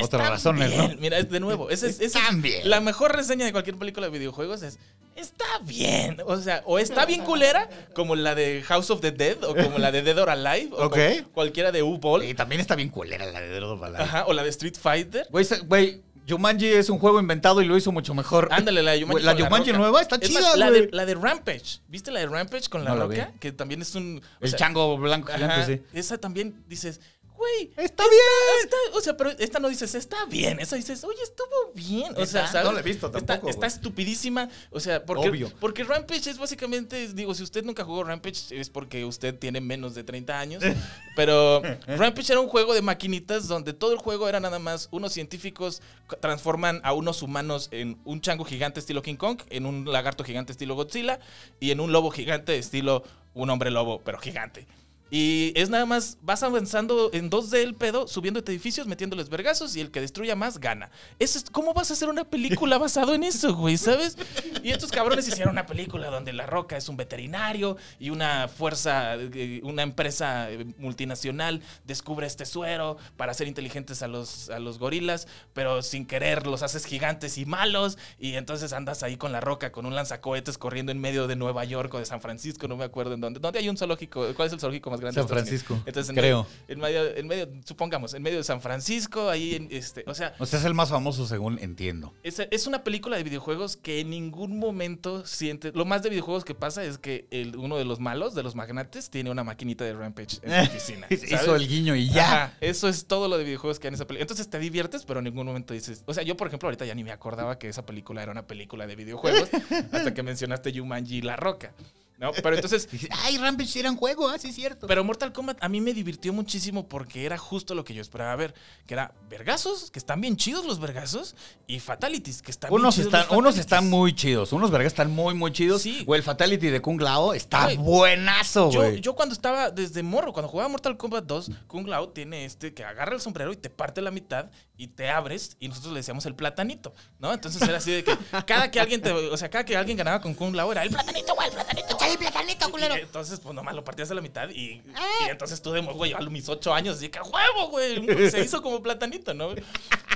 Otras 0.00 0.28
razones. 0.28 0.76
¿no? 0.76 0.88
Mira, 0.98 1.18
es 1.18 1.28
de 1.30 1.40
nuevo. 1.40 1.68
esa 1.70 1.86
es- 1.86 2.00
esa 2.00 2.04
es 2.18 2.24
Están 2.24 2.42
bien. 2.42 2.68
La 2.68 2.80
mejor 2.80 3.14
reseña 3.16 3.44
de 3.44 3.52
cualquier 3.52 3.76
película 3.76 4.06
de 4.08 4.12
videojuegos 4.18 4.62
es. 4.62 4.78
Está 5.16 5.58
bien. 5.64 6.18
O 6.24 6.36
sea, 6.38 6.62
o 6.64 6.78
está 6.78 7.04
bien 7.04 7.22
culera, 7.24 7.68
como 7.94 8.14
la 8.16 8.34
de 8.34 8.62
House 8.62 8.90
of 8.90 9.00
the 9.00 9.10
Dead, 9.10 9.42
o 9.44 9.54
como 9.54 9.78
la 9.78 9.90
de 9.92 10.02
Dead 10.02 10.16
or 10.18 10.30
Alive, 10.30 10.70
o 10.72 10.90
cualquiera 11.34 11.72
de 11.72 11.82
U-Ball. 11.82 12.24
Y 12.24 12.34
también 12.34 12.60
está 12.60 12.74
bien 12.76 12.88
culera 12.88 13.26
la 13.26 13.40
de 13.40 13.48
Dead 13.48 13.62
or 13.62 13.84
Alive. 13.84 14.02
Ajá, 14.02 14.24
o 14.26 14.32
la 14.32 14.42
de 14.44 14.48
Street 14.50 14.76
Fighter. 14.80 15.26
Güey, 15.30 15.46
güey, 15.66 16.02
Jumanji 16.28 16.66
es 16.68 16.88
un 16.88 16.98
juego 17.00 17.18
inventado 17.20 17.60
y 17.60 17.64
lo 17.66 17.76
hizo 17.76 17.90
mucho 17.90 18.14
mejor. 18.14 18.48
Ándale, 18.52 18.82
la 18.84 18.92
de 18.92 19.02
Jumanji. 19.02 19.24
La 19.24 19.32
Jumanji 19.34 19.70
Roca. 19.72 19.78
nueva 19.78 20.00
está 20.00 20.16
Es 20.16 20.28
chida, 20.28 20.40
más, 20.40 20.56
la 20.56 20.70
de, 20.70 20.88
la 20.92 21.04
de 21.04 21.14
Rampage. 21.16 21.80
¿Viste 21.88 22.12
la 22.12 22.20
de 22.20 22.26
Rampage 22.26 22.68
con 22.68 22.84
la 22.84 22.90
No 22.90 22.96
la 22.96 23.04
roca? 23.06 23.32
Que 23.40 23.50
también 23.52 23.82
es 23.82 23.94
un. 23.96 24.22
El 24.40 24.50
sea, 24.50 24.58
chango 24.58 24.96
blanco 24.96 25.32
gigante, 25.32 25.54
ajá, 25.54 25.66
sí. 25.66 25.82
Esa 25.92 26.18
también 26.18 26.62
dices, 26.68 27.00
güey. 27.40 27.72
Está 27.76 28.04
bien. 28.04 28.20
está- 28.62 28.76
o 28.98 29.00
sea, 29.00 29.16
pero 29.16 29.30
esta 29.30 29.58
no 29.58 29.68
dices, 29.68 29.94
está 29.94 30.24
bien. 30.26 30.60
Esa 30.60 30.76
dices, 30.76 31.02
oye, 31.04 31.22
estuvo 31.22 31.72
bien. 31.74 32.14
O 32.16 32.26
sea, 32.26 32.48
no 32.62 32.72
la 32.72 32.80
he 32.80 32.82
visto 32.82 33.10
tampoco, 33.10 33.48
Está, 33.48 33.66
estupidísima. 33.66 34.48
O 34.70 34.78
sea, 34.78 35.04
porque, 35.04 35.28
Obvio. 35.28 35.52
porque 35.58 35.84
Rampage 35.84 36.30
es 36.30 36.38
básicamente, 36.38 37.08
digo, 37.14 37.34
si 37.34 37.42
usted 37.42 37.64
nunca 37.64 37.84
jugó 37.84 38.04
Rampage 38.04 38.58
es 38.60 38.68
porque 38.70 39.04
usted 39.04 39.38
tiene 39.38 39.60
menos 39.60 39.94
de 39.94 40.04
30 40.04 40.38
años. 40.38 40.62
pero 41.16 41.62
Rampage 41.86 42.32
era 42.32 42.40
un 42.40 42.48
juego 42.48 42.74
de 42.74 42.82
maquinitas 42.82 43.48
donde 43.48 43.72
todo 43.72 43.92
el 43.92 43.98
juego 43.98 44.28
era 44.28 44.40
nada 44.40 44.58
más 44.58 44.88
unos 44.90 45.12
científicos 45.12 45.82
transforman 46.20 46.80
a 46.84 46.92
unos 46.92 47.22
humanos 47.22 47.68
en 47.72 47.98
un 48.04 48.20
chango 48.20 48.44
gigante 48.44 48.80
estilo 48.80 49.02
King 49.02 49.16
Kong, 49.16 49.40
en 49.50 49.66
un 49.66 49.90
lagarto 49.90 50.24
gigante 50.24 50.52
estilo 50.52 50.74
Godzilla 50.74 51.20
y 51.58 51.70
en 51.70 51.80
un 51.80 51.92
lobo 51.92 52.10
gigante 52.10 52.56
estilo 52.58 53.02
un 53.34 53.48
hombre 53.50 53.70
lobo, 53.70 54.00
pero 54.04 54.18
gigante. 54.18 54.66
Y 55.10 55.52
es 55.56 55.70
nada 55.70 55.86
más, 55.86 56.18
vas 56.22 56.42
avanzando 56.42 57.10
en 57.12 57.30
2D 57.30 57.58
el 57.58 57.74
pedo, 57.74 58.06
subiendo 58.06 58.40
edificios, 58.40 58.86
metiéndoles 58.86 59.28
vergazos 59.28 59.74
y 59.74 59.80
el 59.80 59.90
que 59.90 60.00
destruya 60.00 60.36
más 60.36 60.60
gana. 60.60 60.90
Eso 61.18 61.38
es, 61.38 61.50
¿Cómo 61.50 61.74
vas 61.74 61.90
a 61.90 61.94
hacer 61.94 62.08
una 62.08 62.24
película 62.24 62.78
basado 62.78 63.12
en 63.14 63.24
eso, 63.24 63.54
güey? 63.54 63.76
¿Sabes? 63.76 64.16
Y 64.62 64.70
estos 64.70 64.92
cabrones 64.92 65.26
hicieron 65.26 65.52
una 65.52 65.66
película 65.66 66.10
donde 66.10 66.32
La 66.32 66.46
Roca 66.46 66.76
es 66.76 66.88
un 66.88 66.96
veterinario 66.96 67.76
y 67.98 68.10
una 68.10 68.46
fuerza, 68.46 69.16
eh, 69.16 69.60
una 69.64 69.82
empresa 69.82 70.50
eh, 70.50 70.64
multinacional 70.78 71.60
descubre 71.84 72.26
este 72.26 72.46
suero 72.46 72.96
para 73.16 73.32
hacer 73.32 73.48
inteligentes 73.48 74.02
a 74.02 74.08
los, 74.08 74.48
a 74.50 74.60
los 74.60 74.78
gorilas, 74.78 75.26
pero 75.52 75.82
sin 75.82 76.06
querer 76.06 76.46
los 76.46 76.62
haces 76.62 76.84
gigantes 76.84 77.36
y 77.36 77.46
malos. 77.46 77.98
Y 78.18 78.34
entonces 78.34 78.72
andas 78.72 79.02
ahí 79.02 79.16
con 79.16 79.32
La 79.32 79.40
Roca, 79.40 79.72
con 79.72 79.86
un 79.86 79.94
lanzacohetes 79.96 80.56
corriendo 80.56 80.92
en 80.92 81.00
medio 81.00 81.26
de 81.26 81.34
Nueva 81.34 81.64
York 81.64 81.92
o 81.94 81.98
de 81.98 82.06
San 82.06 82.20
Francisco, 82.20 82.68
no 82.68 82.76
me 82.76 82.84
acuerdo 82.84 83.14
en 83.14 83.20
dónde. 83.20 83.40
¿Dónde 83.40 83.58
hay 83.58 83.68
un 83.68 83.76
zoológico? 83.76 84.34
¿Cuál 84.34 84.46
es 84.46 84.52
el 84.52 84.60
zoológico 84.60 84.90
más 84.90 84.99
grande? 85.00 85.20
San 85.20 85.28
Francisco? 85.28 85.80
Entonces, 85.86 86.10
en 86.10 86.16
creo. 86.16 86.46
Medio, 86.68 86.68
en, 86.68 86.78
medio, 86.80 87.16
en 87.16 87.26
medio, 87.26 87.48
supongamos, 87.64 88.14
en 88.14 88.22
medio 88.22 88.38
de 88.38 88.44
San 88.44 88.60
Francisco, 88.60 89.28
ahí, 89.28 89.54
en, 89.54 89.68
este, 89.70 90.04
o 90.06 90.14
sea, 90.14 90.34
O 90.38 90.46
sea, 90.46 90.58
es 90.58 90.64
el 90.64 90.74
más 90.74 90.90
famoso 90.90 91.26
según 91.26 91.58
entiendo. 91.58 92.12
es, 92.22 92.40
es 92.50 92.66
una 92.66 92.84
película 92.84 93.16
de 93.16 93.22
videojuegos 93.22 93.76
que 93.76 94.00
en 94.00 94.10
ningún 94.10 94.58
momento 94.58 95.26
siente. 95.26 95.72
Lo 95.74 95.84
más 95.84 96.02
de 96.02 96.10
videojuegos 96.10 96.44
que 96.44 96.54
pasa 96.54 96.84
es 96.84 96.98
que 96.98 97.26
el, 97.30 97.56
uno 97.56 97.76
de 97.76 97.84
los 97.84 98.00
malos, 98.00 98.34
de 98.34 98.42
los 98.42 98.54
magnates, 98.54 99.10
tiene 99.10 99.30
una 99.30 99.44
maquinita 99.44 99.84
de 99.84 99.94
Rampage 99.94 100.38
en 100.42 100.64
su 100.64 100.70
oficina. 100.70 101.06
Hizo 101.10 101.56
el 101.56 101.66
guiño 101.66 101.94
y 101.96 102.08
ya. 102.08 102.44
Ajá, 102.44 102.56
eso 102.60 102.88
es 102.88 103.06
todo 103.06 103.28
lo 103.28 103.38
de 103.38 103.44
videojuegos 103.44 103.78
que 103.78 103.86
hay 103.86 103.90
en 103.90 103.94
esa 103.94 104.06
película. 104.06 104.22
Entonces 104.22 104.48
te 104.48 104.58
diviertes, 104.58 105.04
pero 105.04 105.20
en 105.20 105.24
ningún 105.24 105.46
momento 105.46 105.74
dices. 105.74 106.02
O 106.06 106.14
sea, 106.14 106.22
yo, 106.22 106.36
por 106.36 106.46
ejemplo, 106.46 106.68
ahorita 106.68 106.84
ya 106.84 106.94
ni 106.94 107.04
me 107.04 107.12
acordaba 107.12 107.58
que 107.58 107.68
esa 107.68 107.86
película 107.86 108.22
era 108.22 108.32
una 108.32 108.46
película 108.46 108.86
de 108.86 108.96
videojuegos 108.96 109.48
hasta 109.92 110.14
que 110.14 110.22
mencionaste 110.22 110.72
Jumanji 110.76 111.16
y 111.18 111.22
La 111.22 111.36
Roca. 111.36 111.72
¿No? 112.20 112.32
Pero 112.32 112.54
entonces. 112.54 112.86
Ay, 113.24 113.38
Rampage 113.38 113.80
era 113.80 113.90
un 113.90 113.96
juego, 113.96 114.28
ah, 114.28 114.38
sí 114.38 114.48
es 114.48 114.54
cierto. 114.54 114.86
Pero 114.86 115.02
Mortal 115.02 115.32
Kombat 115.32 115.56
a 115.62 115.68
mí 115.70 115.80
me 115.80 115.94
divirtió 115.94 116.34
muchísimo 116.34 116.86
porque 116.86 117.24
era 117.24 117.38
justo 117.38 117.74
lo 117.74 117.82
que 117.82 117.94
yo 117.94 118.02
esperaba 118.02 118.36
ver. 118.36 118.54
Que 118.86 118.92
era 118.92 119.14
vergazos, 119.30 119.90
que 119.90 119.98
están 119.98 120.20
bien 120.20 120.36
chidos 120.36 120.66
los 120.66 120.80
vergazos, 120.80 121.34
y 121.66 121.80
fatalities, 121.80 122.42
que 122.42 122.50
están 122.50 122.70
unos 122.72 122.94
bien 122.94 123.08
chidos 123.08 123.22
están, 123.22 123.38
unos 123.38 123.56
están 123.56 123.88
muy 123.88 124.14
chidos. 124.14 124.52
Unos 124.52 124.70
vergas 124.70 124.92
están 124.92 125.10
muy, 125.10 125.32
muy 125.32 125.50
chidos. 125.50 125.80
Sí. 125.80 126.04
O 126.06 126.14
el 126.14 126.22
Fatality 126.22 126.68
de 126.68 126.82
Kung 126.82 127.00
Lao 127.00 127.32
está 127.32 127.74
buenazo, 127.74 128.70
Yo, 128.70 128.80
güey. 128.80 129.00
yo 129.00 129.14
cuando 129.14 129.34
estaba 129.34 129.70
desde 129.70 130.02
morro, 130.02 130.34
cuando 130.34 130.48
jugaba 130.50 130.68
Mortal 130.68 130.98
Kombat 130.98 131.24
2, 131.24 131.50
Kung 131.68 131.88
Lao 131.88 132.10
tiene 132.10 132.44
este 132.44 132.74
que 132.74 132.84
agarra 132.84 133.14
el 133.14 133.22
sombrero 133.22 133.50
y 133.52 133.56
te 133.56 133.70
parte 133.70 134.02
la 134.02 134.10
mitad 134.10 134.50
y 134.76 134.88
te 134.88 135.08
abres 135.08 135.56
y 135.58 135.68
nosotros 135.68 135.92
le 135.94 136.00
decíamos 136.00 136.26
el 136.26 136.34
platanito, 136.34 136.92
¿no? 137.18 137.32
Entonces 137.32 137.62
era 137.62 137.78
así 137.78 137.92
de 137.92 138.04
que 138.04 138.16
cada 138.46 138.70
que 138.70 138.80
alguien 138.80 139.00
te, 139.00 139.10
o 139.10 139.36
sea, 139.36 139.48
cada 139.48 139.64
que 139.64 139.76
alguien 139.76 139.96
ganaba 139.96 140.20
con 140.20 140.34
Kung 140.34 140.54
Lao 140.54 140.70
era 140.72 140.82
el 140.82 140.90
platanito, 140.90 141.34
güey, 141.34 141.48
el 141.48 141.54
platanito. 141.54 141.96
El 142.12 142.18
platanito, 142.18 142.70
culero. 142.70 142.94
entonces, 142.94 143.40
pues 143.40 143.54
nomás 143.54 143.74
lo 143.74 143.84
partías 143.84 144.10
a 144.10 144.14
la 144.14 144.20
mitad 144.20 144.48
y, 144.50 144.82
y 144.82 144.82
entonces 145.30 145.60
tú 145.62 145.72
de 145.72 145.80
güey, 145.80 146.12
a 146.12 146.18
mis 146.20 146.48
ocho 146.48 146.72
años, 146.74 146.96
así 146.96 147.08
que 147.08 147.18
"A 147.18 147.22
huevo, 147.22 147.68
güey, 147.70 148.30
se 148.30 148.40
hizo 148.42 148.62
como 148.62 148.82
platanito, 148.82 149.34
¿no? 149.34 149.50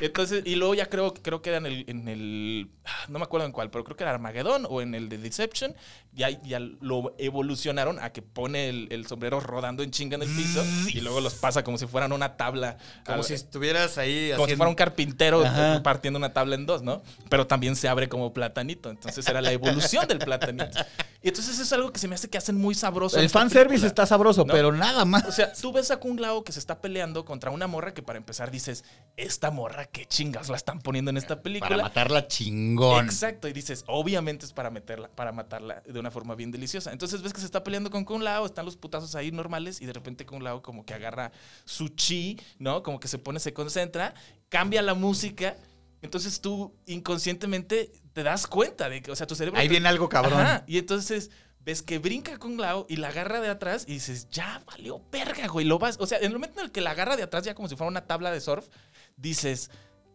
Entonces, 0.00 0.42
y 0.44 0.56
luego 0.56 0.74
ya 0.74 0.86
creo, 0.86 1.14
creo 1.14 1.40
que 1.40 1.50
era 1.50 1.58
en 1.58 1.66
el, 1.66 1.84
en 1.88 2.08
el, 2.08 2.70
ah, 2.84 3.06
no 3.08 3.18
me 3.18 3.24
acuerdo 3.24 3.46
en 3.46 3.52
cuál, 3.52 3.70
pero 3.70 3.84
creo 3.84 3.96
que 3.96 4.02
era 4.04 4.10
Armageddon 4.12 4.66
o 4.68 4.80
en 4.82 4.94
el 4.94 5.08
de 5.08 5.18
Deception, 5.18 5.74
ya, 6.12 6.30
ya 6.42 6.58
lo 6.60 7.14
evolucionaron 7.18 7.98
a 8.00 8.10
que 8.12 8.20
pone 8.22 8.68
el, 8.68 8.88
el 8.90 9.06
sombrero 9.06 9.40
rodando 9.40 9.82
en 9.82 9.90
chinga 9.90 10.16
en 10.16 10.22
el 10.22 10.28
piso 10.28 10.64
y 10.88 11.00
luego 11.00 11.20
los 11.20 11.34
pasa 11.34 11.62
como 11.64 11.78
si 11.78 11.86
fueran 11.86 12.12
una 12.12 12.36
tabla. 12.36 12.76
Como 13.04 13.18
al- 13.18 13.24
si 13.24 13.34
estuvieras 13.34 13.98
ahí 13.98 14.30
como 14.34 14.46
si 14.48 14.56
fuera 14.56 14.68
un 14.68 14.74
carpintero 14.74 15.44
Ajá. 15.44 15.80
partiendo 15.82 16.18
una 16.18 16.32
tabla 16.32 16.54
en 16.56 16.66
dos, 16.66 16.82
¿no? 16.82 17.02
Pero 17.30 17.46
también 17.46 17.76
se 17.76 17.88
abre 17.88 18.08
como 18.08 18.32
platanito. 18.32 18.90
Entonces 18.90 19.26
era 19.28 19.40
la 19.40 19.52
evolución 19.52 20.06
del 20.08 20.18
platanito. 20.18 20.78
Y 21.22 21.28
entonces 21.28 21.54
eso 21.54 21.62
es 21.62 21.72
algo 21.72 21.83
que 21.92 21.98
se 21.98 22.08
me 22.08 22.14
hace 22.14 22.28
que 22.30 22.38
hacen 22.38 22.56
muy 22.56 22.74
sabroso. 22.74 23.18
El 23.18 23.30
fanservice 23.30 23.68
película. 23.68 23.88
está 23.88 24.06
sabroso, 24.06 24.44
¿No? 24.44 24.52
pero 24.52 24.72
nada 24.72 25.04
más. 25.04 25.24
O 25.26 25.32
sea, 25.32 25.52
tú 25.52 25.72
ves 25.72 25.90
a 25.90 25.98
Kung 25.98 26.18
Lao 26.20 26.44
que 26.44 26.52
se 26.52 26.58
está 26.58 26.80
peleando 26.80 27.24
contra 27.24 27.50
una 27.50 27.66
morra 27.66 27.94
que 27.94 28.02
para 28.02 28.16
empezar 28.18 28.50
dices, 28.50 28.84
esta 29.16 29.50
morra, 29.50 29.86
qué 29.86 30.06
chingas 30.06 30.48
la 30.48 30.56
están 30.56 30.80
poniendo 30.80 31.10
en 31.10 31.16
esta 31.16 31.42
película. 31.42 31.68
Para 31.70 31.82
matarla 31.82 32.26
chingón. 32.28 33.04
Exacto, 33.04 33.48
y 33.48 33.52
dices, 33.52 33.84
obviamente 33.86 34.46
es 34.46 34.52
para 34.52 34.70
meterla, 34.70 35.08
para 35.08 35.32
matarla 35.32 35.82
de 35.86 35.98
una 36.00 36.10
forma 36.10 36.34
bien 36.34 36.50
deliciosa. 36.50 36.92
Entonces 36.92 37.22
ves 37.22 37.32
que 37.32 37.40
se 37.40 37.46
está 37.46 37.64
peleando 37.64 37.90
con 37.90 38.04
Kung 38.04 38.22
Lao, 38.22 38.46
están 38.46 38.64
los 38.64 38.76
putazos 38.76 39.14
ahí 39.14 39.30
normales, 39.32 39.80
y 39.80 39.86
de 39.86 39.92
repente 39.92 40.26
Kung 40.26 40.42
Lao 40.42 40.62
como 40.62 40.84
que 40.84 40.94
agarra 40.94 41.32
su 41.64 41.88
chi, 41.88 42.38
¿no? 42.58 42.82
Como 42.82 43.00
que 43.00 43.08
se 43.08 43.18
pone, 43.18 43.40
se 43.40 43.52
concentra, 43.52 44.14
cambia 44.48 44.82
la 44.82 44.94
música. 44.94 45.56
Entonces 46.02 46.40
tú 46.42 46.74
inconscientemente 46.86 47.92
te 48.12 48.22
das 48.22 48.46
cuenta 48.46 48.88
de 48.88 49.00
que, 49.02 49.10
o 49.10 49.16
sea, 49.16 49.26
tu 49.26 49.34
cerebro. 49.34 49.58
Ahí 49.58 49.66
te- 49.68 49.72
viene 49.72 49.88
algo 49.88 50.08
cabrón. 50.08 50.40
Ajá, 50.40 50.64
y 50.66 50.78
entonces 50.78 51.30
ves 51.64 51.82
que 51.82 51.98
brinca 51.98 52.38
Kung 52.38 52.60
Lao 52.60 52.86
y 52.88 52.96
la 52.96 53.08
agarra 53.08 53.40
de 53.40 53.48
atrás 53.48 53.84
y 53.88 53.94
dices, 53.94 54.28
ya 54.30 54.62
valió 54.66 55.02
verga, 55.10 55.46
güey. 55.46 55.66
Lo 55.66 55.78
vas, 55.78 55.96
o 55.98 56.06
sea, 56.06 56.18
en 56.18 56.26
el 56.26 56.32
momento 56.32 56.60
en 56.60 56.66
el 56.66 56.72
que 56.72 56.80
la 56.80 56.90
agarra 56.90 57.16
de 57.16 57.22
atrás, 57.22 57.44
ya 57.44 57.54
como 57.54 57.68
si 57.68 57.76
fuera 57.76 57.90
una 57.90 58.06
tabla 58.06 58.30
de 58.30 58.40
surf, 58.40 58.68
dices, 59.16 59.70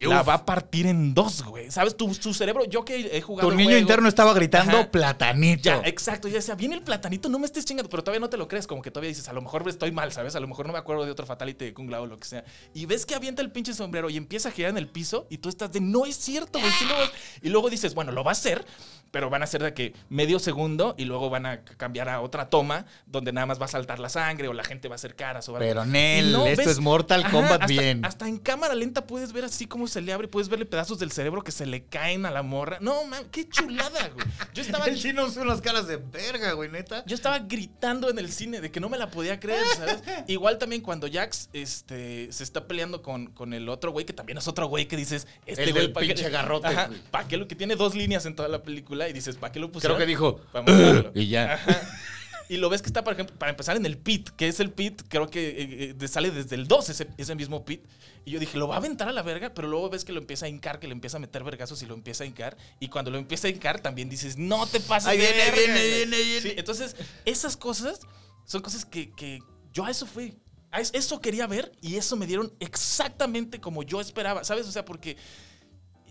la 0.08 0.22
Uf. 0.22 0.28
va 0.28 0.34
a 0.34 0.44
partir 0.46 0.86
en 0.86 1.12
dos, 1.14 1.42
güey. 1.44 1.70
¿Sabes? 1.70 1.96
Tu, 1.96 2.08
tu 2.14 2.32
cerebro, 2.32 2.64
yo 2.64 2.84
que 2.84 3.16
he 3.16 3.20
jugado. 3.20 3.48
Tu 3.50 3.54
niño 3.54 3.68
juego- 3.70 3.80
interno 3.80 4.08
estaba 4.08 4.32
gritando 4.32 4.78
Ajá. 4.78 4.90
platanito. 4.90 5.62
Ya, 5.64 5.82
exacto. 5.84 6.26
Ya 6.28 6.34
decía, 6.36 6.54
viene 6.54 6.74
el 6.76 6.82
platanito, 6.82 7.28
no 7.28 7.38
me 7.38 7.46
estés 7.46 7.64
chingando, 7.64 7.90
pero 7.90 8.02
todavía 8.02 8.20
no 8.20 8.30
te 8.30 8.36
lo 8.36 8.48
crees. 8.48 8.66
Como 8.66 8.80
que 8.82 8.90
todavía 8.90 9.08
dices, 9.08 9.28
a 9.28 9.32
lo 9.32 9.42
mejor 9.42 9.68
estoy 9.68 9.92
mal, 9.92 10.10
¿sabes? 10.12 10.34
A 10.36 10.40
lo 10.40 10.48
mejor 10.48 10.66
no 10.66 10.72
me 10.72 10.78
acuerdo 10.78 11.04
de 11.04 11.10
otro 11.10 11.26
fatality 11.26 11.66
de 11.66 11.74
Kung 11.74 11.90
Lao 11.90 12.04
o 12.04 12.06
lo 12.06 12.18
que 12.18 12.26
sea. 12.26 12.44
Y 12.72 12.86
ves 12.86 13.04
que 13.04 13.14
avienta 13.14 13.42
el 13.42 13.52
pinche 13.52 13.74
sombrero 13.74 14.08
y 14.10 14.16
empieza 14.16 14.48
a 14.48 14.52
girar 14.52 14.70
en 14.70 14.78
el 14.78 14.88
piso 14.88 15.26
y 15.28 15.38
tú 15.38 15.48
estás 15.48 15.70
de, 15.72 15.80
no 15.80 16.06
es 16.06 16.16
cierto, 16.16 16.58
güey. 16.58 16.72
sí 16.72 16.84
lo 16.86 16.94
va-". 16.94 17.10
Y 17.42 17.48
luego 17.50 17.68
dices, 17.68 17.94
bueno, 17.94 18.10
lo 18.12 18.24
va 18.24 18.30
a 18.30 18.32
hacer, 18.32 18.64
pero 19.10 19.28
van 19.28 19.42
a 19.42 19.44
hacer 19.44 19.62
de 19.62 19.74
que 19.74 19.92
medio 20.08 20.38
segundo 20.38 20.94
y 20.96 21.04
luego 21.04 21.28
van 21.30 21.44
a 21.44 21.62
cambiar 21.64 22.08
a 22.08 22.20
otra 22.20 22.48
toma 22.48 22.86
donde 23.06 23.32
nada 23.32 23.46
más 23.46 23.60
va 23.60 23.64
a 23.66 23.68
saltar 23.68 23.98
la 23.98 24.08
sangre 24.08 24.48
o 24.48 24.52
la 24.52 24.64
gente 24.64 24.88
va 24.88 24.94
a 24.94 24.96
hacer 24.96 25.14
caras 25.16 25.48
o 25.48 25.56
algo. 25.56 25.66
Pero, 25.66 25.84
Nel, 25.84 26.32
no 26.32 26.46
esto 26.46 26.62
ves- 26.62 26.72
es 26.72 26.80
Mortal 26.80 27.20
Ajá, 27.24 27.30
Kombat 27.32 27.52
hasta- 27.62 27.66
bien. 27.66 28.04
Hasta 28.04 28.28
en 28.28 28.38
cámara 28.38 28.74
lenta 28.74 29.06
puedes 29.06 29.32
ver 29.32 29.44
así 29.44 29.66
como 29.66 29.88
se 29.90 30.00
le 30.00 30.12
abre, 30.12 30.28
puedes 30.28 30.48
verle 30.48 30.64
pedazos 30.66 30.98
del 30.98 31.12
cerebro 31.12 31.42
que 31.42 31.52
se 31.52 31.66
le 31.66 31.84
caen 31.84 32.24
a 32.24 32.30
la 32.30 32.42
morra. 32.42 32.78
No, 32.80 33.04
man, 33.04 33.24
qué 33.30 33.48
chulada, 33.48 34.08
güey. 34.08 34.26
Yo 34.54 34.62
estaba 34.62 34.84
El 34.86 34.98
chino 34.98 35.24
hace 35.24 35.40
unas 35.40 35.60
caras 35.60 35.86
de 35.86 35.96
verga, 35.98 36.52
güey, 36.52 36.70
neta. 36.70 37.04
yo 37.06 37.14
estaba 37.14 37.38
gritando 37.40 38.08
en 38.10 38.18
el 38.18 38.32
cine 38.32 38.60
de 38.60 38.70
que 38.70 38.80
no 38.80 38.88
me 38.88 38.96
la 38.96 39.10
podía 39.10 39.38
creer, 39.38 39.64
¿sabes? 39.76 40.02
Igual 40.28 40.58
también 40.58 40.80
cuando 40.82 41.06
Jax 41.10 41.50
este, 41.52 42.32
se 42.32 42.42
está 42.44 42.66
peleando 42.66 43.02
con, 43.02 43.26
con 43.28 43.52
el 43.52 43.68
otro 43.68 43.92
güey, 43.92 44.06
que 44.06 44.12
también 44.12 44.38
es 44.38 44.48
otro 44.48 44.66
güey 44.66 44.86
que 44.88 44.96
dices, 44.96 45.26
este 45.46 45.64
El 45.64 45.72
güey, 45.72 45.82
del 45.84 45.92
¿pa' 45.92 46.00
qué- 46.00 46.06
pinche 46.08 46.30
garrote, 46.30 46.68
Ajá, 46.68 46.86
güey. 46.86 47.00
¿pa' 47.10 47.28
qué 47.28 47.36
lo 47.36 47.46
que 47.48 47.54
tiene 47.56 47.76
dos 47.76 47.94
líneas 47.94 48.24
en 48.26 48.34
toda 48.36 48.48
la 48.48 48.62
película? 48.62 49.08
Y 49.08 49.12
dices, 49.12 49.36
¿para 49.36 49.52
qué 49.52 49.60
lo 49.60 49.70
pusieron? 49.70 49.96
Creo 49.96 50.06
que 50.06 50.10
dijo. 50.10 50.40
Para 50.52 50.64
mostrarlo. 50.64 51.12
Y 51.14 51.28
ya. 51.28 51.54
Ajá. 51.54 51.80
Y 52.50 52.56
lo 52.56 52.68
ves 52.68 52.82
que 52.82 52.88
está, 52.88 53.04
por 53.04 53.12
ejemplo, 53.12 53.36
para 53.38 53.50
empezar 53.50 53.76
en 53.76 53.86
el 53.86 53.96
pit, 53.96 54.30
que 54.30 54.48
es 54.48 54.58
el 54.58 54.72
pit, 54.72 55.02
creo 55.08 55.30
que 55.30 55.48
eh, 55.50 55.96
eh, 56.00 56.08
sale 56.08 56.30
desde 56.32 56.56
el 56.56 56.66
2 56.66 56.88
ese, 56.90 57.06
ese 57.16 57.34
mismo 57.36 57.64
pit. 57.64 57.84
Y 58.24 58.32
yo 58.32 58.40
dije, 58.40 58.58
lo 58.58 58.66
va 58.66 58.74
a 58.74 58.78
aventar 58.78 59.08
a 59.08 59.12
la 59.12 59.22
verga, 59.22 59.54
pero 59.54 59.68
luego 59.68 59.88
ves 59.88 60.04
que 60.04 60.12
lo 60.12 60.18
empieza 60.20 60.46
a 60.46 60.48
hincar, 60.48 60.80
que 60.80 60.88
le 60.88 60.92
empieza 60.94 61.18
a 61.18 61.20
meter 61.20 61.44
vergazos 61.44 61.80
y 61.82 61.86
lo 61.86 61.94
empieza 61.94 62.24
a 62.24 62.26
hincar. 62.26 62.56
Y 62.80 62.88
cuando 62.88 63.10
lo 63.12 63.18
empieza 63.18 63.46
a 63.46 63.50
hincar, 63.50 63.80
también 63.80 64.08
dices, 64.08 64.36
no 64.36 64.66
te 64.66 64.80
pases 64.80 65.08
Ahí 65.10 65.18
viene, 65.18 65.36
verga, 65.36 65.56
viene, 65.56 65.72
güey". 65.74 65.94
viene, 65.94 66.16
viene. 66.22 66.40
Sí, 66.40 66.52
entonces, 66.56 66.96
esas 67.24 67.56
cosas 67.56 68.00
son 68.46 68.62
cosas 68.62 68.84
que, 68.84 69.12
que 69.12 69.38
yo 69.72 69.84
a 69.84 69.90
eso 69.92 70.04
fui. 70.06 70.36
A 70.72 70.80
es- 70.80 70.90
eso 70.92 71.20
quería 71.20 71.46
ver 71.46 71.70
y 71.80 71.96
eso 71.96 72.16
me 72.16 72.26
dieron 72.26 72.52
exactamente 72.60 73.60
como 73.60 73.82
yo 73.84 74.00
esperaba, 74.00 74.42
¿sabes? 74.44 74.66
O 74.66 74.72
sea, 74.72 74.84
porque 74.84 75.16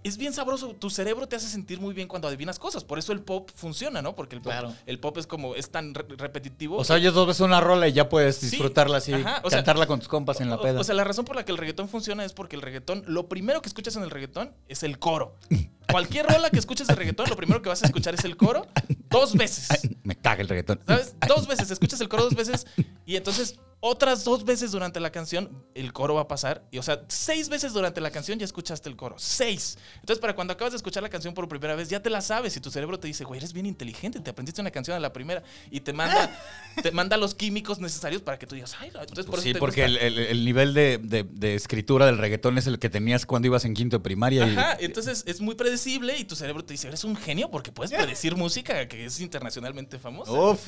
es 0.03 0.17
bien 0.17 0.33
sabroso. 0.33 0.69
Tu 0.79 0.89
cerebro 0.89 1.27
te 1.27 1.35
hace 1.35 1.47
sentir 1.47 1.79
muy 1.79 1.93
bien 1.93 2.07
cuando 2.07 2.27
adivinas 2.27 2.59
cosas. 2.59 2.83
Por 2.83 2.99
eso 2.99 3.11
el 3.13 3.21
pop 3.21 3.49
funciona, 3.55 4.01
¿no? 4.01 4.15
Porque 4.15 4.35
el 4.35 4.41
pop, 4.41 4.51
Claro. 4.51 4.73
el 4.85 4.99
pop 4.99 5.17
es 5.17 5.27
como, 5.27 5.55
es 5.55 5.69
tan 5.69 5.93
re- 5.93 6.05
repetitivo. 6.17 6.77
O 6.77 6.83
sea, 6.83 6.95
oyes 6.97 7.13
dos 7.13 7.27
veces 7.27 7.41
una 7.41 7.59
rola 7.61 7.87
y 7.87 7.93
ya 7.93 8.09
puedes 8.09 8.37
Sí, 8.37 8.49
disfrutarla 8.49 8.97
así, 8.97 9.13
ajá, 9.13 9.41
o 9.43 9.49
sea, 9.49 9.59
cantarla 9.59 9.87
con 9.87 9.99
tus 9.99 10.07
compas 10.07 10.41
en 10.41 10.49
la 10.49 10.55
O- 10.57 10.61
peda. 10.61 10.79
O, 10.79 10.83
sea, 10.83 10.95
la 10.95 11.03
razón 11.03 11.25
por 11.25 11.35
la 11.35 11.45
que 11.45 11.51
el 11.51 11.57
reggaetón 11.57 11.89
funciona 11.89 12.23
es 12.25 12.33
porque 12.33 12.55
el 12.55 12.61
reggaetón, 12.61 13.03
lo 13.07 13.27
primero 13.27 13.61
que 13.61 13.69
escuchas 13.69 13.95
en 13.95 14.03
el 14.03 14.09
reggaetón 14.09 14.51
es 14.67 14.83
el 14.83 14.99
coro. 14.99 15.35
Cualquier 15.91 16.27
rola 16.27 16.51
que 16.51 16.59
escuches 16.59 16.85
de 16.87 16.93
reggaetón, 16.93 17.27
lo 17.29 17.35
primero 17.35 17.63
que 17.63 17.69
vas 17.69 17.81
a 17.81 17.87
escuchar 17.87 18.13
es 18.13 18.23
el 18.23 18.37
coro 18.37 18.67
dos 19.09 19.33
veces. 19.35 19.67
Me 20.03 20.15
caga 20.15 20.41
el 20.43 20.47
reggaetón. 20.47 20.79
¿Sabes? 20.85 21.15
Dos 21.27 21.47
veces, 21.47 21.71
escuchas 21.71 21.99
el 22.01 22.07
coro 22.09 22.23
dos 22.25 22.35
veces 22.35 22.67
y 23.13 23.15
entonces 23.17 23.55
otras 23.81 24.25
dos 24.25 24.43
veces 24.43 24.71
durante 24.71 24.99
la 24.99 25.09
canción 25.09 25.63
el 25.73 25.93
coro 25.93 26.15
va 26.15 26.21
a 26.23 26.27
pasar. 26.27 26.67
Y 26.69 26.79
o 26.79 26.83
sea, 26.83 27.01
seis 27.07 27.47
veces 27.47 27.71
durante 27.71 28.01
la 28.01 28.11
canción 28.11 28.37
ya 28.37 28.43
escuchaste 28.43 28.89
el 28.89 28.97
coro. 28.97 29.15
Seis. 29.17 29.77
Entonces, 30.01 30.19
para 30.19 30.35
cuando 30.35 30.51
acabas 30.51 30.73
de 30.73 30.77
escuchar 30.77 31.01
la 31.01 31.07
canción 31.07 31.33
por 31.33 31.47
primera 31.47 31.75
vez, 31.75 31.87
ya 31.87 32.01
te 32.01 32.09
la 32.09 32.19
sabes 32.21 32.57
y 32.57 32.59
tu 32.59 32.69
cerebro 32.71 32.99
te 32.99 33.07
dice, 33.07 33.23
güey, 33.23 33.37
eres 33.37 33.53
bien 33.53 33.65
inteligente, 33.65 34.19
te 34.19 34.31
aprendiste 34.31 34.59
una 34.59 34.69
canción 34.71 34.97
a 34.97 34.99
la 34.99 35.13
primera 35.13 35.43
y 35.71 35.79
te 35.79 35.93
manda, 35.93 36.29
te 36.83 36.91
manda 36.91 37.15
los 37.15 37.33
químicos 37.35 37.79
necesarios 37.79 38.21
para 38.21 38.37
que 38.37 38.45
tú 38.47 38.55
digas, 38.55 38.75
ay, 38.81 38.89
entonces 38.89 39.25
por 39.25 39.35
Pues 39.35 39.39
eso 39.43 39.47
sí, 39.47 39.53
te 39.53 39.59
porque 39.59 39.87
gusta". 39.87 40.05
el, 40.05 40.17
el- 40.19 40.25
el 40.27 40.43
nivel 40.43 40.73
de, 40.73 40.97
de- 40.97 41.23
de 41.23 41.55
escritura 41.55 42.05
del 42.05 42.17
reggaetón 42.17 42.57
es 42.57 42.67
el 42.67 42.79
que 42.79 42.89
tenías 42.89 43.25
cuando 43.25 43.45
ibas 43.47 43.63
en 43.63 43.73
quinto 43.75 43.97
de 43.99 44.03
primaria. 44.03 44.45
y- 44.45 44.57
Ajá, 44.57 44.75
entonces 44.81 45.23
es 45.25 45.39
muy 45.39 45.55
predecible 45.55 46.17
y 46.17 46.25
tu 46.25 46.35
cerebro 46.35 46.65
te 46.65 46.73
dice, 46.73 46.89
eres 46.89 47.05
un 47.05 47.15
genio 47.15 47.49
porque 47.49 47.71
puedes 47.71 47.91
predecir 47.97 48.35
música 48.35 48.89
que 48.89 49.05
es 49.05 49.21
internacionalmente 49.21 49.97
famosa. 49.99 50.33
Uf. 50.33 50.59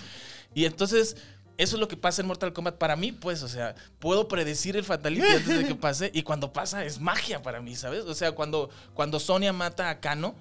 Y 0.54 0.66
entonces, 0.66 1.16
eso 1.62 1.76
es 1.76 1.80
lo 1.80 1.88
que 1.88 1.96
pasa 1.98 2.22
en 2.22 2.28
Mortal 2.28 2.54
Kombat 2.54 2.76
para 2.78 2.96
mí, 2.96 3.12
pues, 3.12 3.44
o 3.44 3.48
sea, 3.48 3.76
puedo 4.00 4.28
predecir 4.28 4.76
el 4.76 4.84
fatality 4.84 5.26
antes 5.28 5.58
de 5.60 5.66
que 5.66 5.76
pase 5.76 6.10
y 6.14 6.24
cuando 6.24 6.52
pasa 6.52 6.84
es 6.84 7.00
magia 7.00 7.42
para 7.42 7.62
mí, 7.62 7.76
¿sabes? 7.76 8.06
O 8.06 8.16
sea, 8.16 8.32
cuando, 8.32 8.70
cuando 8.94 9.20
Sonia 9.20 9.54
mata 9.54 9.90
a 9.90 10.00
Kano, 10.00 10.34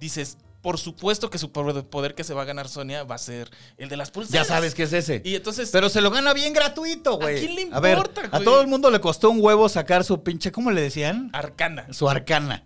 dices, 0.00 0.38
por 0.62 0.78
supuesto 0.78 1.28
que 1.28 1.36
su 1.36 1.52
poder 1.52 2.14
que 2.14 2.24
se 2.24 2.32
va 2.32 2.40
a 2.40 2.44
ganar 2.46 2.68
Sonia 2.70 3.04
va 3.04 3.16
a 3.16 3.18
ser 3.18 3.50
el 3.76 3.90
de 3.90 3.98
las 3.98 4.08
Ya 4.08 4.12
pulseras. 4.14 4.46
sabes 4.46 4.74
qué 4.74 4.84
es 4.84 4.94
ese. 4.94 5.20
Y 5.22 5.34
entonces, 5.34 5.68
Pero 5.70 5.90
se 5.90 6.00
lo 6.00 6.10
gana 6.10 6.32
bien 6.32 6.54
gratuito, 6.54 7.18
güey. 7.18 7.36
¿A 7.36 7.38
quién 7.40 7.54
le 7.54 7.80
ver, 7.80 7.98
importa, 7.98 8.22
a 8.22 8.28
güey? 8.28 8.44
todo 8.44 8.62
el 8.62 8.66
mundo 8.66 8.90
le 8.90 8.98
costó 9.00 9.28
un 9.30 9.42
huevo 9.42 9.68
sacar 9.68 10.04
su 10.04 10.22
pinche, 10.22 10.50
¿cómo 10.52 10.70
le 10.70 10.80
decían? 10.80 11.28
Arcana. 11.34 11.86
Su 11.92 12.08
arcana. 12.08 12.64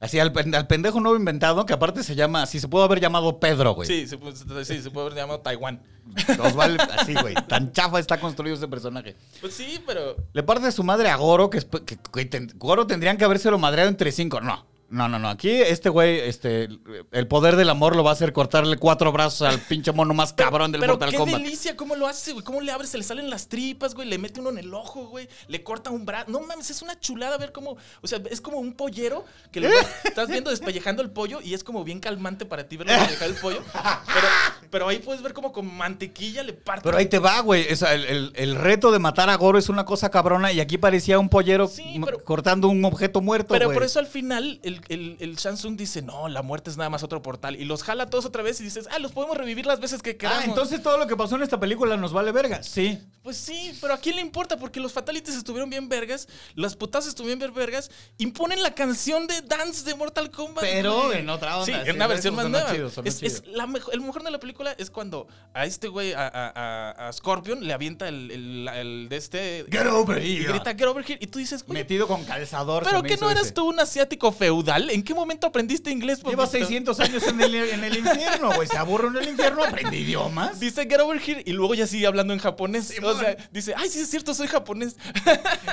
Así 0.00 0.18
al, 0.20 0.32
pen- 0.32 0.54
al 0.54 0.68
pendejo 0.68 1.00
nuevo 1.00 1.16
inventado, 1.18 1.66
que 1.66 1.72
aparte 1.72 2.04
se 2.04 2.14
llama, 2.14 2.42
así 2.42 2.60
se 2.60 2.68
pudo 2.68 2.84
haber 2.84 3.00
llamado 3.00 3.40
Pedro, 3.40 3.72
güey. 3.74 3.88
Sí, 3.88 4.06
se, 4.06 4.16
puede- 4.16 4.36
sí, 4.64 4.80
se 4.80 4.90
puede 4.92 5.06
haber 5.08 5.18
llamado 5.18 5.40
Taiwán. 5.40 5.82
Osvaldo, 6.40 6.82
así, 6.96 7.14
güey. 7.14 7.34
Tan 7.48 7.72
chafa 7.72 7.98
está 7.98 8.20
construido 8.20 8.54
ese 8.56 8.68
personaje. 8.68 9.16
Pues 9.40 9.54
sí, 9.54 9.80
pero 9.84 10.16
Le 10.32 10.42
parte 10.44 10.70
su 10.70 10.84
madre 10.84 11.08
a 11.10 11.16
Goro, 11.16 11.50
que, 11.50 11.58
es- 11.58 11.64
que- 11.84 11.98
que 11.98 12.24
ten- 12.26 12.52
Goro 12.56 12.86
tendrían 12.86 13.16
que 13.16 13.24
habérselo 13.24 13.58
madreado 13.58 13.88
entre 13.90 14.12
cinco. 14.12 14.40
No. 14.40 14.64
No, 14.90 15.06
no, 15.06 15.18
no. 15.18 15.28
Aquí 15.28 15.50
este 15.50 15.90
güey, 15.90 16.20
este, 16.20 16.66
el 17.12 17.28
poder 17.28 17.56
del 17.56 17.68
amor 17.68 17.94
lo 17.94 18.02
va 18.02 18.10
a 18.10 18.12
hacer 18.14 18.32
cortarle 18.32 18.78
cuatro 18.78 19.12
brazos 19.12 19.42
al 19.46 19.60
pinche 19.60 19.92
mono 19.92 20.14
más 20.14 20.32
cabrón 20.32 20.72
del 20.72 20.80
Pero 20.80 20.94
Mortal 20.94 21.10
qué 21.10 21.16
Kombat. 21.18 21.42
delicia, 21.42 21.76
¿cómo 21.76 21.94
lo 21.94 22.06
hace, 22.06 22.32
güey? 22.32 22.42
¿Cómo 22.42 22.62
le 22.62 22.72
abre? 22.72 22.86
Se 22.86 22.96
le 22.96 23.04
salen 23.04 23.28
las 23.28 23.48
tripas, 23.48 23.94
güey. 23.94 24.08
Le 24.08 24.16
mete 24.16 24.40
uno 24.40 24.48
en 24.48 24.56
el 24.56 24.72
ojo, 24.72 25.06
güey. 25.08 25.28
Le 25.48 25.62
corta 25.62 25.90
un 25.90 26.06
brazo. 26.06 26.30
No 26.30 26.40
mames, 26.40 26.70
es 26.70 26.80
una 26.80 26.98
chulada 26.98 27.36
ver 27.36 27.52
cómo. 27.52 27.76
O 28.00 28.06
sea, 28.06 28.18
es 28.30 28.40
como 28.40 28.58
un 28.58 28.72
pollero 28.72 29.26
que 29.52 29.60
le 29.60 29.68
estás 30.04 30.28
viendo 30.28 30.48
despellejando 30.50 31.02
el 31.02 31.10
pollo 31.10 31.40
y 31.42 31.52
es 31.52 31.64
como 31.64 31.84
bien 31.84 32.00
calmante 32.00 32.46
para 32.46 32.66
ti 32.66 32.78
verlo 32.78 32.94
despellejar 32.94 33.28
el 33.28 33.34
pollo. 33.34 33.62
Pero, 33.72 34.26
pero 34.70 34.88
ahí 34.88 35.00
puedes 35.00 35.20
ver 35.22 35.34
como 35.34 35.52
con 35.52 35.66
mantequilla 35.66 36.42
le 36.42 36.54
parte. 36.54 36.82
Pero 36.84 36.96
ahí 36.96 37.06
te 37.06 37.18
va, 37.18 37.40
güey. 37.40 37.70
O 37.70 37.76
sea, 37.76 37.92
el, 37.92 38.04
el- 38.06 38.32
el 38.36 38.54
reto 38.54 38.90
de 38.90 38.98
matar 38.98 39.28
a 39.28 39.34
Goro 39.36 39.58
es 39.58 39.68
una 39.68 39.84
cosa 39.84 40.10
cabrona 40.10 40.50
y 40.50 40.60
aquí 40.60 40.78
parecía 40.78 41.18
un 41.18 41.28
pollero 41.28 41.66
Sí, 41.68 42.00
pero- 42.02 42.24
cortando 42.24 42.68
un 42.68 42.82
objeto 42.86 43.20
muerto, 43.20 43.48
Pero 43.52 43.66
güey. 43.66 43.76
por 43.76 43.84
eso 43.84 43.98
al 43.98 44.06
final 44.06 44.60
el, 44.62 44.77
el, 44.88 45.16
el 45.20 45.36
dice, 45.76 46.02
no, 46.02 46.28
la 46.28 46.42
muerte 46.42 46.70
es 46.70 46.76
nada 46.76 46.90
más 46.90 47.02
otro 47.02 47.22
portal. 47.22 47.56
Y 47.56 47.64
los 47.64 47.82
jala 47.82 48.10
todos 48.10 48.24
otra 48.24 48.42
vez 48.42 48.60
y 48.60 48.64
dices, 48.64 48.88
ah, 48.90 48.98
los 48.98 49.12
podemos 49.12 49.36
revivir 49.36 49.66
las 49.66 49.80
veces 49.80 50.02
que 50.02 50.16
queramos. 50.16 50.44
Ah, 50.44 50.46
entonces 50.46 50.82
todo 50.82 50.98
lo 50.98 51.06
que 51.06 51.16
pasó 51.16 51.36
en 51.36 51.42
esta 51.42 51.60
película 51.60 51.96
nos 51.96 52.12
vale 52.12 52.32
verga. 52.32 52.62
Sí. 52.62 52.98
Pues 53.28 53.36
sí, 53.36 53.76
pero 53.82 53.92
¿a 53.92 53.98
quién 53.98 54.16
le 54.16 54.22
importa? 54.22 54.56
Porque 54.56 54.80
los 54.80 54.90
fatalities 54.90 55.36
estuvieron 55.36 55.68
bien 55.68 55.86
vergas, 55.86 56.26
las 56.54 56.74
putas 56.76 57.06
estuvieron 57.06 57.38
bien 57.38 57.52
vergas, 57.52 57.90
imponen 58.16 58.62
la 58.62 58.74
canción 58.74 59.26
de 59.26 59.42
Dance 59.42 59.84
de 59.84 59.94
Mortal 59.94 60.30
Kombat. 60.30 60.64
Pero 60.64 61.08
güey. 61.08 61.18
en 61.18 61.28
otra 61.28 61.56
onda, 61.58 61.66
Sí, 61.66 61.72
sí, 61.74 61.90
en 61.90 61.96
una 61.96 62.06
versión 62.06 62.34
más 62.34 62.48
nueva. 62.48 62.72
chido, 62.72 62.90
es, 63.04 63.22
es 63.22 63.46
la 63.48 63.66
mejo- 63.66 63.92
el 63.92 64.00
mejor 64.00 64.22
de 64.22 64.30
la 64.30 64.40
película 64.40 64.74
es 64.78 64.90
cuando 64.90 65.28
a 65.52 65.66
este 65.66 65.88
güey, 65.88 66.14
a, 66.14 66.26
a- 66.26 66.52
a- 66.54 67.08
a 67.08 67.12
Scorpion, 67.12 67.66
le 67.66 67.74
avienta 67.74 68.08
el, 68.08 68.30
el- 68.30 68.68
el 68.68 69.08
de 69.10 69.16
este... 69.18 69.66
Get 69.70 69.86
over 69.88 70.24
Y 70.24 70.38
here. 70.38 70.48
grita, 70.54 70.70
get 70.72 70.86
over 70.86 71.04
here. 71.06 71.18
Y 71.20 71.26
tú 71.26 71.38
dices, 71.38 71.68
Metido 71.68 72.08
con 72.08 72.24
calzador. 72.24 72.84
¿pero 72.84 73.02
hizo 73.06 73.26
no 73.26 73.30
eras 73.30 73.42
ese. 73.44 73.52
tú 73.52 73.68
un 73.68 73.78
asiático 73.78 74.32
feudal? 74.32 74.88
¿En 74.88 75.02
qué 75.02 75.12
momento 75.12 75.46
aprendiste 75.46 75.90
inglés? 75.90 76.22
Lleva 76.22 76.46
papito? 76.46 76.64
600 76.66 76.98
años 77.00 77.22
en 77.24 77.38
el, 77.42 77.54
en 77.54 77.84
el 77.84 77.94
infierno, 77.98 78.54
güey. 78.54 78.66
Se 78.66 78.78
aburre 78.78 79.08
en 79.08 79.16
el 79.18 79.28
infierno, 79.28 79.62
aprende 79.64 79.98
idiomas. 79.98 80.58
Dice 80.58 80.84
get 80.88 81.00
over 81.00 81.20
here 81.20 81.42
y 81.44 81.52
luego 81.52 81.74
ya 81.74 81.86
sigue 81.86 82.06
hablando 82.06 82.32
en 82.32 82.38
japonés. 82.38 82.86
Simón. 82.88 83.16
o 83.16 83.17
sea, 83.18 83.36
dice, 83.50 83.74
ay, 83.76 83.88
sí 83.88 84.00
es 84.00 84.10
cierto, 84.10 84.34
soy 84.34 84.46
japonés. 84.48 84.96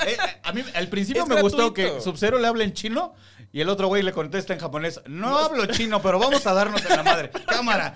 Eh, 0.05 0.17
a 0.43 0.51
mí 0.51 0.63
al 0.75 0.87
principio 0.87 1.23
Es 1.23 1.29
me 1.29 1.41
gustó 1.41 1.73
que 1.73 1.99
Sub-Zero 1.99 2.37
le 2.37 2.47
hable 2.47 2.63
en 2.63 2.73
chino 2.73 3.15
y 3.51 3.61
el 3.61 3.69
otro 3.69 3.87
güey 3.87 4.03
le 4.03 4.11
contesta 4.11 4.53
en 4.53 4.59
japonés. 4.59 5.01
No 5.07 5.37
hablo 5.37 5.65
chino, 5.67 6.01
pero 6.01 6.19
vamos 6.19 6.45
a 6.45 6.53
darnos 6.53 6.83
en 6.85 6.89
la 6.89 7.03
madre. 7.03 7.31
Cámara. 7.47 7.95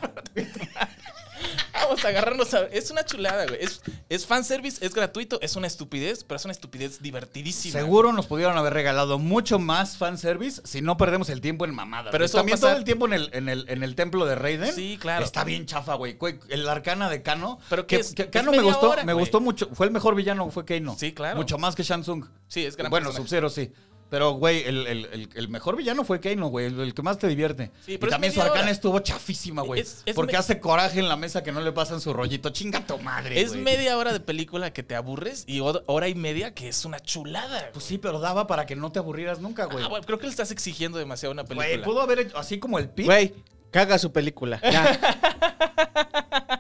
Vamos 1.73 2.03
a 2.05 2.09
agarrarnos 2.09 2.53
a... 2.53 2.65
Es 2.65 2.91
una 2.91 3.05
chulada, 3.05 3.45
güey. 3.47 3.59
Es, 3.63 3.81
es 4.09 4.25
fanservice, 4.25 4.85
es 4.85 4.93
gratuito, 4.93 5.39
es 5.41 5.55
una 5.55 5.67
estupidez, 5.67 6.23
pero 6.23 6.37
es 6.37 6.45
una 6.45 6.51
estupidez 6.51 7.01
divertidísima. 7.01 7.79
Seguro 7.79 8.11
nos 8.13 8.27
pudieron 8.27 8.57
haber 8.57 8.73
regalado 8.73 9.17
mucho 9.19 9.59
más 9.59 9.97
fanservice 9.97 10.61
si 10.65 10.81
no 10.81 10.97
perdemos 10.97 11.29
el 11.29 11.41
tiempo 11.41 11.65
en 11.65 11.73
mamadas. 11.73 12.11
Pero 12.11 12.25
eso 12.25 12.37
también 12.37 12.57
pasar- 12.57 12.69
todo 12.71 12.77
el 12.79 12.83
tiempo 12.85 13.05
en 13.07 13.13
el, 13.13 13.29
en 13.33 13.49
el, 13.49 13.65
en 13.69 13.83
el 13.83 13.95
templo 13.95 14.25
de 14.25 14.35
Raiden. 14.35 14.73
Sí, 14.73 14.97
claro. 14.99 15.25
Está 15.25 15.43
bien 15.43 15.65
chafa, 15.65 15.95
güey. 15.95 16.17
El 16.49 16.67
arcana 16.67 17.09
de 17.09 17.21
Kano. 17.21 17.59
¿Pero 17.69 17.87
que, 17.87 18.01
Kano 18.31 18.51
me 18.51 18.61
gustó, 18.61 18.89
hora, 18.91 19.03
me 19.03 19.13
güey. 19.13 19.23
gustó 19.23 19.39
mucho. 19.39 19.69
Fue 19.73 19.85
el 19.85 19.91
mejor 19.91 20.15
villano, 20.15 20.49
fue 20.51 20.65
Kano. 20.65 20.95
Sí, 20.99 21.13
claro. 21.13 21.37
Mucho 21.37 21.57
más 21.57 21.75
que 21.75 21.83
Shansung. 21.83 22.25
Sí, 22.47 22.65
es 22.65 22.75
gran 22.75 22.89
Bueno. 22.89 23.11
Sub-Zero 23.11 23.49
sí. 23.49 23.71
Pero, 24.10 24.32
güey, 24.32 24.64
el, 24.64 24.88
el- 24.88 25.05
el- 25.05 25.30
el 25.36 25.49
mejor 25.49 25.76
villano 25.76 26.03
fue 26.03 26.20
Kano, 26.20 26.47
güey. 26.47 26.66
El, 26.66 26.80
el 26.80 26.93
que 26.95 27.01
más 27.03 27.20
te 27.20 27.28
divierte. 27.28 27.70
Sí, 27.86 27.93
y 27.93 27.97
pero 27.99 28.10
es 28.10 28.14
también 28.14 28.34
su 28.34 28.41
arcana 28.41 28.62
hora. 28.64 28.72
estuvo 28.72 28.99
chafísima, 28.99 29.62
güey. 29.62 29.82
Es- 29.82 30.01
es 30.05 30.16
Porque 30.16 30.34
me- 30.34 30.38
hace 30.39 30.60
coraje 30.60 30.99
en 30.99 31.07
la 31.07 31.16
mesa 31.16 31.43
que 31.43 31.51
no 31.51 31.62
le 31.62 31.72
pasan 31.72 32.01
su 32.01 32.12
rollito. 32.12 32.49
Chinga 32.49 32.86
tu 32.88 32.97
madre, 32.97 33.39
Es 33.39 33.55
media 33.55 33.97
hora 33.97 34.12
de 34.12 34.20
película 34.20 34.74
que 34.74 34.82
te 34.82 34.96
aburres 34.96 35.43
y 35.47 35.59
hor- 35.59 35.83
hora 35.86 36.08
y 36.08 36.16
media 36.16 36.54
que 36.55 36.70
es 36.70 36.86
una 36.86 37.00
chulada. 37.00 37.70
Pues 37.71 37.86
sí, 37.86 37.97
pero 38.00 38.20
daba 38.20 38.47
para 38.47 38.66
que 38.66 38.75
no 38.75 38.92
te 38.92 38.97
aburrieras 39.00 39.39
nunca, 39.42 39.66
güey. 39.66 39.83
Ah, 39.86 40.01
creo 40.05 40.17
que 40.17 40.25
le 40.25 40.32
estás 40.32 40.50
exigiendo 40.51 40.97
demasiado 40.97 41.32
a 41.32 41.33
una 41.33 41.43
película. 41.43 41.67
Güey, 41.67 41.83
pudo 41.83 42.01
haber 42.01 42.20
hecho 42.20 42.38
así 42.38 42.58
como 42.58 42.79
el 42.79 42.89
pit. 42.89 43.05
Güey, 43.05 43.36
caga 43.70 44.00
su 44.00 44.12
película. 44.12 44.59
Ya. 44.63 45.00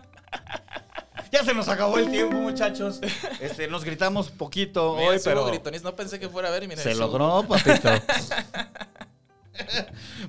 Ya 1.31 1.43
se 1.43 1.53
nos 1.53 1.67
acabó 1.67 1.97
el 1.97 2.09
tiempo, 2.09 2.37
muchachos. 2.37 2.99
Este, 3.39 3.67
nos 3.67 3.83
gritamos 3.83 4.29
poquito 4.29 4.95
Mira, 4.95 5.09
hoy, 5.09 5.19
pero 5.23 5.45
gritones. 5.45 5.83
No 5.83 5.95
pensé 5.95 6.19
que 6.19 6.29
fuera 6.29 6.49
a 6.49 6.51
ver 6.51 6.67
mira, 6.67 6.81
se 6.81 6.95
logró, 6.95 7.43
papito. 7.47 7.89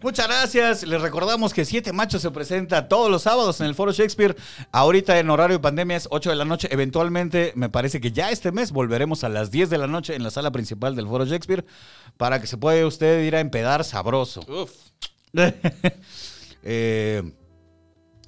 Muchas 0.02 0.26
gracias. 0.26 0.82
Les 0.82 1.00
recordamos 1.00 1.54
que 1.54 1.64
Siete 1.64 1.92
Machos 1.92 2.22
se 2.22 2.30
presenta 2.30 2.88
todos 2.88 3.10
los 3.10 3.22
sábados 3.22 3.60
en 3.60 3.66
el 3.66 3.74
Foro 3.74 3.92
Shakespeare. 3.92 4.36
Ahorita 4.72 5.18
en 5.18 5.30
horario 5.30 5.58
de 5.58 5.62
pandemia 5.62 5.96
es 5.96 6.08
8 6.10 6.30
de 6.30 6.36
la 6.36 6.44
noche. 6.44 6.68
Eventualmente, 6.70 7.52
me 7.54 7.68
parece 7.68 8.00
que 8.00 8.12
ya 8.12 8.30
este 8.30 8.52
mes 8.52 8.72
volveremos 8.72 9.24
a 9.24 9.28
las 9.28 9.50
10 9.50 9.70
de 9.70 9.78
la 9.78 9.86
noche 9.86 10.14
en 10.14 10.22
la 10.22 10.30
sala 10.30 10.50
principal 10.50 10.96
del 10.96 11.06
Foro 11.06 11.24
Shakespeare 11.24 11.64
para 12.16 12.40
que 12.40 12.46
se 12.46 12.56
pueda 12.56 12.86
usted 12.86 13.22
ir 13.22 13.36
a 13.36 13.40
empedar 13.40 13.84
sabroso. 13.84 14.40
Uf. 14.48 14.70
Eh, 16.62 17.22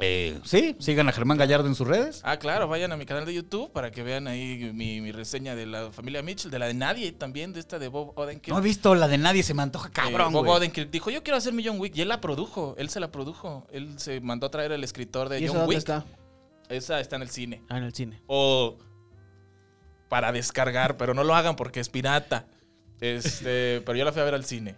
eh, 0.05 0.41
sí, 0.45 0.75
sigan 0.81 1.09
a 1.09 1.13
Germán 1.13 1.39
Gallardo 1.39 1.69
en 1.69 1.77
sus 1.77 1.87
redes. 1.87 2.21
Ah, 2.25 2.37
claro, 2.39 2.67
vayan 2.67 2.91
a 2.91 2.97
mi 2.97 3.07
canal 3.07 3.25
de 3.25 3.33
YouTube 3.33 3.71
para 3.73 3.93
que 3.93 4.03
vean 4.03 4.27
ahí 4.27 4.73
mi, 4.75 5.01
mi 5.01 5.13
reseña 5.13 5.55
de 5.55 5.65
la 5.67 5.93
familia 5.93 6.23
Mitchell, 6.23 6.51
de 6.51 6.59
la 6.59 6.67
de 6.67 6.75
Nadie 6.75 7.13
también, 7.13 7.53
de 7.53 7.61
esta 7.61 7.79
de 7.79 7.87
Bob 7.87 8.13
Odenkirk. 8.19 8.53
No 8.53 8.59
he 8.61 8.65
visto 8.65 8.97
la 8.97 9.07
de 9.07 9.19
nadie, 9.19 9.45
se 9.45 9.55
me 9.55 9.63
antoja 9.63 9.89
Eh, 9.89 9.93
cabrón. 9.93 10.33
Bob 10.33 10.47
güey. 10.47 10.57
Odenkirk 10.57 10.91
dijo, 10.91 11.11
yo 11.11 11.23
quiero 11.23 11.37
hacer 11.37 11.53
mi 11.53 11.65
John 11.65 11.79
Wick, 11.79 11.95
y 11.97 12.01
él 12.01 12.09
la 12.09 12.21
produjo, 12.21 12.75
él 12.79 12.91
se 12.91 12.99
la 12.99 13.13
produjo. 13.13 13.67
Él 13.71 13.99
se 13.99 14.21
mandó 14.21 14.49
a 14.49 14.51
traer 14.51 14.73
al 14.73 14.83
escritor 14.83 15.29
de 15.29 15.41
¿Y 15.41 15.45
eso 15.45 15.55
John 15.55 15.69
Wick. 15.69 15.79
está? 15.79 16.05
Esa 16.69 16.99
está 17.01 17.17
en 17.17 17.23
el 17.23 17.31
cine. 17.31 17.63
Ah, 17.69 17.79
en 17.79 17.85
el 17.85 17.95
cine. 17.95 18.21
O 18.27 18.79
para 20.09 20.33
descargar, 20.33 20.97
pero 20.97 21.15
no 21.15 21.23
lo 21.23 21.35
hagan 21.35 21.55
porque 21.55 21.81
es 21.81 21.89
pirata. 21.89 22.47
Este, 23.01 23.81
pero 23.87 23.97
yo 23.97 24.05
la 24.05 24.13
fui 24.13 24.21
a 24.23 24.25
ver 24.25 24.35
al 24.35 24.45
cine. 24.45 24.75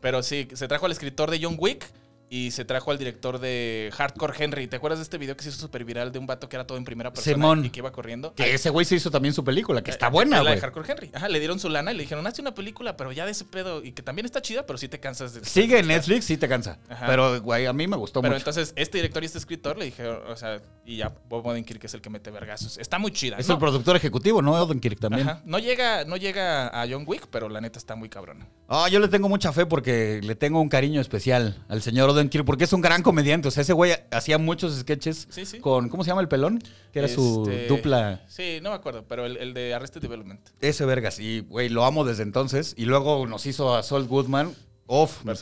Pero 0.00 0.22
sí, 0.22 0.48
se 0.52 0.68
trajo 0.68 0.86
al 0.86 0.92
escritor 0.92 1.30
de 1.30 1.40
John 1.42 1.56
Wick 1.58 1.90
y 2.28 2.50
se 2.50 2.64
trajo 2.64 2.90
al 2.90 2.98
director 2.98 3.38
de 3.38 3.90
Hardcore 3.94 4.34
Henry. 4.36 4.66
¿Te 4.66 4.76
acuerdas 4.76 4.98
de 4.98 5.04
este 5.04 5.16
video 5.16 5.36
que 5.36 5.44
se 5.44 5.50
hizo 5.50 5.60
súper 5.60 5.84
viral 5.84 6.10
de 6.10 6.18
un 6.18 6.26
vato 6.26 6.48
que 6.48 6.56
era 6.56 6.66
todo 6.66 6.76
en 6.76 6.84
primera 6.84 7.12
persona 7.12 7.34
Simón. 7.34 7.64
y 7.64 7.70
que 7.70 7.78
iba 7.78 7.92
corriendo? 7.92 8.34
Que 8.34 8.52
ese 8.54 8.70
güey 8.70 8.84
se 8.84 8.96
hizo 8.96 9.10
también 9.12 9.32
su 9.32 9.44
película, 9.44 9.82
que 9.82 9.90
está 9.92 10.08
Eh, 10.08 10.10
buena, 10.10 10.38
la 10.42 10.50
de 10.50 10.56
güey. 10.56 10.60
Hardcore 10.60 10.90
Henry. 10.92 11.10
Ajá, 11.14 11.28
le 11.28 11.38
dieron 11.38 11.60
su 11.60 11.68
lana 11.68 11.92
y 11.92 11.96
le 11.96 12.02
dijeron, 12.02 12.26
hazte 12.26 12.40
una 12.40 12.54
película, 12.54 12.96
pero 12.96 13.12
ya 13.12 13.24
de 13.26 13.30
ese 13.32 13.44
pedo. 13.44 13.84
Y 13.84 13.92
que 13.92 14.02
también 14.02 14.26
está 14.26 14.42
chida, 14.42 14.66
pero 14.66 14.76
sí 14.76 14.88
te 14.88 14.98
cansas 14.98 15.34
de. 15.34 15.44
Sigue 15.44 15.78
en 15.78 15.86
Netflix, 15.86 16.24
sí 16.24 16.36
te 16.36 16.48
cansa. 16.48 16.78
Ajá. 16.88 17.06
Pero, 17.06 17.40
güey, 17.42 17.66
a 17.66 17.72
mí 17.72 17.86
me 17.86 17.96
gustó 17.96 18.20
Pero 18.22 18.32
mucho. 18.34 18.40
entonces, 18.40 18.72
este 18.76 18.98
director 18.98 19.22
y 19.22 19.26
este 19.26 19.38
escritor 19.38 19.78
le 19.78 19.84
dijeron, 19.84 20.20
o 20.28 20.36
sea, 20.36 20.60
y 20.84 20.96
ya 20.96 21.12
Bob 21.28 21.46
Odenkirk 21.46 21.84
es 21.84 21.94
el 21.94 22.00
que 22.00 22.10
mete 22.10 22.30
vergazos. 22.32 22.76
Está 22.78 22.98
muy 22.98 23.12
chida. 23.12 23.36
es 23.38 23.46
¿no? 23.46 23.54
el 23.54 23.60
productor 23.60 23.94
ejecutivo, 23.94 24.42
¿no? 24.42 24.52
Odenkirk 24.54 24.98
también. 24.98 25.28
Ajá. 25.28 25.42
No 25.44 25.60
llega, 25.60 26.04
no 26.04 26.16
llega 26.16 26.66
a 26.68 26.86
John 26.90 27.04
Wick, 27.06 27.28
pero 27.30 27.48
la 27.48 27.60
neta 27.60 27.78
está 27.78 27.94
muy 27.94 28.08
cabrona. 28.08 28.48
Ah, 28.68 28.88
yo 28.90 28.98
le 28.98 29.06
tengo 29.08 29.28
mucha 29.28 29.52
fe 29.52 29.64
porque 29.64 30.20
le 30.24 30.34
tengo 30.34 30.60
un 30.60 30.68
cariño 30.68 31.00
especial 31.00 31.64
al 31.68 31.82
señor 31.82 32.15
Porque 32.44 32.64
es 32.64 32.72
un 32.72 32.80
gran 32.80 33.02
comediante. 33.02 33.48
O 33.48 33.50
sea, 33.50 33.62
ese 33.62 33.72
güey 33.72 33.92
hacía 34.10 34.38
muchos 34.38 34.76
sketches 34.78 35.26
Sí, 35.30 35.44
sí. 35.46 35.58
con, 35.60 35.88
¿cómo 35.88 36.04
se 36.04 36.08
llama 36.08 36.20
el 36.22 36.28
pelón? 36.28 36.62
Que 36.92 37.00
era 37.00 37.08
su 37.08 37.44
Este, 37.48 37.66
dupla. 37.68 38.22
Sí, 38.28 38.58
no 38.62 38.70
me 38.70 38.76
acuerdo, 38.76 39.04
pero 39.08 39.26
el, 39.26 39.36
el 39.36 39.54
de 39.54 39.74
Arrested 39.74 40.00
Development. 40.00 40.40
Ese 40.60 40.84
vergas. 40.84 41.18
Y, 41.18 41.40
güey, 41.40 41.68
lo 41.68 41.84
amo 41.84 42.04
desde 42.04 42.22
entonces. 42.22 42.74
Y 42.76 42.84
luego 42.86 43.26
nos 43.26 43.46
hizo 43.46 43.74
a 43.76 43.82
Saul 43.82 44.06
Goodman. 44.06 44.54
Uf, 44.86 45.24
me 45.24 45.34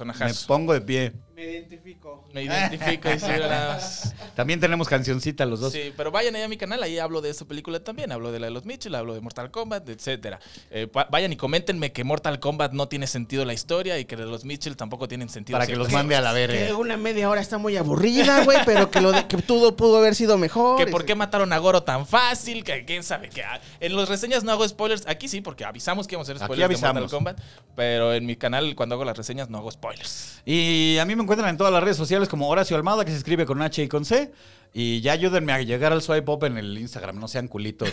pongo 0.46 0.72
de 0.72 0.80
pie. 0.80 1.12
Me 1.34 1.42
identifico. 1.50 2.24
Me 2.32 2.44
identifico 2.44 3.08
y 3.10 3.18
sí, 3.18 3.26
nada 3.26 3.74
más. 3.74 4.14
También 4.36 4.60
tenemos 4.60 4.88
cancioncita 4.88 5.44
los 5.44 5.58
dos. 5.58 5.72
Sí, 5.72 5.92
pero 5.96 6.12
vayan 6.12 6.36
ahí 6.36 6.42
a 6.42 6.48
mi 6.48 6.56
canal, 6.56 6.80
ahí 6.82 6.98
hablo 6.98 7.20
de 7.20 7.30
esa 7.30 7.44
película 7.44 7.80
también, 7.80 8.12
hablo 8.12 8.30
de 8.30 8.38
la 8.38 8.46
de 8.46 8.52
los 8.52 8.64
Mitchell, 8.64 8.94
hablo 8.94 9.14
de 9.14 9.20
Mortal 9.20 9.50
Kombat, 9.50 9.88
etcétera. 9.88 10.38
Eh, 10.70 10.88
vayan 11.10 11.32
y 11.32 11.36
coméntenme 11.36 11.92
que 11.92 12.04
Mortal 12.04 12.38
Kombat 12.38 12.72
no 12.72 12.88
tiene 12.88 13.06
sentido 13.08 13.44
la 13.44 13.52
historia 13.52 13.98
y 13.98 14.04
que 14.04 14.16
de 14.16 14.26
los 14.26 14.44
Mitchell 14.44 14.76
tampoco 14.76 15.08
tienen 15.08 15.28
sentido. 15.28 15.58
Para 15.58 15.66
que 15.66 15.76
los 15.76 15.90
mande 15.90 16.14
a 16.14 16.20
la 16.20 16.32
Que 16.32 16.46
verga. 16.46 16.76
una 16.76 16.96
media 16.96 17.28
hora 17.28 17.40
está 17.40 17.58
muy 17.58 17.76
aburrida, 17.76 18.44
güey, 18.44 18.58
pero 18.64 18.90
que 18.90 19.00
lo 19.00 19.10
de 19.10 19.26
que 19.26 19.36
todo 19.38 19.76
pudo 19.76 19.98
haber 19.98 20.14
sido 20.14 20.38
mejor. 20.38 20.78
Que 20.78 20.86
por 20.86 21.04
qué 21.04 21.14
mataron 21.16 21.52
a 21.52 21.58
Goro 21.58 21.82
tan 21.82 22.06
fácil, 22.06 22.62
que 22.62 22.84
quién 22.84 23.02
sabe 23.02 23.28
que 23.28 23.42
en 23.80 23.96
los 23.96 24.08
reseñas 24.08 24.44
no 24.44 24.52
hago 24.52 24.66
spoilers, 24.68 25.04
aquí 25.08 25.26
sí 25.28 25.40
porque 25.40 25.64
avisamos 25.64 26.06
que 26.06 26.14
íbamos 26.14 26.28
a 26.28 26.32
hacer 26.32 26.44
spoilers 26.44 26.80
de. 26.80 26.86
Mortal 26.86 27.10
Kombat, 27.10 27.40
pero 27.74 28.14
en 28.14 28.24
mi 28.24 28.36
canal 28.36 28.74
cuando 28.76 28.94
hago 28.94 29.04
las 29.04 29.16
reseñas 29.16 29.50
no 29.50 29.58
hago 29.58 29.70
spoilers. 29.70 30.40
Y 30.44 30.96
a 30.98 31.04
mí 31.04 31.16
me 31.16 31.23
encuentran 31.24 31.50
en 31.50 31.56
todas 31.56 31.72
las 31.72 31.82
redes 31.82 31.96
sociales 31.96 32.28
como 32.28 32.48
Horacio 32.48 32.76
Almada, 32.76 33.04
que 33.04 33.10
se 33.10 33.16
escribe 33.18 33.44
con 33.46 33.60
H 33.60 33.82
y 33.82 33.88
con 33.88 34.04
C. 34.04 34.30
Y 34.76 35.00
ya 35.02 35.12
ayúdenme 35.12 35.52
a 35.52 35.62
llegar 35.62 35.92
al 35.92 36.02
swipe 36.02 36.28
up 36.32 36.44
en 36.44 36.56
el 36.58 36.76
Instagram, 36.78 37.20
no 37.20 37.28
sean 37.28 37.46
culitos. 37.46 37.88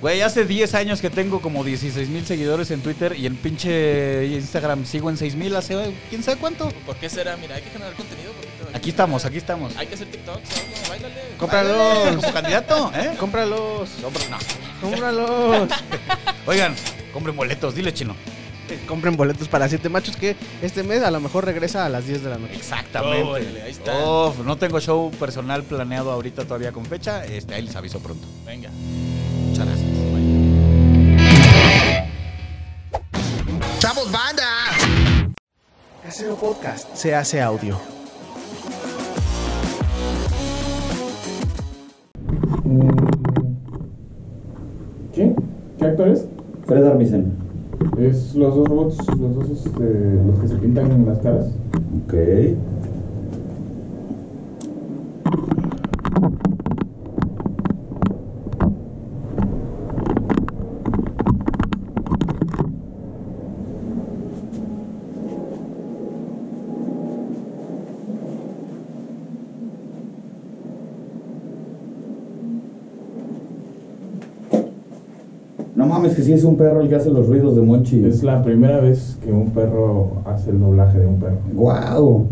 Güey, 0.00 0.20
hace 0.22 0.44
10 0.44 0.74
años 0.74 1.00
que 1.00 1.10
tengo 1.10 1.40
como 1.40 1.64
16 1.64 2.08
mil 2.10 2.24
seguidores 2.24 2.70
en 2.70 2.80
Twitter 2.80 3.16
y 3.18 3.26
en 3.26 3.36
pinche 3.36 4.26
Instagram 4.26 4.84
sigo 4.86 5.10
en 5.10 5.16
6 5.16 5.34
mil 5.34 5.54
hace 5.56 5.92
quién 6.10 6.22
sabe 6.22 6.38
cuánto. 6.38 6.68
¿Por 6.86 6.94
qué 6.96 7.08
será? 7.08 7.36
Mira, 7.36 7.56
hay 7.56 7.62
que 7.62 7.70
generar 7.70 7.92
contenido. 7.94 8.30
porque- 8.32 8.76
Aquí 8.76 8.90
estamos, 8.90 9.24
aquí 9.24 9.36
estamos. 9.36 9.76
Hay 9.76 9.86
que 9.88 9.94
hacer 9.96 10.10
TikToks, 10.10 10.48
algo, 10.58 10.88
báilale. 10.88 11.14
Cómpralos. 11.38 12.16
Como 12.22 12.32
candidato, 12.32 12.92
¿eh? 12.94 13.10
Cómpralos. 13.18 13.90
Compra- 14.00 14.28
no. 14.30 14.38
Cómpralos. 14.80 15.68
Oigan, 16.46 16.74
compren 17.12 17.36
boletos, 17.36 17.74
dile 17.74 17.92
chino. 17.92 18.14
Compren 18.86 19.16
boletos 19.16 19.48
para 19.48 19.68
siete 19.68 19.88
machos 19.88 20.16
que 20.16 20.36
este 20.62 20.82
mes 20.82 21.02
a 21.02 21.10
lo 21.10 21.20
mejor 21.20 21.44
regresa 21.44 21.84
a 21.84 21.88
las 21.88 22.06
10 22.06 22.22
de 22.24 22.30
la 22.30 22.38
noche. 22.38 22.54
Exactamente. 22.54 23.62
Ahí 23.62 23.70
está. 23.70 23.92
No 23.92 24.56
tengo 24.58 24.80
show 24.80 25.10
personal 25.12 25.62
planeado 25.62 26.10
ahorita 26.10 26.44
todavía 26.44 26.72
con 26.72 26.86
fecha. 26.86 27.24
Este, 27.24 27.54
ahí 27.54 27.62
les 27.62 27.76
aviso 27.76 28.00
pronto. 28.00 28.26
Venga. 28.46 28.70
Muchas 29.48 29.66
gracias. 29.66 30.02
Casero 36.02 36.34
Podcast 36.36 36.94
se 36.94 37.14
hace 37.14 37.40
audio. 37.40 37.78
¿Qué? 45.14 45.34
¿Qué 45.78 45.84
actor 45.84 46.08
es? 46.08 46.26
Fred 46.66 46.84
Armisen. 46.84 47.41
Es 47.98 48.34
los 48.34 48.54
dos 48.54 48.68
robots, 48.68 48.96
los 49.18 49.34
dos 49.34 49.50
este, 49.50 50.20
los 50.26 50.38
que 50.40 50.48
se 50.48 50.56
pintan 50.56 50.90
en 50.90 51.06
las 51.06 51.18
caras. 51.18 51.52
Ok. 52.04 52.14
No 75.74 75.86
mames, 75.86 76.10
que 76.22 76.26
sí 76.26 76.32
es 76.34 76.44
un 76.44 76.56
perro 76.56 76.80
el 76.82 76.88
que 76.88 76.94
hace 76.94 77.10
los 77.10 77.26
ruidos 77.26 77.56
de 77.56 77.62
Monchi. 77.62 78.04
Es 78.04 78.22
la 78.22 78.44
primera 78.44 78.78
vez 78.78 79.18
que 79.24 79.32
un 79.32 79.52
perro 79.52 80.22
hace 80.24 80.50
el 80.50 80.60
doblaje 80.60 81.00
de 81.00 81.06
un 81.06 81.18
perro. 81.18 81.40
¡Guau! 81.52 82.28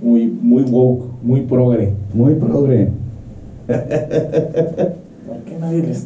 Muy, 0.00 0.26
muy 0.26 0.62
woke, 0.62 1.22
muy 1.22 1.42
progre. 1.42 1.94
Muy 2.14 2.34
progre. 2.34 2.92
¿Por 3.66 5.44
qué 5.44 5.56
nadie 5.58 5.82
les 5.82 6.04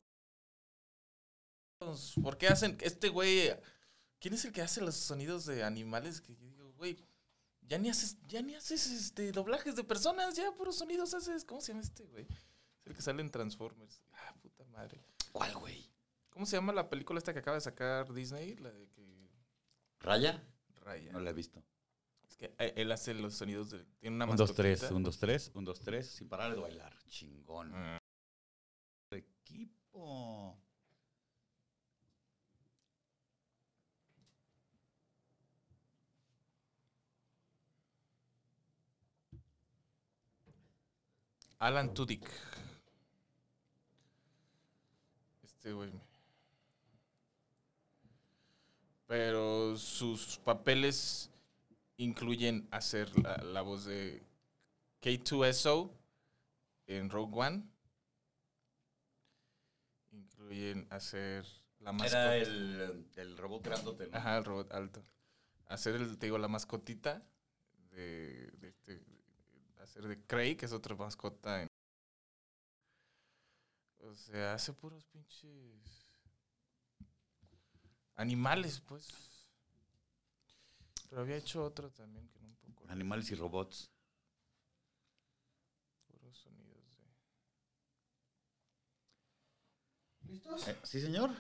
¿Por 2.21 2.37
qué 2.37 2.49
hacen 2.49 2.77
este 2.81 3.11
güey? 3.11 3.51
¿Quién 4.19 4.35
es 4.35 4.45
el 4.45 4.51
que 4.51 4.63
hace 4.63 4.81
los 4.81 4.97
sonidos 4.97 5.47
de 5.47 5.63
animales? 5.63 6.21
Que 6.21 6.35
yo 6.35 6.49
digo, 6.49 6.73
güey, 6.77 6.97
ya 7.63 7.79
ni 7.79 7.91
haces, 7.91 8.17
ya 8.27 8.43
ni 8.43 8.57
haces 8.57 8.91
este 8.91 9.31
doblajes 9.31 9.77
de 9.77 9.85
personas, 9.85 10.35
ya 10.35 10.51
puros 10.51 10.75
sonidos 10.75 11.15
haces. 11.15 11.45
¿Cómo 11.45 11.61
se 11.61 11.69
llama 11.69 11.83
este 11.83 12.05
güey? 12.07 12.27
Es 12.89 12.93
el 12.93 12.97
que 12.97 13.03
sale 13.03 13.21
en 13.21 13.31
Transformers. 13.31 14.01
Ah, 14.15 14.35
puta 14.41 14.65
madre. 14.65 14.99
¿Cuál, 15.31 15.55
güey? 15.57 15.91
¿Cómo 16.31 16.47
se 16.47 16.57
llama 16.57 16.73
la 16.73 16.89
película 16.89 17.19
esta 17.19 17.35
que 17.35 17.41
acaba 17.41 17.57
de 17.57 17.61
sacar 17.61 18.11
Disney? 18.15 18.57
La 18.57 18.73
de 18.73 18.89
que 18.89 19.29
¿Raya? 20.01 20.43
Raya. 20.77 21.13
No 21.13 21.21
la 21.21 21.29
he 21.29 21.33
visto. 21.35 21.63
que 22.39 22.55
eh, 22.59 22.73
él 22.77 22.91
hace 22.91 23.13
los 23.13 23.35
sonidos 23.35 23.71
de. 23.71 23.85
Tiene 24.01 24.17
una 24.17 24.25
Un, 24.25 24.37
dos, 24.37 24.55
tres, 24.55 24.91
un, 24.91 25.03
dos, 25.03 25.19
tres, 25.19 25.51
un, 25.55 25.67
dos, 25.67 25.81
tres, 25.81 26.09
sin 26.09 26.31
parar 26.31 26.55
de 26.55 26.61
bailar. 26.61 26.97
Chingón. 27.09 27.73
Mm. 27.73 27.99
Equipo. 29.11 30.57
Alan 41.59 41.93
Tudyk. 41.93 42.25
Este 45.69 45.73
güey. 45.75 45.91
Pero 49.07 49.77
sus 49.77 50.39
papeles 50.39 51.31
incluyen 51.99 52.67
hacer 52.71 53.11
la, 53.19 53.37
la 53.39 53.61
voz 53.61 53.85
de 53.85 54.23
K2SO 55.03 55.91
en 56.87 57.11
Rogue 57.11 57.39
One. 57.39 57.63
Incluyen 60.13 60.87
hacer 60.91 61.45
la 61.81 61.93
mascota. 61.93 62.37
Era 62.37 62.37
el, 62.37 63.07
el 63.17 63.37
robot 63.37 63.63
grandote, 63.65 64.07
¿no? 64.09 64.17
Ajá, 64.17 64.39
el 64.39 64.45
robot 64.47 64.73
alto. 64.73 65.03
Hacer 65.67 65.97
el, 65.97 66.17
te 66.19 66.27
digo, 66.27 66.39
la 66.39 66.49
mascotita 66.49 67.23
de, 67.91 68.51
de 68.59 68.69
este, 68.69 69.03
hacer 69.83 70.07
de 70.09 70.19
Cray, 70.25 70.57
que 70.57 70.65
es 70.65 70.73
otra 70.73 70.95
mascota. 70.97 71.61
en- 71.63 71.68
o 74.09 74.17
sea, 74.17 74.55
hace 74.55 74.73
puros 74.73 75.05
pinches 75.07 76.11
animales, 78.17 78.81
pues. 78.81 79.07
Pero 81.09 81.23
había 81.23 81.37
hecho 81.37 81.65
otro 81.65 81.91
también 81.91 82.29
que 82.29 82.39
no 82.41 82.49
un 82.49 82.75
poco. 82.75 82.85
Animales 82.91 83.31
y 83.31 83.35
robots. 83.35 83.91
Puros 86.07 86.37
sonidos 86.37 86.85
de. 90.65 90.71
Eh, 90.73 90.77
sí, 90.83 91.01
señor. 91.01 91.31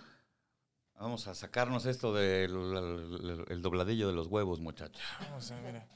Vamos 0.99 1.27
a 1.28 1.35
sacarnos 1.35 1.86
esto 1.86 2.12
del 2.12 2.51
el- 2.51 3.45
el 3.49 3.62
dobladillo 3.62 4.09
de 4.09 4.15
los 4.15 4.27
huevos, 4.27 4.61
muchachos. 4.61 5.03
Vamos 5.20 5.51
a 5.51 5.61
ver, 5.61 5.65
mira. 5.73 5.86